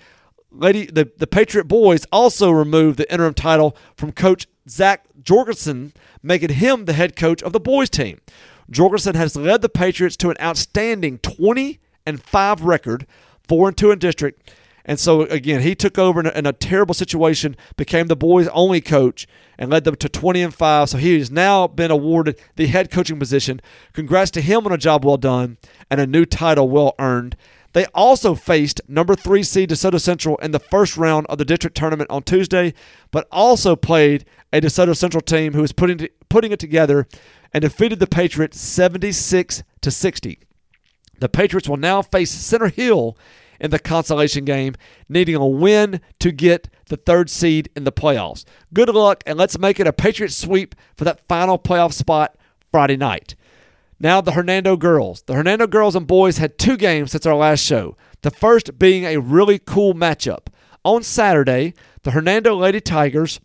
lady 0.51 0.87
the, 0.87 1.11
the 1.17 1.27
Patriot 1.27 1.65
boys 1.65 2.07
also 2.11 2.51
removed 2.51 2.99
the 2.99 3.11
interim 3.13 3.35
title 3.35 3.77
from 3.97 4.13
coach 4.13 4.47
Zach 4.69 5.07
Jorgensen, 5.23 5.93
making 6.23 6.51
him 6.51 6.85
the 6.85 6.93
head 6.93 7.17
coach 7.17 7.43
of 7.43 7.53
the 7.53 7.61
boys 7.61 7.91
team. 7.91 8.21
Jorgensen 8.71 9.17
has 9.17 9.37
led 9.37 9.63
the 9.63 9.69
Patriots 9.69 10.17
to 10.19 10.31
an 10.31 10.37
outstanding 10.41 11.19
20 11.19 11.81
and 12.07 12.23
5 12.23 12.63
record 12.63 13.07
four 13.51 13.67
and 13.67 13.77
two 13.77 13.91
in 13.91 13.99
district. 13.99 14.53
And 14.85 15.01
so 15.01 15.23
again, 15.23 15.63
he 15.63 15.75
took 15.75 15.99
over 15.99 16.21
in 16.21 16.27
a, 16.27 16.31
in 16.31 16.47
a, 16.47 16.53
terrible 16.53 16.95
situation, 16.95 17.57
became 17.77 18.07
the 18.07 18.15
boys' 18.15 18.47
only 18.49 18.81
coach, 18.81 19.27
and 19.59 19.69
led 19.69 19.83
them 19.83 19.97
to 19.97 20.09
20 20.09 20.41
and 20.41 20.55
five. 20.55 20.89
So 20.89 20.99
he 20.99 21.19
has 21.19 21.33
now 21.33 21.67
been 21.67 21.91
awarded 21.91 22.41
the 22.55 22.69
head 22.69 22.93
coaching 22.93 23.19
position. 23.19 23.61
Congrats 23.93 24.31
to 24.33 24.41
him 24.41 24.67
on 24.67 24.73
a 24.73 24.79
job 24.79 25.05
well 25.05 25.17
done 25.17 25.59
and 25.91 26.01
a 26.01 26.07
new 26.07 26.25
title 26.25 26.69
well 26.69 26.95
earned. 27.01 27.37
They 27.73 27.87
also 27.87 28.37
faced 28.37 28.81
number 28.87 29.17
three 29.17 29.43
seed 29.43 29.71
DeSoto 29.71 30.01
Central 30.01 30.37
in 30.37 30.53
the 30.53 30.61
first 30.61 30.97
round 30.97 31.27
of 31.27 31.39
the 31.39 31.45
district 31.45 31.77
tournament 31.77 32.09
on 32.09 32.23
Tuesday, 32.23 32.73
but 33.11 33.27
also 33.33 33.75
played 33.75 34.25
a 34.53 34.61
DeSoto 34.61 34.97
Central 34.97 35.23
team 35.23 35.55
who 35.55 35.63
was 35.63 35.73
putting 35.73 36.07
putting 36.29 36.53
it 36.53 36.61
together 36.61 37.09
and 37.53 37.63
defeated 37.63 37.99
the 37.99 38.07
Patriots 38.07 38.61
76 38.61 39.65
to 39.81 39.91
60. 39.91 40.39
The 41.21 41.29
Patriots 41.29 41.69
will 41.69 41.77
now 41.77 42.03
face 42.03 42.31
Center 42.31 42.69
Hill 42.69 43.17
in 43.61 43.71
the 43.71 43.79
consolation 43.79 44.45
game, 44.45 44.75
needing 45.09 45.35
a 45.35 45.47
win 45.47 46.01
to 46.19 46.33
get 46.33 46.69
the 46.87 46.97
third 46.97 47.31
seed 47.31 47.69
in 47.77 47.85
the 47.85 47.93
playoffs. 47.93 48.45
Good 48.73 48.89
luck, 48.89 49.23
and 49.27 49.39
let's 49.39 49.59
make 49.59 49.79
it 49.79 49.87
a 49.87 49.93
Patriot 49.93 50.33
sweep 50.33 50.75
for 50.97 51.05
that 51.05 51.27
final 51.29 51.59
playoff 51.59 51.93
spot 51.93 52.37
Friday 52.73 52.97
night. 52.97 53.35
Now, 54.01 54.23
the 54.23 54.33
Hernando 54.33 54.79
girls. 54.79 55.23
The 55.23 55.35
Hernando 55.35 55.67
girls 55.67 55.95
and 55.95 56.07
boys 56.07 56.39
had 56.39 56.59
two 56.59 56.79
games 56.79 57.13
since 57.13 57.27
our 57.27 57.37
last 57.37 57.63
show. 57.63 57.97
The 58.23 58.31
first 58.31 58.79
being 58.79 59.05
a 59.05 59.19
really 59.19 59.59
cool 59.59 59.93
matchup. 59.93 60.47
On 60.83 61.03
Saturday, 61.03 61.75
the 62.03 62.13
Hernando 62.13 62.57
Lady 62.57 62.81
Tigers 62.81 63.39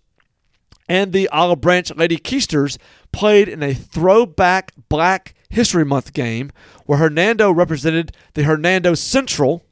and 0.87 1.11
the 1.11 1.27
Olive 1.29 1.59
Branch 1.59 1.93
Lady 1.95 2.17
Keisters 2.17 2.77
played 3.11 3.49
in 3.49 3.61
a 3.61 3.73
throwback 3.73 4.71
Black 4.87 5.33
History 5.49 5.83
Month 5.83 6.13
game 6.13 6.51
where 6.85 6.99
Hernando 6.99 7.51
represented 7.51 8.15
the 8.33 8.43
Hernando 8.43 8.93
Central 8.93 9.64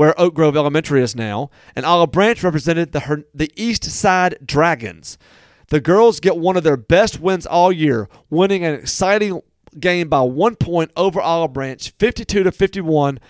where 0.00 0.18
Oak 0.18 0.32
Grove 0.32 0.56
Elementary 0.56 1.02
is 1.02 1.14
now, 1.14 1.50
and 1.76 1.84
Olive 1.84 2.10
Branch 2.10 2.42
represented 2.42 2.92
the, 2.92 3.22
the 3.34 3.52
East 3.54 3.84
Side 3.84 4.38
Dragons. 4.42 5.18
The 5.68 5.78
girls 5.78 6.20
get 6.20 6.38
one 6.38 6.56
of 6.56 6.64
their 6.64 6.78
best 6.78 7.20
wins 7.20 7.44
all 7.44 7.70
year, 7.70 8.08
winning 8.30 8.64
an 8.64 8.72
exciting 8.72 9.42
game 9.78 10.08
by 10.08 10.22
one 10.22 10.56
point 10.56 10.90
over 10.96 11.20
Olive 11.20 11.52
Branch, 11.52 11.92
52 11.98 12.44
to 12.44 12.50
51, 12.50 13.20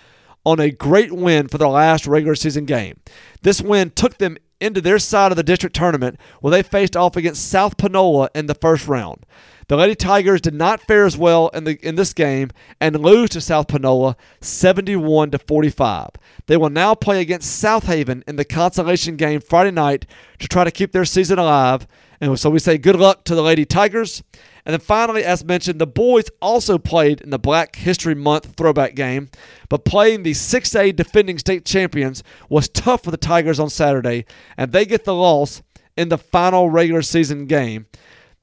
on 0.45 0.59
a 0.61 0.71
great 0.71 1.11
win 1.11 1.49
for 1.49 1.57
their 1.57 1.67
last 1.67 2.07
regular 2.07 2.35
season 2.35 2.63
game. 2.63 3.01
This 3.41 3.61
win 3.61 3.89
took 3.89 4.17
them 4.17 4.37
into 4.61 4.81
their 4.81 4.99
side 4.99 5.31
of 5.31 5.35
the 5.35 5.43
district 5.43 5.75
tournament 5.75 6.19
where 6.39 6.51
they 6.51 6.63
faced 6.63 6.95
off 6.95 7.15
against 7.15 7.49
South 7.49 7.77
Panola 7.77 8.29
in 8.35 8.45
the 8.45 8.55
first 8.55 8.87
round. 8.87 9.25
The 9.67 9.77
Lady 9.77 9.95
Tigers 9.95 10.41
did 10.41 10.53
not 10.53 10.81
fare 10.81 11.05
as 11.05 11.17
well 11.17 11.47
in 11.49 11.63
the 11.63 11.79
in 11.87 11.95
this 11.95 12.13
game 12.13 12.51
and 12.81 12.99
lose 12.99 13.29
to 13.29 13.39
South 13.39 13.69
Panola 13.69 14.17
71 14.41 15.31
to 15.31 15.39
45. 15.39 16.09
They 16.47 16.57
will 16.57 16.69
now 16.69 16.93
play 16.93 17.21
against 17.21 17.57
South 17.57 17.85
Haven 17.85 18.21
in 18.27 18.35
the 18.35 18.43
consolation 18.43 19.15
game 19.15 19.39
Friday 19.39 19.71
night 19.71 20.05
to 20.39 20.49
try 20.49 20.65
to 20.65 20.71
keep 20.71 20.91
their 20.91 21.05
season 21.05 21.39
alive. 21.39 21.87
And 22.21 22.39
so 22.39 22.51
we 22.51 22.59
say 22.59 22.77
good 22.77 22.95
luck 22.95 23.23
to 23.25 23.35
the 23.35 23.41
Lady 23.41 23.65
Tigers. 23.65 24.21
And 24.63 24.73
then 24.73 24.79
finally, 24.79 25.23
as 25.23 25.43
mentioned, 25.43 25.81
the 25.81 25.87
boys 25.87 26.25
also 26.39 26.77
played 26.77 27.19
in 27.19 27.31
the 27.31 27.39
Black 27.39 27.75
History 27.75 28.13
Month 28.13 28.53
throwback 28.55 28.93
game, 28.93 29.29
but 29.69 29.85
playing 29.85 30.21
the 30.21 30.33
6A 30.33 30.95
defending 30.95 31.39
state 31.39 31.65
champions 31.65 32.23
was 32.47 32.69
tough 32.69 33.03
for 33.03 33.09
the 33.09 33.17
Tigers 33.17 33.59
on 33.59 33.71
Saturday, 33.71 34.25
and 34.55 34.71
they 34.71 34.85
get 34.85 35.03
the 35.03 35.15
loss 35.15 35.63
in 35.97 36.09
the 36.09 36.17
final 36.19 36.69
regular 36.69 37.01
season 37.01 37.47
game. 37.47 37.87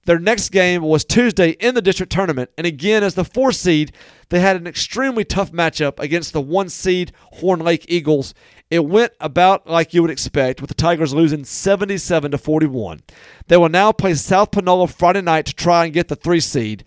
Their 0.06 0.18
next 0.18 0.48
game 0.48 0.82
was 0.82 1.04
Tuesday 1.04 1.50
in 1.50 1.74
the 1.74 1.82
district 1.82 2.10
tournament, 2.10 2.50
and 2.58 2.66
again, 2.66 3.04
as 3.04 3.14
the 3.14 3.24
four 3.24 3.52
seed, 3.52 3.92
they 4.30 4.40
had 4.40 4.56
an 4.56 4.66
extremely 4.66 5.22
tough 5.22 5.52
matchup 5.52 6.00
against 6.00 6.32
the 6.32 6.40
one 6.40 6.68
seed 6.68 7.12
Horn 7.34 7.60
Lake 7.60 7.84
Eagles. 7.88 8.34
It 8.70 8.84
went 8.84 9.12
about 9.20 9.66
like 9.66 9.94
you 9.94 10.02
would 10.02 10.10
expect, 10.10 10.60
with 10.60 10.68
the 10.68 10.74
Tigers 10.74 11.14
losing 11.14 11.44
77 11.44 12.30
to 12.32 12.38
41. 12.38 13.00
They 13.46 13.56
will 13.56 13.70
now 13.70 13.92
play 13.92 14.14
South 14.14 14.50
Panola 14.50 14.88
Friday 14.88 15.22
night 15.22 15.46
to 15.46 15.54
try 15.54 15.84
and 15.84 15.94
get 15.94 16.08
the 16.08 16.16
three 16.16 16.40
seed. 16.40 16.84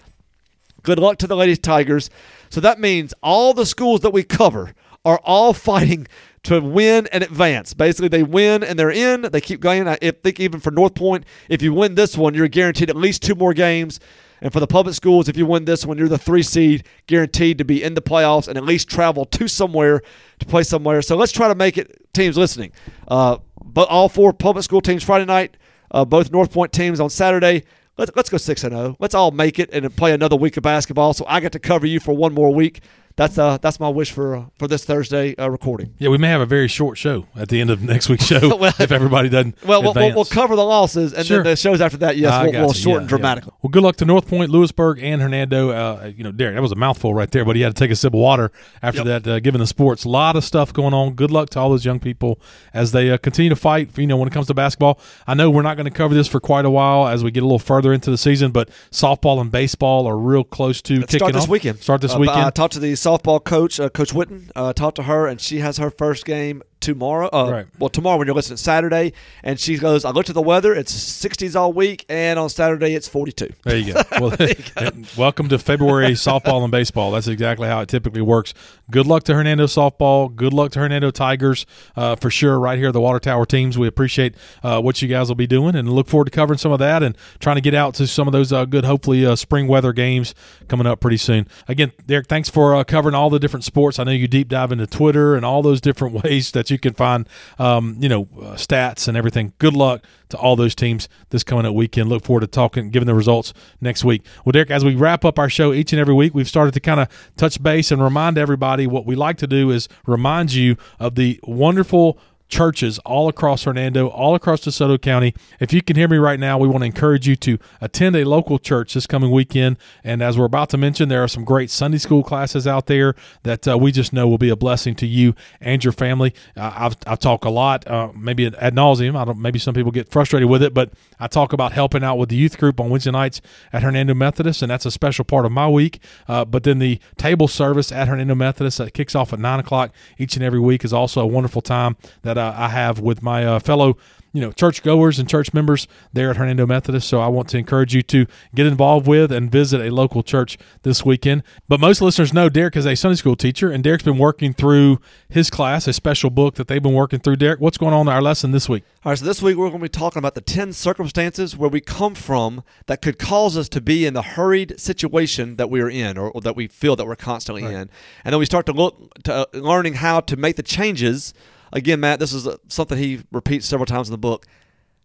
Good 0.83 0.99
luck 0.99 1.17
to 1.19 1.27
the 1.27 1.35
Ladies 1.35 1.59
Tigers. 1.59 2.09
So 2.49 2.61
that 2.61 2.79
means 2.79 3.13
all 3.23 3.53
the 3.53 3.65
schools 3.65 4.01
that 4.01 4.13
we 4.13 4.23
cover 4.23 4.73
are 5.03 5.19
all 5.23 5.53
fighting 5.53 6.07
to 6.43 6.59
win 6.59 7.07
and 7.11 7.23
advance. 7.23 7.73
Basically, 7.73 8.07
they 8.07 8.23
win 8.23 8.63
and 8.63 8.77
they're 8.77 8.91
in. 8.91 9.23
They 9.23 9.41
keep 9.41 9.59
going. 9.59 9.87
I 9.87 9.95
think 9.97 10.39
even 10.39 10.59
for 10.59 10.71
North 10.71 10.95
Point, 10.95 11.25
if 11.49 11.61
you 11.61 11.73
win 11.73 11.95
this 11.95 12.17
one, 12.17 12.33
you're 12.33 12.47
guaranteed 12.47 12.89
at 12.89 12.95
least 12.95 13.21
two 13.23 13.35
more 13.35 13.53
games. 13.53 13.99
And 14.41 14.51
for 14.51 14.59
the 14.59 14.67
public 14.67 14.95
schools, 14.95 15.29
if 15.29 15.37
you 15.37 15.45
win 15.45 15.65
this 15.65 15.85
one, 15.85 15.97
you're 15.97 16.07
the 16.07 16.17
three 16.17 16.41
seed, 16.41 16.85
guaranteed 17.05 17.59
to 17.59 17.65
be 17.65 17.83
in 17.83 17.93
the 17.93 18.01
playoffs 18.01 18.47
and 18.47 18.57
at 18.57 18.63
least 18.63 18.89
travel 18.89 19.25
to 19.25 19.47
somewhere 19.47 20.01
to 20.39 20.45
play 20.45 20.63
somewhere. 20.63 21.01
So 21.01 21.15
let's 21.15 21.31
try 21.31 21.47
to 21.47 21.55
make 21.55 21.77
it. 21.77 21.97
Teams 22.13 22.37
listening, 22.37 22.73
uh, 23.07 23.37
but 23.63 23.87
all 23.87 24.09
four 24.09 24.33
public 24.33 24.65
school 24.65 24.81
teams 24.81 25.01
Friday 25.01 25.23
night, 25.23 25.55
uh, 25.91 26.03
both 26.03 26.29
North 26.29 26.51
Point 26.51 26.73
teams 26.73 26.99
on 26.99 27.09
Saturday. 27.09 27.63
Let's, 27.97 28.11
let's 28.17 28.29
go 28.29 28.35
six 28.35 28.65
and 28.65 28.73
zero. 28.73 28.97
Let's 28.99 29.15
all 29.15 29.31
make 29.31 29.59
it 29.59 29.69
and 29.71 29.95
play 29.95 30.11
another 30.11 30.35
week 30.35 30.57
of 30.57 30.63
basketball. 30.63 31.13
So 31.13 31.23
I 31.25 31.39
get 31.39 31.53
to 31.53 31.59
cover 31.59 31.85
you 31.85 32.01
for 32.01 32.13
one 32.13 32.33
more 32.33 32.53
week 32.53 32.81
that's 33.15 33.37
uh 33.37 33.57
that's 33.57 33.79
my 33.79 33.89
wish 33.89 34.11
for 34.11 34.35
uh, 34.35 34.45
for 34.57 34.67
this 34.67 34.85
Thursday 34.85 35.35
uh, 35.35 35.47
recording. 35.49 35.93
Yeah, 35.97 36.09
we 36.09 36.17
may 36.17 36.29
have 36.29 36.41
a 36.41 36.45
very 36.45 36.67
short 36.67 36.97
show 36.97 37.27
at 37.35 37.49
the 37.49 37.61
end 37.61 37.69
of 37.69 37.81
next 37.91 38.09
week's 38.09 38.25
show 38.25 38.55
well, 38.57 38.73
if 38.79 38.91
everybody 38.91 39.29
doesn't. 39.29 39.55
Well, 39.71 39.83
we'll, 39.83 39.93
we'll, 39.93 40.25
cover 40.25 40.55
the 40.55 40.65
losses, 40.65 41.13
and 41.13 41.25
sure. 41.25 41.37
then 41.37 41.51
the 41.51 41.55
shows 41.55 41.79
after 41.79 41.97
that, 41.97 42.17
yes, 42.17 42.43
we'll, 42.43 42.61
we'll 42.61 42.73
shorten 42.73 43.03
yeah, 43.03 43.09
dramatically. 43.09 43.51
Yeah. 43.53 43.59
Well, 43.61 43.69
good 43.69 43.83
luck 43.83 43.95
to 43.97 44.05
North 44.05 44.27
Point, 44.27 44.51
Lewisburg, 44.51 44.99
and 45.01 45.21
Hernando. 45.21 45.69
Uh, 45.69 46.11
you 46.13 46.23
know, 46.23 46.31
Derek, 46.31 46.55
that 46.55 46.61
was 46.61 46.73
a 46.73 46.75
mouthful 46.75 47.13
right 47.13 47.29
there, 47.31 47.45
but 47.45 47.55
he 47.55 47.61
had 47.61 47.73
to 47.73 47.79
take 47.79 47.91
a 47.91 47.95
sip 47.95 48.13
of 48.13 48.19
water 48.19 48.51
after 48.81 49.03
yep. 49.03 49.23
that. 49.23 49.31
Uh, 49.31 49.39
given 49.39 49.61
the 49.61 49.67
sports, 49.67 50.03
a 50.03 50.09
lot 50.09 50.35
of 50.35 50.43
stuff 50.43 50.73
going 50.73 50.93
on. 50.93 51.13
Good 51.13 51.31
luck 51.31 51.49
to 51.51 51.59
all 51.59 51.69
those 51.69 51.85
young 51.85 51.99
people 51.99 52.39
as 52.73 52.91
they 52.91 53.11
uh, 53.11 53.17
continue 53.17 53.49
to 53.49 53.55
fight. 53.55 53.97
You 53.97 54.07
know, 54.07 54.17
when 54.17 54.27
it 54.27 54.33
comes 54.33 54.47
to 54.47 54.53
basketball, 54.53 54.99
I 55.25 55.35
know 55.35 55.49
we're 55.49 55.61
not 55.61 55.77
going 55.77 55.85
to 55.85 55.91
cover 55.91 56.13
this 56.13 56.27
for 56.27 56.39
quite 56.39 56.65
a 56.65 56.71
while 56.71 57.07
as 57.07 57.23
we 57.23 57.31
get 57.31 57.43
a 57.43 57.45
little 57.45 57.59
further 57.59 57.93
into 57.93 58.11
the 58.11 58.17
season, 58.17 58.51
but 58.51 58.69
softball 58.91 59.39
and 59.39 59.51
baseball 59.51 60.07
are 60.07 60.17
real 60.17 60.43
close 60.43 60.81
to 60.83 60.99
Let's 60.99 61.11
kicking 61.11 61.19
start 61.19 61.33
this 61.33 61.43
off. 61.43 61.49
weekend. 61.49 61.79
Start 61.79 62.01
this 62.01 62.15
weekend. 62.15 62.41
I 62.41 62.49
talked 62.49 62.73
to 62.73 62.79
the 62.79 62.95
softball 63.01 63.43
coach 63.43 63.79
uh, 63.79 63.89
Coach 63.89 64.13
Witten, 64.13 64.51
uh, 64.55 64.73
talked 64.73 64.97
to 64.97 65.03
her, 65.03 65.27
and 65.27 65.41
she 65.41 65.57
has 65.59 65.77
her 65.77 65.89
first 65.89 66.23
game 66.23 66.61
tomorrow. 66.81 67.29
Uh, 67.31 67.49
right. 67.51 67.65
Well, 67.79 67.89
tomorrow 67.89 68.17
when 68.17 68.27
you're 68.27 68.35
listening, 68.35 68.57
Saturday, 68.57 69.13
and 69.43 69.59
she 69.59 69.77
goes, 69.77 70.03
"I 70.03 70.11
looked 70.11 70.29
at 70.29 70.35
the 70.35 70.41
weather; 70.41 70.73
it's 70.73 70.93
60s 70.93 71.55
all 71.55 71.71
week, 71.71 72.05
and 72.09 72.37
on 72.37 72.49
Saturday 72.49 72.93
it's 72.93 73.07
42." 73.07 73.49
There 73.63 73.77
you 73.77 73.93
go. 73.93 74.01
Well, 74.21 74.35
you 74.39 74.55
go. 74.75 74.91
welcome 75.17 75.47
to 75.49 75.57
February 75.57 76.11
softball 76.11 76.63
and 76.63 76.71
baseball. 76.71 77.11
That's 77.11 77.27
exactly 77.27 77.67
how 77.67 77.79
it 77.81 77.87
typically 77.87 78.21
works. 78.21 78.53
Good 78.91 79.07
luck 79.07 79.23
to 79.23 79.33
Hernando 79.33 79.65
softball. 79.65 80.35
Good 80.35 80.53
luck 80.53 80.71
to 80.73 80.79
Hernando 80.79 81.11
Tigers 81.11 81.65
uh, 81.95 82.15
for 82.17 82.29
sure. 82.29 82.59
Right 82.59 82.77
here, 82.77 82.91
the 82.91 83.01
Water 83.01 83.19
Tower 83.19 83.45
teams. 83.45 83.77
We 83.77 83.87
appreciate 83.87 84.35
uh, 84.63 84.81
what 84.81 85.01
you 85.01 85.07
guys 85.07 85.27
will 85.29 85.35
be 85.35 85.47
doing, 85.47 85.75
and 85.75 85.91
look 85.91 86.07
forward 86.07 86.25
to 86.25 86.31
covering 86.31 86.57
some 86.57 86.71
of 86.71 86.79
that 86.79 87.01
and 87.03 87.17
trying 87.39 87.55
to 87.55 87.61
get 87.61 87.73
out 87.73 87.93
to 87.95 88.07
some 88.07 88.27
of 88.27 88.31
those 88.31 88.51
uh, 88.51 88.65
good, 88.65 88.85
hopefully, 88.85 89.25
uh, 89.25 89.35
spring 89.35 89.67
weather 89.67 89.93
games 89.93 90.35
coming 90.67 90.87
up 90.87 90.99
pretty 90.99 91.17
soon. 91.17 91.47
Again, 91.67 91.91
Derek, 92.05 92.27
thanks 92.27 92.49
for 92.49 92.75
uh, 92.75 92.83
covering 92.83 93.15
all 93.15 93.29
the 93.29 93.39
different 93.39 93.63
sports. 93.63 93.99
I 93.99 94.03
know 94.03 94.11
you 94.11 94.27
deep 94.27 94.49
dive 94.49 94.71
into 94.71 94.87
Twitter 94.87 95.35
and 95.35 95.45
all 95.45 95.61
those 95.61 95.81
different 95.81 96.13
ways 96.23 96.51
that 96.51 96.70
you 96.71 96.79
can 96.79 96.93
find 96.93 97.27
um, 97.59 97.97
you 97.99 98.09
know, 98.09 98.27
uh, 98.37 98.55
stats 98.55 99.07
and 99.07 99.17
everything. 99.17 99.53
Good 99.59 99.73
luck 99.73 100.03
to 100.29 100.37
all 100.37 100.55
those 100.55 100.73
teams 100.73 101.09
this 101.29 101.43
coming 101.43 101.65
up 101.65 101.75
weekend. 101.75 102.09
Look 102.09 102.23
forward 102.23 102.41
to 102.41 102.47
talking, 102.47 102.89
giving 102.89 103.07
the 103.07 103.15
results 103.15 103.53
next 103.79 104.03
week. 104.03 104.25
Well, 104.45 104.51
Derek, 104.51 104.71
as 104.71 104.83
we 104.83 104.95
wrap 104.95 105.25
up 105.25 105.37
our 105.37 105.49
show 105.49 105.73
each 105.73 105.93
and 105.93 105.99
every 105.99 106.13
week, 106.13 106.33
we've 106.33 106.47
started 106.47 106.73
to 106.73 106.79
kind 106.79 106.99
of 106.99 107.31
touch 107.37 107.61
base 107.61 107.91
and 107.91 108.01
remind 108.01 108.37
everybody 108.37 108.87
what 108.87 109.05
we 109.05 109.15
like 109.15 109.37
to 109.37 109.47
do 109.47 109.69
is 109.69 109.87
remind 110.05 110.53
you 110.53 110.77
of 110.99 111.15
the 111.15 111.39
wonderful 111.43 112.17
churches 112.51 112.99
all 112.99 113.27
across 113.29 113.63
Hernando, 113.63 114.09
all 114.09 114.35
across 114.35 114.61
DeSoto 114.61 115.01
County. 115.01 115.33
If 115.59 115.73
you 115.73 115.81
can 115.81 115.95
hear 115.95 116.07
me 116.07 116.17
right 116.17 116.39
now, 116.39 116.57
we 116.57 116.67
want 116.67 116.81
to 116.81 116.85
encourage 116.85 117.27
you 117.27 117.35
to 117.37 117.57
attend 117.79 118.15
a 118.15 118.25
local 118.25 118.59
church 118.59 118.93
this 118.93 119.07
coming 119.07 119.31
weekend. 119.31 119.77
And 120.03 120.21
as 120.21 120.37
we're 120.37 120.45
about 120.45 120.69
to 120.71 120.77
mention, 120.77 121.09
there 121.09 121.23
are 121.23 121.27
some 121.27 121.45
great 121.45 121.71
Sunday 121.71 121.97
school 121.97 122.23
classes 122.23 122.67
out 122.67 122.85
there 122.85 123.15
that 123.43 123.67
uh, 123.67 123.77
we 123.77 123.91
just 123.91 124.13
know 124.13 124.27
will 124.27 124.37
be 124.37 124.49
a 124.49 124.55
blessing 124.55 124.93
to 124.95 125.07
you 125.07 125.33
and 125.61 125.83
your 125.83 125.93
family. 125.93 126.35
Uh, 126.55 126.71
I've, 126.75 126.97
I've 127.07 127.19
talked 127.19 127.45
a 127.45 127.49
lot, 127.49 127.87
uh, 127.87 128.11
maybe 128.13 128.45
ad 128.45 128.75
nauseum. 128.75 129.15
I 129.15 129.25
don't. 129.25 129.39
Maybe 129.39 129.57
some 129.57 129.73
people 129.73 129.91
get 129.91 130.09
frustrated 130.09 130.49
with 130.49 130.61
it, 130.61 130.73
but 130.73 130.91
I 131.19 131.27
talk 131.27 131.53
about 131.53 131.71
helping 131.71 132.03
out 132.03 132.17
with 132.17 132.29
the 132.29 132.35
youth 132.35 132.57
group 132.57 132.79
on 132.79 132.89
Wednesday 132.89 133.11
nights 133.11 133.41
at 133.71 133.81
Hernando 133.81 134.13
Methodist, 134.13 134.61
and 134.61 134.69
that's 134.69 134.85
a 134.85 134.91
special 134.91 135.23
part 135.23 135.45
of 135.45 135.51
my 135.51 135.67
week. 135.67 135.99
Uh, 136.27 136.43
but 136.45 136.63
then 136.63 136.79
the 136.79 136.99
table 137.17 137.47
service 137.47 137.91
at 137.91 138.07
Hernando 138.07 138.35
Methodist 138.35 138.77
that 138.77 138.93
kicks 138.93 139.15
off 139.15 139.31
at 139.31 139.39
nine 139.39 139.59
o'clock 139.59 139.91
each 140.17 140.35
and 140.35 140.43
every 140.43 140.59
week 140.59 140.83
is 140.83 140.91
also 140.91 141.21
a 141.21 141.27
wonderful 141.27 141.61
time 141.61 141.95
that 142.23 142.37
uh, 142.41 142.53
I 142.57 142.69
have 142.69 142.99
with 142.99 143.21
my 143.21 143.45
uh, 143.45 143.59
fellow 143.59 143.97
you 144.33 144.41
know 144.41 144.51
church 144.51 144.83
goers 144.83 145.19
and 145.19 145.27
church 145.27 145.53
members 145.53 145.87
there 146.13 146.29
at 146.29 146.37
Hernando 146.37 146.65
Methodist. 146.65 147.07
So 147.07 147.19
I 147.19 147.27
want 147.27 147.49
to 147.49 147.57
encourage 147.57 147.93
you 147.93 148.01
to 148.03 148.25
get 148.55 148.65
involved 148.65 149.07
with 149.07 149.31
and 149.31 149.51
visit 149.51 149.81
a 149.81 149.89
local 149.89 150.23
church 150.23 150.57
this 150.83 151.05
weekend. 151.05 151.43
But 151.67 151.79
most 151.79 152.01
listeners 152.01 152.33
know 152.33 152.49
Derek 152.49 152.75
is 152.75 152.85
a 152.85 152.95
Sunday 152.95 153.15
school 153.15 153.35
teacher, 153.35 153.71
and 153.71 153.83
Derek's 153.83 154.03
been 154.03 154.17
working 154.17 154.53
through 154.53 154.99
his 155.29 155.49
class, 155.49 155.87
a 155.87 155.93
special 155.93 156.29
book 156.29 156.55
that 156.55 156.67
they've 156.67 156.81
been 156.81 156.93
working 156.93 157.19
through. 157.19 157.37
Derek, 157.37 157.59
what's 157.59 157.77
going 157.77 157.93
on 157.93 158.07
in 158.07 158.13
our 158.13 158.21
lesson 158.21 158.51
this 158.51 158.69
week? 158.69 158.83
All 159.03 159.11
right, 159.11 159.19
so 159.19 159.25
this 159.25 159.41
week 159.41 159.57
we're 159.57 159.69
going 159.69 159.79
to 159.79 159.85
be 159.85 159.89
talking 159.89 160.19
about 160.19 160.35
the 160.35 160.41
10 160.41 160.73
circumstances 160.73 161.57
where 161.57 161.69
we 161.69 161.81
come 161.81 162.15
from 162.15 162.63
that 162.85 163.01
could 163.01 163.17
cause 163.17 163.57
us 163.57 163.67
to 163.69 163.81
be 163.81 164.05
in 164.05 164.13
the 164.13 164.21
hurried 164.21 164.79
situation 164.79 165.55
that 165.57 165.69
we 165.69 165.81
are 165.81 165.89
in 165.89 166.17
or, 166.17 166.29
or 166.31 166.41
that 166.41 166.55
we 166.55 166.67
feel 166.67 166.95
that 166.95 167.05
we're 167.05 167.15
constantly 167.15 167.63
right. 167.63 167.73
in. 167.73 167.89
And 168.23 168.33
then 168.33 168.39
we 168.39 168.45
start 168.45 168.65
to 168.67 168.73
look 168.73 169.13
to 169.23 169.33
uh, 169.33 169.45
learning 169.53 169.95
how 169.95 170.21
to 170.21 170.37
make 170.37 170.55
the 170.55 170.63
changes 170.63 171.33
again, 171.71 171.99
Matt, 171.99 172.19
this 172.19 172.33
is 172.33 172.47
something 172.67 172.97
he 172.97 173.21
repeats 173.31 173.65
several 173.65 173.85
times 173.85 174.07
in 174.07 174.11
the 174.11 174.17
book. 174.17 174.47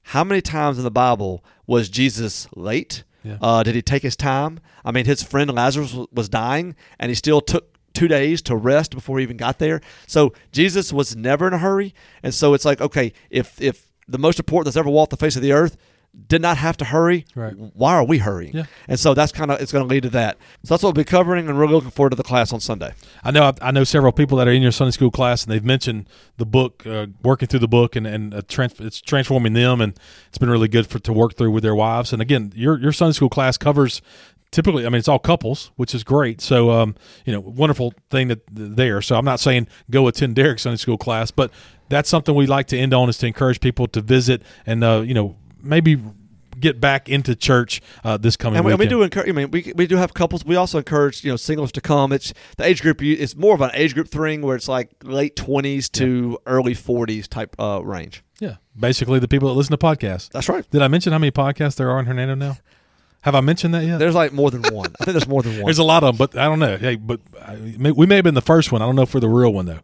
How 0.02 0.24
many 0.24 0.40
times 0.40 0.78
in 0.78 0.84
the 0.84 0.90
Bible 0.90 1.44
was 1.66 1.88
Jesus 1.88 2.48
late? 2.54 3.04
Yeah. 3.24 3.38
Uh, 3.40 3.62
did 3.62 3.74
he 3.74 3.82
take 3.82 4.02
his 4.02 4.16
time? 4.16 4.60
I 4.84 4.92
mean, 4.92 5.04
his 5.04 5.22
friend 5.22 5.52
Lazarus 5.52 5.96
was 6.12 6.28
dying, 6.28 6.76
and 6.98 7.10
he 7.10 7.14
still 7.14 7.40
took 7.40 7.76
two 7.92 8.06
days 8.06 8.42
to 8.42 8.54
rest 8.54 8.94
before 8.94 9.18
he 9.18 9.24
even 9.24 9.36
got 9.36 9.58
there. 9.58 9.80
So 10.06 10.32
Jesus 10.52 10.92
was 10.92 11.16
never 11.16 11.48
in 11.48 11.54
a 11.54 11.58
hurry, 11.58 11.94
and 12.22 12.32
so 12.32 12.54
it's 12.54 12.64
like, 12.64 12.80
okay, 12.80 13.12
if 13.30 13.60
if 13.60 13.88
the 14.06 14.18
most 14.18 14.38
important 14.38 14.66
that's 14.66 14.76
ever 14.76 14.90
walked 14.90 15.10
the 15.10 15.16
face 15.16 15.34
of 15.34 15.42
the 15.42 15.52
earth 15.52 15.76
did 16.28 16.42
not 16.42 16.56
have 16.56 16.76
to 16.78 16.84
hurry. 16.84 17.26
Right. 17.34 17.54
Why 17.56 17.94
are 17.94 18.04
we 18.04 18.18
hurrying? 18.18 18.54
Yeah. 18.54 18.64
And 18.88 18.98
so 18.98 19.14
that's 19.14 19.32
kind 19.32 19.50
of 19.50 19.60
it's 19.60 19.72
going 19.72 19.86
to 19.86 19.88
lead 19.88 20.04
to 20.04 20.10
that. 20.10 20.38
So 20.64 20.74
that's 20.74 20.82
what 20.82 20.94
we'll 20.94 21.04
be 21.04 21.08
covering, 21.08 21.48
and 21.48 21.58
we're 21.58 21.66
looking 21.66 21.90
forward 21.90 22.10
to 22.10 22.16
the 22.16 22.22
class 22.22 22.52
on 22.52 22.60
Sunday. 22.60 22.92
I 23.22 23.30
know 23.30 23.52
I 23.60 23.70
know 23.70 23.84
several 23.84 24.12
people 24.12 24.38
that 24.38 24.48
are 24.48 24.52
in 24.52 24.62
your 24.62 24.72
Sunday 24.72 24.92
school 24.92 25.10
class, 25.10 25.44
and 25.44 25.52
they've 25.52 25.64
mentioned 25.64 26.08
the 26.38 26.46
book, 26.46 26.86
uh, 26.86 27.06
working 27.22 27.48
through 27.48 27.60
the 27.60 27.68
book, 27.68 27.96
and 27.96 28.06
and 28.06 28.34
uh, 28.34 28.42
trans- 28.48 28.80
it's 28.80 29.00
transforming 29.00 29.52
them, 29.52 29.80
and 29.80 29.98
it's 30.28 30.38
been 30.38 30.50
really 30.50 30.68
good 30.68 30.86
for 30.86 30.98
to 30.98 31.12
work 31.12 31.36
through 31.36 31.50
with 31.50 31.62
their 31.62 31.74
wives. 31.74 32.12
And 32.12 32.22
again, 32.22 32.52
your 32.54 32.78
your 32.78 32.92
Sunday 32.92 33.12
school 33.12 33.30
class 33.30 33.56
covers 33.56 34.02
typically 34.52 34.86
i 34.86 34.88
mean 34.88 35.00
it's 35.00 35.08
all 35.08 35.18
couples 35.18 35.72
which 35.74 35.92
is 35.92 36.04
great 36.04 36.40
so 36.40 36.70
um, 36.70 36.94
you 37.24 37.32
know 37.32 37.40
wonderful 37.40 37.92
thing 38.10 38.28
that 38.28 38.40
there 38.48 39.02
so 39.02 39.16
i'm 39.16 39.24
not 39.24 39.40
saying 39.40 39.66
go 39.90 40.06
attend 40.06 40.36
derek's 40.36 40.62
sunday 40.62 40.76
school 40.76 40.96
class 40.96 41.32
but 41.32 41.50
that's 41.88 42.08
something 42.08 42.32
we 42.34 42.46
like 42.46 42.68
to 42.68 42.78
end 42.78 42.94
on 42.94 43.08
is 43.08 43.18
to 43.18 43.26
encourage 43.26 43.60
people 43.60 43.88
to 43.88 44.00
visit 44.00 44.42
and 44.64 44.84
uh, 44.84 45.02
you 45.04 45.14
know 45.14 45.36
maybe 45.66 46.00
get 46.58 46.80
back 46.80 47.08
into 47.08 47.34
church 47.34 47.82
uh, 48.02 48.16
this 48.16 48.36
coming 48.36 48.56
and 48.56 48.64
we, 48.64 48.74
we 48.74 48.86
do 48.86 49.02
encourage. 49.02 49.28
I 49.28 49.32
mean, 49.32 49.50
we, 49.50 49.72
we 49.76 49.86
do 49.86 49.96
have 49.96 50.14
couples. 50.14 50.44
We 50.44 50.56
also 50.56 50.78
encourage 50.78 51.24
you 51.24 51.30
know 51.30 51.36
singles 51.36 51.72
to 51.72 51.80
come. 51.80 52.12
It's 52.12 52.32
the 52.56 52.64
age 52.64 52.82
group. 52.82 53.02
It's 53.02 53.36
more 53.36 53.54
of 53.54 53.60
an 53.60 53.70
age 53.74 53.94
group 53.94 54.08
thing 54.08 54.42
where 54.42 54.56
it's 54.56 54.68
like 54.68 54.90
late 55.02 55.36
twenties 55.36 55.88
to 55.90 56.30
yeah. 56.30 56.52
early 56.52 56.74
forties 56.74 57.28
type 57.28 57.54
uh, 57.58 57.80
range. 57.84 58.22
Yeah, 58.40 58.56
basically 58.78 59.18
the 59.18 59.28
people 59.28 59.48
that 59.48 59.54
listen 59.54 59.76
to 59.76 59.78
podcasts. 59.78 60.30
That's 60.30 60.48
right. 60.48 60.68
Did 60.70 60.82
I 60.82 60.88
mention 60.88 61.12
how 61.12 61.18
many 61.18 61.30
podcasts 61.30 61.76
there 61.76 61.90
are 61.90 61.98
in 61.98 62.06
Hernando 62.06 62.34
now? 62.34 62.58
Have 63.22 63.34
I 63.34 63.40
mentioned 63.40 63.74
that 63.74 63.84
yet? 63.84 63.98
There's 63.98 64.14
like 64.14 64.32
more 64.32 64.50
than 64.50 64.62
one. 64.72 64.94
I 65.00 65.04
think 65.04 65.14
there's 65.14 65.26
more 65.26 65.42
than 65.42 65.52
one. 65.56 65.64
there's 65.64 65.78
a 65.78 65.84
lot 65.84 66.04
of 66.04 66.16
them, 66.16 66.16
but 66.16 66.38
I 66.38 66.44
don't 66.44 66.60
know. 66.60 66.76
Hey, 66.76 66.96
but 66.96 67.20
we 67.80 68.06
may 68.06 68.16
have 68.16 68.24
been 68.24 68.34
the 68.34 68.40
first 68.40 68.70
one. 68.70 68.82
I 68.82 68.86
don't 68.86 68.94
know 68.94 69.02
if 69.02 69.14
we're 69.14 69.20
the 69.20 69.28
real 69.28 69.52
one 69.52 69.66
though. 69.66 69.80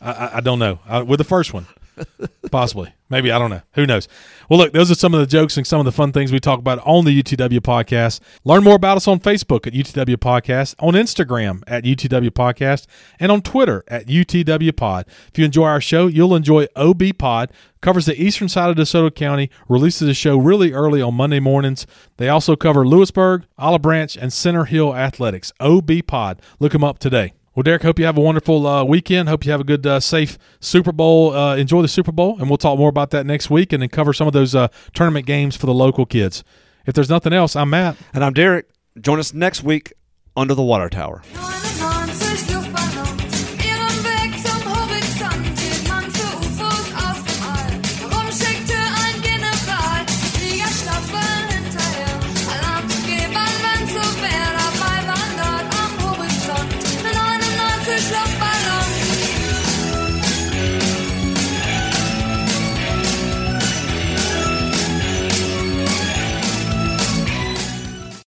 I, 0.00 0.12
I, 0.12 0.36
I 0.36 0.40
don't 0.40 0.58
know. 0.58 0.78
I, 0.86 1.02
we're 1.02 1.16
the 1.16 1.24
first 1.24 1.54
one. 1.54 1.66
Possibly. 2.50 2.92
Maybe. 3.08 3.32
I 3.32 3.38
don't 3.38 3.50
know. 3.50 3.62
Who 3.74 3.86
knows? 3.86 4.08
Well, 4.48 4.58
look, 4.58 4.72
those 4.72 4.90
are 4.90 4.94
some 4.94 5.14
of 5.14 5.20
the 5.20 5.26
jokes 5.26 5.56
and 5.56 5.66
some 5.66 5.80
of 5.80 5.84
the 5.84 5.92
fun 5.92 6.12
things 6.12 6.32
we 6.32 6.40
talk 6.40 6.58
about 6.58 6.78
on 6.84 7.04
the 7.04 7.22
UTW 7.22 7.60
podcast. 7.60 8.20
Learn 8.44 8.62
more 8.64 8.76
about 8.76 8.96
us 8.96 9.08
on 9.08 9.18
Facebook 9.18 9.66
at 9.66 9.72
UTW 9.72 10.16
Podcast, 10.16 10.74
on 10.78 10.94
Instagram 10.94 11.62
at 11.66 11.84
UTW 11.84 12.30
Podcast, 12.30 12.86
and 13.18 13.32
on 13.32 13.42
Twitter 13.42 13.84
at 13.88 14.06
UTW 14.06 14.74
Pod. 14.74 15.06
If 15.08 15.38
you 15.38 15.44
enjoy 15.44 15.64
our 15.64 15.80
show, 15.80 16.06
you'll 16.06 16.36
enjoy 16.36 16.66
OB 16.76 17.02
Pod. 17.18 17.52
Covers 17.80 18.06
the 18.06 18.20
eastern 18.20 18.48
side 18.48 18.70
of 18.70 18.76
DeSoto 18.76 19.14
County, 19.14 19.50
releases 19.68 20.08
a 20.08 20.14
show 20.14 20.36
really 20.36 20.72
early 20.72 21.00
on 21.00 21.14
Monday 21.14 21.40
mornings. 21.40 21.86
They 22.18 22.28
also 22.28 22.54
cover 22.54 22.86
Lewisburg, 22.86 23.44
Olive 23.58 23.82
Branch, 23.82 24.16
and 24.16 24.32
Center 24.32 24.64
Hill 24.64 24.94
Athletics. 24.94 25.52
OB 25.60 25.90
Pod. 26.06 26.42
Look 26.58 26.72
them 26.72 26.84
up 26.84 26.98
today. 26.98 27.32
Well, 27.54 27.64
Derek, 27.64 27.82
hope 27.82 27.98
you 27.98 28.04
have 28.04 28.16
a 28.16 28.20
wonderful 28.20 28.64
uh, 28.64 28.84
weekend. 28.84 29.28
Hope 29.28 29.44
you 29.44 29.50
have 29.50 29.60
a 29.60 29.64
good, 29.64 29.84
uh, 29.84 29.98
safe 29.98 30.38
Super 30.60 30.92
Bowl. 30.92 31.34
Uh, 31.34 31.56
enjoy 31.56 31.82
the 31.82 31.88
Super 31.88 32.12
Bowl, 32.12 32.38
and 32.38 32.48
we'll 32.48 32.56
talk 32.56 32.78
more 32.78 32.88
about 32.88 33.10
that 33.10 33.26
next 33.26 33.50
week 33.50 33.72
and 33.72 33.82
then 33.82 33.88
cover 33.88 34.12
some 34.12 34.28
of 34.28 34.32
those 34.32 34.54
uh, 34.54 34.68
tournament 34.94 35.26
games 35.26 35.56
for 35.56 35.66
the 35.66 35.74
local 35.74 36.06
kids. 36.06 36.44
If 36.86 36.94
there's 36.94 37.10
nothing 37.10 37.32
else, 37.32 37.56
I'm 37.56 37.70
Matt. 37.70 37.96
And 38.14 38.24
I'm 38.24 38.34
Derek. 38.34 38.70
Join 39.00 39.18
us 39.18 39.34
next 39.34 39.64
week 39.64 39.92
under 40.36 40.54
the 40.54 40.62
water 40.62 40.88
tower. 40.88 41.22